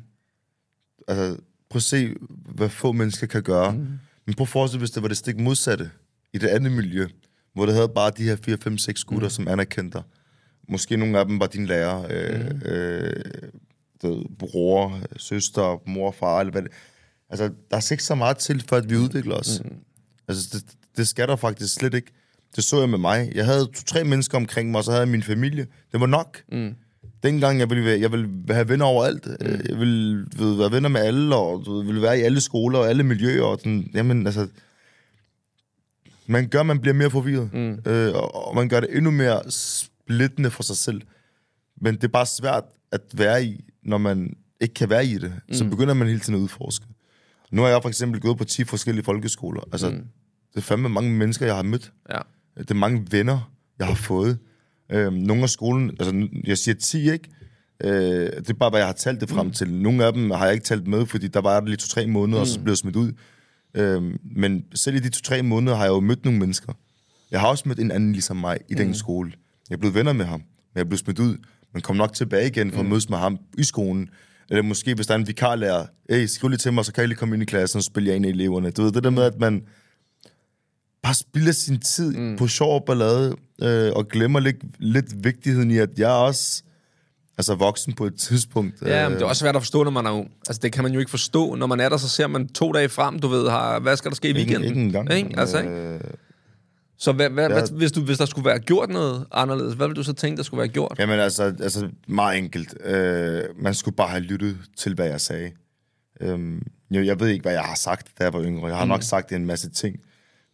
Altså, 1.09 1.37
prøv 1.71 1.77
at 1.77 1.83
se, 1.83 2.15
hvad 2.31 2.69
få 2.69 2.93
mennesker 2.93 3.27
kan 3.27 3.43
gøre. 3.43 3.73
Mm. 3.73 3.87
Men 4.27 4.35
prøv 4.35 4.43
at 4.43 4.49
forestille, 4.49 4.79
hvis 4.79 4.91
det 4.91 5.03
var 5.03 5.09
det 5.09 5.17
stik 5.17 5.41
modsatte 5.41 5.91
i 6.33 6.39
det 6.39 6.49
andet 6.49 6.73
miljø, 6.73 7.09
hvor 7.55 7.67
det 7.67 7.75
havde 7.75 7.89
bare 7.89 8.11
de 8.17 8.23
her 8.23 8.37
4-5-6 8.37 9.05
gutter, 9.07 9.27
mm. 9.27 9.31
som 9.31 9.49
anerkendte 9.49 9.99
dig. 9.99 10.05
Måske 10.69 10.97
nogle 10.97 11.19
af 11.19 11.27
dem 11.27 11.41
var 11.41 11.47
din 11.47 11.67
lærer, 11.67 12.07
øh, 12.11 12.41
mm. 12.41 12.63
øh, 12.65 13.25
ved, 14.03 14.25
bror, 14.39 15.01
søster, 15.17 15.83
mor, 15.87 16.11
far, 16.11 16.41
eller 16.41 16.53
hvad 16.53 16.63
det. 16.63 16.73
Altså, 17.31 17.51
der 17.71 17.77
er 17.77 17.93
ikke 17.93 18.05
så 18.05 18.15
meget 18.15 18.37
til, 18.37 18.65
for 18.69 18.77
at 18.77 18.91
vi 18.91 18.97
udvikler 18.97 19.35
os. 19.35 19.61
Mm. 19.65 19.77
Altså, 20.29 20.49
det, 20.53 20.65
det 20.97 21.09
skal 21.09 21.29
der 21.29 21.37
faktisk 21.37 21.75
slet 21.75 21.95
ikke. 21.95 22.13
Det 22.57 22.65
så 22.65 22.81
jeg 22.81 22.89
med 22.89 22.99
mig. 22.99 23.33
Jeg 23.35 23.47
havde 23.47 23.67
to-tre 23.67 24.05
mennesker 24.05 24.39
omkring 24.39 24.71
mig, 24.71 24.79
og 24.79 24.85
så 24.85 24.91
havde 24.91 25.01
jeg 25.01 25.09
min 25.09 25.23
familie. 25.23 25.67
Det 25.93 26.01
var 26.01 26.07
nok. 26.07 26.43
Mm. 26.53 26.75
Dengang 27.23 27.59
jeg 27.59 27.71
ville, 27.71 27.85
være, 27.85 28.01
jeg 28.01 28.13
ville 28.13 28.29
have 28.51 28.69
venner 28.69 28.85
overalt. 28.85 29.27
Mm. 29.27 29.61
Jeg 29.69 29.79
ville 29.79 30.27
ved, 30.37 30.57
være 30.57 30.73
venner 30.73 30.89
med 30.89 31.01
alle, 31.01 31.37
og 31.37 31.63
du 31.67 31.77
ved, 31.77 31.85
ville 31.85 32.03
være 32.03 32.19
i 32.19 32.23
alle 32.23 32.41
skoler 32.41 32.79
og 32.79 32.89
alle 32.89 33.03
miljøer. 33.03 33.43
Og 33.43 33.59
sådan, 33.59 33.91
jamen, 33.95 34.27
altså, 34.27 34.49
man 36.27 36.49
gør, 36.49 36.63
man 36.63 36.81
bliver 36.81 36.95
mere 36.95 37.11
forvirret. 37.11 37.53
Mm. 37.53 37.79
Øh, 37.87 38.15
og, 38.15 38.49
og 38.49 38.55
man 38.55 38.69
gør 38.69 38.81
det 38.81 38.97
endnu 38.97 39.11
mere 39.11 39.43
splittende 39.51 40.51
for 40.51 40.63
sig 40.63 40.77
selv. 40.77 41.03
Men 41.81 41.95
det 41.95 42.05
er 42.05 42.09
bare 42.09 42.27
svært 42.27 42.65
at 42.93 43.01
være 43.15 43.45
i, 43.45 43.65
når 43.83 43.99
man 43.99 44.37
ikke 44.61 44.75
kan 44.75 44.91
være 44.91 45.07
i 45.07 45.19
det. 45.19 45.33
Mm. 45.49 45.55
Så 45.55 45.65
begynder 45.65 45.95
man 45.95 46.09
hele 46.09 46.21
tiden 46.21 46.35
at 46.35 46.43
udforske. 46.43 46.87
Nu 47.51 47.63
har 47.63 47.69
jeg 47.69 47.83
for 47.83 47.89
eksempel 47.89 48.21
gået 48.21 48.39
på 48.39 48.45
10 48.45 48.65
forskellige 48.65 49.05
folkeskoler. 49.05 49.61
Altså, 49.73 49.91
mm. 49.91 50.07
det 50.55 50.57
er 50.57 50.61
fandme 50.61 50.89
mange 50.89 51.13
mennesker, 51.13 51.47
jeg 51.47 51.55
har 51.55 51.63
mødt. 51.63 51.93
Ja. 52.11 52.19
Det 52.59 52.71
er 52.71 52.75
mange 52.75 53.07
venner, 53.11 53.53
jeg 53.79 53.87
har 53.87 53.95
fået. 53.95 54.39
Øhm, 54.93 55.15
nogle 55.15 55.43
af 55.43 55.49
skolen, 55.49 55.91
altså 55.91 56.29
jeg 56.45 56.59
siger 56.59 56.75
10, 56.75 57.11
ikke? 57.11 57.29
Øh, 57.85 57.91
det 58.31 58.51
er 58.51 58.55
bare, 58.55 58.71
hvad 58.71 58.81
jeg 58.81 58.87
har 58.87 58.93
talt 58.93 59.21
det 59.21 59.31
frem 59.31 59.47
mm. 59.47 59.53
til. 59.53 59.75
Nogle 59.75 60.05
af 60.05 60.13
dem 60.13 60.31
har 60.31 60.45
jeg 60.45 60.55
ikke 60.55 60.65
talt 60.65 60.87
med, 60.87 61.07
fordi 61.07 61.29
der 61.29 61.41
var 61.41 61.53
jeg 61.53 61.63
lige 61.63 61.77
to-tre 61.77 62.07
måneder, 62.07 62.39
mm. 62.39 62.41
og 62.41 62.47
så 62.47 62.61
blev 62.61 62.71
jeg 62.71 62.77
smidt 62.77 62.97
ud. 62.97 63.13
Øhm, 63.75 64.19
men 64.37 64.65
selv 64.75 64.97
i 64.97 64.99
de 64.99 65.09
to-tre 65.09 65.43
måneder 65.43 65.77
har 65.77 65.85
jeg 65.85 65.91
jo 65.91 66.01
mødt 66.01 66.25
nogle 66.25 66.39
mennesker. 66.39 66.73
Jeg 67.31 67.41
har 67.41 67.49
også 67.49 67.69
mødt 67.69 67.79
en 67.79 67.91
anden 67.91 68.13
ligesom 68.13 68.37
mig 68.37 68.59
i 68.69 68.75
den 68.75 68.95
skole. 68.95 69.33
Jeg 69.71 69.79
blevet 69.79 69.95
venner 69.95 70.13
med 70.13 70.25
ham, 70.25 70.41
men 70.41 70.79
jeg 70.79 70.89
blev 70.89 70.99
smidt 70.99 71.19
ud. 71.19 71.37
Men 71.73 71.83
kom 71.83 71.97
nok 71.97 72.13
tilbage 72.13 72.47
igen 72.47 72.73
for 72.73 72.81
at 72.81 72.87
mødes 72.87 73.11
med 73.11 73.19
ham 73.19 73.39
i 73.59 73.65
skolen. 73.65 74.09
Eller 74.51 74.63
måske, 74.63 74.95
hvis 74.95 75.07
der 75.07 75.15
er 75.15 75.19
en 75.19 75.27
vikarlærer, 75.27 75.87
hey, 76.11 76.27
skriv 76.27 76.49
lige 76.49 76.59
til 76.59 76.73
mig, 76.73 76.85
så 76.85 76.93
kan 76.93 77.03
jeg 77.03 77.09
lige 77.09 77.19
komme 77.19 77.35
ind 77.35 77.43
i 77.43 77.47
klassen 77.47 77.79
og 77.79 77.85
spille 77.85 78.09
jer 78.09 78.17
ind 78.17 78.27
i 78.27 78.29
eleverne. 78.29 78.71
Du 78.71 78.83
ved, 78.83 78.93
det 78.93 79.05
der 79.05 79.11
med, 79.11 79.23
at 79.23 79.41
man 79.41 79.63
bare 81.03 81.15
spilder 81.15 81.53
sin 81.53 81.81
tid 81.81 82.17
mm. 82.17 82.37
på 82.37 82.47
sjov 82.47 82.75
og 82.75 82.85
ballade, 82.85 83.37
øh, 83.63 83.93
og 83.93 84.09
glemmer 84.09 84.41
lidt, 84.41 84.57
lidt 84.79 85.25
vigtigheden 85.25 85.71
i, 85.71 85.79
at 85.79 85.99
jeg 85.99 86.11
også 86.11 86.63
altså 87.39 87.55
voksen 87.55 87.93
på 87.93 88.07
et 88.07 88.15
tidspunkt. 88.15 88.83
Ja, 88.87 89.09
men 89.09 89.17
det 89.19 89.23
er 89.23 89.27
også 89.27 89.41
svært 89.41 89.57
at 89.57 89.63
forstå, 89.63 89.85
når 89.85 89.91
man 89.91 90.07
er 90.07 90.11
ung. 90.11 90.31
Altså, 90.49 90.61
det 90.63 90.73
kan 90.73 90.83
man 90.83 90.93
jo 90.93 90.99
ikke 90.99 91.11
forstå. 91.11 91.55
Når 91.55 91.67
man 91.67 91.81
er 91.81 91.89
der, 91.89 91.97
så 91.97 92.09
ser 92.09 92.27
man 92.27 92.49
to 92.49 92.73
dage 92.73 92.89
frem, 92.89 93.19
du 93.19 93.29
ved, 93.29 93.49
har, 93.49 93.81
hvad 93.81 93.97
skal 93.97 94.11
der 94.11 94.15
ske 94.15 94.27
i 94.27 94.29
ikke, 94.29 94.39
weekenden? 94.41 94.69
ikke 94.69 94.81
engang. 94.81 95.13
Ikke? 95.13 95.41
Altså, 95.41 95.59
ikke? 95.59 95.71
Øh, 95.71 96.01
Så 96.99 97.13
hvad, 97.13 97.31
hvad, 97.31 97.49
Ja. 97.49 97.53
hvad, 97.53 97.69
hvis, 97.77 97.93
du, 97.93 98.01
hvis 98.01 98.19
der 98.19 98.27
skulle 98.27 98.45
være 98.45 98.59
gjort 98.59 98.91
noget 98.91 99.27
anderledes, 99.33 99.75
hvad 99.75 99.87
ville 99.87 99.97
du 99.97 100.03
så 100.03 100.13
tænke, 100.13 100.37
der 100.37 100.43
skulle 100.43 100.59
være 100.59 100.69
gjort? 100.69 100.97
Jamen 100.99 101.21
altså, 101.21 101.43
altså 101.43 101.89
meget 102.09 102.39
enkelt. 102.39 102.75
Øh, 102.85 103.43
man 103.57 103.75
skulle 103.75 103.97
bare 103.97 104.09
have 104.09 104.23
lyttet 104.23 104.57
til, 104.77 104.95
hvad 104.95 105.07
jeg 105.07 105.21
sagde. 105.21 105.51
Øhm, 106.21 106.63
jeg, 106.91 107.07
jeg 107.07 107.21
ved 107.21 107.29
ikke, 107.29 107.43
hvad 107.43 107.53
jeg 107.53 107.63
har 107.63 107.75
sagt, 107.75 108.09
da 108.19 108.25
jeg 108.25 108.33
var 108.33 108.43
yngre. 108.43 108.69
Jeg 108.69 108.77
har 108.77 108.85
mm. 108.85 108.89
nok 108.89 109.03
sagt 109.03 109.33
en 109.33 109.47
masse 109.47 109.71
ting. 109.71 109.97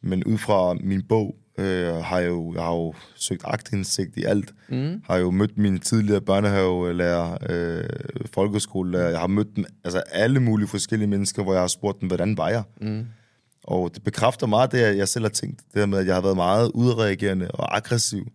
Men 0.02 0.24
ud 0.24 0.38
fra 0.38 0.74
min 0.74 1.02
bog 1.02 1.36
øh, 1.58 1.94
har 1.94 2.18
jeg 2.18 2.28
jo, 2.28 2.54
jeg 2.54 2.62
har 2.62 2.72
jo 2.72 2.94
søgt 3.14 3.42
agtindsigt 3.44 4.16
i 4.16 4.24
alt. 4.24 4.54
Mm. 4.68 5.02
Har 5.04 5.16
jo 5.16 5.30
mødt 5.30 5.58
mine 5.58 5.78
tidligere 5.78 6.20
børnehavelærer, 6.20 7.36
øh, 7.50 7.84
folkeskolelærer. 8.34 9.08
Jeg 9.08 9.20
har 9.20 9.26
mødt 9.26 9.56
dem, 9.56 9.64
altså 9.84 9.98
alle 9.98 10.40
mulige 10.40 10.68
forskellige 10.68 11.08
mennesker, 11.08 11.42
hvor 11.42 11.52
jeg 11.52 11.62
har 11.62 11.68
spurgt 11.68 12.00
dem, 12.00 12.06
hvordan 12.06 12.36
var 12.36 12.48
jeg? 12.48 12.62
Mm. 12.80 13.06
Og 13.64 13.94
det 13.94 14.02
bekræfter 14.02 14.46
meget 14.46 14.72
det, 14.72 14.96
jeg 14.96 15.08
selv 15.08 15.24
har 15.24 15.30
tænkt. 15.30 15.60
Det 15.74 15.80
her 15.80 15.86
med, 15.86 15.98
at 15.98 16.06
jeg 16.06 16.14
har 16.14 16.22
været 16.22 16.36
meget 16.36 16.70
udreagerende 16.74 17.50
og 17.50 17.76
aggressiv. 17.76 18.26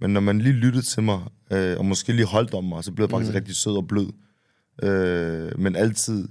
Men 0.00 0.10
når 0.10 0.20
man 0.20 0.38
lige 0.38 0.52
lyttede 0.52 0.84
til 0.84 1.02
mig, 1.02 1.20
øh, 1.52 1.78
og 1.78 1.84
måske 1.84 2.12
lige 2.12 2.26
holdt 2.26 2.54
om 2.54 2.64
mig, 2.64 2.84
så 2.84 2.92
blev 2.92 3.04
jeg 3.04 3.10
faktisk 3.10 3.32
mm. 3.32 3.34
rigtig 3.34 3.56
sød 3.56 3.76
og 3.76 3.88
blød. 3.88 4.12
Øh, 4.82 5.58
men 5.58 5.76
altid 5.76 6.28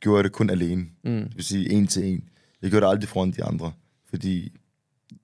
gjorde 0.00 0.16
jeg 0.16 0.24
det 0.24 0.32
kun 0.32 0.50
alene. 0.50 0.86
Mm. 1.04 1.22
Det 1.22 1.36
vil 1.36 1.44
sige 1.44 1.70
en 1.72 1.86
til 1.86 2.04
en. 2.04 2.24
Jeg 2.62 2.70
gjorde 2.70 2.86
det 2.86 2.90
aldrig 2.90 3.08
foran 3.08 3.30
de 3.30 3.44
andre. 3.44 3.72
Fordi 4.10 4.52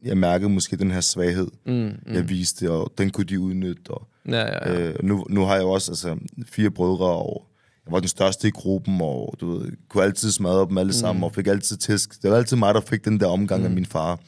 jeg 0.05 0.18
mærkede 0.18 0.51
måske 0.51 0.76
den 0.76 0.91
her 0.91 1.01
svaghed, 1.01 1.49
mm, 1.66 1.72
mm. 1.72 2.14
jeg 2.14 2.28
viste, 2.28 2.70
og 2.70 2.93
den 2.99 3.11
kunne 3.11 3.24
de 3.24 3.41
udnytte. 3.41 3.91
Og, 3.91 4.09
Ja, 4.28 4.41
ja, 4.41 4.72
ja. 4.72 4.89
Øh, 4.89 4.95
nu, 5.03 5.26
nu 5.30 5.45
har 5.45 5.55
jeg 5.55 5.62
jo 5.62 5.70
også 5.70 5.93
altså, 5.93 6.18
fire 6.47 6.70
brødre, 6.70 7.07
og 7.07 7.47
jeg 7.87 7.93
var 7.93 8.01
den 8.01 8.09
største 8.09 8.49
i 8.49 8.51
gruppen, 8.51 8.99
og 9.01 9.35
du 9.41 9.51
ved, 9.51 9.72
kunne 9.89 10.05
altid 10.05 10.30
smadre 10.30 10.66
dem 10.68 10.78
alle 10.78 10.93
sammen, 10.93 11.24
og 11.24 11.35
fik 11.35 11.47
altid 11.47 11.76
tisk. 11.76 12.22
Det 12.22 12.30
var 12.30 12.37
altid 12.37 12.57
mig, 12.57 12.74
der 12.74 12.80
fik 12.80 13.05
den 13.05 13.20
der 13.20 13.26
omgang 13.26 13.61
mm. 13.61 13.66
af 13.66 13.72
min 13.72 13.87
far. 13.87 14.20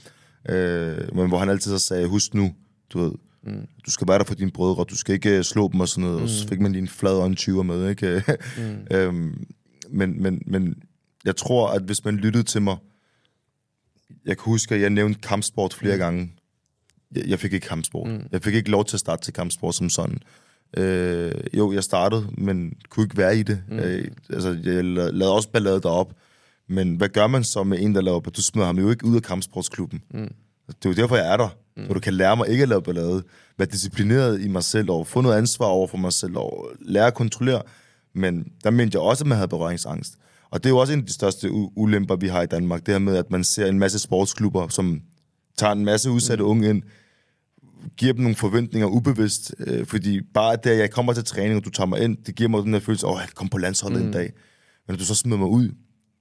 Øh, 0.49 1.17
men 1.17 1.29
hvor 1.29 1.39
han 1.39 1.49
altid 1.49 1.71
så 1.71 1.79
sagde, 1.79 2.07
husk 2.07 2.35
nu, 2.35 2.55
du 2.93 2.99
ved, 2.99 3.13
mm. 3.47 3.67
du 3.87 3.91
skal 3.91 4.09
være 4.09 4.19
der 4.19 4.25
for 4.25 4.35
dine 4.35 4.51
brødre, 4.51 4.85
du 4.85 4.97
skal 4.97 5.15
ikke 5.15 5.39
øh, 5.39 5.45
slå 5.45 5.69
dem 5.73 5.81
og 5.81 5.89
sådan 5.89 6.05
noget. 6.05 6.19
Mm. 6.19 6.23
Og 6.23 6.29
så 6.29 6.49
fik 6.49 6.61
man 6.61 6.73
lige 6.73 6.83
en 6.83 6.89
flad 6.89 7.13
og 7.13 7.27
en 7.27 7.37
20'er 7.41 7.63
med, 7.63 7.89
ikke? 7.89 8.23
mm. 8.59 8.87
øhm, 8.97 9.45
men, 9.91 10.23
men, 10.23 10.43
men 10.47 10.75
jeg 11.25 11.37
tror, 11.37 11.69
at 11.69 11.83
hvis 11.83 12.05
man 12.05 12.17
lyttede 12.17 12.45
til 12.45 12.63
mig, 12.63 12.77
jeg 14.27 14.37
kan 14.37 14.45
huske, 14.45 14.75
at 14.75 14.81
jeg 14.81 14.91
nævnte 14.91 15.21
kampsport 15.21 15.75
flere 15.75 15.95
mm. 15.95 15.99
gange. 15.99 16.33
Jeg, 17.15 17.29
jeg 17.29 17.39
fik 17.39 17.53
ikke 17.53 17.67
kampsport. 17.67 18.11
Mm. 18.11 18.27
Jeg 18.33 18.43
fik 18.43 18.55
ikke 18.55 18.71
lov 18.71 18.85
til 18.85 18.97
at 18.97 19.01
starte 19.01 19.23
til 19.23 19.33
kampsport 19.33 19.75
som 19.75 19.91
sådan. 19.91 20.19
Øh, 20.77 21.33
jo, 21.55 21.73
jeg 21.73 21.85
startede, 21.85 22.27
men 22.39 22.73
kunne 22.89 23.05
ikke 23.05 23.17
være 23.17 23.39
i 23.39 23.43
det. 23.43 23.63
Mm. 23.69 23.79
Øh, 23.79 24.09
altså, 24.31 24.49
jeg 24.49 24.81
la- 24.81 25.11
lavede 25.11 25.35
også 25.35 25.49
ballade 25.49 25.81
derop. 25.81 26.13
Men 26.69 26.97
hvad 26.97 27.09
gør 27.09 27.27
man 27.27 27.45
så 27.45 27.63
med 27.63 27.79
en, 27.81 27.95
der 27.95 28.01
laver 28.01 28.21
Du 28.21 28.43
smider 28.43 28.67
ham 28.67 28.79
jo 28.79 28.91
ikke 28.91 29.07
ud 29.07 29.17
af 29.17 29.23
kampsportsklubben. 29.23 30.03
Mm. 30.15 30.35
Det 30.67 30.85
er 30.85 30.89
jo 30.89 30.93
derfor, 30.93 31.17
jeg 31.17 31.33
er 31.33 31.37
der. 31.37 31.49
Mm. 31.77 31.85
Hvor 31.85 31.95
du 31.95 32.01
kan 32.01 32.15
lære 32.15 32.37
mig 32.37 32.49
ikke 32.49 32.63
at 32.63 32.69
lave 32.69 32.83
ballade. 32.83 33.23
Være 33.59 33.69
disciplineret 33.73 34.41
i 34.41 34.49
mig 34.49 34.65
selv, 34.65 34.91
og 34.91 35.07
få 35.07 35.21
noget 35.21 35.39
ansvar 35.39 35.67
over 35.67 35.87
for 35.87 35.97
mig 35.99 36.13
selv, 36.13 36.37
og 36.37 36.69
lære 36.81 37.07
at 37.07 37.15
kontrollere. 37.15 37.63
Men 38.15 38.53
der 38.65 38.71
mente 38.71 38.97
jeg 38.97 39.03
også, 39.03 39.25
at 39.25 39.29
man 39.29 39.37
havde 39.37 39.49
berøringsangst. 39.49 40.15
Og 40.55 40.65
det 40.65 40.69
er 40.69 40.71
jo 40.71 40.79
også 40.79 40.93
en 40.93 40.99
af 40.99 41.07
de 41.07 41.13
største 41.13 41.51
ulemper, 41.77 42.17
vi 42.17 42.29
har 42.29 42.43
i 42.43 42.47
Danmark. 42.47 42.87
Det 42.87 42.95
her 42.95 42.99
med, 42.99 43.17
at 43.17 43.31
man 43.31 43.45
ser 43.45 43.67
en 43.67 43.79
masse 43.79 43.99
sportsklubber, 43.99 44.69
som 44.69 45.01
tager 45.59 45.73
en 45.73 45.85
masse 45.85 46.11
udsatte 46.11 46.45
mm. 46.45 46.51
unge 46.51 46.71
ind, 46.71 46.83
giver 47.97 48.13
dem 48.13 48.23
nogle 48.23 48.37
forventninger 48.37 48.89
ubevidst, 48.89 49.55
øh, 49.59 49.87
fordi 49.87 50.21
bare 50.35 50.57
det, 50.65 50.71
at 50.71 50.79
jeg 50.79 50.91
kommer 50.91 51.13
til 51.13 51.25
træning, 51.25 51.57
og 51.57 51.65
du 51.65 51.71
tager 51.71 51.87
mig 51.87 52.01
ind, 52.01 52.17
det 52.27 52.35
giver 52.35 52.49
mig 52.49 52.63
den 52.63 52.73
der 52.73 52.81
følelse, 52.81 53.07
åh, 53.07 53.17
jeg 53.19 53.27
kan 53.29 53.35
komme 53.35 53.51
på 53.51 53.59
landsholdet 53.59 54.01
mm. 54.01 54.07
en 54.07 54.13
dag. 54.13 54.33
Men 54.89 54.97
du 54.97 55.05
så 55.05 55.15
smider 55.15 55.39
mig 55.39 55.49
ud, 55.49 55.71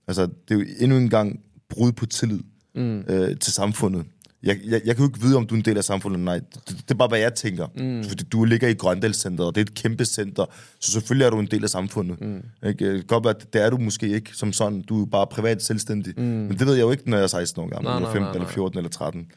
altså, 0.07 0.21
det 0.21 0.51
er 0.51 0.55
jo 0.55 0.65
endnu 0.79 0.97
en 0.97 1.09
gang 1.09 1.39
brud 1.69 1.91
på 1.91 2.05
tillid 2.05 2.39
mm. 2.75 2.99
øh, 2.99 3.37
til 3.39 3.53
samfundet. 3.53 4.05
Jeg, 4.43 4.59
jeg, 4.65 4.81
jeg 4.85 4.95
kan 4.95 5.05
jo 5.05 5.09
ikke 5.09 5.21
vide, 5.21 5.37
om 5.37 5.47
du 5.47 5.55
er 5.55 5.57
en 5.57 5.65
del 5.65 5.77
af 5.77 5.83
samfundet 5.83 6.17
eller 6.19 6.31
nej. 6.31 6.39
Det, 6.55 6.67
det 6.67 6.91
er 6.91 6.95
bare, 6.95 7.07
hvad 7.07 7.19
jeg 7.19 7.33
tænker. 7.33 7.67
Mm. 7.75 8.03
Fordi 8.03 8.23
du 8.23 8.43
ligger 8.43 8.67
i 8.67 8.73
Grøndalscenteret, 8.73 9.47
og 9.47 9.55
det 9.55 9.61
er 9.61 9.65
et 9.65 9.73
kæmpe 9.73 10.05
center, 10.05 10.45
så 10.79 10.91
selvfølgelig 10.91 11.25
er 11.25 11.29
du 11.29 11.39
en 11.39 11.47
del 11.47 11.63
af 11.63 11.69
samfundet. 11.69 12.21
Mm. 12.21 12.43
Ikke? 12.67 12.93
Det 12.93 13.07
godt 13.07 13.23
være, 13.23 13.35
at 13.35 13.53
det 13.53 13.61
er 13.61 13.69
du 13.69 13.77
måske 13.77 14.07
ikke 14.07 14.29
som 14.33 14.53
sådan. 14.53 14.81
Du 14.81 15.01
er 15.01 15.05
bare 15.05 15.27
privat 15.27 15.63
selvstændig. 15.63 16.13
Mm. 16.17 16.23
Men 16.23 16.59
det 16.59 16.67
ved 16.67 16.73
jeg 16.73 16.81
jo 16.81 16.91
ikke, 16.91 17.09
når 17.09 17.17
jeg 17.17 17.23
er 17.23 17.27
16 17.27 17.61
år 17.61 17.67
gammel, 17.67 17.89
Nej, 17.89 17.95
eller 17.95 18.07
nej, 18.07 18.13
15, 18.13 18.21
nej, 18.21 18.31
eller 18.31 18.45
nej. 18.45 18.53
14, 18.53 18.77
eller 18.77 18.89
13. 18.89 19.31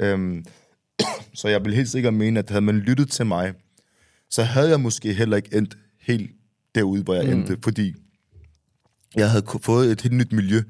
Øhm, 0.00 0.44
så 1.34 1.48
jeg 1.48 1.64
vil 1.64 1.74
helt 1.74 1.88
sikkert 1.88 2.14
mene, 2.14 2.38
at 2.38 2.50
havde 2.50 2.64
man 2.64 2.74
lyttet 2.74 3.10
til 3.10 3.26
mig, 3.26 3.52
så 4.30 4.42
havde 4.42 4.68
jeg 4.70 4.80
måske 4.80 5.12
heller 5.12 5.36
ikke 5.36 5.56
endt 5.56 5.76
helt 6.00 6.30
derude, 6.74 7.02
hvor 7.02 7.14
jeg 7.14 7.24
mm. 7.24 7.32
endte, 7.32 7.56
fordi 7.64 7.94
jeg 9.16 9.30
havde 9.30 9.44
fået 9.62 9.90
et 9.90 10.00
helt 10.00 10.14
nyt 10.14 10.32
miljø. 10.32 10.62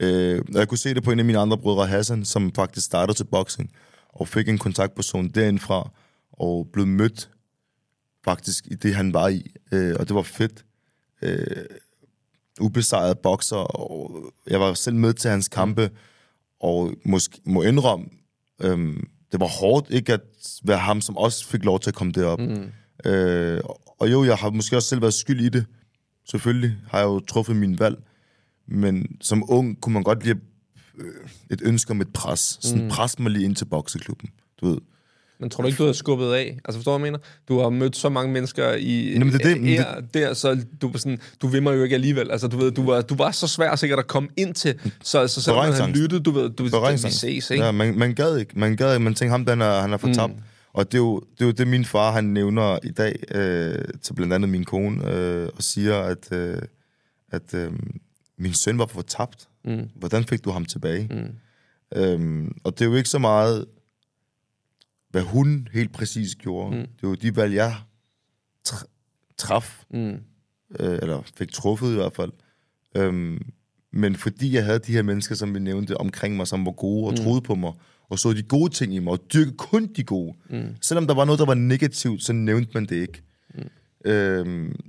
Øh, 0.00 0.42
og 0.54 0.58
jeg 0.58 0.68
kunne 0.68 0.78
se 0.78 0.94
det 0.94 1.02
på 1.02 1.10
en 1.10 1.18
af 1.18 1.24
mine 1.24 1.38
andre 1.38 1.58
brødre, 1.58 1.86
Hassan, 1.86 2.24
som 2.24 2.52
faktisk 2.54 2.86
startede 2.86 3.16
til 3.18 3.24
boxing, 3.24 3.72
og 4.08 4.28
fik 4.28 4.48
en 4.48 4.58
kontaktperson 4.58 5.28
derindfra, 5.28 5.90
og 6.32 6.68
blev 6.72 6.86
mødt 6.86 7.30
faktisk 8.24 8.66
i 8.66 8.74
det, 8.74 8.94
han 8.94 9.14
var 9.14 9.28
i. 9.28 9.46
Øh, 9.72 9.96
og 10.00 10.08
det 10.08 10.14
var 10.14 10.22
fedt. 10.22 10.64
Øh, 11.22 11.64
ubesejret 12.60 13.18
bokser, 13.18 13.56
og 13.56 14.22
jeg 14.46 14.60
var 14.60 14.74
selv 14.74 14.96
med 14.96 15.12
til 15.12 15.30
hans 15.30 15.48
kampe, 15.48 15.90
og 16.60 16.94
måske, 17.04 17.40
må 17.44 17.62
indrømme, 17.62 18.06
øhm, 18.62 19.08
det 19.32 19.40
var 19.40 19.46
hårdt 19.46 19.90
ikke 19.90 20.12
at 20.12 20.20
være 20.62 20.78
ham, 20.78 21.00
som 21.00 21.16
også 21.16 21.46
fik 21.46 21.64
lov 21.64 21.80
til 21.80 21.90
at 21.90 21.94
komme 21.94 22.12
derop. 22.12 22.40
Mm. 22.40 22.72
Øh, 23.10 23.60
og 23.98 24.12
jo, 24.12 24.24
jeg 24.24 24.36
har 24.36 24.50
måske 24.50 24.76
også 24.76 24.88
selv 24.88 25.00
været 25.00 25.14
skyld 25.14 25.40
i 25.40 25.48
det. 25.48 25.66
Selvfølgelig 26.30 26.76
har 26.88 26.98
jeg 26.98 27.06
jo 27.06 27.20
truffet 27.20 27.56
min 27.56 27.78
valg. 27.78 27.98
Men 28.68 29.06
som 29.20 29.44
ung 29.50 29.80
kunne 29.80 29.92
man 29.92 30.02
godt 30.02 30.24
lide 30.24 30.38
øh, 30.98 31.04
et 31.50 31.60
ønske 31.64 31.90
om 31.90 32.00
et 32.00 32.12
pres. 32.12 32.58
Sådan 32.60 32.82
mm. 32.82 32.88
pres 32.90 33.18
mig 33.18 33.32
lige 33.32 33.44
ind 33.44 33.56
til 33.56 33.64
bokseklubben, 33.64 34.30
du 34.60 34.68
ved. 34.68 34.78
Men 35.40 35.50
tror 35.50 35.62
du 35.62 35.68
ikke, 35.68 35.78
du 35.78 35.86
har 35.86 35.92
skubbet 35.92 36.32
af? 36.32 36.58
Altså 36.64 36.78
forstår 36.78 36.92
du, 36.92 36.98
hvad 36.98 37.06
jeg 37.06 37.12
mener? 37.12 37.24
Du 37.48 37.60
har 37.60 37.70
mødt 37.70 37.96
så 37.96 38.08
mange 38.08 38.32
mennesker 38.32 38.72
i 38.72 39.12
Jamen, 39.12 39.32
det 39.32 39.46
er 39.46 39.54
det, 39.54 39.62
her, 39.62 40.00
der, 40.14 40.34
så 40.34 40.64
du, 40.82 40.92
sådan, 40.94 41.18
du 41.42 41.46
vil 41.46 41.62
mig 41.62 41.76
jo 41.76 41.82
ikke 41.82 41.94
alligevel. 41.94 42.30
Altså, 42.30 42.48
du 42.48 42.56
ved, 42.56 42.70
du 42.70 42.86
var, 42.86 43.00
du 43.00 43.14
var 43.14 43.30
så 43.30 43.46
svær 43.46 43.76
sikkert 43.76 43.98
at 43.98 44.06
komme 44.06 44.28
ind 44.36 44.54
til, 44.54 44.74
så, 45.02 45.26
så 45.26 45.42
selvom 45.42 45.64
man 45.64 45.74
havde 45.74 45.90
lyttet, 45.90 46.24
du 46.24 46.30
ved, 46.30 46.50
du, 46.50 46.64
vi 46.64 46.70
Berøringsangst. 46.70 47.18
ses, 47.18 47.50
ikke? 47.50 47.64
Ja, 47.64 47.72
man, 47.72 47.98
man 47.98 48.14
gad 48.14 48.36
ikke. 48.36 48.58
Man 48.58 48.76
gad 48.76 48.94
ikke. 48.94 49.04
Man 49.04 49.14
tænkte, 49.14 49.30
ham 49.30 49.44
den 49.44 49.60
er, 49.60 49.80
han 49.80 49.92
er 49.92 49.96
fortabt. 49.96 50.32
Mm. 50.32 50.42
Og 50.72 50.92
det 50.92 50.94
er, 50.94 51.02
jo, 51.02 51.20
det 51.34 51.40
er 51.40 51.46
jo 51.46 51.52
det, 51.52 51.68
min 51.68 51.84
far 51.84 52.12
han 52.12 52.24
nævner 52.24 52.78
i 52.82 52.90
dag 52.90 53.22
øh, 53.34 53.84
til 54.02 54.14
blandt 54.14 54.34
andet 54.34 54.50
min 54.50 54.64
kone, 54.64 55.12
øh, 55.12 55.48
og 55.56 55.62
siger, 55.62 55.98
at, 55.98 56.32
øh, 56.32 56.62
at 57.30 57.54
øh, 57.54 57.70
min 58.38 58.54
søn 58.54 58.78
var 58.78 58.86
fortabt. 58.86 59.48
Mm. 59.64 59.88
Hvordan 59.94 60.24
fik 60.24 60.44
du 60.44 60.50
ham 60.50 60.64
tilbage? 60.64 61.08
Mm. 61.10 61.34
Øhm, 61.98 62.56
og 62.64 62.78
det 62.78 62.84
er 62.84 62.88
jo 62.88 62.96
ikke 62.96 63.08
så 63.08 63.18
meget, 63.18 63.66
hvad 65.10 65.22
hun 65.22 65.68
helt 65.72 65.92
præcis 65.92 66.34
gjorde. 66.34 66.76
Mm. 66.76 66.86
Det 67.00 67.08
var 67.08 67.14
de 67.14 67.36
valg, 67.36 67.54
jeg 67.54 67.74
tr- 68.68 69.34
traf, 69.36 69.84
mm. 69.90 70.16
øh, 70.80 70.98
eller 71.02 71.22
fik 71.36 71.52
truffet 71.52 71.92
i 71.92 71.94
hvert 71.94 72.12
fald. 72.12 72.32
Øhm, 72.94 73.50
men 73.90 74.16
fordi 74.16 74.54
jeg 74.54 74.64
havde 74.64 74.78
de 74.78 74.92
her 74.92 75.02
mennesker, 75.02 75.34
som 75.34 75.54
vi 75.54 75.58
nævnte, 75.58 75.96
omkring 75.96 76.36
mig, 76.36 76.46
som 76.46 76.66
var 76.66 76.72
gode 76.72 77.06
og 77.06 77.16
troede 77.16 77.40
på 77.40 77.54
mig, 77.54 77.72
og 78.08 78.18
så 78.18 78.32
de 78.32 78.42
gode 78.42 78.72
ting 78.72 78.94
i 78.94 78.98
mig, 78.98 79.12
og 79.12 79.32
dyrkede 79.32 79.56
kun 79.56 79.86
de 79.86 80.04
gode. 80.04 80.34
Mm. 80.50 80.76
Selvom 80.82 81.06
der 81.06 81.14
var 81.14 81.24
noget, 81.24 81.38
der 81.38 81.46
var 81.46 81.54
negativt, 81.54 82.22
så 82.22 82.32
nævnte 82.32 82.70
man 82.74 82.86
det 82.86 82.96
ikke. 82.96 83.22
Mm. 83.54 84.10
Øhm, 84.10 84.80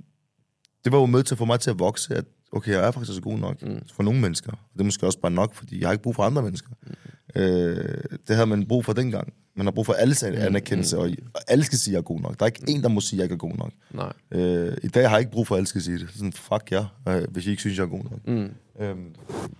det 0.84 0.92
var 0.92 0.98
jo 0.98 1.06
med 1.06 1.22
til 1.22 1.34
at 1.34 1.38
få 1.38 1.44
mig 1.44 1.60
til 1.60 1.70
at 1.70 1.78
vokse, 1.78 2.14
at 2.14 2.24
okay, 2.52 2.72
jeg 2.72 2.86
er 2.86 2.90
faktisk 2.90 3.14
så 3.14 3.22
god 3.22 3.38
nok 3.38 3.62
mm. 3.62 3.80
for 3.92 4.02
nogle 4.02 4.20
mennesker. 4.20 4.52
Det 4.72 4.80
er 4.80 4.84
måske 4.84 5.06
også 5.06 5.18
bare 5.18 5.32
nok, 5.32 5.54
fordi 5.54 5.80
jeg 5.80 5.88
har 5.88 5.92
ikke 5.92 6.02
brug 6.02 6.14
for 6.14 6.22
andre 6.22 6.42
mennesker. 6.42 6.70
Mm. 6.86 7.40
Øh, 7.40 8.04
det 8.28 8.36
havde 8.36 8.46
man 8.46 8.66
brug 8.66 8.84
for 8.84 8.92
dengang. 8.92 9.32
Man 9.56 9.66
har 9.66 9.70
brug 9.70 9.86
for 9.86 9.92
alles 9.92 10.22
anerkendelse, 10.22 10.98
og, 10.98 11.10
og 11.34 11.40
alle 11.48 11.64
skal 11.64 11.78
sige, 11.78 11.92
at 11.92 11.94
jeg 11.94 11.98
er 11.98 12.02
god 12.02 12.20
nok. 12.20 12.38
Der 12.38 12.44
er 12.44 12.46
ikke 12.46 12.64
en, 12.68 12.82
der 12.82 12.88
må 12.88 13.00
sige, 13.00 13.16
at 13.16 13.18
jeg 13.18 13.24
ikke 13.24 13.34
er 13.34 13.48
god 13.50 13.56
nok. 13.56 13.72
Nej. 13.90 14.12
Øh, 14.30 14.76
I 14.82 14.88
dag 14.88 15.08
har 15.08 15.16
jeg 15.16 15.20
ikke 15.20 15.32
brug 15.32 15.46
for, 15.46 15.54
at 15.54 15.58
alle 15.58 15.66
skal 15.66 15.82
sige 15.82 15.98
det. 15.98 16.08
Sådan, 16.14 16.32
fuck 16.32 16.72
ja, 16.72 16.84
øh, 17.08 17.30
hvis 17.30 17.46
I 17.46 17.50
ikke 17.50 17.60
synes, 17.60 17.78
jeg 17.78 17.84
er 17.84 17.88
god 17.88 18.04
nok. 18.04 18.26
Mm. 18.26 18.50
Øhm, 18.80 19.14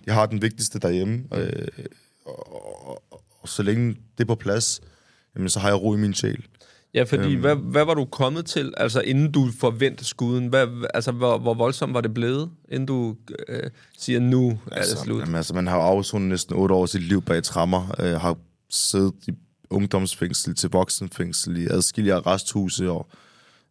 jeg 0.05 0.13
har 0.13 0.25
den 0.25 0.41
vigtigste 0.41 0.79
derhjemme, 0.79 1.23
øh, 1.33 1.67
og, 2.25 2.53
og, 2.53 3.01
og, 3.11 3.23
og 3.41 3.49
så 3.49 3.63
længe 3.63 3.87
det 3.89 4.23
er 4.23 4.25
på 4.25 4.35
plads, 4.35 4.81
jamen, 5.35 5.49
så 5.49 5.59
har 5.59 5.67
jeg 5.67 5.81
ro 5.81 5.95
i 5.95 5.97
min 5.97 6.13
sjæl. 6.13 6.45
Ja, 6.93 7.03
fordi 7.03 7.31
øhm. 7.31 7.41
hvad, 7.41 7.55
hvad 7.55 7.85
var 7.85 7.93
du 7.93 8.05
kommet 8.05 8.45
til, 8.45 8.73
altså 8.77 9.01
inden 9.01 9.31
du 9.31 9.49
forventede 9.59 10.05
skuden? 10.05 10.47
Hvad, 10.47 10.67
altså, 10.93 11.11
hvor, 11.11 11.37
hvor 11.37 11.53
voldsomt 11.53 11.93
var 11.93 12.01
det 12.01 12.13
blevet, 12.13 12.49
inden 12.69 12.85
du 12.85 13.15
øh, 13.47 13.69
siger, 13.97 14.19
nu 14.19 14.49
er 14.49 14.53
det 14.53 14.77
Altså, 14.77 14.97
slut? 15.03 15.21
Jamen, 15.21 15.35
altså, 15.35 15.53
man 15.53 15.67
har 15.67 15.75
jo 15.75 15.81
afsonet 15.81 16.29
næsten 16.29 16.55
otte 16.55 16.75
år 16.75 16.83
af 16.83 16.89
sit 16.89 17.03
liv 17.03 17.21
bag 17.21 17.43
trammer, 17.43 17.95
øh, 17.99 18.13
har 18.13 18.37
siddet 18.69 19.13
i 19.27 19.31
ungdomsfængsel 19.69 20.55
til 20.55 20.69
voksenfængsel 20.69 21.57
i 21.57 21.67
adskillige 21.67 22.13
arresthuse 22.13 22.89
og 22.89 23.07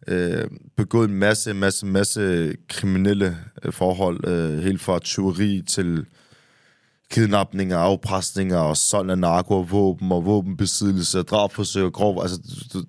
øh, 0.08 0.44
begået 0.76 1.08
en 1.08 1.14
masse, 1.14 1.54
masse, 1.54 1.86
masse 1.86 2.54
kriminelle 2.68 3.36
øh, 3.64 3.72
forhold, 3.72 4.28
øh, 4.28 4.58
helt 4.58 4.80
fra 4.80 4.98
tyveri 4.98 5.62
til 5.66 6.06
kidnapninger, 7.10 7.78
afpresninger 7.78 8.58
og 8.58 8.76
sådan 8.76 9.10
af 9.10 9.18
narko 9.18 9.54
og 9.54 9.70
våben 9.70 10.12
og 10.12 10.26
våbenbesiddelse 10.26 11.18
og 11.18 11.28
drabforsøg 11.28 11.84
og 11.84 11.92
grov. 11.92 12.22
Altså, 12.22 12.38
du, 12.38 12.78
du, 12.78 12.84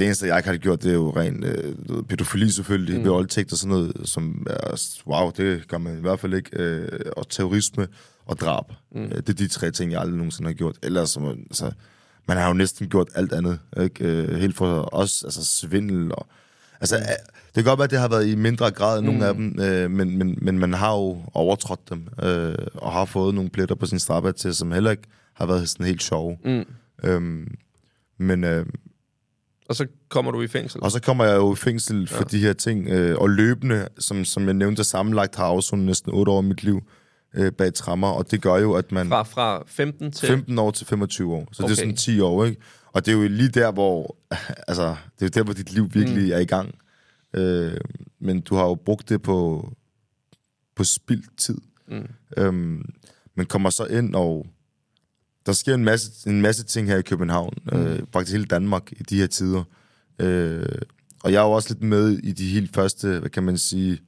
det 0.00 0.06
eneste, 0.06 0.26
jeg 0.26 0.36
ikke 0.36 0.48
har 0.48 0.56
gjort, 0.56 0.82
det 0.82 0.90
er 0.90 0.94
jo 0.94 1.10
ren 1.16 1.44
øh, 1.44 1.74
pædofili 2.08 2.50
selvfølgelig, 2.50 2.98
mm. 2.98 3.04
ved 3.04 3.10
voldtægt 3.10 3.52
og 3.52 3.58
sådan 3.58 3.76
noget, 3.76 3.92
som 4.04 4.46
er, 4.50 5.00
wow, 5.06 5.30
det 5.36 5.68
gør 5.68 5.78
man 5.78 5.98
i 5.98 6.00
hvert 6.00 6.20
fald 6.20 6.34
ikke, 6.34 6.50
øh, 6.52 6.88
og 7.16 7.28
terrorisme 7.28 7.88
og 8.26 8.38
drab. 8.38 8.64
Mm. 8.94 9.02
Øh, 9.02 9.10
det 9.10 9.28
er 9.28 9.32
de 9.32 9.48
tre 9.48 9.70
ting, 9.70 9.92
jeg 9.92 10.00
aldrig 10.00 10.16
nogensinde 10.16 10.48
har 10.48 10.54
gjort. 10.54 10.76
Ellers, 10.82 11.10
så, 11.10 11.36
altså, 11.50 11.72
man 12.28 12.36
har 12.36 12.48
jo 12.48 12.52
næsten 12.52 12.88
gjort 12.88 13.08
alt 13.14 13.32
andet, 13.32 13.58
ikke? 13.80 14.04
Øh, 14.04 14.36
helt 14.36 14.56
for 14.56 14.94
os, 14.94 15.24
altså 15.24 15.44
svindel 15.44 16.12
og... 16.12 16.26
Altså, 16.80 16.96
mm. 16.98 17.04
det 17.46 17.54
kan 17.54 17.64
godt 17.64 17.78
være, 17.78 17.84
at 17.84 17.90
det 17.90 17.98
har 17.98 18.08
været 18.08 18.28
i 18.28 18.34
mindre 18.34 18.70
grad 18.70 18.98
end 18.98 19.06
mm. 19.06 19.12
nogle 19.12 19.26
af 19.26 19.34
dem, 19.34 19.60
øh, 19.60 19.90
men, 19.90 20.18
men, 20.18 20.38
men 20.42 20.58
man 20.58 20.72
har 20.72 20.92
jo 20.92 21.22
overtrådt 21.34 21.90
dem, 21.90 22.08
øh, 22.22 22.54
og 22.74 22.92
har 22.92 23.04
fået 23.04 23.34
nogle 23.34 23.50
pletter 23.50 23.74
på 23.74 23.86
sin 23.86 23.98
straffe 23.98 24.32
til, 24.32 24.54
som 24.54 24.72
heller 24.72 24.90
ikke 24.90 25.08
har 25.34 25.46
været 25.46 25.68
sådan 25.68 25.86
helt 25.86 26.02
sjove. 26.02 26.38
Mm. 26.44 26.64
Øhm, 27.04 27.54
men, 28.18 28.44
øh, 28.44 28.66
og 29.70 29.76
så 29.76 29.86
kommer 30.08 30.30
du 30.30 30.42
i 30.42 30.48
fængsel? 30.48 30.82
Og 30.82 30.90
så 30.90 31.02
kommer 31.02 31.24
jeg 31.24 31.36
jo 31.36 31.52
i 31.52 31.56
fængsel 31.56 32.08
for 32.08 32.18
ja. 32.18 32.24
de 32.24 32.38
her 32.38 32.52
ting. 32.52 32.88
Øh, 32.88 33.18
og 33.18 33.30
løbende, 33.30 33.88
som, 33.98 34.24
som 34.24 34.46
jeg 34.46 34.54
nævnte, 34.54 34.84
sammenlagt 34.84 35.36
har 35.36 35.44
afsonet 35.44 35.86
næsten 35.86 36.12
8 36.12 36.32
år 36.32 36.36
af 36.36 36.44
mit 36.44 36.62
liv 36.62 36.82
øh, 37.34 37.52
bag 37.52 37.74
trammer. 37.74 38.08
Og 38.08 38.30
det 38.30 38.42
gør 38.42 38.56
jo, 38.56 38.72
at 38.72 38.92
man... 38.92 39.08
Fra, 39.08 39.22
fra 39.22 39.62
15 39.66 40.12
til... 40.12 40.28
15 40.28 40.58
år 40.58 40.70
til 40.70 40.86
25 40.86 41.34
år. 41.34 41.48
Så 41.52 41.62
okay. 41.62 41.70
det 41.70 41.78
er 41.78 41.82
sådan 41.82 41.96
10 41.96 42.20
år, 42.20 42.44
ikke? 42.44 42.60
Og 42.92 43.06
det 43.06 43.12
er 43.12 43.16
jo 43.16 43.28
lige 43.28 43.48
der, 43.48 43.72
hvor... 43.72 44.16
Altså, 44.68 44.96
det 45.18 45.22
er 45.22 45.26
jo 45.26 45.28
der, 45.34 45.42
hvor 45.42 45.54
dit 45.54 45.72
liv 45.72 45.88
virkelig 45.92 46.24
mm. 46.24 46.32
er 46.32 46.38
i 46.38 46.44
gang. 46.44 46.74
Øh, 47.34 47.80
men 48.20 48.40
du 48.40 48.54
har 48.54 48.64
jo 48.64 48.74
brugt 48.74 49.08
det 49.08 49.22
på, 49.22 49.68
på 50.76 50.84
spildt 50.84 51.38
tid. 51.38 51.58
Mm. 51.88 52.08
Øhm, 52.36 52.84
men 53.36 53.46
kommer 53.46 53.70
så 53.70 53.84
ind 53.84 54.14
og 54.14 54.46
der 55.50 55.54
sker 55.54 55.74
en 55.74 55.84
masse, 55.84 56.30
en 56.30 56.42
masse 56.42 56.64
ting 56.64 56.88
her 56.88 56.96
i 56.96 57.02
København, 57.02 57.54
mm. 57.72 57.78
øh, 57.78 58.02
faktisk 58.12 58.32
hele 58.32 58.44
Danmark 58.46 58.92
i 58.92 59.02
de 59.02 59.16
her 59.20 59.26
tider. 59.26 59.64
Øh, 60.18 60.82
og 61.22 61.32
jeg 61.32 61.38
er 61.38 61.46
jo 61.46 61.50
også 61.50 61.68
lidt 61.68 61.82
med 61.82 62.18
i 62.18 62.32
de 62.32 62.48
helt 62.48 62.74
første, 62.74 63.18
hvad 63.18 63.30
kan 63.30 63.42
man 63.42 63.58
sige, 63.58 64.00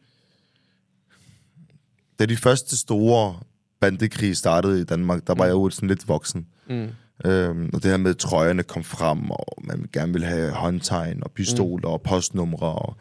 da 2.18 2.26
de 2.26 2.36
første 2.36 2.76
store 2.76 3.40
bandekrig 3.80 4.36
startede 4.36 4.80
i 4.80 4.84
Danmark, 4.84 5.26
der 5.26 5.34
var 5.34 5.44
mm. 5.44 5.48
jeg 5.48 5.52
jo 5.52 5.70
sådan 5.70 5.88
lidt 5.88 6.08
voksen. 6.08 6.46
Mm. 6.68 6.88
Øhm, 7.24 7.70
og 7.74 7.82
det 7.82 7.90
her 7.90 7.96
med, 7.96 8.10
at 8.10 8.16
trøjerne 8.16 8.62
kom 8.62 8.84
frem, 8.84 9.30
og 9.30 9.62
man 9.64 9.88
gerne 9.92 10.12
ville 10.12 10.26
have 10.26 10.50
håndtegn 10.50 11.22
og 11.22 11.30
pistoler 11.30 11.88
mm. 11.88 11.92
og 11.92 12.02
postnumre, 12.02 12.72
og 12.72 12.96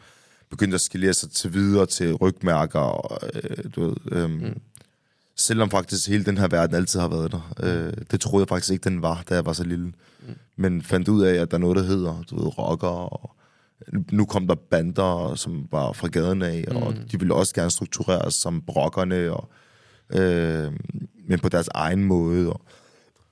begyndte 0.50 0.74
at 0.74 0.80
skilere 0.80 1.14
sig 1.14 1.30
til 1.30 1.54
videre 1.54 1.86
til 1.86 2.14
rygmærker, 2.14 2.78
og, 2.78 3.30
øh, 3.34 3.64
du 3.76 3.88
ved, 3.88 3.96
øhm, 4.12 4.30
mm. 4.30 4.60
Selvom 5.36 5.70
faktisk 5.70 6.08
hele 6.08 6.24
den 6.24 6.38
her 6.38 6.48
verden 6.48 6.76
altid 6.76 7.00
har 7.00 7.08
været 7.08 7.32
der. 7.32 7.52
Øh, 7.62 7.92
det 8.10 8.20
troede 8.20 8.42
jeg 8.42 8.48
faktisk 8.48 8.72
ikke, 8.72 8.84
den 8.84 9.02
var, 9.02 9.24
da 9.28 9.34
jeg 9.34 9.46
var 9.46 9.52
så 9.52 9.64
lille. 9.64 9.86
Mm. 9.86 9.94
Men 10.56 10.82
fandt 10.82 11.08
ud 11.08 11.22
af, 11.22 11.34
at 11.34 11.50
der 11.50 11.56
er 11.56 11.60
noget, 11.60 11.76
der 11.76 11.82
hedder, 11.82 12.22
du 12.30 12.42
ved, 12.42 12.58
rocker, 12.58 12.88
og 12.88 13.36
nu 14.10 14.24
kom 14.24 14.46
der 14.46 14.54
bander, 14.54 15.34
som 15.34 15.68
var 15.70 15.92
fra 15.92 16.08
gaden 16.08 16.42
af, 16.42 16.64
mm. 16.70 16.76
og 16.76 16.94
de 17.12 17.18
ville 17.18 17.34
også 17.34 17.54
gerne 17.54 17.70
struktureres 17.70 18.34
som 18.34 18.62
brokkerne, 18.62 19.32
og, 19.32 19.48
øh, 20.10 20.72
men 21.28 21.38
på 21.38 21.48
deres 21.48 21.68
egen 21.74 22.04
måde. 22.04 22.52
Og, 22.52 22.60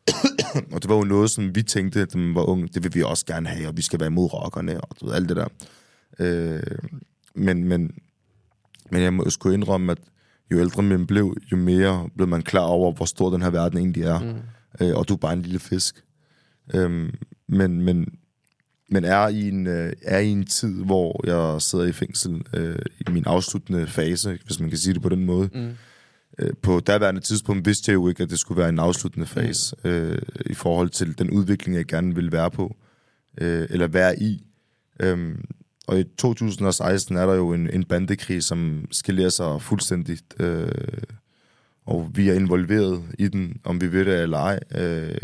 og 0.73 0.83
det 0.83 0.89
var 0.89 0.97
jo 0.97 1.05
noget, 1.05 1.31
som 1.31 1.55
vi 1.55 1.63
tænkte, 1.63 2.05
da 2.05 2.19
man 2.19 2.35
var 2.35 2.43
unge, 2.43 2.69
det 2.75 2.85
vil 2.85 2.95
vi 2.95 3.03
også 3.03 3.27
gerne 3.27 3.49
have, 3.49 3.69
og 3.69 3.77
vi 3.77 3.83
skal 3.83 4.01
være 4.01 4.07
imod 4.07 4.33
rockerne, 4.33 4.81
og 4.81 4.97
du 5.01 5.07
ved, 5.07 5.15
alt 5.15 5.29
det 5.29 5.37
der. 5.37 5.49
Øh, 6.19 6.79
men, 7.35 7.65
men, 7.65 7.91
men 8.91 9.03
jeg 9.03 9.15
må 9.15 9.31
sgu 9.31 9.51
indrømme, 9.51 9.93
at 9.93 9.99
jo 10.53 10.61
ældre 10.61 10.83
man 10.83 11.07
blev, 11.07 11.37
jo 11.53 11.57
mere 11.57 12.09
blev 12.17 12.29
man 12.29 12.43
klar 12.43 12.65
over, 12.65 12.93
hvor 12.93 13.05
stor 13.05 13.31
den 13.31 13.43
her 13.43 13.51
verden 13.51 13.79
egentlig 13.79 14.03
er. 14.03 14.19
Mm. 14.19 14.87
Øh, 14.87 14.97
og 14.97 15.09
du 15.09 15.15
er 15.15 15.19
bare 15.19 15.33
en 15.33 15.43
lille 15.43 15.59
fisk. 15.59 16.05
Øhm, 16.75 17.15
men, 17.49 17.83
men, 17.83 18.07
men 18.89 19.05
er 19.05 19.29
i, 19.29 19.49
en, 19.49 19.67
øh, 19.67 19.93
er 20.03 20.19
i 20.19 20.29
en 20.29 20.47
tid, 20.47 20.85
hvor 20.85 21.27
jeg 21.27 21.63
sidder 21.63 21.85
i 21.85 21.93
fængsel 21.93 22.43
øh, 22.55 22.79
i 23.01 23.11
min 23.11 23.25
afsluttende 23.27 23.87
fase, 23.87 24.39
hvis 24.45 24.61
man 24.61 24.69
kan 24.69 24.79
sige 24.79 24.95
det 24.95 25.03
på 25.03 25.09
den 25.09 25.25
måde. 25.25 25.51
Mm. 25.55 25.71
Øh, 26.39 26.53
på 26.63 26.81
daværende 26.81 27.21
tidspunkt 27.21 27.67
vidste 27.67 27.91
jeg 27.91 27.95
jo 27.95 28.09
ikke, 28.09 28.23
at 28.23 28.31
det 28.31 28.39
skulle 28.39 28.61
være 28.61 28.69
en 28.69 28.79
afsluttende 28.79 29.27
fase 29.27 29.77
mm. 29.85 29.91
øh, 29.91 30.23
i 30.47 30.55
forhold 30.55 30.91
til 30.91 31.19
den 31.19 31.31
udvikling, 31.31 31.77
jeg 31.77 31.87
gerne 31.87 32.15
ville 32.15 32.33
være 32.33 32.51
på, 32.51 32.77
øh, 33.39 33.67
eller 33.71 33.87
være 33.87 34.23
i. 34.23 34.45
Øhm, 35.01 35.45
og 35.91 36.01
i 36.01 36.05
2016 36.05 37.17
er 37.17 37.27
der 37.27 37.35
jo 37.35 37.53
en, 37.53 37.71
en 37.71 37.85
bandekrig, 37.85 38.43
som 38.43 38.85
skiller 38.91 39.29
sig 39.29 39.63
fuldstændigt. 39.63 40.35
Øh, 40.41 40.69
og 41.87 42.11
vi 42.15 42.29
er 42.29 42.35
involveret 42.35 43.03
i 43.19 43.29
den, 43.29 43.61
om 43.65 43.81
vi 43.81 43.93
ved 43.93 44.05
det 44.05 44.23
eller 44.23 44.39
ej. 44.39 44.61
Øh, 44.75 45.19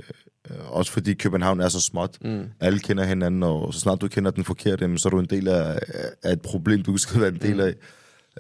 også 0.68 0.92
fordi 0.92 1.14
København 1.14 1.60
er 1.60 1.68
så 1.68 1.80
småt. 1.80 2.18
Mm. 2.24 2.44
Alle 2.60 2.78
kender 2.78 3.04
hinanden, 3.04 3.42
og 3.42 3.74
så 3.74 3.80
snart 3.80 4.00
du 4.00 4.08
kender 4.08 4.30
den 4.30 4.44
forkerte, 4.44 4.98
så 4.98 5.08
er 5.08 5.10
du 5.10 5.18
en 5.18 5.26
del 5.26 5.48
af, 5.48 5.78
af 6.22 6.32
et 6.32 6.40
problem, 6.40 6.82
du 6.82 6.96
skal 6.96 7.20
være 7.20 7.28
en 7.28 7.40
del 7.40 7.54
mm. 7.54 7.60
af. 7.60 7.74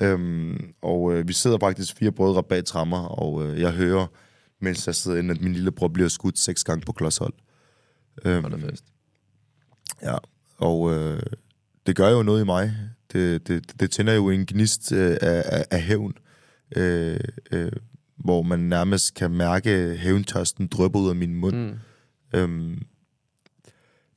Mm. 0.00 0.06
Øhm, 0.06 0.74
og 0.82 1.14
øh, 1.14 1.28
vi 1.28 1.32
sidder 1.32 1.58
faktisk 1.58 1.96
fire 1.96 2.12
brødre 2.12 2.42
bag 2.42 2.64
trammer, 2.64 2.98
og 2.98 3.46
øh, 3.46 3.60
jeg 3.60 3.70
hører, 3.70 4.06
mens 4.60 4.86
jeg 4.86 4.94
sidder 4.94 5.18
inde, 5.18 5.34
at 5.34 5.40
min 5.40 5.52
lillebror 5.52 5.88
bliver 5.88 6.08
skudt 6.08 6.38
seks 6.38 6.64
gange 6.64 6.84
på 6.86 6.92
klodshold. 6.92 7.34
Øhm, 8.24 8.50
det 8.50 8.60
fest. 8.60 8.84
Ja, 10.02 10.16
og 10.58 10.94
øh, 10.94 11.22
det 11.86 11.96
gør 11.96 12.10
jo 12.10 12.22
noget 12.22 12.40
i 12.40 12.44
mig. 12.44 12.72
Det, 13.12 13.48
det, 13.48 13.80
det 13.80 13.90
tænder 13.90 14.12
jo 14.12 14.30
en 14.30 14.46
gnist 14.46 14.92
øh, 14.92 15.16
af, 15.20 15.64
af, 15.70 15.82
hævn, 15.82 16.14
øh, 16.76 17.20
øh, 17.52 17.72
hvor 18.16 18.42
man 18.42 18.58
nærmest 18.58 19.14
kan 19.14 19.30
mærke 19.30 19.96
hævntørsten 19.98 20.66
dryppe 20.66 20.98
ud 20.98 21.08
af 21.08 21.16
min 21.16 21.34
mund. 21.34 21.56
Mm. 21.56 21.78
Øhm, 22.34 22.82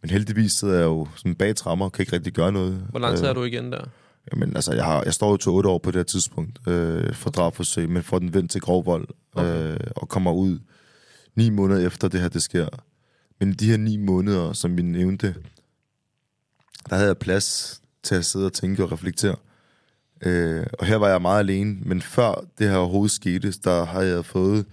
men 0.01 0.09
heldigvis 0.09 0.51
sidder 0.51 0.75
jeg 0.75 0.83
jo 0.83 1.07
sådan 1.15 1.35
bag 1.35 1.55
trammer 1.55 1.85
og 1.85 1.91
kan 1.91 2.03
ikke 2.03 2.13
rigtig 2.13 2.33
gøre 2.33 2.51
noget. 2.51 2.87
Hvor 2.89 2.99
lang 2.99 3.15
tid 3.15 3.25
øh, 3.25 3.29
er 3.29 3.33
du 3.33 3.43
igen 3.43 3.71
der? 3.71 3.85
Jamen, 4.33 4.55
altså, 4.55 4.73
jeg, 4.73 4.85
har, 4.85 5.03
jeg 5.03 5.13
står 5.13 5.31
jo 5.31 5.37
til 5.37 5.49
otte 5.49 5.69
år 5.69 5.77
på 5.77 5.91
det 5.91 5.95
her 5.95 6.03
tidspunkt 6.03 6.59
øh, 6.67 7.13
for 7.13 7.29
drabforsøg, 7.29 7.89
men 7.89 8.03
får 8.03 8.19
den 8.19 8.33
vendt 8.33 8.51
til 8.51 8.61
grov 8.61 8.85
vold 8.85 9.07
okay. 9.35 9.71
øh, 9.71 9.79
og 9.95 10.09
kommer 10.09 10.31
ud 10.31 10.59
ni 11.35 11.49
måneder 11.49 11.87
efter 11.87 12.07
det 12.07 12.21
her, 12.21 12.29
det 12.29 12.41
sker. 12.41 12.67
Men 13.39 13.53
de 13.53 13.69
her 13.69 13.77
ni 13.77 13.97
måneder, 13.97 14.53
som 14.53 14.77
vi 14.77 14.81
nævnte, 14.81 15.35
der 16.89 16.95
havde 16.95 17.07
jeg 17.07 17.17
plads 17.17 17.81
til 18.03 18.15
at 18.15 18.25
sidde 18.25 18.45
og 18.45 18.53
tænke 18.53 18.83
og 18.83 18.91
reflektere. 18.91 19.35
Øh, 20.21 20.65
og 20.79 20.85
her 20.85 20.95
var 20.95 21.09
jeg 21.09 21.21
meget 21.21 21.39
alene, 21.39 21.77
men 21.81 22.01
før 22.01 22.45
det 22.59 22.69
her 22.69 22.77
overhovedet 22.77 23.11
skete, 23.11 23.51
der 23.51 23.85
har 23.85 24.01
jeg 24.01 24.25
fået 24.25 24.65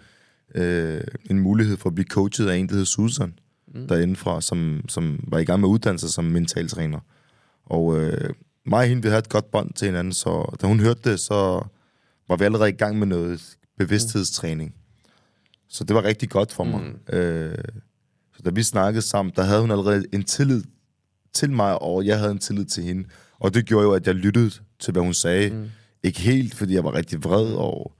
øh, 0.54 1.00
en 1.30 1.40
mulighed 1.40 1.76
for 1.76 1.88
at 1.88 1.94
blive 1.94 2.08
coachet 2.08 2.48
af 2.48 2.56
en, 2.56 2.66
der 2.66 2.72
hedder 2.72 2.86
Susan, 2.86 3.38
mm. 3.74 3.88
derindefra, 3.88 4.40
som, 4.40 4.80
som 4.88 5.24
var 5.28 5.38
i 5.38 5.44
gang 5.44 5.60
med 5.60 5.68
uddannelse 5.68 6.08
som 6.08 6.24
mentaltræner. 6.24 7.00
Og 7.66 8.00
øh, 8.00 8.30
mig 8.66 8.78
og 8.78 8.86
hende, 8.86 9.02
vi 9.02 9.08
havde 9.08 9.18
et 9.18 9.28
godt 9.28 9.50
bånd 9.50 9.72
til 9.72 9.86
hinanden, 9.86 10.12
så 10.12 10.56
da 10.62 10.66
hun 10.66 10.80
hørte 10.80 11.10
det, 11.10 11.20
så 11.20 11.66
var 12.28 12.36
vi 12.36 12.44
allerede 12.44 12.68
i 12.68 12.72
gang 12.72 12.98
med 12.98 13.06
noget 13.06 13.56
bevidsthedstræning. 13.78 14.74
Så 15.68 15.84
det 15.84 15.96
var 15.96 16.04
rigtig 16.04 16.30
godt 16.30 16.52
for 16.52 16.64
mig. 16.64 16.80
Mm. 16.80 17.16
Øh, 17.16 17.58
så 18.36 18.42
da 18.42 18.50
vi 18.50 18.62
snakkede 18.62 19.02
sammen, 19.02 19.32
der 19.36 19.42
havde 19.42 19.60
hun 19.60 19.70
allerede 19.70 20.04
en 20.12 20.24
tillid 20.24 20.62
til 21.36 21.50
mig, 21.50 21.82
og 21.82 22.06
jeg 22.06 22.18
havde 22.18 22.32
en 22.32 22.38
tillid 22.38 22.64
til 22.64 22.82
hende. 22.82 23.08
Og 23.38 23.54
det 23.54 23.66
gjorde 23.66 23.84
jo, 23.84 23.92
at 23.92 24.06
jeg 24.06 24.14
lyttede 24.14 24.50
til, 24.78 24.92
hvad 24.92 25.02
hun 25.02 25.14
sagde. 25.14 25.50
Mm. 25.50 25.70
Ikke 26.02 26.20
helt, 26.20 26.54
fordi 26.54 26.74
jeg 26.74 26.84
var 26.84 26.94
rigtig 26.94 27.24
vred, 27.24 27.54
og 27.54 27.92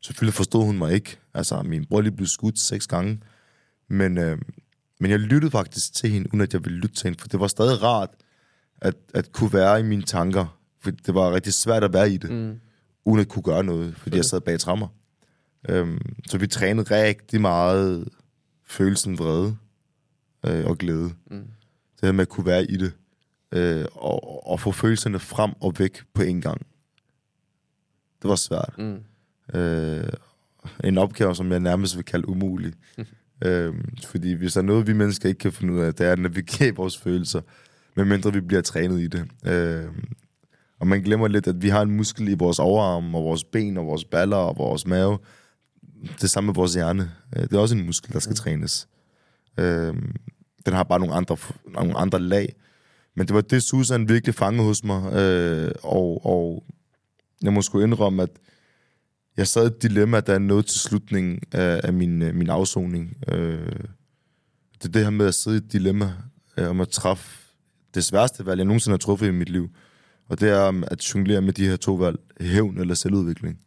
selvfølgelig 0.00 0.34
forstod 0.34 0.64
hun 0.64 0.78
mig 0.78 0.92
ikke. 0.92 1.18
Altså, 1.34 1.62
min 1.62 1.84
bror 1.84 2.00
lige 2.00 2.16
blev 2.16 2.26
skudt 2.26 2.58
seks 2.58 2.86
gange. 2.86 3.20
Men, 3.88 4.18
øh, 4.18 4.38
men 5.00 5.10
jeg 5.10 5.18
lyttede 5.18 5.50
faktisk 5.50 5.94
til 5.94 6.10
hende, 6.10 6.28
uden 6.32 6.40
at 6.40 6.52
jeg 6.52 6.64
ville 6.64 6.78
lytte 6.78 6.94
til 6.96 7.04
hende, 7.04 7.20
for 7.20 7.28
det 7.28 7.40
var 7.40 7.46
stadig 7.46 7.82
rart 7.82 8.10
at, 8.80 8.94
at 9.14 9.32
kunne 9.32 9.52
være 9.52 9.80
i 9.80 9.82
mine 9.82 10.02
tanker. 10.02 10.58
For 10.80 10.90
det 10.90 11.14
var 11.14 11.34
rigtig 11.34 11.54
svært 11.54 11.84
at 11.84 11.92
være 11.92 12.10
i 12.10 12.16
det, 12.16 12.30
mm. 12.30 12.60
uden 13.04 13.20
at 13.20 13.28
kunne 13.28 13.42
gøre 13.42 13.64
noget, 13.64 13.94
fordi 13.96 14.16
jeg 14.16 14.24
sad 14.24 14.40
bag 14.40 14.60
trammer. 14.60 14.88
Øhm, 15.68 15.98
så 16.26 16.38
vi 16.38 16.46
trænede 16.46 17.02
rigtig 17.02 17.40
meget 17.40 18.08
følelsen 18.66 19.18
vrede 19.18 19.56
øh, 20.46 20.66
og 20.66 20.78
glæde. 20.78 21.10
Mm. 21.30 21.44
Det 22.04 22.08
her 22.08 22.12
med 22.12 22.22
at 22.22 22.28
kunne 22.28 22.46
være 22.46 22.64
i 22.64 22.76
det, 22.76 22.92
øh, 23.52 23.84
og, 23.92 24.46
og 24.50 24.60
få 24.60 24.72
følelserne 24.72 25.18
frem 25.18 25.52
og 25.60 25.74
væk 25.78 26.02
på 26.14 26.22
en 26.22 26.40
gang. 26.40 26.66
Det 28.22 28.28
var 28.28 28.36
svært. 28.36 28.74
Mm. 28.78 28.98
Øh, 29.58 30.12
en 30.84 30.98
opgave, 30.98 31.34
som 31.34 31.52
jeg 31.52 31.60
nærmest 31.60 31.96
vil 31.96 32.04
kalde 32.04 32.28
umulig. 32.28 32.72
øh, 33.44 33.74
fordi 34.06 34.32
hvis 34.32 34.52
der 34.52 34.60
er 34.60 34.64
noget, 34.64 34.86
vi 34.86 34.92
mennesker 34.92 35.28
ikke 35.28 35.38
kan 35.38 35.52
finde 35.52 35.72
ud 35.72 35.80
af, 35.80 35.94
det 35.94 36.06
er 36.06 36.12
at 36.12 36.18
navigere 36.18 36.74
vores 36.74 36.98
følelser, 36.98 37.40
medmindre 37.94 38.32
vi 38.32 38.40
bliver 38.40 38.62
trænet 38.62 39.00
i 39.00 39.06
det. 39.06 39.26
Øh, 39.46 39.92
og 40.78 40.86
man 40.86 41.02
glemmer 41.02 41.28
lidt, 41.28 41.46
at 41.46 41.62
vi 41.62 41.68
har 41.68 41.82
en 41.82 41.90
muskel 41.90 42.28
i 42.28 42.34
vores 42.34 42.58
overarm, 42.58 43.14
og 43.14 43.24
vores 43.24 43.44
ben, 43.44 43.76
og 43.76 43.86
vores 43.86 44.04
baller, 44.04 44.36
og 44.36 44.58
vores 44.58 44.86
mave. 44.86 45.18
Det 46.20 46.30
samme 46.30 46.46
med 46.46 46.54
vores 46.54 46.74
hjerne. 46.74 47.10
Øh, 47.36 47.42
det 47.42 47.52
er 47.52 47.58
også 47.58 47.76
en 47.76 47.86
muskel, 47.86 48.12
der 48.12 48.20
skal 48.20 48.30
mm. 48.30 48.36
trænes. 48.36 48.88
Øh, 49.58 49.94
den 50.66 50.74
har 50.74 50.82
bare 50.82 50.98
nogle 50.98 51.14
andre, 51.14 51.36
nogle 51.66 51.96
andre 51.96 52.20
lag. 52.20 52.54
Men 53.14 53.26
det 53.26 53.34
var 53.34 53.40
det, 53.40 53.62
Susan 53.62 54.08
virkelig 54.08 54.34
fangede 54.34 54.64
hos 54.64 54.84
mig. 54.84 55.12
Øh, 55.12 55.72
og, 55.82 56.26
og 56.26 56.64
jeg 57.42 57.52
må 57.52 57.62
sgu 57.62 57.80
indrømme, 57.80 58.22
at 58.22 58.30
jeg 59.36 59.48
sad 59.48 59.66
et 59.66 59.82
dilemma, 59.82 60.20
der 60.20 60.34
er 60.34 60.38
noget 60.38 60.66
til 60.66 60.80
slutningen 60.80 61.40
af, 61.52 61.80
af 61.84 61.92
min, 61.92 62.22
øh, 62.22 62.34
min 62.34 62.50
afsoning. 62.50 63.16
Øh, 63.28 63.72
det 64.74 64.84
er 64.84 64.92
det 64.92 65.02
her 65.02 65.10
med 65.10 65.26
at 65.26 65.34
sidde 65.34 65.56
i 65.56 65.60
et 65.60 65.72
dilemma, 65.72 66.12
øh, 66.58 66.70
om 66.70 66.80
at 66.80 66.88
træffe 66.88 67.38
det 67.94 68.04
sværeste 68.04 68.46
valg, 68.46 68.58
jeg 68.58 68.64
nogensinde 68.64 68.92
har 68.92 68.98
truffet 68.98 69.26
i 69.26 69.30
mit 69.30 69.48
liv. 69.48 69.68
Og 70.28 70.40
det 70.40 70.50
er 70.50 70.68
um, 70.68 70.84
at 70.86 71.14
jonglere 71.14 71.40
med 71.40 71.52
de 71.52 71.66
her 71.66 71.76
to 71.76 71.94
valg. 71.94 72.18
Hævn 72.40 72.80
eller 72.80 72.94
selvudvikling. 72.94 73.58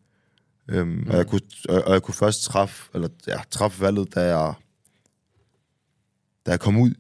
Øhm, 0.69 0.87
mm. 0.87 1.07
og, 1.09 1.17
jeg 1.17 1.27
kunne, 1.27 1.41
og, 1.69 1.83
og 1.83 1.93
jeg 1.93 2.01
kunne 2.01 2.15
først 2.15 2.43
træffe, 2.43 2.89
eller, 2.93 3.07
ja, 3.27 3.37
træffe 3.51 3.81
valget, 3.81 4.15
da 4.15 4.37
jeg, 4.37 4.53
da 6.47 6.51
jeg 6.51 6.59
kom 6.59 6.77
ud. 6.77 6.93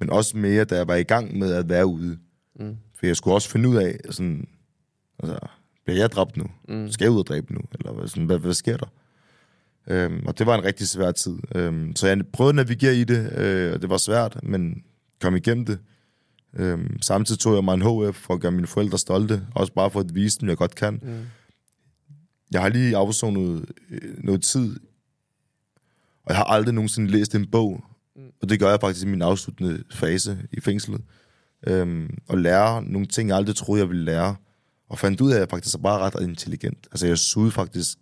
Men 0.00 0.10
også 0.10 0.36
mere, 0.36 0.64
da 0.64 0.76
jeg 0.76 0.88
var 0.88 0.94
i 0.94 1.02
gang 1.02 1.38
med 1.38 1.52
at 1.52 1.68
være 1.68 1.86
ude. 1.86 2.18
Mm. 2.60 2.76
For 2.94 3.06
jeg 3.06 3.16
skulle 3.16 3.34
også 3.34 3.50
finde 3.50 3.68
ud 3.68 3.76
af, 3.76 3.98
sådan, 4.10 4.48
altså, 5.18 5.38
bliver 5.84 5.98
jeg 5.98 6.12
dræbt 6.12 6.36
nu? 6.36 6.44
Mm. 6.68 6.90
Skal 6.90 7.04
jeg 7.04 7.12
ud 7.12 7.18
og 7.18 7.26
dræbe 7.26 7.54
nu? 7.54 7.60
Eller 7.72 8.06
sådan, 8.06 8.24
hvad, 8.24 8.38
hvad 8.38 8.54
sker 8.54 8.76
der? 8.76 8.86
Øhm, 9.88 10.26
og 10.26 10.38
det 10.38 10.46
var 10.46 10.58
en 10.58 10.64
rigtig 10.64 10.88
svær 10.88 11.12
tid. 11.12 11.38
Øhm, 11.54 11.96
så 11.96 12.06
jeg 12.06 12.26
prøvede 12.32 12.50
at 12.50 12.54
navigere 12.54 12.96
i 12.96 13.04
det, 13.04 13.32
øh, 13.38 13.72
og 13.72 13.82
det 13.82 13.90
var 13.90 13.96
svært, 13.96 14.40
men 14.42 14.84
kom 15.20 15.36
igennem 15.36 15.66
det. 15.66 15.78
Øhm, 16.56 17.02
samtidig 17.02 17.38
tog 17.38 17.54
jeg 17.54 17.64
mig 17.64 17.74
en 17.74 17.82
HF 17.82 18.16
for 18.16 18.34
at 18.34 18.40
gøre 18.40 18.52
mine 18.52 18.66
forældre 18.66 18.98
stolte, 18.98 19.46
også 19.54 19.72
bare 19.72 19.90
for 19.90 20.00
at 20.00 20.14
vise 20.14 20.40
dem, 20.40 20.48
jeg 20.48 20.56
godt 20.56 20.74
kan. 20.74 21.00
Mm. 21.02 21.26
Jeg 22.52 22.62
har 22.62 22.68
lige 22.68 22.96
afsonet 22.96 23.66
øh, 23.90 24.24
noget 24.24 24.42
tid, 24.42 24.80
og 26.24 26.28
jeg 26.28 26.36
har 26.36 26.44
aldrig 26.44 26.74
nogensinde 26.74 27.10
læst 27.10 27.34
en 27.34 27.50
bog, 27.50 27.84
og 28.42 28.48
det 28.48 28.60
gør 28.60 28.70
jeg 28.70 28.80
faktisk 28.80 29.06
i 29.06 29.08
min 29.08 29.22
afsluttende 29.22 29.84
fase 29.90 30.38
i 30.52 30.60
fængslet. 30.60 31.00
Øhm, 31.66 32.18
og 32.28 32.38
lære 32.38 32.82
nogle 32.82 33.06
ting, 33.06 33.28
jeg 33.28 33.36
aldrig 33.36 33.56
troede, 33.56 33.80
jeg 33.80 33.88
ville 33.88 34.04
lære. 34.04 34.36
Og 34.88 34.98
fandt 34.98 35.20
ud 35.20 35.30
af, 35.30 35.34
at 35.34 35.40
jeg 35.40 35.48
faktisk 35.48 35.74
er 35.74 35.78
bare 35.78 35.98
ret 35.98 36.22
intelligent. 36.22 36.86
Altså, 36.90 37.06
jeg 37.06 37.18
sugede 37.18 37.50
faktisk 37.50 37.98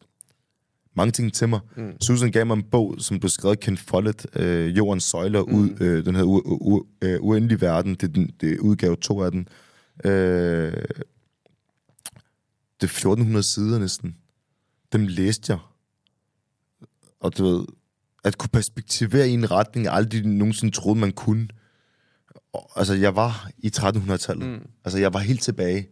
mange 0.95 1.13
ting 1.13 1.33
til 1.33 1.49
mig. 1.49 1.61
Mm. 1.77 2.01
Susan 2.01 2.31
gav 2.33 2.47
mig 2.47 2.55
en 2.55 2.63
bog, 2.63 2.95
som 2.99 3.21
blev 3.21 3.31
skrevet 3.31 3.61
Ken 3.61 3.77
Follett, 3.77 4.27
øh, 4.37 4.77
Jordens 4.77 5.05
Søjler, 5.05 5.45
mm. 5.45 5.55
ud, 5.55 5.71
øh, 5.81 6.05
den 6.05 6.15
her 6.15 6.23
u- 6.23 6.47
u- 6.47 6.99
øh, 7.03 7.23
Uendelige 7.23 7.61
Verden, 7.61 7.95
det 7.95 8.03
er, 8.03 8.13
den, 8.13 8.31
det 8.41 8.53
er 8.53 8.59
udgave 8.59 8.97
to 8.97 9.23
af 9.23 9.31
den. 9.31 9.49
Øh, 10.05 10.73
det 12.81 12.89
er 12.89 12.93
1400 12.93 13.43
sider 13.43 13.79
næsten. 13.79 14.17
Dem 14.93 15.07
læste 15.07 15.53
jeg. 15.53 15.59
Og 17.21 17.39
du 17.39 17.45
ved, 17.45 17.65
at 18.25 18.39
kunne 18.39 18.51
perspektivere 18.53 19.29
i 19.29 19.33
en 19.33 19.51
retning, 19.51 19.85
jeg 19.85 19.95
aldrig 19.95 20.27
nogensinde 20.27 20.75
troede, 20.75 21.01
man 21.01 21.13
kunne. 21.13 21.49
Altså, 22.77 22.95
jeg 22.95 23.17
var 23.17 23.51
i 23.59 23.73
1300-tallet. 23.77 24.47
Mm. 24.47 24.61
Altså, 24.85 24.99
jeg 24.99 25.15
var 25.15 25.21
helt 25.21 25.43
tilbage. 25.43 25.89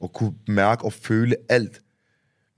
Og 0.00 0.12
kunne 0.12 0.34
mærke 0.48 0.84
og 0.84 0.92
føle 0.92 1.36
alt 1.48 1.80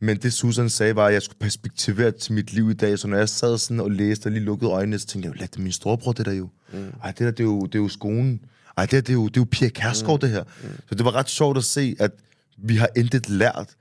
men 0.04 0.16
det 0.16 0.32
Susan 0.32 0.70
sagde 0.70 0.96
var, 0.96 1.06
at 1.06 1.12
jeg 1.12 1.22
skulle 1.22 1.38
perspektivere 1.38 2.10
til 2.10 2.32
mit 2.32 2.52
liv 2.52 2.70
i 2.70 2.74
dag. 2.74 2.98
Så 2.98 3.08
når 3.08 3.16
jeg 3.16 3.28
sad 3.28 3.58
sådan 3.58 3.80
og 3.80 3.90
læste 3.90 4.26
og 4.26 4.32
lige 4.32 4.44
lukkede 4.44 4.70
øjnene, 4.70 4.98
så 4.98 5.06
tænkte 5.06 5.28
jeg, 5.28 5.38
lad 5.38 5.48
det 5.48 5.58
min 5.58 5.72
storebror, 5.72 6.12
det 6.12 6.26
der 6.26 6.32
jo. 6.32 6.48
Mm. 6.72 6.92
Ej, 7.02 7.10
det 7.10 7.18
der, 7.18 7.30
det 7.30 7.40
er 7.40 7.44
jo, 7.44 7.60
det 7.60 7.74
er 7.74 7.78
jo 7.78 7.88
skolen. 7.88 8.40
Ej, 8.76 8.84
det 8.84 8.92
der, 8.92 9.00
det 9.00 9.08
er 9.08 9.12
jo, 9.12 9.28
det 9.28 9.36
er 9.36 9.40
jo 9.40 9.46
Pia 9.50 9.68
Kærsgaard, 9.68 10.16
mm. 10.16 10.20
det 10.20 10.30
her. 10.30 10.42
Mm. 10.42 10.68
Så 10.88 10.94
det 10.94 11.04
var 11.04 11.14
ret 11.14 11.28
sjovt 11.28 11.58
at 11.58 11.64
se, 11.64 11.96
at 12.00 12.10
vi 12.56 12.76
har 12.76 12.88
intet 12.96 13.28
lært 13.28 13.74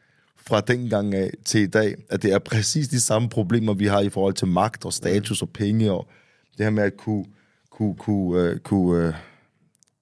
fra 0.47 0.61
dengang 0.61 1.15
af 1.15 1.31
til 1.45 1.61
i 1.61 1.67
dag, 1.67 1.95
at 2.09 2.21
det 2.23 2.33
er 2.33 2.39
præcis 2.39 2.87
de 2.87 3.01
samme 3.01 3.29
problemer, 3.29 3.73
vi 3.73 3.85
har 3.85 3.99
i 3.99 4.09
forhold 4.09 4.33
til 4.33 4.47
magt 4.47 4.85
og 4.85 4.93
status 4.93 5.41
og 5.41 5.49
penge, 5.49 5.91
og 5.91 6.07
det 6.57 6.65
her 6.65 6.69
med 6.69 6.83
at 6.83 6.97
kunne, 6.97 7.25
kunne, 7.69 7.95
kunne, 7.95 8.51
uh, 8.51 8.57
kunne 8.57 9.07
uh, 9.07 9.13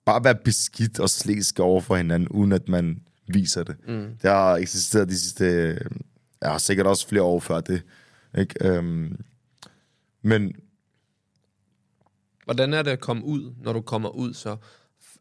bare 0.05 0.23
være 0.23 0.35
beskidt 0.35 0.99
og 0.99 1.09
slæsk 1.09 1.59
over 1.59 1.81
for 1.81 1.95
hinanden, 1.95 2.29
uden 2.29 2.51
at 2.51 2.69
man 2.69 3.01
viser 3.27 3.63
det. 3.63 3.75
Mm. 3.87 4.17
Det 4.21 4.29
har 4.29 4.55
eksisteret 4.55 5.09
de 5.09 5.19
sidste 5.19 5.77
har 6.41 6.57
sikkert 6.57 6.87
også 6.87 7.07
flere 7.07 7.23
år 7.23 7.39
før 7.39 7.61
det. 7.61 7.81
Ikke? 8.37 8.67
Øhm, 8.67 9.19
men... 10.21 10.55
Hvordan 12.45 12.73
er 12.73 12.81
det 12.81 12.91
at 12.91 12.99
komme 12.99 13.25
ud, 13.25 13.53
når 13.63 13.73
du 13.73 13.81
kommer 13.81 14.09
ud 14.09 14.33
så? 14.33 14.57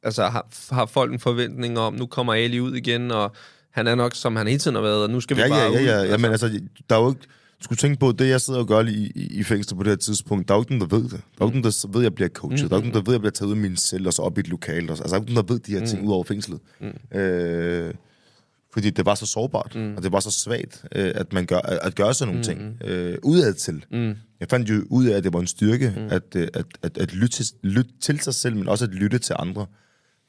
Altså, 0.02 0.28
har, 0.28 0.74
har 0.74 0.86
folk 0.86 1.12
en 1.12 1.18
forventning 1.18 1.78
om, 1.78 1.94
nu 1.94 2.06
kommer 2.06 2.34
Ali 2.34 2.60
ud 2.60 2.74
igen, 2.74 3.10
og 3.10 3.32
han 3.70 3.86
er 3.86 3.94
nok, 3.94 4.14
som 4.14 4.36
han 4.36 4.46
hele 4.46 4.58
tiden 4.58 4.74
har 4.74 4.82
været, 4.82 5.02
og 5.02 5.10
nu 5.10 5.20
skal 5.20 5.36
vi 5.36 5.42
ja, 5.42 5.48
bare 5.48 5.58
ja, 5.58 5.64
ja, 5.64 5.80
ud. 5.80 5.84
Ja, 5.84 6.02
ja, 6.02 6.16
men 6.16 6.30
altså, 6.30 6.60
der 6.90 6.96
er 6.96 7.02
jo 7.02 7.08
ikke... 7.10 7.20
Du 7.58 7.64
skulle 7.64 7.76
tænke 7.76 8.00
på, 8.00 8.12
det 8.12 8.28
jeg 8.28 8.40
sidder 8.40 8.60
og 8.60 8.66
gør 8.66 8.80
i, 8.80 9.12
i, 9.14 9.38
i 9.38 9.42
fængsel 9.42 9.76
på 9.76 9.82
det 9.82 9.90
her 9.90 9.96
tidspunkt, 9.96 10.48
der 10.48 10.54
er 10.54 10.58
jo 10.58 10.62
ikke 10.62 10.76
nogen, 10.76 10.90
der 10.90 10.96
ved 10.96 11.04
det. 11.04 11.10
Der 11.10 11.16
er 11.16 11.20
jo 11.40 11.46
ikke 11.46 11.60
nogen, 11.60 11.74
der 11.82 11.88
ved, 11.88 12.00
at 12.00 12.04
jeg 12.04 12.14
bliver 12.14 12.28
coachet. 12.28 12.62
Mm. 12.62 12.68
Der 12.68 12.76
er 12.76 12.80
jo 12.80 12.84
ikke 12.84 12.92
nogen, 12.92 13.06
der 13.06 13.10
ved, 13.10 13.14
at 13.14 13.18
jeg 13.18 13.20
bliver 13.20 13.30
taget 13.30 13.46
ud 13.46 13.52
af 13.52 13.60
min 13.60 13.76
celle 13.76 14.08
og 14.08 14.12
så 14.12 14.22
op 14.22 14.38
i 14.38 14.40
et 14.40 14.48
lokal. 14.48 14.90
Altså, 14.90 15.04
der 15.04 15.10
er 15.10 15.16
jo 15.16 15.22
ikke 15.22 15.34
nogen, 15.34 15.48
der 15.48 15.54
ved 15.54 15.60
de 15.60 15.72
her 15.72 15.86
ting 15.86 16.02
mm. 16.02 16.08
ud 16.08 16.12
over 16.12 16.24
fængslet. 16.24 16.60
Mm. 16.80 17.18
Øh, 17.18 17.94
fordi 18.72 18.90
det 18.90 19.06
var 19.06 19.14
så 19.14 19.26
sårbart, 19.26 19.74
mm. 19.74 19.94
og 19.96 20.02
det 20.02 20.12
var 20.12 20.20
så 20.20 20.30
svagt, 20.30 20.84
øh, 20.94 21.12
at 21.14 21.32
man 21.32 21.46
gør, 21.46 21.58
at 21.58 21.94
gøre 21.94 22.14
sådan 22.14 22.34
nogle 22.34 22.38
mm. 22.38 22.44
ting 22.44 22.90
øh, 22.90 23.18
udad 23.22 23.54
til. 23.54 23.84
Mm. 23.92 24.14
Jeg 24.40 24.48
fandt 24.50 24.70
jo 24.70 24.84
ud 24.90 25.06
af, 25.06 25.16
at 25.16 25.24
det 25.24 25.32
var 25.32 25.40
en 25.40 25.46
styrke, 25.46 25.94
mm. 25.96 26.06
at, 26.10 26.36
øh, 26.36 26.48
at, 26.54 26.66
at, 26.82 26.98
at 26.98 27.14
lytte, 27.14 27.36
til, 27.36 27.46
lytte 27.62 27.90
til 28.00 28.20
sig 28.20 28.34
selv, 28.34 28.56
men 28.56 28.68
også 28.68 28.84
at 28.84 28.90
lytte 28.90 29.18
til 29.18 29.36
andre. 29.38 29.66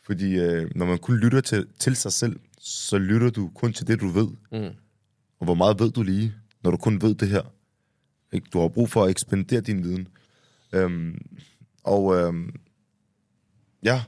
Fordi 0.05 0.39
øh, 0.39 0.71
når 0.75 0.85
man 0.85 0.97
kun 0.97 1.17
lytter 1.17 1.41
til, 1.41 1.65
til 1.79 1.95
sig 1.95 2.11
selv, 2.11 2.35
så 2.63 2.97
lytter 2.97 3.29
du 3.29 3.51
kun 3.55 3.73
til 3.73 3.87
det, 3.87 4.01
du 4.01 4.07
ved. 4.07 4.27
Mm. 4.51 4.75
Og 5.39 5.45
hvor 5.45 5.53
meget 5.53 5.79
ved 5.79 5.91
du 5.91 6.03
lige, 6.03 6.33
når 6.63 6.71
du 6.71 6.77
kun 6.77 7.01
ved 7.01 7.15
det 7.15 7.27
her? 7.27 7.41
Ikke? 8.31 8.47
Du 8.53 8.59
har 8.59 8.67
brug 8.67 8.89
for 8.89 9.03
at 9.03 9.09
ekspandere 9.09 9.61
din 9.61 9.83
viden. 9.83 10.07
Øhm, 10.73 11.21
og 11.83 12.15
øhm, 12.15 12.55
ja, 13.83 14.03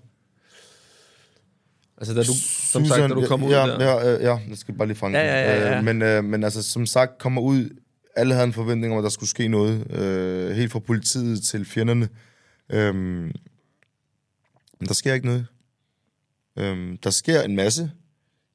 Altså, 1.97 2.13
da 2.13 2.19
du, 2.19 2.33
som 2.33 2.85
Susan, 2.85 2.85
sagt, 2.85 3.09
da 3.09 3.21
du 3.21 3.27
kommer 3.27 3.49
ja, 3.49 3.65
ud 3.65 3.69
der. 3.69 3.85
Ja, 3.85 4.09
ja, 4.09 4.31
ja, 4.31 4.39
jeg 4.49 4.57
skal 4.57 4.75
bare 4.75 4.87
lige 4.87 4.97
fange 4.97 5.19
ja, 5.19 5.25
ja, 5.25 5.51
ja, 5.51 5.71
ja. 5.71 5.77
Øh, 5.77 5.83
men, 5.83 6.01
øh, 6.01 6.23
men 6.23 6.43
altså, 6.43 6.63
som 6.63 6.85
sagt, 6.85 7.17
kommer 7.17 7.41
ud, 7.41 7.69
alle 8.15 8.33
havde 8.33 8.47
en 8.47 8.53
forventning 8.53 8.93
om, 8.93 8.99
at 8.99 9.03
der 9.03 9.09
skulle 9.09 9.29
ske 9.29 9.47
noget, 9.47 9.91
øh, 9.91 10.55
helt 10.55 10.71
fra 10.71 10.79
politiet 10.79 11.43
til 11.43 11.65
fjenderne. 11.65 12.09
Øh, 12.69 12.95
men 12.95 13.33
der 14.87 14.93
sker 14.93 15.13
ikke 15.13 15.25
noget. 15.25 15.45
Øh, 16.57 16.97
der 17.03 17.09
sker 17.09 17.41
en 17.41 17.55
masse 17.55 17.91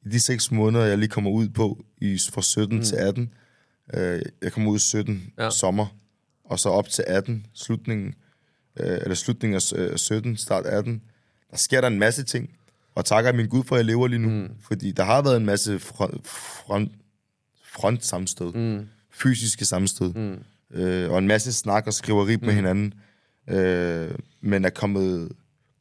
de 0.09 0.21
seks 0.21 0.51
måneder, 0.51 0.85
jeg 0.85 0.99
lige 0.99 1.09
kommer 1.09 1.31
ud 1.31 1.49
på, 1.49 1.85
i, 2.01 2.19
fra 2.33 2.43
17 2.43 2.77
mm. 2.77 2.85
til 2.85 2.97
18. 2.97 3.31
Øh, 3.95 4.23
jeg 4.43 4.53
kommer 4.53 4.71
ud 4.71 4.77
i 4.77 4.81
17 4.81 5.33
ja. 5.39 5.51
sommer, 5.51 5.87
og 6.45 6.59
så 6.59 6.69
op 6.69 6.89
til 6.89 7.05
18, 7.07 7.47
slutningen, 7.55 8.15
øh, 8.81 8.99
eller 9.03 9.15
slutningen 9.15 9.55
af 9.55 9.73
øh, 9.77 9.97
17, 9.97 10.37
start 10.37 10.67
18. 10.67 11.03
Der 11.51 11.57
sker 11.57 11.81
der 11.81 11.89
en 11.89 11.99
masse 11.99 12.23
ting. 12.23 12.51
Og 12.95 13.05
takker 13.05 13.33
min 13.33 13.49
Gud 13.49 13.65
for, 13.65 13.75
at 13.75 13.79
jeg 13.79 13.85
lever 13.85 14.09
lige 14.09 14.19
nu. 14.19 14.29
Mm. 14.29 14.51
Fordi 14.61 14.93
der 14.93 15.05
har 15.05 15.23
været 15.23 15.37
en 15.37 15.47
masse 15.47 15.79
front, 15.79 16.27
front, 16.27 16.93
front 17.65 18.05
sammenstød. 18.05 18.53
Mm. 18.53 18.89
Fysiske 19.11 19.65
sammenstød. 19.65 20.13
Mm. 20.15 20.39
Øh, 20.71 21.11
og 21.11 21.19
en 21.19 21.27
masse 21.27 21.53
snak 21.53 21.87
og 21.87 21.95
skriveri 21.95 22.37
mm. 22.37 22.47
med 22.47 22.55
hinanden. 22.55 22.95
Øh, 23.49 24.11
men 24.41 24.65
er 24.65 24.71
kommet 24.71 25.33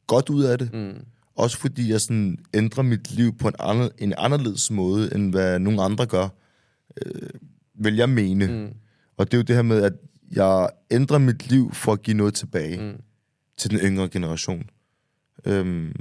godt 0.06 0.30
ud 0.30 0.44
af 0.44 0.58
det. 0.58 0.74
Mm. 0.74 1.04
Også 1.38 1.58
fordi 1.58 1.90
jeg 1.90 2.00
sådan 2.00 2.38
ændrer 2.54 2.82
mit 2.82 3.10
liv 3.10 3.36
på 3.38 3.48
en, 3.48 3.54
anden, 3.58 3.90
en 3.98 4.14
anderledes 4.18 4.70
måde, 4.70 5.14
end 5.14 5.30
hvad 5.30 5.58
nogle 5.58 5.82
andre 5.82 6.06
gør. 6.06 6.28
Øh, 7.02 7.30
vil 7.74 7.96
jeg 7.96 8.08
mene. 8.08 8.46
Mm. 8.46 8.74
Og 9.16 9.26
det 9.26 9.34
er 9.34 9.38
jo 9.38 9.42
det 9.42 9.56
her 9.56 9.62
med, 9.62 9.82
at 9.82 9.92
jeg 10.30 10.68
ændrer 10.90 11.18
mit 11.18 11.50
liv 11.50 11.74
for 11.74 11.92
at 11.92 12.02
give 12.02 12.16
noget 12.16 12.34
tilbage 12.34 12.80
mm. 12.80 13.02
til 13.56 13.70
den 13.70 13.78
yngre 13.78 14.08
generation. 14.08 14.70
Øhm, 15.44 15.92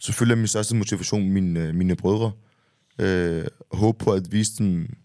selvfølgelig 0.00 0.34
er 0.34 0.38
min 0.38 0.46
største 0.46 0.76
motivation 0.76 1.30
mine, 1.30 1.72
mine 1.72 1.96
brødre. 1.96 2.32
Øh, 2.98 3.44
håbe 3.72 4.04
på 4.04 4.12
at 4.12 4.32
vise 4.32 4.52
dem 4.58 4.96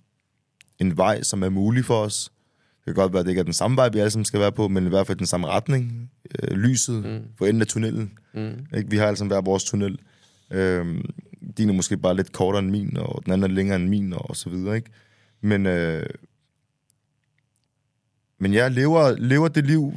en 0.80 0.98
vej, 0.98 1.24
som 1.24 1.44
er 1.44 1.50
mulig 1.50 1.86
for 1.86 2.02
os. 2.02 2.32
Det 2.78 2.86
kan 2.86 2.94
godt 2.94 3.14
være, 3.14 3.20
at 3.20 3.26
det 3.26 3.32
ikke 3.32 3.40
er 3.40 3.44
den 3.44 3.54
samme 3.54 3.78
vej, 3.78 3.90
vi 3.90 4.00
alle 4.00 4.12
sammen 4.12 4.26
skal 4.26 4.40
være 4.40 4.52
på, 4.52 4.68
men 4.68 4.86
i 4.86 4.90
hvert 4.90 5.08
fald 5.08 5.18
den 5.18 5.28
samme 5.28 5.48
retning. 5.48 6.12
Øh, 6.40 6.58
lyset 6.58 7.06
mm. 7.06 7.22
for 7.38 7.46
enden 7.46 7.62
af 7.62 7.68
tunnelen. 7.68 8.20
Mm. 8.34 8.66
Ikke? 8.78 8.90
Vi 8.90 8.98
har 8.98 9.16
sammen 9.16 9.32
hver 9.32 9.42
vores 9.42 9.64
tunnel. 9.64 10.00
Øh, 10.52 11.04
din 11.58 11.70
er 11.70 11.74
måske 11.74 11.98
bare 11.98 12.16
lidt 12.16 12.32
kortere 12.32 12.60
end 12.60 12.72
min, 12.72 12.98
og 12.98 13.26
den 13.26 13.34
anden 13.34 13.52
er 13.52 13.56
længere 13.56 13.76
end 13.76 13.90
min, 13.90 14.14
og, 14.14 14.30
og 14.30 14.36
så 14.36 14.50
videre. 14.50 14.76
Ikke? 14.76 14.92
Men, 15.42 15.66
øh, 15.66 16.06
men 18.40 18.54
jeg 18.54 18.72
lever, 18.72 19.16
lever 19.18 19.48
det 19.48 19.66
liv, 19.66 19.94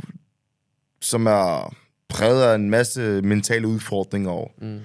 som 1.01 1.26
er 1.26 1.74
præget 2.09 2.43
af 2.43 2.55
en 2.55 2.70
masse 2.70 3.22
mentale 3.22 3.68
udfordringer. 3.68 4.30
Og 4.30 4.53
mm. 4.59 4.80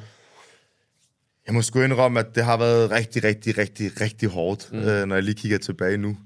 Jeg 1.48 1.54
må 1.54 1.62
sgu 1.62 1.82
indrømme, 1.82 2.20
at 2.20 2.36
det 2.36 2.44
har 2.46 2.58
været 2.58 2.92
rigtig, 2.92 3.24
rigtig, 3.24 3.58
rigtig, 3.58 4.02
rigtig 4.02 4.30
hårdt, 4.30 4.70
mm. 4.74 4.80
øh, 4.80 5.06
når 5.06 5.16
jeg 5.16 5.24
lige 5.24 5.36
kigger 5.36 5.58
tilbage 5.58 5.98
nu, 5.98 6.18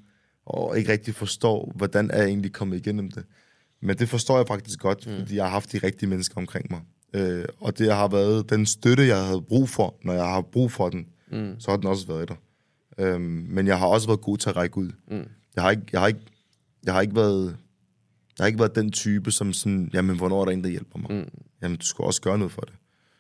og 0.46 0.78
ikke 0.80 0.92
rigtig 0.92 1.16
forstår, 1.16 1.74
hvordan 1.76 2.12
er 2.12 2.18
jeg 2.18 2.28
egentlig 2.28 2.54
kommet 2.54 2.78
igennem 2.78 3.12
det. 3.12 3.26
Men 3.86 3.98
det 3.98 4.10
forstår 4.10 4.38
jeg 4.38 4.48
faktisk 4.48 4.80
godt, 4.80 5.08
mm. 5.08 5.20
fordi 5.20 5.36
jeg 5.36 5.44
har 5.44 5.52
haft 5.52 5.72
de 5.72 5.78
rigtige 5.78 6.10
mennesker 6.10 6.38
omkring 6.38 6.66
mig. 6.70 6.82
Øh, 7.14 7.46
og 7.60 7.78
det 7.78 7.94
har 7.94 8.08
været 8.08 8.50
den 8.50 8.66
støtte, 8.66 9.08
jeg 9.08 9.26
havde 9.26 9.42
brug 9.42 9.70
for, 9.70 9.96
når 10.04 10.14
jeg 10.14 10.26
har 10.26 10.42
brug 10.42 10.72
for 10.72 10.90
den, 10.90 11.06
mm. 11.32 11.60
så 11.60 11.72
har 11.72 11.78
den 11.78 11.88
også 11.88 12.08
været 12.08 12.30
der. 12.30 12.36
Øh, 12.98 13.22
men 13.22 13.68
jeg 13.68 13.80
har 13.80 13.88
også 13.88 14.08
været 14.08 14.22
god 14.22 14.38
til 14.38 14.50
at 14.50 14.56
række 14.56 14.78
ud. 14.78 14.92
Mm. 15.12 15.28
Jeg, 15.56 15.64
har 15.64 15.72
ikke, 15.72 15.84
jeg, 15.92 16.00
har 16.00 16.08
ikke, 16.08 16.20
jeg 16.86 16.94
har 16.94 17.02
ikke 17.02 17.16
været 17.16 17.58
jeg 18.38 18.44
har 18.44 18.48
ikke 18.48 18.60
været 18.60 18.76
den 18.76 18.92
type, 18.92 19.32
som 19.32 19.54
sådan, 19.54 19.90
jamen, 19.94 20.18
hvornår 20.18 20.42
er 20.42 20.46
der 20.46 20.52
en, 20.52 20.64
der 20.64 20.70
hjælper 20.70 21.00
mig? 21.00 21.12
Mm. 21.12 21.30
Jamen, 21.62 21.78
du 21.78 21.86
skal 21.86 22.06
også 22.06 22.22
gøre 22.22 22.38
noget 22.38 22.52
for 22.52 22.62
det. 22.62 22.74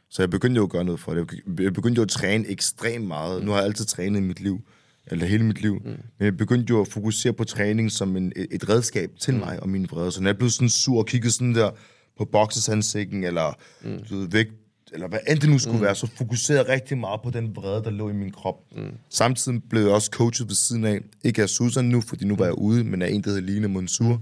Så 0.09 0.21
jeg 0.21 0.29
begyndte 0.29 0.57
jo 0.57 0.63
at 0.63 0.69
gøre 0.69 0.83
noget 0.83 0.99
for 0.99 1.13
det. 1.13 1.41
Jeg 1.59 1.73
begyndte 1.73 1.99
jo 1.99 2.03
at 2.03 2.09
træne 2.09 2.47
ekstremt 2.47 3.07
meget. 3.07 3.39
Mm. 3.39 3.45
Nu 3.45 3.51
har 3.51 3.57
jeg 3.57 3.65
altid 3.65 3.85
trænet 3.85 4.19
i 4.19 4.23
mit 4.23 4.39
liv, 4.39 4.61
eller 5.07 5.25
hele 5.25 5.43
mit 5.43 5.61
liv. 5.61 5.73
Mm. 5.73 5.89
Men 5.89 6.25
jeg 6.25 6.37
begyndte 6.37 6.71
jo 6.71 6.81
at 6.81 6.87
fokusere 6.87 7.33
på 7.33 7.43
træning 7.43 7.91
som 7.91 8.17
en, 8.17 8.33
et 8.51 8.69
redskab 8.69 9.09
til 9.19 9.33
mm. 9.33 9.39
mig 9.39 9.59
og 9.59 9.69
mine 9.69 9.87
vrede. 9.87 10.11
Så 10.11 10.21
når 10.21 10.29
jeg 10.29 10.37
blev 10.37 10.49
sådan 10.49 10.69
sur 10.69 10.97
og 10.97 11.05
kiggede 11.05 11.31
sådan 11.31 11.55
der 11.55 11.71
på 12.17 12.25
boksesansigten, 12.25 13.23
eller 13.23 13.57
mm. 13.81 13.99
du 14.09 14.17
ved, 14.17 14.27
vægt, 14.27 14.53
eller 14.93 15.07
hvad 15.07 15.19
end 15.29 15.39
det 15.39 15.49
nu 15.49 15.59
skulle 15.59 15.77
mm. 15.77 15.83
være, 15.83 15.95
så 15.95 16.07
fokuserede 16.17 16.63
jeg 16.63 16.69
rigtig 16.69 16.97
meget 16.97 17.21
på 17.23 17.29
den 17.29 17.55
vrede, 17.55 17.83
der 17.83 17.89
lå 17.89 18.09
i 18.09 18.13
min 18.13 18.31
krop. 18.31 18.55
Mm. 18.75 18.91
Samtidig 19.09 19.61
blev 19.69 19.81
jeg 19.81 19.91
også 19.91 20.09
coachet 20.13 20.47
ved 20.47 20.55
siden 20.55 20.85
af, 20.85 20.99
ikke 21.23 21.41
af 21.41 21.49
Susan 21.49 21.85
nu, 21.85 22.01
fordi 22.01 22.25
nu 22.25 22.35
var 22.35 22.45
jeg 22.45 22.57
ude, 22.57 22.83
men 22.83 23.01
af 23.01 23.09
en, 23.09 23.23
der 23.23 23.29
hedder 23.29 23.43
Line 23.43 23.67
Monsur, 23.67 24.21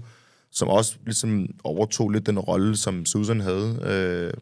som 0.50 0.68
også 0.68 0.96
ligesom 1.04 1.46
overtog 1.64 2.10
lidt 2.10 2.26
den 2.26 2.38
rolle, 2.38 2.76
som 2.76 3.06
Susan 3.06 3.40
havde. 3.40 3.78
Øh, 3.82 4.32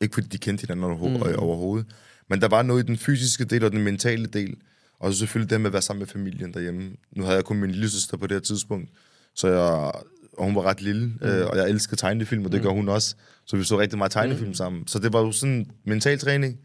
ikke 0.00 0.14
fordi 0.14 0.28
de 0.28 0.38
kendte 0.38 0.66
hinanden 0.66 0.96
overho- 0.96 1.30
mm. 1.30 1.38
overhovedet, 1.38 1.86
men 2.30 2.40
der 2.40 2.48
var 2.48 2.62
noget 2.62 2.82
i 2.82 2.86
den 2.86 2.96
fysiske 2.96 3.44
del 3.44 3.64
og 3.64 3.72
den 3.72 3.82
mentale 3.82 4.26
del, 4.26 4.56
og 5.00 5.12
så 5.12 5.18
selvfølgelig 5.18 5.50
det 5.50 5.60
med 5.60 5.66
at 5.66 5.72
være 5.72 5.82
sammen 5.82 6.00
med 6.00 6.06
familien 6.06 6.54
derhjemme. 6.54 6.90
Nu 7.16 7.22
havde 7.22 7.36
jeg 7.36 7.44
kun 7.44 7.56
min 7.56 7.70
lille 7.70 7.90
søster 7.90 8.16
på 8.16 8.26
det 8.26 8.34
her 8.34 8.40
tidspunkt, 8.40 8.90
så 9.34 9.48
jeg, 9.48 9.92
og 10.38 10.44
hun 10.44 10.54
var 10.54 10.62
ret 10.62 10.82
lille, 10.82 11.06
mm. 11.06 11.26
øh, 11.26 11.46
og 11.46 11.56
jeg 11.56 11.70
elskede 11.70 12.00
tegnefilm, 12.00 12.44
og 12.44 12.52
det 12.52 12.62
gør 12.62 12.70
hun 12.70 12.88
også. 12.88 13.14
Så 13.46 13.56
vi 13.56 13.64
så 13.64 13.78
rigtig 13.78 13.98
meget 13.98 14.12
tegnefilm 14.12 14.48
mm. 14.48 14.54
sammen. 14.54 14.86
Så 14.86 14.98
det 14.98 15.12
var 15.12 15.20
jo 15.20 15.32
sådan 15.32 15.66
mental 15.84 16.18
træning, 16.18 16.58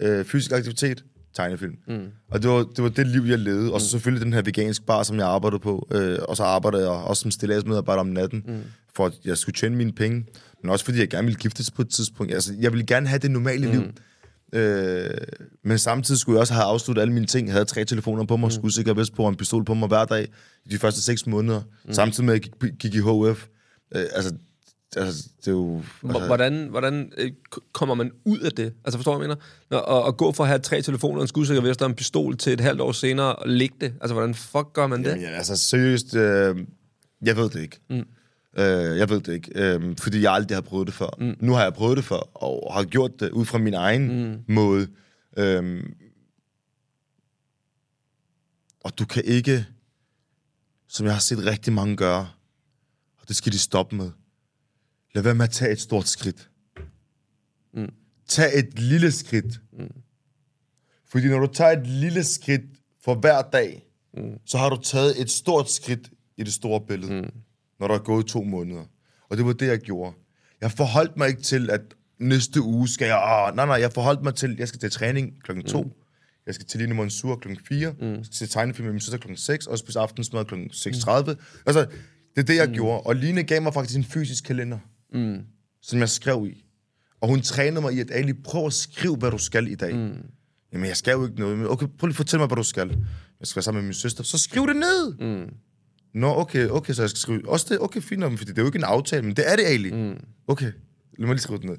øh, 0.00 0.24
fysisk 0.24 0.52
aktivitet, 0.52 1.04
tegnefilm. 1.34 1.76
Mm. 1.88 2.06
Og 2.30 2.42
det 2.42 2.50
var, 2.50 2.66
det 2.76 2.84
var 2.84 2.88
det 2.88 3.06
liv, 3.06 3.22
jeg 3.22 3.38
levede. 3.38 3.72
Og 3.72 3.80
så 3.80 3.88
selvfølgelig 3.88 4.24
den 4.24 4.32
her 4.32 4.42
vegansk 4.42 4.86
bar, 4.86 5.02
som 5.02 5.18
jeg 5.18 5.26
arbejdede 5.26 5.60
på. 5.60 5.88
Øh, 5.92 6.18
og 6.28 6.36
så 6.36 6.42
arbejdede 6.42 6.82
jeg 6.82 6.90
også 6.90 7.20
som 7.20 7.30
stilladsmedarbejder 7.30 8.00
om 8.00 8.06
natten, 8.06 8.44
mm. 8.46 8.62
for 8.94 9.06
at 9.06 9.12
jeg 9.24 9.38
skulle 9.38 9.54
tjene 9.54 9.76
mine 9.76 9.92
penge. 9.92 10.26
Men 10.62 10.70
også 10.70 10.84
fordi 10.84 10.98
jeg 10.98 11.08
gerne 11.08 11.24
ville 11.24 11.38
giftes 11.38 11.70
på 11.70 11.82
et 11.82 11.88
tidspunkt. 11.88 12.34
Altså, 12.34 12.54
jeg 12.60 12.72
ville 12.72 12.86
gerne 12.86 13.08
have 13.08 13.18
det 13.18 13.30
normale 13.30 13.66
mm. 13.66 13.72
liv. 13.72 13.82
Øh, 14.52 15.10
men 15.64 15.78
samtidig 15.78 16.20
skulle 16.20 16.36
jeg 16.36 16.40
også 16.40 16.54
have 16.54 16.64
afsluttet 16.64 17.02
alle 17.02 17.14
mine 17.14 17.26
ting. 17.26 17.46
Jeg 17.46 17.54
havde 17.54 17.64
tre 17.64 17.84
telefoner 17.84 18.24
på 18.24 18.36
mig, 18.36 18.46
mm. 18.46 18.50
skulle 18.50 18.74
sikkert 18.74 18.96
vist 18.96 19.14
på 19.14 19.28
en 19.28 19.36
pistol 19.36 19.64
på 19.64 19.74
mig 19.74 19.88
hver 19.88 20.04
dag 20.04 20.28
i 20.64 20.68
de 20.68 20.78
første 20.78 21.02
seks 21.02 21.26
måneder. 21.26 21.62
Mm. 21.84 21.92
Samtidig 21.92 22.24
med, 22.24 22.34
at 22.34 22.42
jeg 22.44 22.52
gik, 22.60 22.78
gik 22.78 22.94
i 22.94 22.98
HF. 22.98 23.46
Øh, 23.94 24.04
altså, 24.12 24.34
altså, 24.96 25.28
det 25.40 25.48
er 25.48 25.52
jo... 25.52 25.82
Altså, 26.04 26.26
Hvordan, 26.26 26.68
hvordan 26.70 27.12
øh, 27.18 27.32
kommer 27.72 27.94
man 27.94 28.10
ud 28.24 28.38
af 28.38 28.52
det? 28.52 28.72
Altså 28.84 28.98
forstår 28.98 29.12
du, 29.12 29.18
hvad 29.18 29.28
jeg 29.28 29.36
mener? 29.36 29.46
Når, 29.70 30.02
at, 30.02 30.08
at 30.08 30.16
gå 30.16 30.32
fra 30.32 30.44
at 30.44 30.48
have 30.48 30.58
tre 30.58 30.82
telefoner, 30.82 31.22
en 31.22 31.28
skudsikker 31.28 31.62
vest 31.62 31.82
og 31.82 31.88
en 31.88 31.94
pistol 31.94 32.36
til 32.36 32.52
et 32.52 32.60
halvt 32.60 32.80
år 32.80 32.92
senere 32.92 33.36
og 33.36 33.48
lægge 33.48 33.76
det. 33.80 33.94
Altså, 34.00 34.14
hvordan 34.14 34.34
fuck 34.34 34.72
gør 34.72 34.86
man 34.86 35.04
det? 35.04 35.10
Jamen, 35.10 35.22
ja, 35.22 35.28
altså 35.30 35.56
seriøst, 35.56 36.14
øh, 36.14 36.56
jeg 37.22 37.36
ved 37.36 37.50
det 37.50 37.62
ikke. 37.62 37.78
Mm. 37.90 38.06
Øh, 38.58 38.98
jeg 38.98 39.10
ved 39.10 39.20
det 39.20 39.32
ikke, 39.32 39.50
øh, 39.54 39.96
fordi 39.98 40.22
jeg 40.22 40.32
aldrig 40.32 40.56
har 40.56 40.62
prøvet 40.62 40.86
det 40.86 40.94
før. 40.94 41.16
Mm. 41.18 41.36
Nu 41.40 41.52
har 41.52 41.62
jeg 41.62 41.74
prøvet 41.74 41.96
det 41.96 42.04
før, 42.04 42.36
og 42.36 42.74
har 42.74 42.84
gjort 42.84 43.20
det 43.20 43.30
ud 43.30 43.44
fra 43.44 43.58
min 43.58 43.74
egen 43.74 44.30
mm. 44.30 44.54
måde. 44.54 44.88
Øh, 45.38 45.84
og 48.80 48.98
du 48.98 49.06
kan 49.06 49.24
ikke, 49.24 49.66
som 50.88 51.06
jeg 51.06 51.14
har 51.14 51.20
set 51.20 51.46
rigtig 51.46 51.72
mange 51.72 51.96
gøre, 51.96 52.28
og 53.20 53.28
det 53.28 53.36
skal 53.36 53.52
de 53.52 53.58
stoppe 53.58 53.96
med, 53.96 54.10
lad 55.14 55.22
være 55.22 55.34
med 55.34 55.44
at 55.44 55.50
tage 55.50 55.72
et 55.72 55.80
stort 55.80 56.08
skridt. 56.08 56.50
Mm. 57.74 57.92
Tag 58.28 58.58
et 58.58 58.78
lille 58.78 59.12
skridt. 59.12 59.60
Mm. 59.72 60.02
Fordi 61.08 61.28
når 61.28 61.38
du 61.38 61.52
tager 61.52 61.70
et 61.70 61.86
lille 61.86 62.24
skridt 62.24 62.62
for 63.04 63.14
hver 63.14 63.42
dag, 63.42 63.82
mm. 64.14 64.38
så 64.46 64.58
har 64.58 64.68
du 64.68 64.76
taget 64.82 65.20
et 65.20 65.30
stort 65.30 65.70
skridt 65.70 66.10
i 66.36 66.42
det 66.42 66.52
store 66.52 66.80
billede. 66.86 67.22
Mm 67.22 67.42
når 67.80 67.88
der 67.88 67.94
er 67.94 67.98
gået 67.98 68.26
to 68.26 68.42
måneder. 68.42 68.84
Og 69.28 69.36
det 69.36 69.46
var 69.46 69.52
det, 69.52 69.66
jeg 69.66 69.78
gjorde. 69.78 70.12
Jeg 70.60 70.72
forholdt 70.72 71.16
mig 71.16 71.28
ikke 71.28 71.42
til, 71.42 71.70
at 71.70 71.80
næste 72.18 72.62
uge 72.62 72.88
skal 72.88 73.06
jeg... 73.06 73.22
Ah, 73.22 73.56
nej, 73.56 73.66
nej, 73.66 73.74
jeg 73.74 73.92
forholdt 73.92 74.22
mig 74.22 74.34
til, 74.34 74.56
jeg 74.58 74.68
skal 74.68 74.80
til 74.80 74.90
træning 74.90 75.42
klokken 75.42 75.64
to. 75.66 75.82
Mm. 75.82 75.90
Jeg 76.46 76.54
skal 76.54 76.66
til 76.66 76.80
Line 76.80 76.94
Monsur 76.94 77.36
klokken 77.36 77.64
4. 77.68 77.92
Mm. 78.00 78.06
Jeg 78.06 78.24
skal 78.24 78.34
til 78.34 78.48
tegnefilm 78.48 78.86
med 78.86 78.92
min 78.92 79.00
søster 79.00 79.18
klokken 79.18 79.36
6, 79.36 79.66
og 79.66 79.78
spise 79.78 79.98
aftensmad 79.98 80.44
klokken 80.44 80.70
6.30. 80.70 81.32
Mm. 81.32 81.36
Altså, 81.66 81.86
det 82.34 82.42
er 82.42 82.42
det, 82.42 82.56
jeg 82.56 82.66
mm. 82.66 82.74
gjorde. 82.74 83.00
Og 83.00 83.16
Line 83.16 83.42
gav 83.42 83.62
mig 83.62 83.74
faktisk 83.74 83.98
en 83.98 84.04
fysisk 84.04 84.44
kalender, 84.44 84.78
mm. 85.12 85.38
som 85.82 85.98
jeg 85.98 86.08
skrev 86.08 86.46
i. 86.50 86.64
Og 87.20 87.28
hun 87.28 87.40
trænede 87.40 87.80
mig 87.80 87.92
i, 87.94 88.00
at 88.00 88.10
Ali, 88.10 88.32
prøv 88.32 88.66
at 88.66 88.72
skrive, 88.72 89.16
hvad 89.16 89.30
du 89.30 89.38
skal 89.38 89.66
i 89.66 89.74
dag. 89.74 89.94
Mm. 89.94 90.16
Jamen, 90.72 90.88
jeg 90.88 90.96
skal 90.96 91.12
jo 91.12 91.26
ikke 91.26 91.40
noget. 91.40 91.58
Men 91.58 91.66
okay, 91.66 91.86
prøv 91.98 92.06
lige 92.06 92.12
at 92.12 92.16
fortælle 92.16 92.40
mig, 92.40 92.46
hvad 92.46 92.56
du 92.56 92.62
skal. 92.62 92.88
Jeg 93.40 93.46
skal 93.46 93.56
være 93.56 93.62
sammen 93.62 93.82
med 93.82 93.86
min 93.86 93.94
søster. 93.94 94.24
Så 94.24 94.38
skriv 94.38 94.66
det 94.66 94.76
ned. 94.76 95.14
Mm. 95.18 95.54
Nå, 96.16 96.40
okay, 96.40 96.68
okay, 96.68 96.92
så 96.92 97.02
jeg 97.02 97.10
skal 97.10 97.18
skrive... 97.18 97.48
Også 97.48 97.66
det, 97.68 97.80
okay, 97.80 98.00
fint 98.00 98.24
fordi 98.24 98.50
det 98.50 98.58
er 98.58 98.62
jo 98.62 98.66
ikke 98.66 98.78
en 98.78 98.84
aftale, 98.84 99.22
men 99.22 99.36
det 99.36 99.52
er 99.52 99.56
det 99.56 99.68
egentlig. 99.68 99.94
Mm. 99.94 100.24
Okay, 100.48 100.72
lad 101.18 101.26
mig 101.26 101.28
lige 101.28 101.38
skrive 101.38 101.58
det 101.58 101.66
ned. 101.70 101.76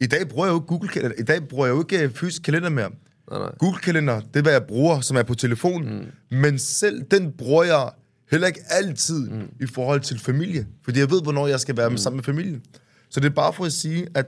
I 0.00 0.06
dag 0.06 0.28
bruger 0.28 0.46
jeg 0.46 0.52
jo 0.52 0.64
Google 0.66 0.88
Kalender. 0.88 1.16
I 1.18 1.22
dag 1.22 1.48
bruger 1.48 1.66
jeg 1.66 1.74
jo 1.74 1.80
ikke 1.80 2.10
fysisk 2.14 2.42
kalender 2.42 2.68
mere. 2.68 2.90
Nej, 3.30 3.38
nej. 3.38 3.54
Google 3.58 3.78
Kalender, 3.78 4.20
det 4.20 4.36
er, 4.36 4.42
hvad 4.42 4.52
jeg 4.52 4.64
bruger, 4.68 5.00
som 5.00 5.16
er 5.16 5.22
på 5.22 5.34
telefonen. 5.34 6.12
Mm. 6.30 6.36
Men 6.38 6.58
selv 6.58 7.02
den 7.02 7.32
bruger 7.32 7.64
jeg 7.64 7.90
heller 8.30 8.46
ikke 8.46 8.60
altid 8.70 9.30
mm. 9.30 9.48
i 9.60 9.66
forhold 9.66 10.00
til 10.00 10.18
familie. 10.18 10.66
Fordi 10.84 10.98
jeg 10.98 11.10
ved, 11.10 11.22
hvornår 11.22 11.46
jeg 11.46 11.60
skal 11.60 11.76
være 11.76 11.90
mm. 11.90 11.96
sammen 11.96 12.16
med 12.16 12.24
familien. 12.24 12.62
Så 13.08 13.20
det 13.20 13.26
er 13.26 13.34
bare 13.34 13.52
for 13.52 13.64
at 13.64 13.72
sige, 13.72 14.06
at 14.14 14.26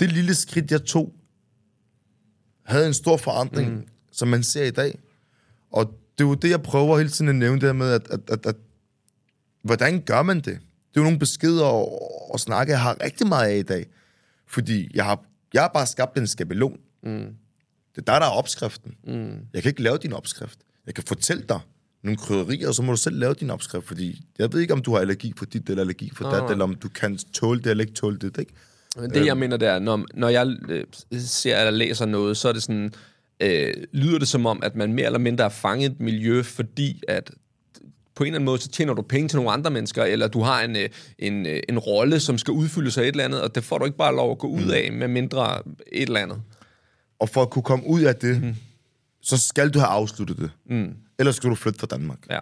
det 0.00 0.12
lille 0.12 0.34
skridt, 0.34 0.70
jeg 0.70 0.84
tog, 0.84 1.14
havde 2.64 2.86
en 2.86 2.94
stor 2.94 3.16
forandring, 3.16 3.72
mm. 3.72 3.86
som 4.12 4.28
man 4.28 4.42
ser 4.42 4.64
i 4.64 4.70
dag. 4.70 4.98
Og 5.72 5.94
det 6.18 6.24
er 6.24 6.28
jo 6.28 6.34
det, 6.34 6.50
jeg 6.50 6.62
prøver 6.62 6.98
hele 6.98 7.10
tiden 7.10 7.28
at 7.28 7.34
nævne, 7.34 7.60
det 7.60 7.76
med, 7.76 7.92
at, 7.92 8.08
at, 8.10 8.20
at, 8.28 8.46
at 8.46 8.56
hvordan 9.62 10.02
gør 10.02 10.22
man 10.22 10.36
det? 10.36 10.44
Det 10.44 10.96
er 10.96 11.00
jo 11.00 11.02
nogle 11.02 11.18
beskeder 11.18 11.64
og, 11.64 12.32
og 12.32 12.40
snakke, 12.40 12.70
jeg 12.70 12.80
har 12.80 12.96
rigtig 13.04 13.26
meget 13.26 13.50
af 13.50 13.56
i 13.56 13.62
dag. 13.62 13.86
Fordi 14.46 14.90
jeg 14.94 15.04
har, 15.04 15.24
jeg 15.54 15.62
har 15.62 15.70
bare 15.74 15.86
skabt 15.86 16.18
en 16.18 16.26
skabelon. 16.26 16.78
Mm. 17.02 17.34
Det 17.94 18.08
er 18.08 18.12
der, 18.12 18.18
der 18.18 18.26
er 18.26 18.30
opskriften. 18.30 18.94
Mm. 19.06 19.38
Jeg 19.54 19.62
kan 19.62 19.70
ikke 19.70 19.82
lave 19.82 19.98
din 19.98 20.12
opskrift. 20.12 20.58
Jeg 20.86 20.94
kan 20.94 21.04
fortælle 21.04 21.44
dig 21.48 21.60
nogle 22.02 22.16
krydderier, 22.16 22.68
og 22.68 22.74
så 22.74 22.82
må 22.82 22.92
du 22.92 22.96
selv 22.96 23.18
lave 23.18 23.34
din 23.34 23.50
opskrift, 23.50 23.86
fordi 23.86 24.24
jeg 24.38 24.52
ved 24.52 24.60
ikke, 24.60 24.72
om 24.72 24.82
du 24.82 24.92
har 24.92 25.00
allergi 25.00 25.32
for 25.36 25.44
dit, 25.44 25.68
eller 25.68 25.82
allergi 25.82 26.10
for 26.14 26.24
oh. 26.24 26.32
dat, 26.32 26.50
eller 26.50 26.64
om 26.64 26.74
du 26.74 26.88
kan 26.88 27.18
tåle 27.18 27.60
det, 27.60 27.70
eller 27.70 27.84
ikke 27.84 27.94
tåle 27.94 28.18
det, 28.18 28.38
ikke? 28.38 28.52
Det, 28.96 29.16
jeg 29.16 29.28
øhm. 29.28 29.38
mener, 29.38 29.56
det 29.56 29.68
er, 29.68 29.78
når, 29.78 30.06
når 30.14 30.28
jeg 30.28 30.56
øh, 30.68 30.84
ser 31.18 31.58
eller 31.58 31.70
læser 31.70 32.06
noget, 32.06 32.36
så 32.36 32.48
er 32.48 32.52
det 32.52 32.62
sådan, 32.62 32.94
øh, 33.40 33.74
lyder 33.92 34.18
det 34.18 34.28
som 34.28 34.46
om, 34.46 34.60
at 34.62 34.76
man 34.76 34.92
mere 34.92 35.06
eller 35.06 35.18
mindre 35.18 35.44
er 35.44 35.48
fanget 35.48 35.90
et 35.90 36.00
miljø, 36.00 36.42
fordi 36.42 37.02
at 37.08 37.30
på 38.14 38.24
en 38.24 38.26
eller 38.26 38.36
anden 38.36 38.44
måde, 38.44 38.60
så 38.60 38.68
tjener 38.68 38.94
du 38.94 39.02
penge 39.02 39.28
til 39.28 39.36
nogle 39.36 39.50
andre 39.50 39.70
mennesker, 39.70 40.04
eller 40.04 40.28
du 40.28 40.40
har 40.40 40.62
en, 40.62 40.76
øh, 40.76 40.88
en, 41.18 41.46
øh, 41.46 41.62
en 41.68 41.78
rolle, 41.78 42.20
som 42.20 42.38
skal 42.38 42.52
udfylde 42.52 42.90
sig 42.90 43.02
et 43.02 43.08
eller 43.08 43.24
andet, 43.24 43.42
og 43.42 43.54
det 43.54 43.64
får 43.64 43.78
du 43.78 43.84
ikke 43.84 43.96
bare 43.96 44.14
lov 44.16 44.30
at 44.30 44.38
gå 44.38 44.46
ud 44.46 44.64
mm. 44.64 44.70
af, 44.70 44.92
med 44.92 45.08
mindre 45.08 45.62
et 45.92 46.02
eller 46.02 46.20
andet. 46.20 46.42
Og 47.18 47.28
for 47.28 47.42
at 47.42 47.50
kunne 47.50 47.62
komme 47.62 47.86
ud 47.86 48.02
af 48.02 48.16
det, 48.16 48.42
mm. 48.42 48.54
så 49.22 49.38
skal 49.38 49.70
du 49.70 49.78
have 49.78 49.88
afsluttet 49.88 50.36
det. 50.36 50.50
Mm. 50.66 50.94
Ellers 51.18 51.36
skal 51.36 51.50
du 51.50 51.54
flytte 51.54 51.80
fra 51.80 51.86
Danmark. 51.86 52.18
Ja. 52.30 52.38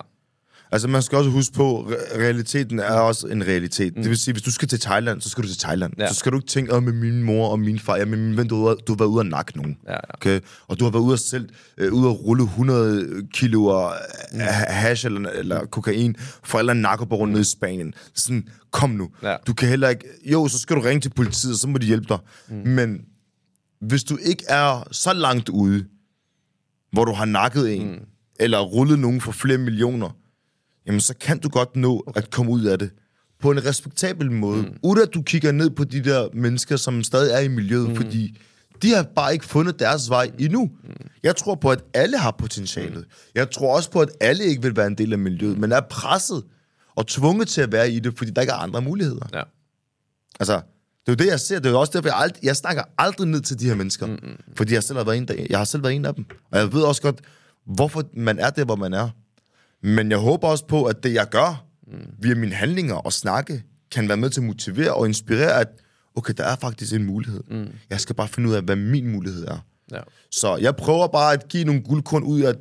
Altså, 0.74 0.88
man 0.88 1.02
skal 1.02 1.18
også 1.18 1.30
huske 1.30 1.54
på, 1.54 1.92
realiteten 2.18 2.78
er 2.78 2.94
også 2.94 3.26
en 3.26 3.46
realitet. 3.46 3.96
Mm. 3.96 4.02
Det 4.02 4.10
vil 4.10 4.18
sige, 4.18 4.32
hvis 4.32 4.42
du 4.42 4.50
skal 4.50 4.68
til 4.68 4.80
Thailand, 4.80 5.20
så 5.20 5.28
skal 5.28 5.42
du 5.42 5.48
til 5.48 5.58
Thailand. 5.58 5.92
Ja. 5.98 6.08
Så 6.08 6.14
skal 6.14 6.32
du 6.32 6.36
ikke 6.36 6.48
tænke, 6.48 6.80
med 6.80 6.92
min 6.92 7.22
mor 7.22 7.48
og 7.48 7.58
min 7.58 7.78
far, 7.78 7.96
ja, 7.96 8.04
med 8.04 8.18
min 8.18 8.36
ven, 8.36 8.48
du 8.48 8.66
har, 8.66 8.74
du 8.74 8.92
har 8.92 8.96
været 8.96 9.08
ude 9.08 9.20
at 9.20 9.26
nakke 9.26 9.56
nogen. 9.56 9.76
Ja, 9.86 9.92
ja. 9.92 9.98
Okay? 10.14 10.40
Og 10.68 10.80
du 10.80 10.84
har 10.84 10.90
været 10.90 11.02
ude 11.02 11.12
at, 11.12 11.20
selv, 11.20 11.48
øh, 11.78 11.92
ude 11.92 12.08
at 12.10 12.20
rulle 12.20 12.44
100 12.44 13.26
kilo 13.32 13.90
mm. 14.32 14.38
hash 14.68 15.06
eller, 15.06 15.30
eller 15.30 15.66
kokain 15.66 16.16
for 16.44 17.04
på 17.04 17.16
rundt 17.16 17.30
mm. 17.30 17.32
nede 17.32 17.40
i 17.40 17.44
Spanien. 17.44 17.94
Sådan, 18.14 18.48
kom 18.70 18.90
nu. 18.90 19.10
Ja. 19.22 19.36
Du 19.46 19.54
kan 19.54 19.68
heller 19.68 19.88
ikke... 19.88 20.04
Jo, 20.32 20.48
så 20.48 20.58
skal 20.58 20.76
du 20.76 20.80
ringe 20.80 21.00
til 21.00 21.10
politiet, 21.10 21.60
så 21.60 21.68
må 21.68 21.78
de 21.78 21.86
hjælpe 21.86 22.06
dig. 22.08 22.18
Mm. 22.48 22.56
Men 22.56 23.00
hvis 23.80 24.04
du 24.04 24.18
ikke 24.22 24.44
er 24.48 24.88
så 24.90 25.12
langt 25.12 25.48
ude, 25.48 25.84
hvor 26.92 27.04
du 27.04 27.12
har 27.12 27.24
nakket 27.24 27.76
en, 27.76 27.86
mm. 27.86 27.98
eller 28.40 28.60
rullet 28.60 28.98
nogen 28.98 29.20
for 29.20 29.32
flere 29.32 29.58
millioner, 29.58 30.10
jamen 30.86 31.00
så 31.00 31.14
kan 31.20 31.38
du 31.38 31.48
godt 31.48 31.76
nå 31.76 32.04
okay. 32.06 32.20
at 32.20 32.30
komme 32.30 32.52
ud 32.52 32.64
af 32.64 32.78
det 32.78 32.90
på 33.40 33.50
en 33.50 33.66
respektabel 33.66 34.32
måde, 34.32 34.62
mm. 34.62 34.78
uden 34.82 35.02
at 35.02 35.14
du 35.14 35.22
kigger 35.22 35.52
ned 35.52 35.70
på 35.70 35.84
de 35.84 36.04
der 36.04 36.28
mennesker, 36.34 36.76
som 36.76 37.02
stadig 37.02 37.32
er 37.32 37.38
i 37.38 37.48
miljøet, 37.48 37.88
mm. 37.88 37.96
fordi 37.96 38.38
de 38.82 38.90
har 38.94 39.02
bare 39.02 39.32
ikke 39.32 39.44
fundet 39.44 39.78
deres 39.78 40.10
vej 40.10 40.30
endnu. 40.38 40.70
Mm. 40.84 40.90
Jeg 41.22 41.36
tror 41.36 41.54
på, 41.54 41.70
at 41.70 41.84
alle 41.94 42.18
har 42.18 42.30
potentialet. 42.30 42.98
Mm. 42.98 43.30
Jeg 43.34 43.50
tror 43.50 43.76
også 43.76 43.90
på, 43.90 44.00
at 44.00 44.08
alle 44.20 44.44
ikke 44.44 44.62
vil 44.62 44.76
være 44.76 44.86
en 44.86 44.98
del 44.98 45.12
af 45.12 45.18
miljøet, 45.18 45.58
men 45.58 45.72
er 45.72 45.80
presset 45.80 46.42
og 46.96 47.06
tvunget 47.06 47.48
til 47.48 47.60
at 47.60 47.72
være 47.72 47.90
i 47.90 48.00
det, 48.00 48.18
fordi 48.18 48.30
der 48.30 48.40
ikke 48.40 48.52
er 48.52 48.56
andre 48.56 48.82
muligheder. 48.82 49.26
Ja. 49.32 49.42
Altså, 50.40 50.54
det 50.54 51.08
er 51.08 51.12
jo 51.12 51.14
det, 51.14 51.26
jeg 51.26 51.40
ser. 51.40 51.58
Det 51.58 51.66
er 51.66 51.70
jo 51.70 51.80
også 51.80 51.92
derfor, 51.92 52.08
jeg, 52.08 52.18
aldrig, 52.18 52.44
jeg 52.44 52.56
snakker 52.56 52.82
aldrig 52.98 53.28
ned 53.28 53.40
til 53.40 53.60
de 53.60 53.68
her 53.68 53.74
mennesker. 53.74 54.06
Mm-hmm. 54.06 54.36
Fordi 54.56 54.74
jeg 54.74 54.82
selv 54.82 54.96
har 54.96 55.04
været 55.04 55.16
en, 55.16 55.28
der, 55.28 55.34
jeg 55.50 55.58
har 55.58 55.64
selv 55.64 55.82
været 55.82 55.94
en 55.94 56.04
af 56.04 56.14
dem. 56.14 56.24
Og 56.50 56.58
jeg 56.58 56.72
ved 56.72 56.82
også 56.82 57.02
godt, 57.02 57.20
hvorfor 57.66 58.02
man 58.16 58.38
er 58.38 58.50
der, 58.50 58.64
hvor 58.64 58.76
man 58.76 58.92
er. 58.92 59.08
Men 59.84 60.10
jeg 60.10 60.18
håber 60.18 60.48
også 60.48 60.66
på, 60.66 60.84
at 60.84 61.02
det, 61.02 61.14
jeg 61.14 61.28
gør 61.28 61.66
mm. 61.86 61.92
via 62.18 62.34
mine 62.34 62.54
handlinger 62.54 62.94
og 62.94 63.12
snakke, 63.12 63.62
kan 63.90 64.08
være 64.08 64.16
med 64.16 64.30
til 64.30 64.40
at 64.40 64.46
motivere 64.46 64.94
og 64.94 65.06
inspirere, 65.06 65.60
at 65.60 65.68
okay, 66.14 66.34
der 66.36 66.44
er 66.44 66.56
faktisk 66.56 66.94
en 66.94 67.04
mulighed. 67.04 67.40
Mm. 67.50 67.68
Jeg 67.90 68.00
skal 68.00 68.14
bare 68.14 68.28
finde 68.28 68.48
ud 68.48 68.54
af, 68.54 68.62
hvad 68.62 68.76
min 68.76 69.08
mulighed 69.12 69.46
er. 69.46 69.58
Ja. 69.92 70.00
Så 70.30 70.56
jeg 70.56 70.76
prøver 70.76 71.06
bare 71.06 71.32
at 71.32 71.48
give 71.48 71.64
nogle 71.64 71.82
guldkorn 71.82 72.22
ud 72.22 72.40
af 72.40 72.54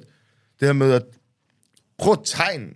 det 0.60 0.68
her 0.68 0.74
med 0.74 0.92
at 0.92 1.04
prøve 1.98 2.14
at 2.14 2.26
tegne 2.26 2.68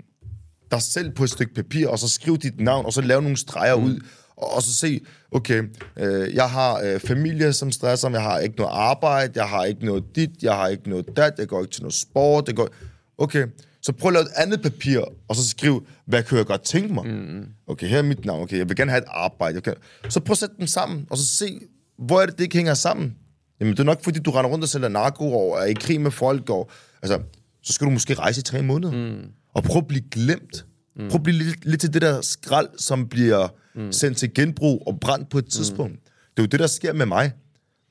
dig 0.72 0.82
selv 0.82 1.12
på 1.12 1.24
et 1.24 1.30
stykke 1.30 1.54
papir, 1.54 1.88
og 1.88 2.00
så 2.00 2.10
skrive 2.10 2.38
dit 2.38 2.60
navn, 2.60 2.86
og 2.86 2.94
så 2.94 3.02
lave 3.02 3.22
nogle 3.22 3.38
streger 3.38 3.76
mm. 3.76 3.84
ud, 3.84 4.00
og, 4.38 4.56
og 4.56 4.62
så 4.62 4.76
se, 4.76 5.02
okay, 5.32 5.64
øh, 5.98 6.36
jeg 6.36 6.50
har 6.50 6.80
øh, 6.80 7.00
familie, 7.00 7.54
som 7.54 7.72
stresser 7.72 8.10
jeg 8.10 8.22
har 8.22 8.40
ikke 8.40 8.56
noget 8.58 8.72
arbejde, 8.74 9.34
jeg 9.36 9.50
har 9.50 9.66
ikke 9.66 9.86
noget 9.86 10.04
dit, 10.16 10.30
jeg 10.42 10.54
har 10.54 10.68
ikke 10.68 10.90
noget 10.90 11.18
dat, 11.18 11.34
jeg 11.38 11.48
går 11.48 11.62
ikke 11.62 11.74
til 11.74 11.84
noget 11.84 11.94
sport, 11.94 12.48
det 12.48 12.56
går... 12.56 12.70
Okay, 13.18 13.48
så 13.82 13.92
prøv 13.92 14.10
at 14.10 14.14
lave 14.14 14.24
et 14.24 14.32
andet 14.36 14.62
papir, 14.62 15.00
og 15.28 15.36
så 15.36 15.50
skriv, 15.50 15.88
hvad 16.06 16.24
kunne 16.24 16.38
jeg 16.38 16.46
godt 16.46 16.62
tænke 16.62 16.94
mig? 16.94 17.06
Mm. 17.06 17.46
Okay, 17.68 17.88
her 17.88 17.98
er 17.98 18.02
mit 18.02 18.26
navn. 18.26 18.44
Okay, 18.44 18.58
jeg 18.58 18.70
vil 18.70 18.76
gerne 18.76 18.92
have 18.92 19.02
et 19.02 19.08
arbejde. 19.08 19.58
Okay. 19.58 19.74
Så 20.10 20.20
prøv 20.20 20.32
at 20.32 20.38
sætte 20.38 20.56
dem 20.60 20.68
sammen, 20.68 21.08
og 21.10 21.18
så 21.18 21.26
se, 21.26 21.60
hvor 21.98 22.22
er 22.22 22.26
det, 22.26 22.38
det 22.38 22.44
ikke 22.44 22.58
hænger 22.58 22.74
sammen? 22.74 23.16
Jamen, 23.60 23.74
det 23.74 23.80
er 23.80 23.84
nok, 23.84 24.04
fordi 24.04 24.20
du 24.20 24.32
render 24.32 24.52
rundt 24.52 24.64
og 24.64 24.70
sælger 24.70 24.88
narko 24.88 25.34
og 25.34 25.60
er 25.60 25.66
i 25.66 25.74
krig 25.74 26.02
med 26.02 26.12
folk. 26.12 26.50
Og, 26.50 26.70
altså, 27.02 27.20
så 27.64 27.74
skal 27.74 27.86
du 27.86 27.92
måske 27.92 28.14
rejse 28.14 28.40
i 28.40 28.44
tre 28.44 28.62
måneder. 28.62 28.92
Mm. 28.92 29.32
Og 29.54 29.64
prøv 29.64 29.78
at 29.78 29.88
blive 29.88 30.04
glemt. 30.12 30.66
Mm. 30.96 31.10
Prøv 31.10 31.16
at 31.16 31.24
blive 31.24 31.38
lidt, 31.38 31.66
lidt 31.66 31.82
til 31.82 31.94
det 31.94 32.02
der 32.02 32.22
skrald, 32.22 32.70
som 32.78 33.08
bliver 33.08 33.48
mm. 33.76 33.92
sendt 33.92 34.18
til 34.18 34.34
genbrug 34.34 34.84
og 34.88 35.00
brændt 35.00 35.30
på 35.30 35.38
et 35.38 35.46
tidspunkt. 35.46 35.94
Mm. 35.94 36.00
Det 36.38 36.40
er 36.40 36.44
jo 36.44 36.48
det, 36.48 36.60
der 36.60 36.68
sker 36.68 36.94
med 36.94 37.06
mig. 37.06 37.32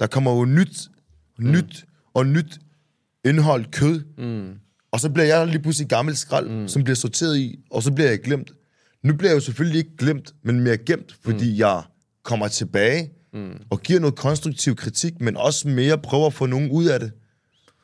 Der 0.00 0.06
kommer 0.06 0.36
jo 0.36 0.44
nyt, 0.44 0.88
mm. 1.38 1.50
nyt 1.50 1.84
og 2.14 2.26
nyt 2.26 2.58
indhold, 3.24 3.64
kød. 3.72 4.00
Mm. 4.18 4.54
Og 4.96 5.00
så 5.00 5.10
bliver 5.10 5.26
jeg 5.26 5.46
lige 5.46 5.62
pludselig 5.62 5.88
gammel 5.88 6.16
skrald, 6.16 6.48
mm. 6.48 6.68
som 6.68 6.84
bliver 6.84 6.96
sorteret 6.96 7.38
i, 7.38 7.58
og 7.70 7.82
så 7.82 7.92
bliver 7.92 8.10
jeg 8.10 8.20
glemt. 8.20 8.52
Nu 9.02 9.14
bliver 9.14 9.30
jeg 9.30 9.34
jo 9.34 9.40
selvfølgelig 9.40 9.78
ikke 9.78 9.96
glemt, 9.96 10.34
men 10.42 10.60
mere 10.60 10.76
gemt, 10.76 11.16
fordi 11.24 11.50
mm. 11.50 11.58
jeg 11.58 11.82
kommer 12.22 12.48
tilbage 12.48 13.10
mm. 13.32 13.60
og 13.70 13.82
giver 13.82 14.00
noget 14.00 14.14
konstruktiv 14.14 14.76
kritik, 14.76 15.20
men 15.20 15.36
også 15.36 15.68
mere 15.68 15.98
prøver 15.98 16.26
at 16.26 16.32
få 16.32 16.46
nogen 16.46 16.70
ud 16.70 16.86
af 16.86 17.00
det. 17.00 17.12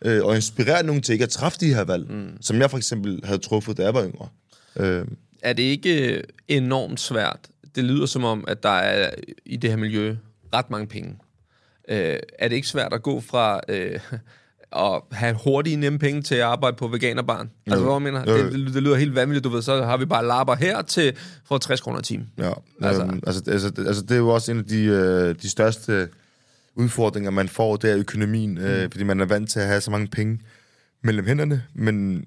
Øh, 0.05 0.25
og 0.25 0.35
inspirere 0.35 0.83
nogen 0.83 1.03
til 1.03 1.13
ikke 1.13 1.23
at 1.23 1.29
træffe 1.31 1.59
de 1.61 1.75
her 1.75 1.85
valg, 1.85 2.11
mm. 2.11 2.37
som 2.41 2.59
jeg 2.59 2.71
for 2.71 2.79
eksempel 2.79 3.21
havde 3.25 3.39
truffet, 3.39 3.77
da 3.77 3.83
jeg 3.83 3.95
var 3.95 4.05
yngre. 4.05 4.29
Øh. 4.77 5.07
Er 5.43 5.53
det 5.53 5.63
ikke 5.63 6.23
enormt 6.49 7.01
svært? 7.01 7.39
Det 7.75 7.85
lyder 7.85 8.07
som 8.07 8.25
om, 8.25 8.45
at 8.49 8.63
der 8.63 8.79
er 8.79 9.11
i 9.47 9.57
det 9.57 9.71
her 9.71 9.77
miljø 9.77 10.17
ret 10.55 10.71
mange 10.71 10.87
penge. 10.87 11.17
Øh, 11.89 12.19
er 12.39 12.49
det 12.49 12.57
ikke 12.57 12.69
svært 12.69 12.93
at 12.93 13.03
gå 13.03 13.21
fra... 13.21 13.61
Øh, 13.69 14.01
at 14.77 15.03
have 15.13 15.37
hurtige, 15.45 15.77
nemme 15.77 15.99
penge 15.99 16.23
til 16.23 16.35
at 16.35 16.43
arbejde 16.43 16.77
på 16.77 16.89
veganerbarn. 16.89 17.51
Altså, 17.67 17.85
hvad 17.85 18.01
mener? 18.01 18.25
Det, 18.25 18.53
det, 18.53 18.83
lyder 18.83 18.97
helt 18.97 19.15
vanvittigt, 19.15 19.45
du 19.45 19.49
ved. 19.49 19.63
Så 19.63 19.83
har 19.83 19.97
vi 19.97 20.05
bare 20.05 20.27
lapper 20.27 20.55
her 20.55 20.83
til 20.83 21.17
for 21.45 21.59
60 21.59 21.81
kroner 21.81 21.99
i 21.99 22.03
timen. 22.03 22.31
Ja, 22.39 22.53
altså. 22.83 23.03
Øhm, 23.03 23.23
altså, 23.27 23.43
altså, 23.51 23.73
altså, 23.87 24.03
det 24.03 24.11
er 24.11 24.17
jo 24.17 24.29
også 24.29 24.53
en 24.53 24.59
af 24.59 24.65
de, 24.65 24.85
øh, 24.85 25.35
de 25.43 25.51
største 25.51 26.09
udfordringer, 26.75 27.31
man 27.31 27.49
får, 27.49 27.77
det 27.77 27.91
er 27.91 27.99
økonomien, 27.99 28.59
øh, 28.59 28.85
mm. 28.85 28.91
fordi 28.91 29.05
man 29.05 29.21
er 29.21 29.25
vant 29.25 29.51
til 29.51 29.61
at 29.61 29.67
have 29.67 29.81
så 29.81 29.91
mange 29.91 30.07
penge 30.07 30.41
mellem 31.03 31.27
hænderne, 31.27 31.63
men 31.75 32.25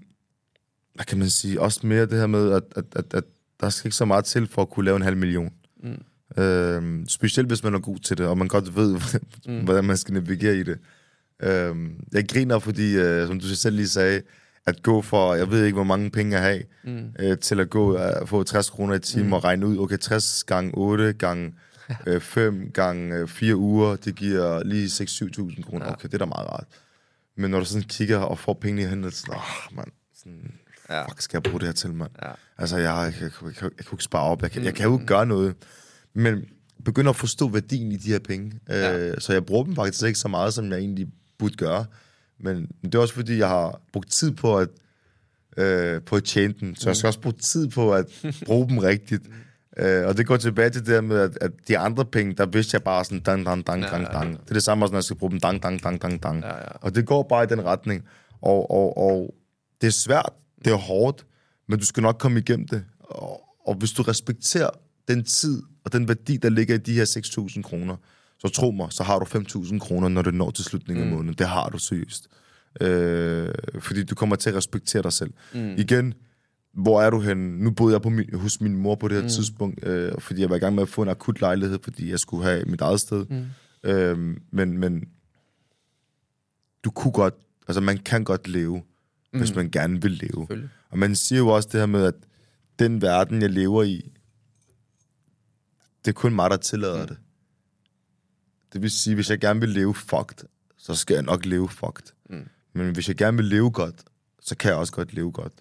hvad 0.95 1.05
kan 1.05 1.17
man 1.19 1.29
sige, 1.29 1.61
også 1.61 1.87
mere 1.87 2.05
det 2.05 2.19
her 2.19 2.27
med, 2.27 2.51
at, 2.51 2.63
at, 2.75 2.85
at, 2.95 3.13
at 3.13 3.23
der 3.59 3.69
skal 3.69 3.87
ikke 3.87 3.95
så 3.95 4.05
meget 4.05 4.25
til 4.25 4.47
for 4.47 4.61
at 4.61 4.69
kunne 4.69 4.85
lave 4.85 4.95
en 4.95 5.01
halv 5.01 5.17
million. 5.17 5.49
Mm. 5.83 6.43
Øh, 6.43 7.05
specielt 7.07 7.47
hvis 7.47 7.63
man 7.63 7.73
er 7.73 7.79
god 7.79 7.97
til 7.97 8.17
det, 8.17 8.25
og 8.25 8.37
man 8.37 8.47
godt 8.47 8.75
ved, 8.75 8.99
mm. 9.47 9.63
hvordan 9.63 9.83
man 9.83 9.97
skal 9.97 10.13
navigere 10.13 10.57
i 10.57 10.63
det. 10.63 10.77
Øhm, 11.43 11.99
jeg 12.11 12.27
griner, 12.29 12.59
fordi, 12.59 12.95
øh, 12.95 13.27
som 13.27 13.39
du 13.39 13.47
selv 13.47 13.75
lige 13.75 13.87
sagde, 13.87 14.21
at 14.65 14.83
gå 14.83 15.01
for, 15.01 15.33
jeg 15.33 15.51
ved 15.51 15.65
ikke, 15.65 15.75
hvor 15.75 15.83
mange 15.83 16.11
penge 16.11 16.39
jeg 16.39 16.43
har, 16.43 16.59
mm. 16.91 17.11
øh, 17.19 17.37
til 17.37 17.59
at 17.59 17.69
gå 17.69 17.95
og 17.97 18.21
uh, 18.21 18.27
få 18.27 18.43
60 18.43 18.69
kroner 18.69 18.95
i 18.95 18.99
timen 18.99 19.27
mm. 19.27 19.33
og 19.33 19.43
regne 19.43 19.67
ud, 19.67 19.77
okay, 19.77 19.97
60 19.97 20.43
gange 20.43 20.71
8 20.73 21.13
gange 21.25 21.53
øh, 22.07 22.21
5 22.21 22.71
gange 22.73 23.15
øh, 23.15 23.27
4 23.27 23.55
uger, 23.55 23.95
det 23.95 24.15
giver 24.15 24.63
lige 24.63 24.87
6-7.000 24.87 25.63
kroner. 25.63 25.85
Ja. 25.85 25.91
Okay, 25.91 26.07
det 26.07 26.13
er 26.13 26.17
da 26.17 26.25
meget 26.25 26.49
rart. 26.49 26.65
Men 27.37 27.51
når 27.51 27.59
du 27.59 27.65
sådan 27.65 27.83
kigger 27.83 28.17
og 28.17 28.39
får 28.39 28.53
penge 28.53 28.81
i 28.81 28.85
hænderne, 28.85 29.11
sådan, 29.11 29.35
åh, 29.35 29.75
man, 29.75 29.85
sådan, 30.17 30.53
ja. 30.89 31.03
fuck, 31.07 31.21
skal 31.21 31.37
jeg 31.37 31.43
bruge 31.43 31.59
det 31.59 31.67
her 31.67 31.73
til, 31.73 31.93
mand? 31.93 32.11
Ja. 32.23 32.31
Altså, 32.57 32.77
jeg, 32.77 33.13
jeg, 33.21 33.21
jeg, 33.21 33.31
jeg, 33.41 33.53
jeg, 33.61 33.71
jeg, 33.77 33.85
kunne 33.85 33.95
ikke 33.95 34.03
spare 34.03 34.23
op, 34.23 34.41
jeg, 34.41 34.55
jeg, 34.55 34.63
jeg 34.63 34.75
kan 34.75 34.85
jo 34.85 34.93
ikke 34.93 35.05
gøre 35.05 35.25
noget. 35.25 35.55
Men 36.13 36.45
begynder 36.85 37.09
at 37.09 37.15
forstå 37.15 37.49
værdien 37.49 37.91
i 37.91 37.97
de 37.97 38.11
her 38.11 38.19
penge. 38.19 38.59
Ja. 38.69 38.97
Øh, 38.97 39.15
så 39.19 39.33
jeg 39.33 39.45
bruger 39.45 39.63
dem 39.63 39.75
faktisk 39.75 40.05
ikke 40.05 40.19
så 40.19 40.27
meget, 40.27 40.53
som 40.53 40.71
jeg 40.71 40.79
egentlig 40.79 41.07
burde 41.37 41.55
gøre. 41.55 41.85
Men 42.39 42.67
det 42.83 42.95
er 42.95 42.99
også 42.99 43.13
fordi, 43.13 43.37
jeg 43.37 43.47
har 43.47 43.81
brugt 43.93 44.11
tid 44.11 44.31
på 44.31 44.57
at, 44.57 44.69
øh, 45.57 46.01
på 46.01 46.15
at 46.15 46.23
tjene 46.23 46.53
den, 46.59 46.75
så 46.75 46.89
jeg 46.89 46.95
skal 46.95 47.07
også 47.07 47.19
bruge 47.19 47.33
tid 47.33 47.67
på 47.67 47.93
at 47.93 48.05
bruge 48.47 48.69
dem 48.69 48.77
rigtigt. 48.77 49.23
Øh, 49.77 50.07
og 50.07 50.17
det 50.17 50.27
går 50.27 50.37
tilbage 50.37 50.69
til 50.69 50.81
det 50.81 50.87
der 50.87 51.01
med, 51.01 51.17
at, 51.17 51.37
at 51.41 51.51
de 51.67 51.77
andre 51.77 52.05
penge, 52.05 52.33
der 52.33 52.45
vidste 52.45 52.75
jeg 52.75 52.83
bare 52.83 53.05
sådan, 53.05 53.19
dang, 53.19 53.45
dang, 53.45 53.67
dang, 53.67 53.83
dang, 53.83 54.07
dang. 54.13 54.31
Det 54.31 54.49
er 54.49 54.53
det 54.53 54.63
samme 54.63 54.85
når 54.85 54.93
jeg 54.93 55.03
skal 55.03 55.17
bruge 55.17 55.31
dem, 55.31 55.39
dang, 55.39 55.63
dang, 55.63 55.83
dang, 55.83 56.01
dang, 56.01 56.23
dang. 56.23 56.41
Ja, 56.41 56.55
ja. 56.55 56.71
Og 56.81 56.95
det 56.95 57.05
går 57.05 57.23
bare 57.23 57.43
i 57.43 57.47
den 57.47 57.65
retning. 57.65 58.03
Og, 58.41 58.71
og, 58.71 58.97
og 58.97 59.33
det 59.81 59.87
er 59.87 59.91
svært, 59.91 60.33
det 60.65 60.73
er 60.73 60.77
hårdt, 60.77 61.25
men 61.67 61.79
du 61.79 61.85
skal 61.85 62.03
nok 62.03 62.17
komme 62.19 62.39
igennem 62.39 62.67
det. 62.67 62.83
Og, 62.99 63.41
og 63.67 63.75
hvis 63.75 63.91
du 63.91 64.01
respekterer 64.01 64.69
den 65.07 65.23
tid 65.23 65.61
og 65.85 65.93
den 65.93 66.07
værdi, 66.07 66.37
der 66.37 66.49
ligger 66.49 66.75
i 66.75 66.77
de 66.77 66.93
her 66.93 67.05
6.000 67.55 67.61
kroner, 67.61 67.95
så 68.39 68.47
tro 68.47 68.71
mig, 68.71 68.87
så 68.91 69.03
har 69.03 69.19
du 69.19 69.25
5.000 69.25 69.79
kroner, 69.79 70.09
når 70.09 70.21
det 70.21 70.33
når 70.33 70.51
til 70.51 70.65
slutningen 70.65 71.05
mm. 71.05 71.11
af 71.11 71.17
måneden. 71.17 71.35
Det 71.37 71.47
har 71.47 71.69
du 71.69 71.77
seriøst. 71.77 72.27
Øh, 72.81 73.53
fordi 73.79 74.03
du 74.03 74.15
kommer 74.15 74.35
til 74.35 74.49
at 74.49 74.55
respektere 74.55 75.03
dig 75.03 75.13
selv. 75.13 75.33
Mm. 75.53 75.75
Igen, 75.77 76.13
hvor 76.73 77.01
er 77.01 77.09
du 77.09 77.19
hen? 77.19 77.37
Nu 77.37 77.71
boede 77.71 77.93
jeg 77.93 78.01
på 78.01 78.09
min, 78.09 78.29
hos 78.33 78.61
min 78.61 78.75
mor 78.75 78.95
på 78.95 79.07
det 79.07 79.15
her 79.15 79.23
mm. 79.23 79.29
tidspunkt, 79.29 79.87
øh, 79.87 80.11
fordi 80.19 80.41
jeg 80.41 80.49
var 80.49 80.55
i 80.55 80.59
gang 80.59 80.75
med 80.75 80.83
at 80.83 80.89
få 80.89 81.01
en 81.01 81.09
akut 81.09 81.41
lejlighed, 81.41 81.79
fordi 81.83 82.11
jeg 82.11 82.19
skulle 82.19 82.43
have 82.43 82.65
mit 82.65 82.81
eget 82.81 82.99
sted. 82.99 83.25
Mm. 83.29 83.45
Øh, 83.89 84.37
men, 84.51 84.77
men 84.77 85.03
du 86.83 86.91
kunne 86.91 87.11
godt, 87.11 87.33
altså 87.67 87.81
man 87.81 87.97
kan 87.97 88.23
godt 88.23 88.47
leve, 88.47 88.81
mm. 89.33 89.39
hvis 89.39 89.55
man 89.55 89.69
gerne 89.69 90.01
vil 90.01 90.11
leve. 90.11 90.47
Og 90.89 90.99
man 90.99 91.15
siger 91.15 91.39
jo 91.39 91.47
også 91.47 91.69
det 91.71 91.79
her 91.79 91.87
med, 91.87 92.05
at 92.05 92.15
den 92.79 93.01
verden, 93.01 93.41
jeg 93.41 93.49
lever 93.49 93.83
i, 93.83 94.11
det 96.05 96.11
er 96.11 96.15
kun 96.15 96.35
mig, 96.35 96.49
der 96.49 96.57
tillader 96.57 97.01
mm. 97.01 97.07
det. 97.07 97.17
Det 98.75 98.81
vil 98.81 98.91
sige, 98.91 99.15
hvis 99.15 99.29
jeg 99.29 99.39
gerne 99.39 99.59
vil 99.59 99.69
leve 99.69 99.95
fucked, 99.95 100.47
så 100.77 100.95
skal 100.95 101.13
jeg 101.13 101.23
nok 101.23 101.45
leve 101.45 101.69
fucked. 101.69 102.13
Mm. 102.29 102.47
Men 102.73 102.93
hvis 102.93 103.07
jeg 103.07 103.15
gerne 103.15 103.37
vil 103.37 103.45
leve 103.45 103.71
godt, 103.71 103.95
så 104.41 104.57
kan 104.57 104.69
jeg 104.69 104.77
også 104.77 104.93
godt 104.93 105.13
leve 105.13 105.31
godt. 105.31 105.53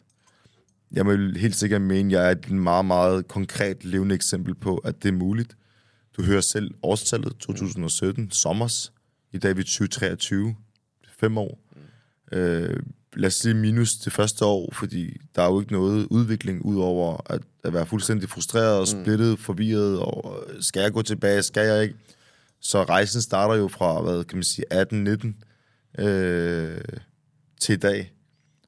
Jeg 0.93 1.07
vil 1.07 1.37
helt 1.37 1.57
sikkert 1.57 1.83
mene, 1.83 2.09
at 2.09 2.13
jeg 2.13 2.27
er 2.27 2.31
et 2.31 2.51
meget, 2.51 2.85
meget 2.85 3.29
konkret 3.29 3.85
levende 3.85 4.15
eksempel 4.15 4.55
på, 4.55 4.77
at 4.77 5.03
det 5.03 5.09
er 5.09 5.13
muligt. 5.13 5.57
Du 6.17 6.23
hører 6.23 6.41
selv 6.41 6.71
årstallet 6.83 7.37
2017, 7.39 8.31
sommers. 8.31 8.93
I 9.33 9.39
dag 9.39 9.51
er 9.51 9.55
vi 9.55 9.63
2023. 9.63 10.57
Fem 11.19 11.39
år. 11.39 11.59
Mm. 12.33 12.39
Øh, 12.39 12.83
lad 13.13 13.27
os 13.27 13.35
sige 13.35 13.55
minus 13.55 13.95
det 13.95 14.13
første 14.13 14.45
år, 14.45 14.73
fordi 14.73 15.17
der 15.37 15.43
er 15.43 15.47
jo 15.47 15.61
ikke 15.61 15.73
noget 15.73 16.07
udvikling 16.11 16.65
ud 16.65 16.77
over 16.77 17.33
at, 17.33 17.41
at 17.65 17.73
være 17.73 17.87
fuldstændig 17.87 18.29
frustreret 18.29 18.79
og 18.79 18.89
splittet, 18.89 19.31
mm. 19.31 19.37
forvirret, 19.37 19.99
og 19.99 20.45
skal 20.61 20.81
jeg 20.83 20.93
gå 20.93 21.03
tilbage, 21.03 21.43
skal 21.43 21.67
jeg 21.67 21.83
ikke? 21.83 21.95
Så 22.65 22.85
rejsen 22.85 23.23
starter 23.23 23.55
jo 23.55 23.69
fra, 23.69 24.03
hvad 24.03 24.25
kan 24.25 24.37
man 24.37 24.45
sige, 24.45 24.65
18-19 25.99 26.05
øh, 26.05 26.81
til 27.61 27.73
i 27.73 27.77
dag. 27.77 28.13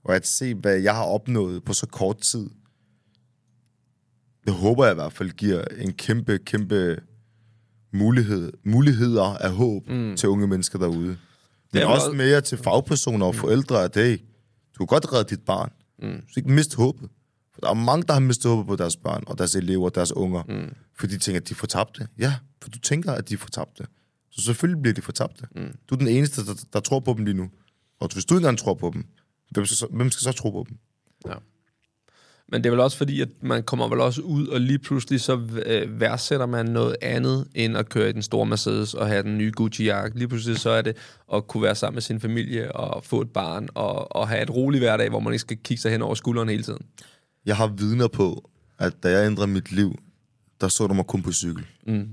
Og 0.05 0.16
at 0.16 0.27
se, 0.27 0.55
hvad 0.55 0.77
jeg 0.77 0.94
har 0.94 1.05
opnået 1.05 1.64
på 1.64 1.73
så 1.73 1.86
kort 1.86 2.18
tid, 2.18 2.51
det 4.44 4.55
håber 4.55 4.85
jeg 4.85 4.93
i 4.93 4.94
hvert 4.94 5.12
fald 5.12 5.31
giver 5.31 5.64
en 5.78 5.93
kæmpe, 5.93 6.39
kæmpe 6.39 6.97
mulighed, 7.93 8.52
muligheder 8.64 9.23
af 9.23 9.52
håb 9.52 9.89
mm. 9.89 10.16
til 10.16 10.28
unge 10.28 10.47
mennesker 10.47 10.78
derude. 10.78 11.06
Men 11.06 11.16
det 11.73 11.82
er 11.82 11.86
også 11.86 12.12
mere 12.12 12.40
til 12.40 12.59
fagpersoner 12.59 13.27
og 13.27 13.35
mm. 13.35 13.39
forældre, 13.39 13.85
at 13.85 13.94
hey, 13.94 14.18
du 14.74 14.78
kan 14.78 14.86
godt 14.86 15.12
redde 15.12 15.36
dit 15.36 15.44
barn. 15.44 15.73
Mm. 15.98 16.20
Du 16.20 16.31
skal 16.31 16.40
ikke 16.40 16.52
miste 16.52 16.77
håbet. 16.77 17.09
For 17.55 17.60
der 17.60 17.70
er 17.70 17.74
mange, 17.74 18.02
der 18.02 18.12
har 18.12 18.20
mistet 18.20 18.51
håbet 18.51 18.66
på 18.66 18.77
deres 18.77 18.97
børn, 18.97 19.24
og 19.27 19.39
deres 19.39 19.55
elever, 19.55 19.85
og 19.85 19.94
deres 19.94 20.12
unger, 20.12 20.43
mm. 20.48 20.74
fordi 20.98 21.14
de 21.14 21.18
tænker, 21.18 21.40
at 21.40 21.48
de 21.48 21.55
får 21.55 21.66
tabt 21.66 21.98
det. 21.98 22.06
Ja, 22.18 22.35
for 22.67 22.71
du 22.71 22.79
tænker, 22.79 23.13
at 23.13 23.29
de 23.29 23.37
får 23.37 23.49
tabt 23.49 23.79
det. 23.79 23.87
Så 24.31 24.43
selvfølgelig 24.43 24.83
bliver 24.83 24.95
de 24.95 25.03
fortabte. 25.03 25.47
Mm. 25.57 25.75
Du 25.91 25.95
er 25.95 25.99
den 25.99 26.09
eneste, 26.09 26.47
der, 26.47 26.65
der 26.73 26.81
tror 26.81 27.01
på 27.01 27.15
dem 27.17 27.25
lige 27.25 27.37
nu. 27.37 27.51
Og 28.01 28.09
hvis 28.13 28.25
du 28.25 28.35
ikke 28.35 28.39
engang 28.39 28.59
tror 28.59 28.75
på 28.75 28.91
dem, 28.95 29.05
hvem 29.51 29.67
skal, 29.67 29.77
så, 29.77 29.87
hvem 29.91 30.11
skal 30.11 30.23
så 30.23 30.33
tro 30.33 30.51
på 30.51 30.67
dem? 30.69 30.79
Ja. 31.27 31.35
Men 32.49 32.65
det 32.65 32.67
er 32.67 32.71
vel 32.71 32.81
også 32.81 32.97
fordi, 32.97 33.21
at 33.21 33.29
man 33.41 33.63
kommer 33.63 33.89
vel 33.89 34.01
også 34.01 34.23
ud, 34.23 34.47
og 34.47 34.61
lige 34.61 34.79
pludselig 34.79 35.21
så 35.21 35.41
øh, 35.67 36.01
værdsætter 36.01 36.47
man 36.47 36.67
noget 36.67 36.97
andet, 37.03 37.49
end 37.55 37.77
at 37.77 37.89
køre 37.89 38.09
i 38.09 38.13
den 38.13 38.23
store 38.23 38.47
Mercedes 38.47 38.95
og 38.95 39.07
have 39.07 39.23
den 39.23 39.39
nye 39.39 39.53
Gucci-jakke. 39.57 40.19
Lige 40.19 40.29
pludselig 40.29 40.59
så 40.59 40.71
er 40.71 40.83
det 40.83 40.97
at 41.33 41.47
kunne 41.47 41.63
være 41.63 41.75
sammen 41.75 41.95
med 41.95 42.03
sin 42.03 42.21
familie 42.21 42.73
og 42.73 43.05
få 43.05 43.21
et 43.21 43.31
barn 43.31 43.69
og, 43.75 44.17
og 44.17 44.29
have 44.29 44.43
et 44.43 44.51
roligt 44.51 44.83
hverdag, 44.83 45.09
hvor 45.09 45.21
man 45.21 45.33
ikke 45.33 45.41
skal 45.41 45.57
kigge 45.57 45.81
sig 45.81 45.91
hen 45.91 46.03
over 46.03 46.15
skulderen 46.15 46.49
hele 46.49 46.63
tiden. 46.63 46.87
Jeg 47.47 47.57
har 47.57 47.67
vidner 47.67 48.09
på, 48.09 48.51
at 48.79 49.03
da 49.03 49.11
jeg 49.11 49.27
ændrede 49.27 49.49
mit 49.49 49.73
liv, 49.73 49.99
der 50.61 50.69
så 50.69 50.87
du 50.87 50.95
mig 50.95 51.07
kun 51.07 51.23
på 51.23 51.33
cykel. 51.33 51.67
Mm. 51.87 52.09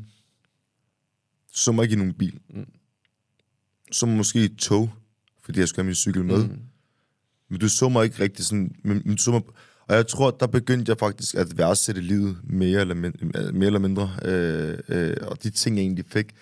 Så 1.54 1.72
må 1.72 1.82
ikke 1.82 1.94
i 1.94 1.98
nogen 1.98 2.14
bil. 2.14 2.40
Mm. 2.50 2.66
Så 3.92 4.06
må 4.06 4.16
måske 4.16 4.44
et 4.44 4.58
tog, 4.58 4.94
fordi 5.42 5.60
jeg 5.60 5.68
skulle 5.68 5.84
have 5.84 5.88
min 5.88 5.96
cykel 5.96 6.26
med. 6.26 6.48
Mm. 6.48 6.60
Men 7.50 7.60
du 7.60 7.70
så 7.70 7.90
mig 7.90 8.04
ikke 8.06 8.20
rigtig 8.20 8.46
sådan... 8.46 8.76
Men, 8.84 9.02
men 9.06 9.16
du 9.16 9.22
så 9.22 9.32
mig, 9.32 9.42
og 9.88 9.96
jeg 9.96 10.08
tror, 10.08 10.32
der 10.32 10.48
begyndte 10.48 10.90
jeg 10.90 10.98
faktisk 10.98 11.36
at 11.36 11.58
værdsætte 11.58 12.02
livet 12.02 12.38
mere 12.44 12.82
eller, 12.82 12.96
mindre, 12.96 13.52
mere 13.52 13.66
eller 13.66 13.80
mindre. 13.80 14.16
Øh, 14.22 14.80
øh, 14.88 15.18
og 15.22 15.44
de 15.44 15.50
ting, 15.50 15.76
jeg 15.76 15.84
egentlig 15.84 16.06
fik. 16.08 16.34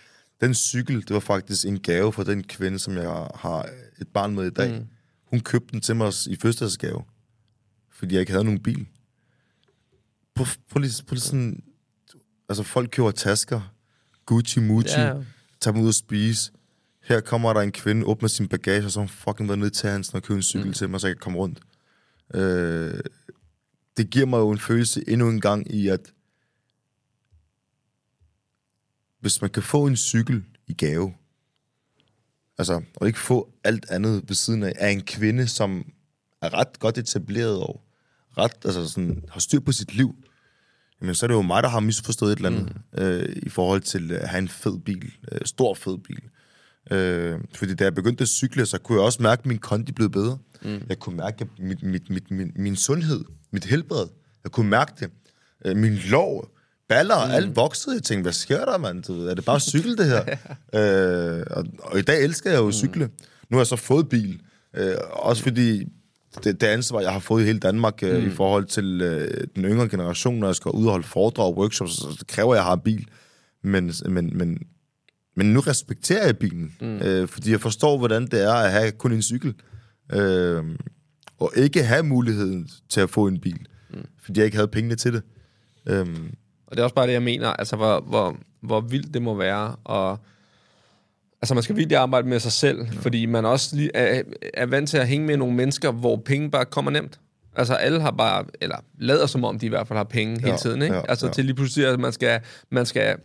Den 0.42 0.54
cykel, 0.54 1.02
det 1.02 1.10
var 1.10 1.20
faktisk 1.20 1.66
en 1.66 1.80
gave 1.80 2.14
for 2.14 2.24
den 2.24 2.44
kvinde, 2.44 2.80
som 2.80 2.94
jeg 2.94 3.28
har 3.36 3.70
et 4.02 4.08
barn 4.08 4.36
med 4.36 4.48
i 4.48 4.50
dag. 4.50 4.80
Mm. 4.80 4.88
Hun 5.26 5.40
købte 5.40 5.72
den 5.72 5.82
til 5.82 5.96
mig 5.96 6.14
i 6.28 6.36
fødselsdagsgave, 6.36 7.04
fordi 7.90 8.14
jeg 8.14 8.20
ikke 8.20 8.32
havde 8.32 8.44
nogen 8.44 8.64
bil. 8.64 8.88
På, 10.36 10.44
på, 10.44 10.50
på, 10.70 10.80
på 11.08 11.16
sådan... 11.16 11.64
Altså, 12.50 12.64
folk 12.64 12.90
køber 12.92 13.12
tasker, 13.12 13.74
Gucci, 14.26 14.60
Mucci, 14.60 15.00
yeah. 15.00 15.26
tager 15.60 15.74
dem 15.74 15.84
ud 15.84 15.88
og 15.88 15.94
spise. 15.94 16.52
Her 17.04 17.20
kommer 17.20 17.54
der 17.54 17.62
en 17.62 17.72
kvinde, 17.72 18.06
åbner 18.06 18.30
sin 18.30 18.48
bagage, 18.48 18.86
og 18.86 18.92
så 18.92 19.00
har 19.00 19.02
hun 19.02 19.10
fucking 19.10 19.50
været 19.50 19.60
nødt 19.60 19.74
til 19.74 19.88
at 19.88 20.14
og 20.14 20.24
købe 20.24 20.38
en 20.38 20.44
cykel 20.44 20.68
mm. 20.68 20.74
til 20.74 20.90
mig, 20.90 21.02
så 21.02 21.08
jeg 21.08 21.16
kan 21.16 21.22
komme 21.22 21.40
rundt. 21.40 21.60
Øh, 22.34 23.00
det 23.98 24.10
giver 24.10 24.26
mig 24.26 24.38
jo 24.38 24.52
en 24.52 24.60
følelse 24.60 25.10
endnu 25.10 25.30
en 25.30 25.42
gang 25.42 25.74
i, 25.74 25.88
at 25.88 26.14
hvis 29.20 29.42
man 29.42 29.50
kan 29.50 29.64
få 29.64 29.88
en 29.88 29.98
cykel 29.98 30.44
i 30.68 30.74
gave. 30.74 31.14
Altså, 32.58 32.82
og 32.96 33.08
ikke 33.08 33.20
få 33.20 33.54
alt 33.64 33.86
andet 33.90 34.24
ved 34.28 34.36
siden 34.36 34.64
af, 34.64 34.74
af 34.76 34.90
en 34.90 35.02
kvinde, 35.02 35.48
som 35.48 35.92
er 36.42 36.54
ret 36.54 36.80
godt 36.80 36.98
etableret 36.98 37.60
og 37.60 37.82
ret, 38.38 38.52
altså 38.66 38.88
sådan, 38.88 39.24
har 39.30 39.40
styr 39.40 39.60
på 39.60 39.72
sit 39.72 39.94
liv, 39.94 40.16
jamen 41.02 41.16
så 41.16 41.26
er 41.26 41.28
det 41.28 41.36
jo 41.36 41.42
mig, 41.42 41.64
der 41.64 41.70
har 41.70 41.80
misforstået 41.80 42.32
et 42.32 42.36
eller 42.36 42.50
andet 42.50 42.74
mm. 42.98 43.04
øh, 43.04 43.36
i 43.44 43.50
forhold 43.50 43.82
til 43.82 44.12
at 44.12 44.30
have 44.30 44.40
en 44.40 44.48
fed 44.50 44.80
bil, 44.80 45.12
øh, 45.32 45.40
stor 45.46 45.74
fed 45.74 45.98
bil. 45.98 46.22
Øh, 46.92 47.40
fordi 47.56 47.76
da 47.76 47.84
jeg 47.84 47.96
begyndte 47.96 48.22
at 48.22 48.28
cykle, 48.28 48.66
så 48.66 48.78
kunne 48.78 48.98
jeg 48.98 49.06
også 49.06 49.22
mærke, 49.24 49.40
at 49.40 49.46
min 49.46 49.58
kondi 49.58 49.92
blev 49.92 50.10
bedre. 50.10 50.38
Mm. 50.62 50.82
Jeg 50.90 51.00
kunne 51.00 51.18
mærke 51.18 51.48
mit, 51.60 51.84
mit, 51.84 52.10
mit, 52.10 52.32
min, 52.32 52.52
min 52.56 52.76
sundhed, 52.76 53.24
mit 53.52 53.66
helbred. 53.66 54.08
Jeg 54.44 54.52
kunne 54.52 54.70
mærke 54.70 54.92
det. 55.00 55.10
Øh, 55.66 55.78
min 55.78 55.94
lov, 55.94 56.52
baller, 56.90 57.26
mm. 57.26 57.32
alt 57.32 57.56
voksede. 57.56 57.96
Jeg 57.96 58.04
tænkte, 58.04 58.22
hvad 58.22 58.34
sker 58.34 58.66
der, 58.66 58.78
mand? 58.78 59.04
Du 59.04 59.28
Er 59.28 59.34
det 59.34 59.46
bare 59.46 59.60
cykel, 59.72 59.98
det 59.98 60.06
her? 60.06 60.24
øh, 60.76 61.44
og, 61.52 61.66
og 61.80 62.00
i 62.00 62.02
dag 62.02 62.24
elsker 62.24 62.50
jeg 62.50 62.60
jo 62.60 62.68
at 62.68 62.74
cykle. 62.74 63.06
Mm. 63.06 63.12
Nu 63.50 63.58
har 63.58 63.62
jeg 63.62 63.68
så 63.68 63.76
fået 63.76 64.10
bil. 64.10 64.42
Øh, 64.76 64.96
også 65.12 65.44
fordi 65.44 65.86
det, 66.44 66.62
det 66.62 66.68
ansvar, 66.68 67.00
jeg 67.02 67.12
har 67.12 67.20
fået 67.20 67.42
i 67.42 67.46
hele 67.46 67.60
Danmark 67.60 68.04
øh, 68.04 68.22
mm. 68.22 68.28
i 68.28 68.30
forhold 68.30 68.66
til 68.66 69.02
øh, 69.02 69.44
den 69.56 69.66
yngre 69.66 69.90
generation, 69.90 70.40
når 70.40 70.48
jeg 70.48 70.56
skal 70.56 70.72
ud 70.72 70.86
og 70.86 70.92
holde 70.92 71.08
foredrag 71.08 71.46
og 71.46 71.58
workshops, 71.58 71.94
så 71.94 72.16
det 72.20 72.28
kræver, 72.28 72.54
at 72.54 72.58
jeg 72.58 72.64
har 72.66 72.74
en 72.74 72.80
bil. 72.80 73.08
Men, 73.64 73.94
men, 74.10 74.38
men, 74.38 74.58
men 75.36 75.54
nu 75.54 75.60
respekterer 75.60 76.26
jeg 76.26 76.38
bilen, 76.38 76.76
mm. 76.82 76.98
øh, 76.98 77.28
fordi 77.28 77.52
jeg 77.52 77.62
forstår, 77.62 77.98
hvordan 77.98 78.28
det 78.28 78.44
er 78.44 78.54
at 78.54 78.72
have 78.72 78.92
kun 78.92 79.12
en 79.12 79.22
cykel. 79.22 79.54
Øh, 80.14 80.64
og 81.40 81.52
ikke 81.56 81.84
have 81.84 82.04
muligheden 82.04 82.70
til 82.90 83.02
at 83.02 83.10
få 83.10 83.28
en 83.28 83.40
bil, 83.40 83.66
mm. 83.94 84.06
fordi 84.24 84.40
jeg 84.40 84.46
ikke 84.46 84.58
havde 84.58 84.68
pengene 84.68 84.96
til 84.96 85.14
det. 85.14 85.22
Øh, 85.86 86.08
Og 86.68 86.72
det 86.72 86.80
er 86.80 86.84
også 86.84 86.96
bare 86.96 87.08
det, 87.08 87.14
jeg 87.14 87.24
mener, 87.24 87.48
altså 87.48 87.76
hvor, 87.76 88.00
hvor, 88.00 88.38
hvor 88.62 88.82
vildt 88.82 89.14
det 89.14 89.22
må 89.22 89.36
være, 89.36 89.76
og 89.84 90.20
altså 91.42 91.54
man 91.54 91.64
skal 91.64 91.76
virkelig 91.76 91.98
arbejde 91.98 92.28
med 92.28 92.40
sig 92.40 92.52
selv, 92.52 92.80
ja. 92.80 93.00
fordi 93.00 93.26
man 93.26 93.46
også 93.46 93.76
lige 93.76 93.96
er, 93.96 94.24
er 94.54 94.66
vant 94.66 94.90
til 94.90 94.98
at 94.98 95.08
hænge 95.08 95.28
med 95.28 95.38
nogle 95.38 95.56
mennesker, 95.56 95.92
hvor 95.92 96.16
penge 96.26 96.52
bare 96.52 96.66
kommer 96.66 96.92
nemt. 96.92 97.20
Altså 97.56 97.74
alle 97.74 98.02
har 98.02 98.12
bare, 98.12 98.46
eller 98.62 98.76
lader 99.00 99.26
som 99.26 99.44
om, 99.44 99.60
de 99.60 99.66
i 99.66 99.70
hvert 99.70 99.88
fald 99.88 99.98
har 99.98 100.04
penge 100.04 100.40
ja, 100.42 100.46
hele 100.46 100.58
tiden, 100.58 100.82
ikke? 100.82 100.96
ja, 100.96 101.02
altså 101.10 101.26
ja. 101.26 101.32
til 101.32 101.46
lige 101.46 101.56
pludselig, 101.56 101.88
at 101.88 102.00
man 102.00 102.12
skal, 102.12 102.40
man 102.70 102.86
skal 102.86 103.16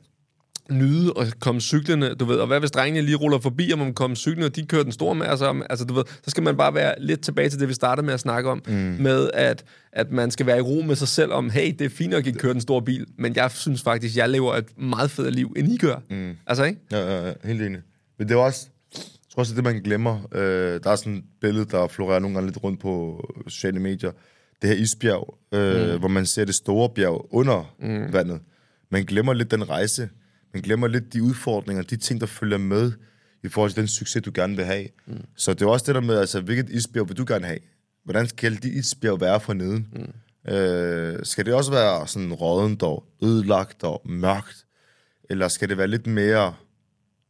nyde 0.71 1.13
og 1.13 1.27
komme 1.41 1.61
cyklerne, 1.61 2.15
du 2.15 2.25
ved, 2.25 2.37
og 2.37 2.47
hvad 2.47 2.61
hvis 2.61 2.71
drengene 2.71 3.07
lige 3.07 3.17
ruller 3.17 3.39
forbi, 3.39 3.71
og 3.71 3.79
man 3.79 3.95
kommer 3.95 4.15
cyklerne, 4.15 4.47
og 4.47 4.57
de 4.57 4.67
kører 4.67 4.83
den 4.83 4.93
store 4.93 5.15
med, 5.15 5.27
altså, 5.27 5.63
altså 5.71 5.85
du 5.85 5.95
ved, 5.95 6.05
så 6.25 6.31
skal 6.31 6.43
man 6.43 6.57
bare 6.57 6.75
være 6.75 6.95
lidt 6.99 7.21
tilbage 7.21 7.49
til 7.49 7.61
det, 7.61 7.69
vi 7.69 7.75
startede 7.75 8.07
med 8.07 8.15
at 8.15 8.21
snakke 8.21 8.51
om, 8.51 8.63
mm. 8.67 8.75
med 8.75 9.31
at, 9.35 9.65
at 9.93 10.11
man 10.11 10.31
skal 10.31 10.47
være 10.47 10.59
i 10.59 10.61
ro 10.61 10.83
med 10.83 10.97
sig 10.97 11.09
selv 11.09 11.33
om, 11.33 11.51
hey, 11.51 11.75
det 11.79 11.85
er 11.85 11.89
fint 11.89 12.15
at 12.15 12.39
køre 12.39 12.53
den 12.53 12.61
store 12.61 12.83
bil, 12.83 13.07
men 13.19 13.37
jeg 13.37 13.51
synes 13.51 13.83
faktisk, 13.83 14.17
jeg 14.17 14.29
lever 14.29 14.55
et 14.55 14.79
meget 14.79 15.11
federe 15.11 15.31
liv, 15.31 15.55
end 15.57 15.73
I 15.73 15.77
gør. 15.77 15.97
Mm. 16.11 16.37
Altså, 16.47 16.65
ikke? 16.65 16.81
Ja, 16.91 16.99
ja, 16.99 17.27
ja, 17.27 17.33
helt 17.45 17.63
enig. 17.63 17.81
Men 18.19 18.29
det 18.29 18.35
er 18.35 18.39
også, 18.39 18.69
jeg 18.95 19.03
tror 19.31 19.41
også, 19.41 19.55
det 19.55 19.65
man 19.65 19.83
glemmer. 19.83 20.29
Øh, 20.33 20.81
der 20.85 20.91
er 20.91 20.97
sådan 20.97 21.15
et 21.15 21.25
billede, 21.41 21.65
der 21.65 21.87
florerer 21.87 22.19
nogle 22.19 22.35
gange 22.35 22.51
lidt 22.51 22.65
rundt 22.65 22.81
på 22.81 23.25
sociale 23.49 23.81
medier. 23.81 24.13
Det 24.63 24.71
her 24.71 24.77
isbjerg, 24.77 25.39
øh, 25.53 25.93
mm. 25.93 25.99
hvor 25.99 26.09
man 26.09 26.27
ser 26.27 26.45
det 26.45 26.55
store 26.55 26.91
bjerg 26.91 27.27
under 27.31 27.75
mm. 27.79 28.13
vandet. 28.13 28.41
Man 28.91 29.05
glemmer 29.05 29.33
lidt 29.33 29.51
den 29.51 29.69
rejse. 29.69 30.09
Man 30.53 30.63
glemmer 30.63 30.87
lidt 30.87 31.13
de 31.13 31.23
udfordringer, 31.23 31.83
de 31.83 31.97
ting, 31.97 32.21
der 32.21 32.27
følger 32.27 32.59
med 32.59 32.93
i 33.43 33.49
forhold 33.49 33.71
til 33.71 33.81
den 33.81 33.89
succes, 33.89 34.23
du 34.23 34.31
gerne 34.35 34.57
vil 34.57 34.65
have. 34.65 34.89
Mm. 35.07 35.25
Så 35.37 35.55
det 35.55 35.63
er 35.63 35.67
også 35.67 35.87
det 35.87 35.95
der 35.95 36.01
med, 36.01 36.19
altså, 36.19 36.41
hvilket 36.41 36.71
isbjerg 36.71 37.09
vil 37.09 37.17
du 37.17 37.25
gerne 37.29 37.47
have? 37.47 37.59
Hvordan 38.05 38.29
skal 38.29 38.63
de 38.63 38.69
isbjerg 38.71 39.21
være 39.21 39.41
for 39.41 39.53
neden? 39.53 39.89
Mm. 39.93 40.53
Øh, 40.55 41.19
skal 41.23 41.47
det 41.47 41.55
også 41.55 41.71
være 41.71 42.09
sådan 42.09 42.33
rådent 42.33 42.83
og 42.83 43.05
ødelagt 43.23 43.85
og 43.85 44.03
mørkt? 44.05 44.67
Eller 45.31 45.49
skal 45.49 45.69
det 45.69 45.79
være 45.79 45.89
lidt 45.89 46.07
mere 46.07 46.55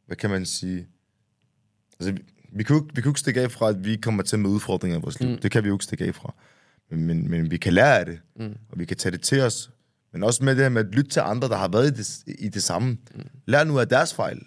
hvad 0.07 0.17
kan 0.17 0.29
man 0.29 0.45
sige? 0.45 0.87
Altså, 1.99 2.11
vi, 2.11 2.21
vi, 2.53 2.63
kan 2.63 2.75
jo, 2.75 2.81
vi 2.81 3.01
kan 3.01 3.03
jo 3.03 3.09
ikke 3.09 3.19
stikke 3.19 3.41
af 3.41 3.51
fra, 3.51 3.69
at 3.69 3.85
vi 3.85 3.95
kommer 3.95 4.23
til 4.23 4.39
med 4.39 4.49
udfordringer 4.49 4.97
i 4.97 5.01
vores 5.01 5.19
liv. 5.19 5.29
Mm. 5.29 5.37
Det 5.37 5.51
kan 5.51 5.63
vi 5.63 5.67
jo 5.67 5.75
ikke 5.75 5.85
stikke 5.85 6.05
af 6.05 6.15
fra. 6.15 6.33
Men, 6.91 7.05
men, 7.05 7.29
men 7.29 7.51
vi 7.51 7.57
kan 7.57 7.73
lære 7.73 7.99
af 7.99 8.05
det, 8.05 8.19
mm. 8.39 8.55
og 8.69 8.79
vi 8.79 8.85
kan 8.85 8.97
tage 8.97 9.11
det 9.11 9.21
til 9.21 9.41
os. 9.41 9.71
Men 10.13 10.23
også 10.23 10.43
med 10.43 10.55
det 10.55 10.63
her 10.63 10.69
med 10.69 10.85
at 10.85 10.95
lytte 10.95 11.09
til 11.09 11.19
andre, 11.19 11.47
der 11.47 11.57
har 11.57 11.67
været 11.67 11.87
i 11.87 11.93
det, 11.93 12.23
i 12.39 12.49
det 12.49 12.63
samme. 12.63 12.89
Mm. 13.15 13.21
Lær 13.47 13.63
nu 13.63 13.79
af 13.79 13.87
deres 13.87 14.13
fejl. 14.13 14.39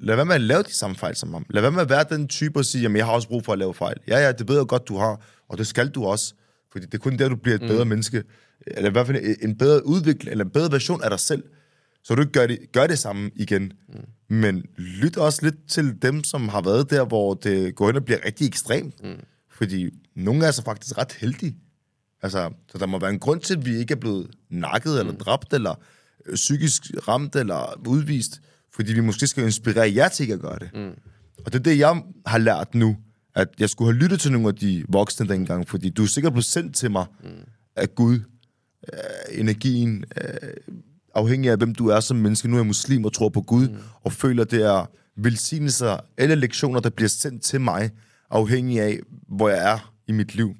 Lad 0.00 0.16
være 0.16 0.24
med 0.24 0.34
at 0.34 0.40
lave 0.40 0.62
de 0.62 0.74
samme 0.74 0.96
fejl 0.96 1.16
som 1.16 1.32
ham. 1.32 1.46
Lad 1.50 1.62
være 1.62 1.72
med 1.72 1.80
at 1.80 1.90
være 1.90 2.04
den 2.10 2.28
type 2.28 2.58
og 2.58 2.64
sige, 2.64 2.82
jamen 2.82 2.96
jeg 2.96 3.06
har 3.06 3.12
også 3.12 3.28
brug 3.28 3.44
for 3.44 3.52
at 3.52 3.58
lave 3.58 3.74
fejl. 3.74 3.96
Ja, 4.08 4.18
ja, 4.18 4.32
det 4.32 4.48
ved 4.48 4.56
jeg 4.56 4.66
godt, 4.66 4.88
du 4.88 4.96
har, 4.96 5.20
og 5.48 5.58
det 5.58 5.66
skal 5.66 5.88
du 5.88 6.04
også. 6.04 6.34
Fordi 6.72 6.86
det 6.86 6.94
er 6.94 6.98
kun 6.98 7.18
der, 7.18 7.28
du 7.28 7.36
bliver 7.36 7.54
et 7.54 7.60
bedre 7.60 7.84
menneske. 7.84 8.22
Eller 8.66 8.88
i 8.88 8.92
hvert 8.92 9.06
fald 9.06 9.36
en 9.42 9.58
bedre 9.58 9.86
udvikling, 9.86 10.30
eller 10.30 10.44
en 10.44 10.50
bedre 10.50 10.72
version 10.72 11.02
af 11.02 11.10
dig 11.10 11.20
selv. 11.20 11.42
Så 12.06 12.14
du 12.14 12.20
ikke 12.20 12.32
gør 12.32 12.46
det, 12.46 12.58
gør 12.72 12.86
det 12.86 12.98
samme 12.98 13.30
igen. 13.34 13.72
Mm. 13.88 14.36
Men 14.36 14.64
lyt 14.76 15.16
også 15.16 15.40
lidt 15.42 15.68
til 15.68 16.02
dem, 16.02 16.24
som 16.24 16.48
har 16.48 16.60
været 16.60 16.90
der, 16.90 17.04
hvor 17.04 17.34
det 17.34 17.74
går 17.74 17.88
ind 17.88 17.96
og 17.96 18.04
bliver 18.04 18.18
rigtig 18.26 18.46
ekstremt. 18.46 19.04
Mm. 19.04 19.20
Fordi 19.50 19.90
nogle 20.14 20.46
er 20.46 20.50
så 20.50 20.62
faktisk 20.62 20.98
ret 20.98 21.12
heldige. 21.12 21.56
Altså, 22.22 22.50
så 22.68 22.78
der 22.78 22.86
må 22.86 22.98
være 22.98 23.10
en 23.10 23.18
grund 23.18 23.40
til, 23.40 23.56
at 23.56 23.66
vi 23.66 23.76
ikke 23.76 23.92
er 23.92 23.98
blevet 23.98 24.30
nakket, 24.50 24.92
mm. 24.92 24.98
eller 24.98 25.12
dræbt, 25.12 25.52
eller 25.52 25.74
øh, 26.26 26.34
psykisk 26.34 26.82
ramt, 27.08 27.36
eller 27.36 27.88
udvist. 27.88 28.40
Fordi 28.74 28.92
vi 28.92 29.00
måske 29.00 29.26
skal 29.26 29.44
inspirere 29.44 29.94
jer 29.94 30.08
til 30.08 30.22
ikke 30.22 30.34
at 30.34 30.40
gøre 30.40 30.58
det. 30.58 30.70
Mm. 30.74 31.00
Og 31.44 31.52
det 31.52 31.54
er 31.54 31.62
det, 31.62 31.78
jeg 31.78 32.02
har 32.26 32.38
lært 32.38 32.74
nu. 32.74 32.96
At 33.34 33.48
jeg 33.58 33.70
skulle 33.70 33.92
have 33.92 34.02
lyttet 34.02 34.20
til 34.20 34.32
nogle 34.32 34.48
af 34.48 34.54
de 34.54 34.84
voksne 34.88 35.28
dengang, 35.28 35.68
fordi 35.68 35.90
du 35.90 36.02
er 36.02 36.06
sikkert 36.06 36.32
blevet 36.32 36.44
sendt 36.44 36.76
til 36.76 36.90
mig 36.90 37.06
mm. 37.22 37.30
af 37.76 37.94
Gud. 37.94 38.20
Øh, 38.92 39.40
energien, 39.40 40.04
øh, 40.20 40.76
afhængig 41.16 41.50
af, 41.50 41.56
hvem 41.56 41.74
du 41.74 41.88
er 41.88 42.00
som 42.00 42.16
menneske. 42.16 42.48
Nu 42.48 42.54
er 42.56 42.60
jeg 42.60 42.66
muslim 42.66 43.04
og 43.04 43.12
tror 43.12 43.28
på 43.28 43.40
Gud, 43.40 43.68
mm. 43.68 43.76
og 44.04 44.12
føler, 44.12 44.44
det 44.44 44.62
er 44.62 44.90
velsignelser 45.16 45.96
eller 46.18 46.34
lektioner, 46.34 46.80
der 46.80 46.90
bliver 46.90 47.08
sendt 47.08 47.42
til 47.42 47.60
mig, 47.60 47.90
afhængig 48.30 48.80
af, 48.80 48.98
hvor 49.28 49.48
jeg 49.48 49.72
er 49.72 49.92
i 50.06 50.12
mit 50.12 50.34
liv. 50.34 50.54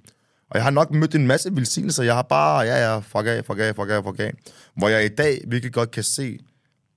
Og 0.51 0.57
jeg 0.57 0.62
har 0.65 0.70
nok 0.70 0.91
mødt 0.91 1.15
en 1.15 1.27
masse 1.27 1.57
velsignelser. 1.57 2.03
Jeg 2.03 2.15
har 2.15 2.23
bare, 2.23 2.61
ja, 2.61 2.93
ja, 2.93 2.99
fuck 2.99 3.27
af, 3.27 3.45
fuck 3.45 3.59
af, 3.59 3.77
fuck 3.77 3.91
af, 3.91 4.05
fuck 4.05 4.20
af. 4.20 4.33
Hvor 4.77 4.89
jeg 4.89 5.05
i 5.05 5.09
dag 5.09 5.45
virkelig 5.47 5.73
godt 5.73 5.91
kan 5.91 6.03
se 6.03 6.39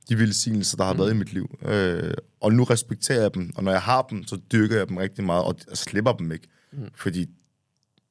de 0.09 0.17
velsignelser, 0.17 0.77
der 0.77 0.83
har 0.83 0.93
mm. 0.93 0.99
været 0.99 1.11
i 1.11 1.15
mit 1.15 1.33
liv. 1.33 1.57
Øh, 1.65 2.13
og 2.41 2.53
nu 2.53 2.63
respekterer 2.63 3.21
jeg 3.21 3.33
dem, 3.33 3.51
og 3.55 3.63
når 3.63 3.71
jeg 3.71 3.81
har 3.81 4.01
dem, 4.01 4.23
så 4.27 4.39
dyrker 4.51 4.77
jeg 4.77 4.89
dem 4.89 4.97
rigtig 4.97 5.23
meget, 5.23 5.43
og 5.43 5.55
jeg 5.69 5.77
slipper 5.77 6.13
dem 6.13 6.31
ikke. 6.31 6.47
Mm. 6.71 6.89
Fordi 6.95 7.29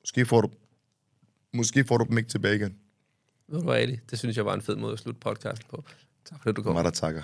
måske 0.03 0.27
får, 0.27 0.41
du, 0.41 0.49
måske 1.55 1.85
får 1.85 1.99
du 1.99 2.05
dem 2.09 2.19
ikke 2.19 2.31
tilbage 2.31 2.57
igen. 2.57 2.75
Ved 3.49 3.59
du 3.59 3.65
hvad, 3.65 3.77
Ali? 3.77 3.99
Det 4.11 4.19
synes 4.19 4.37
jeg 4.37 4.47
var 4.47 4.55
en 4.55 4.63
fed 4.63 4.77
måde 4.77 4.93
at 4.93 4.99
slutte 4.99 5.21
podcasten 5.21 5.67
på. 5.71 5.85
Tak 6.25 6.43
fordi 6.43 6.55
du 6.55 6.63
kom. 6.63 6.75
Mig, 6.75 6.85
der 6.85 6.91
takker. 6.91 7.23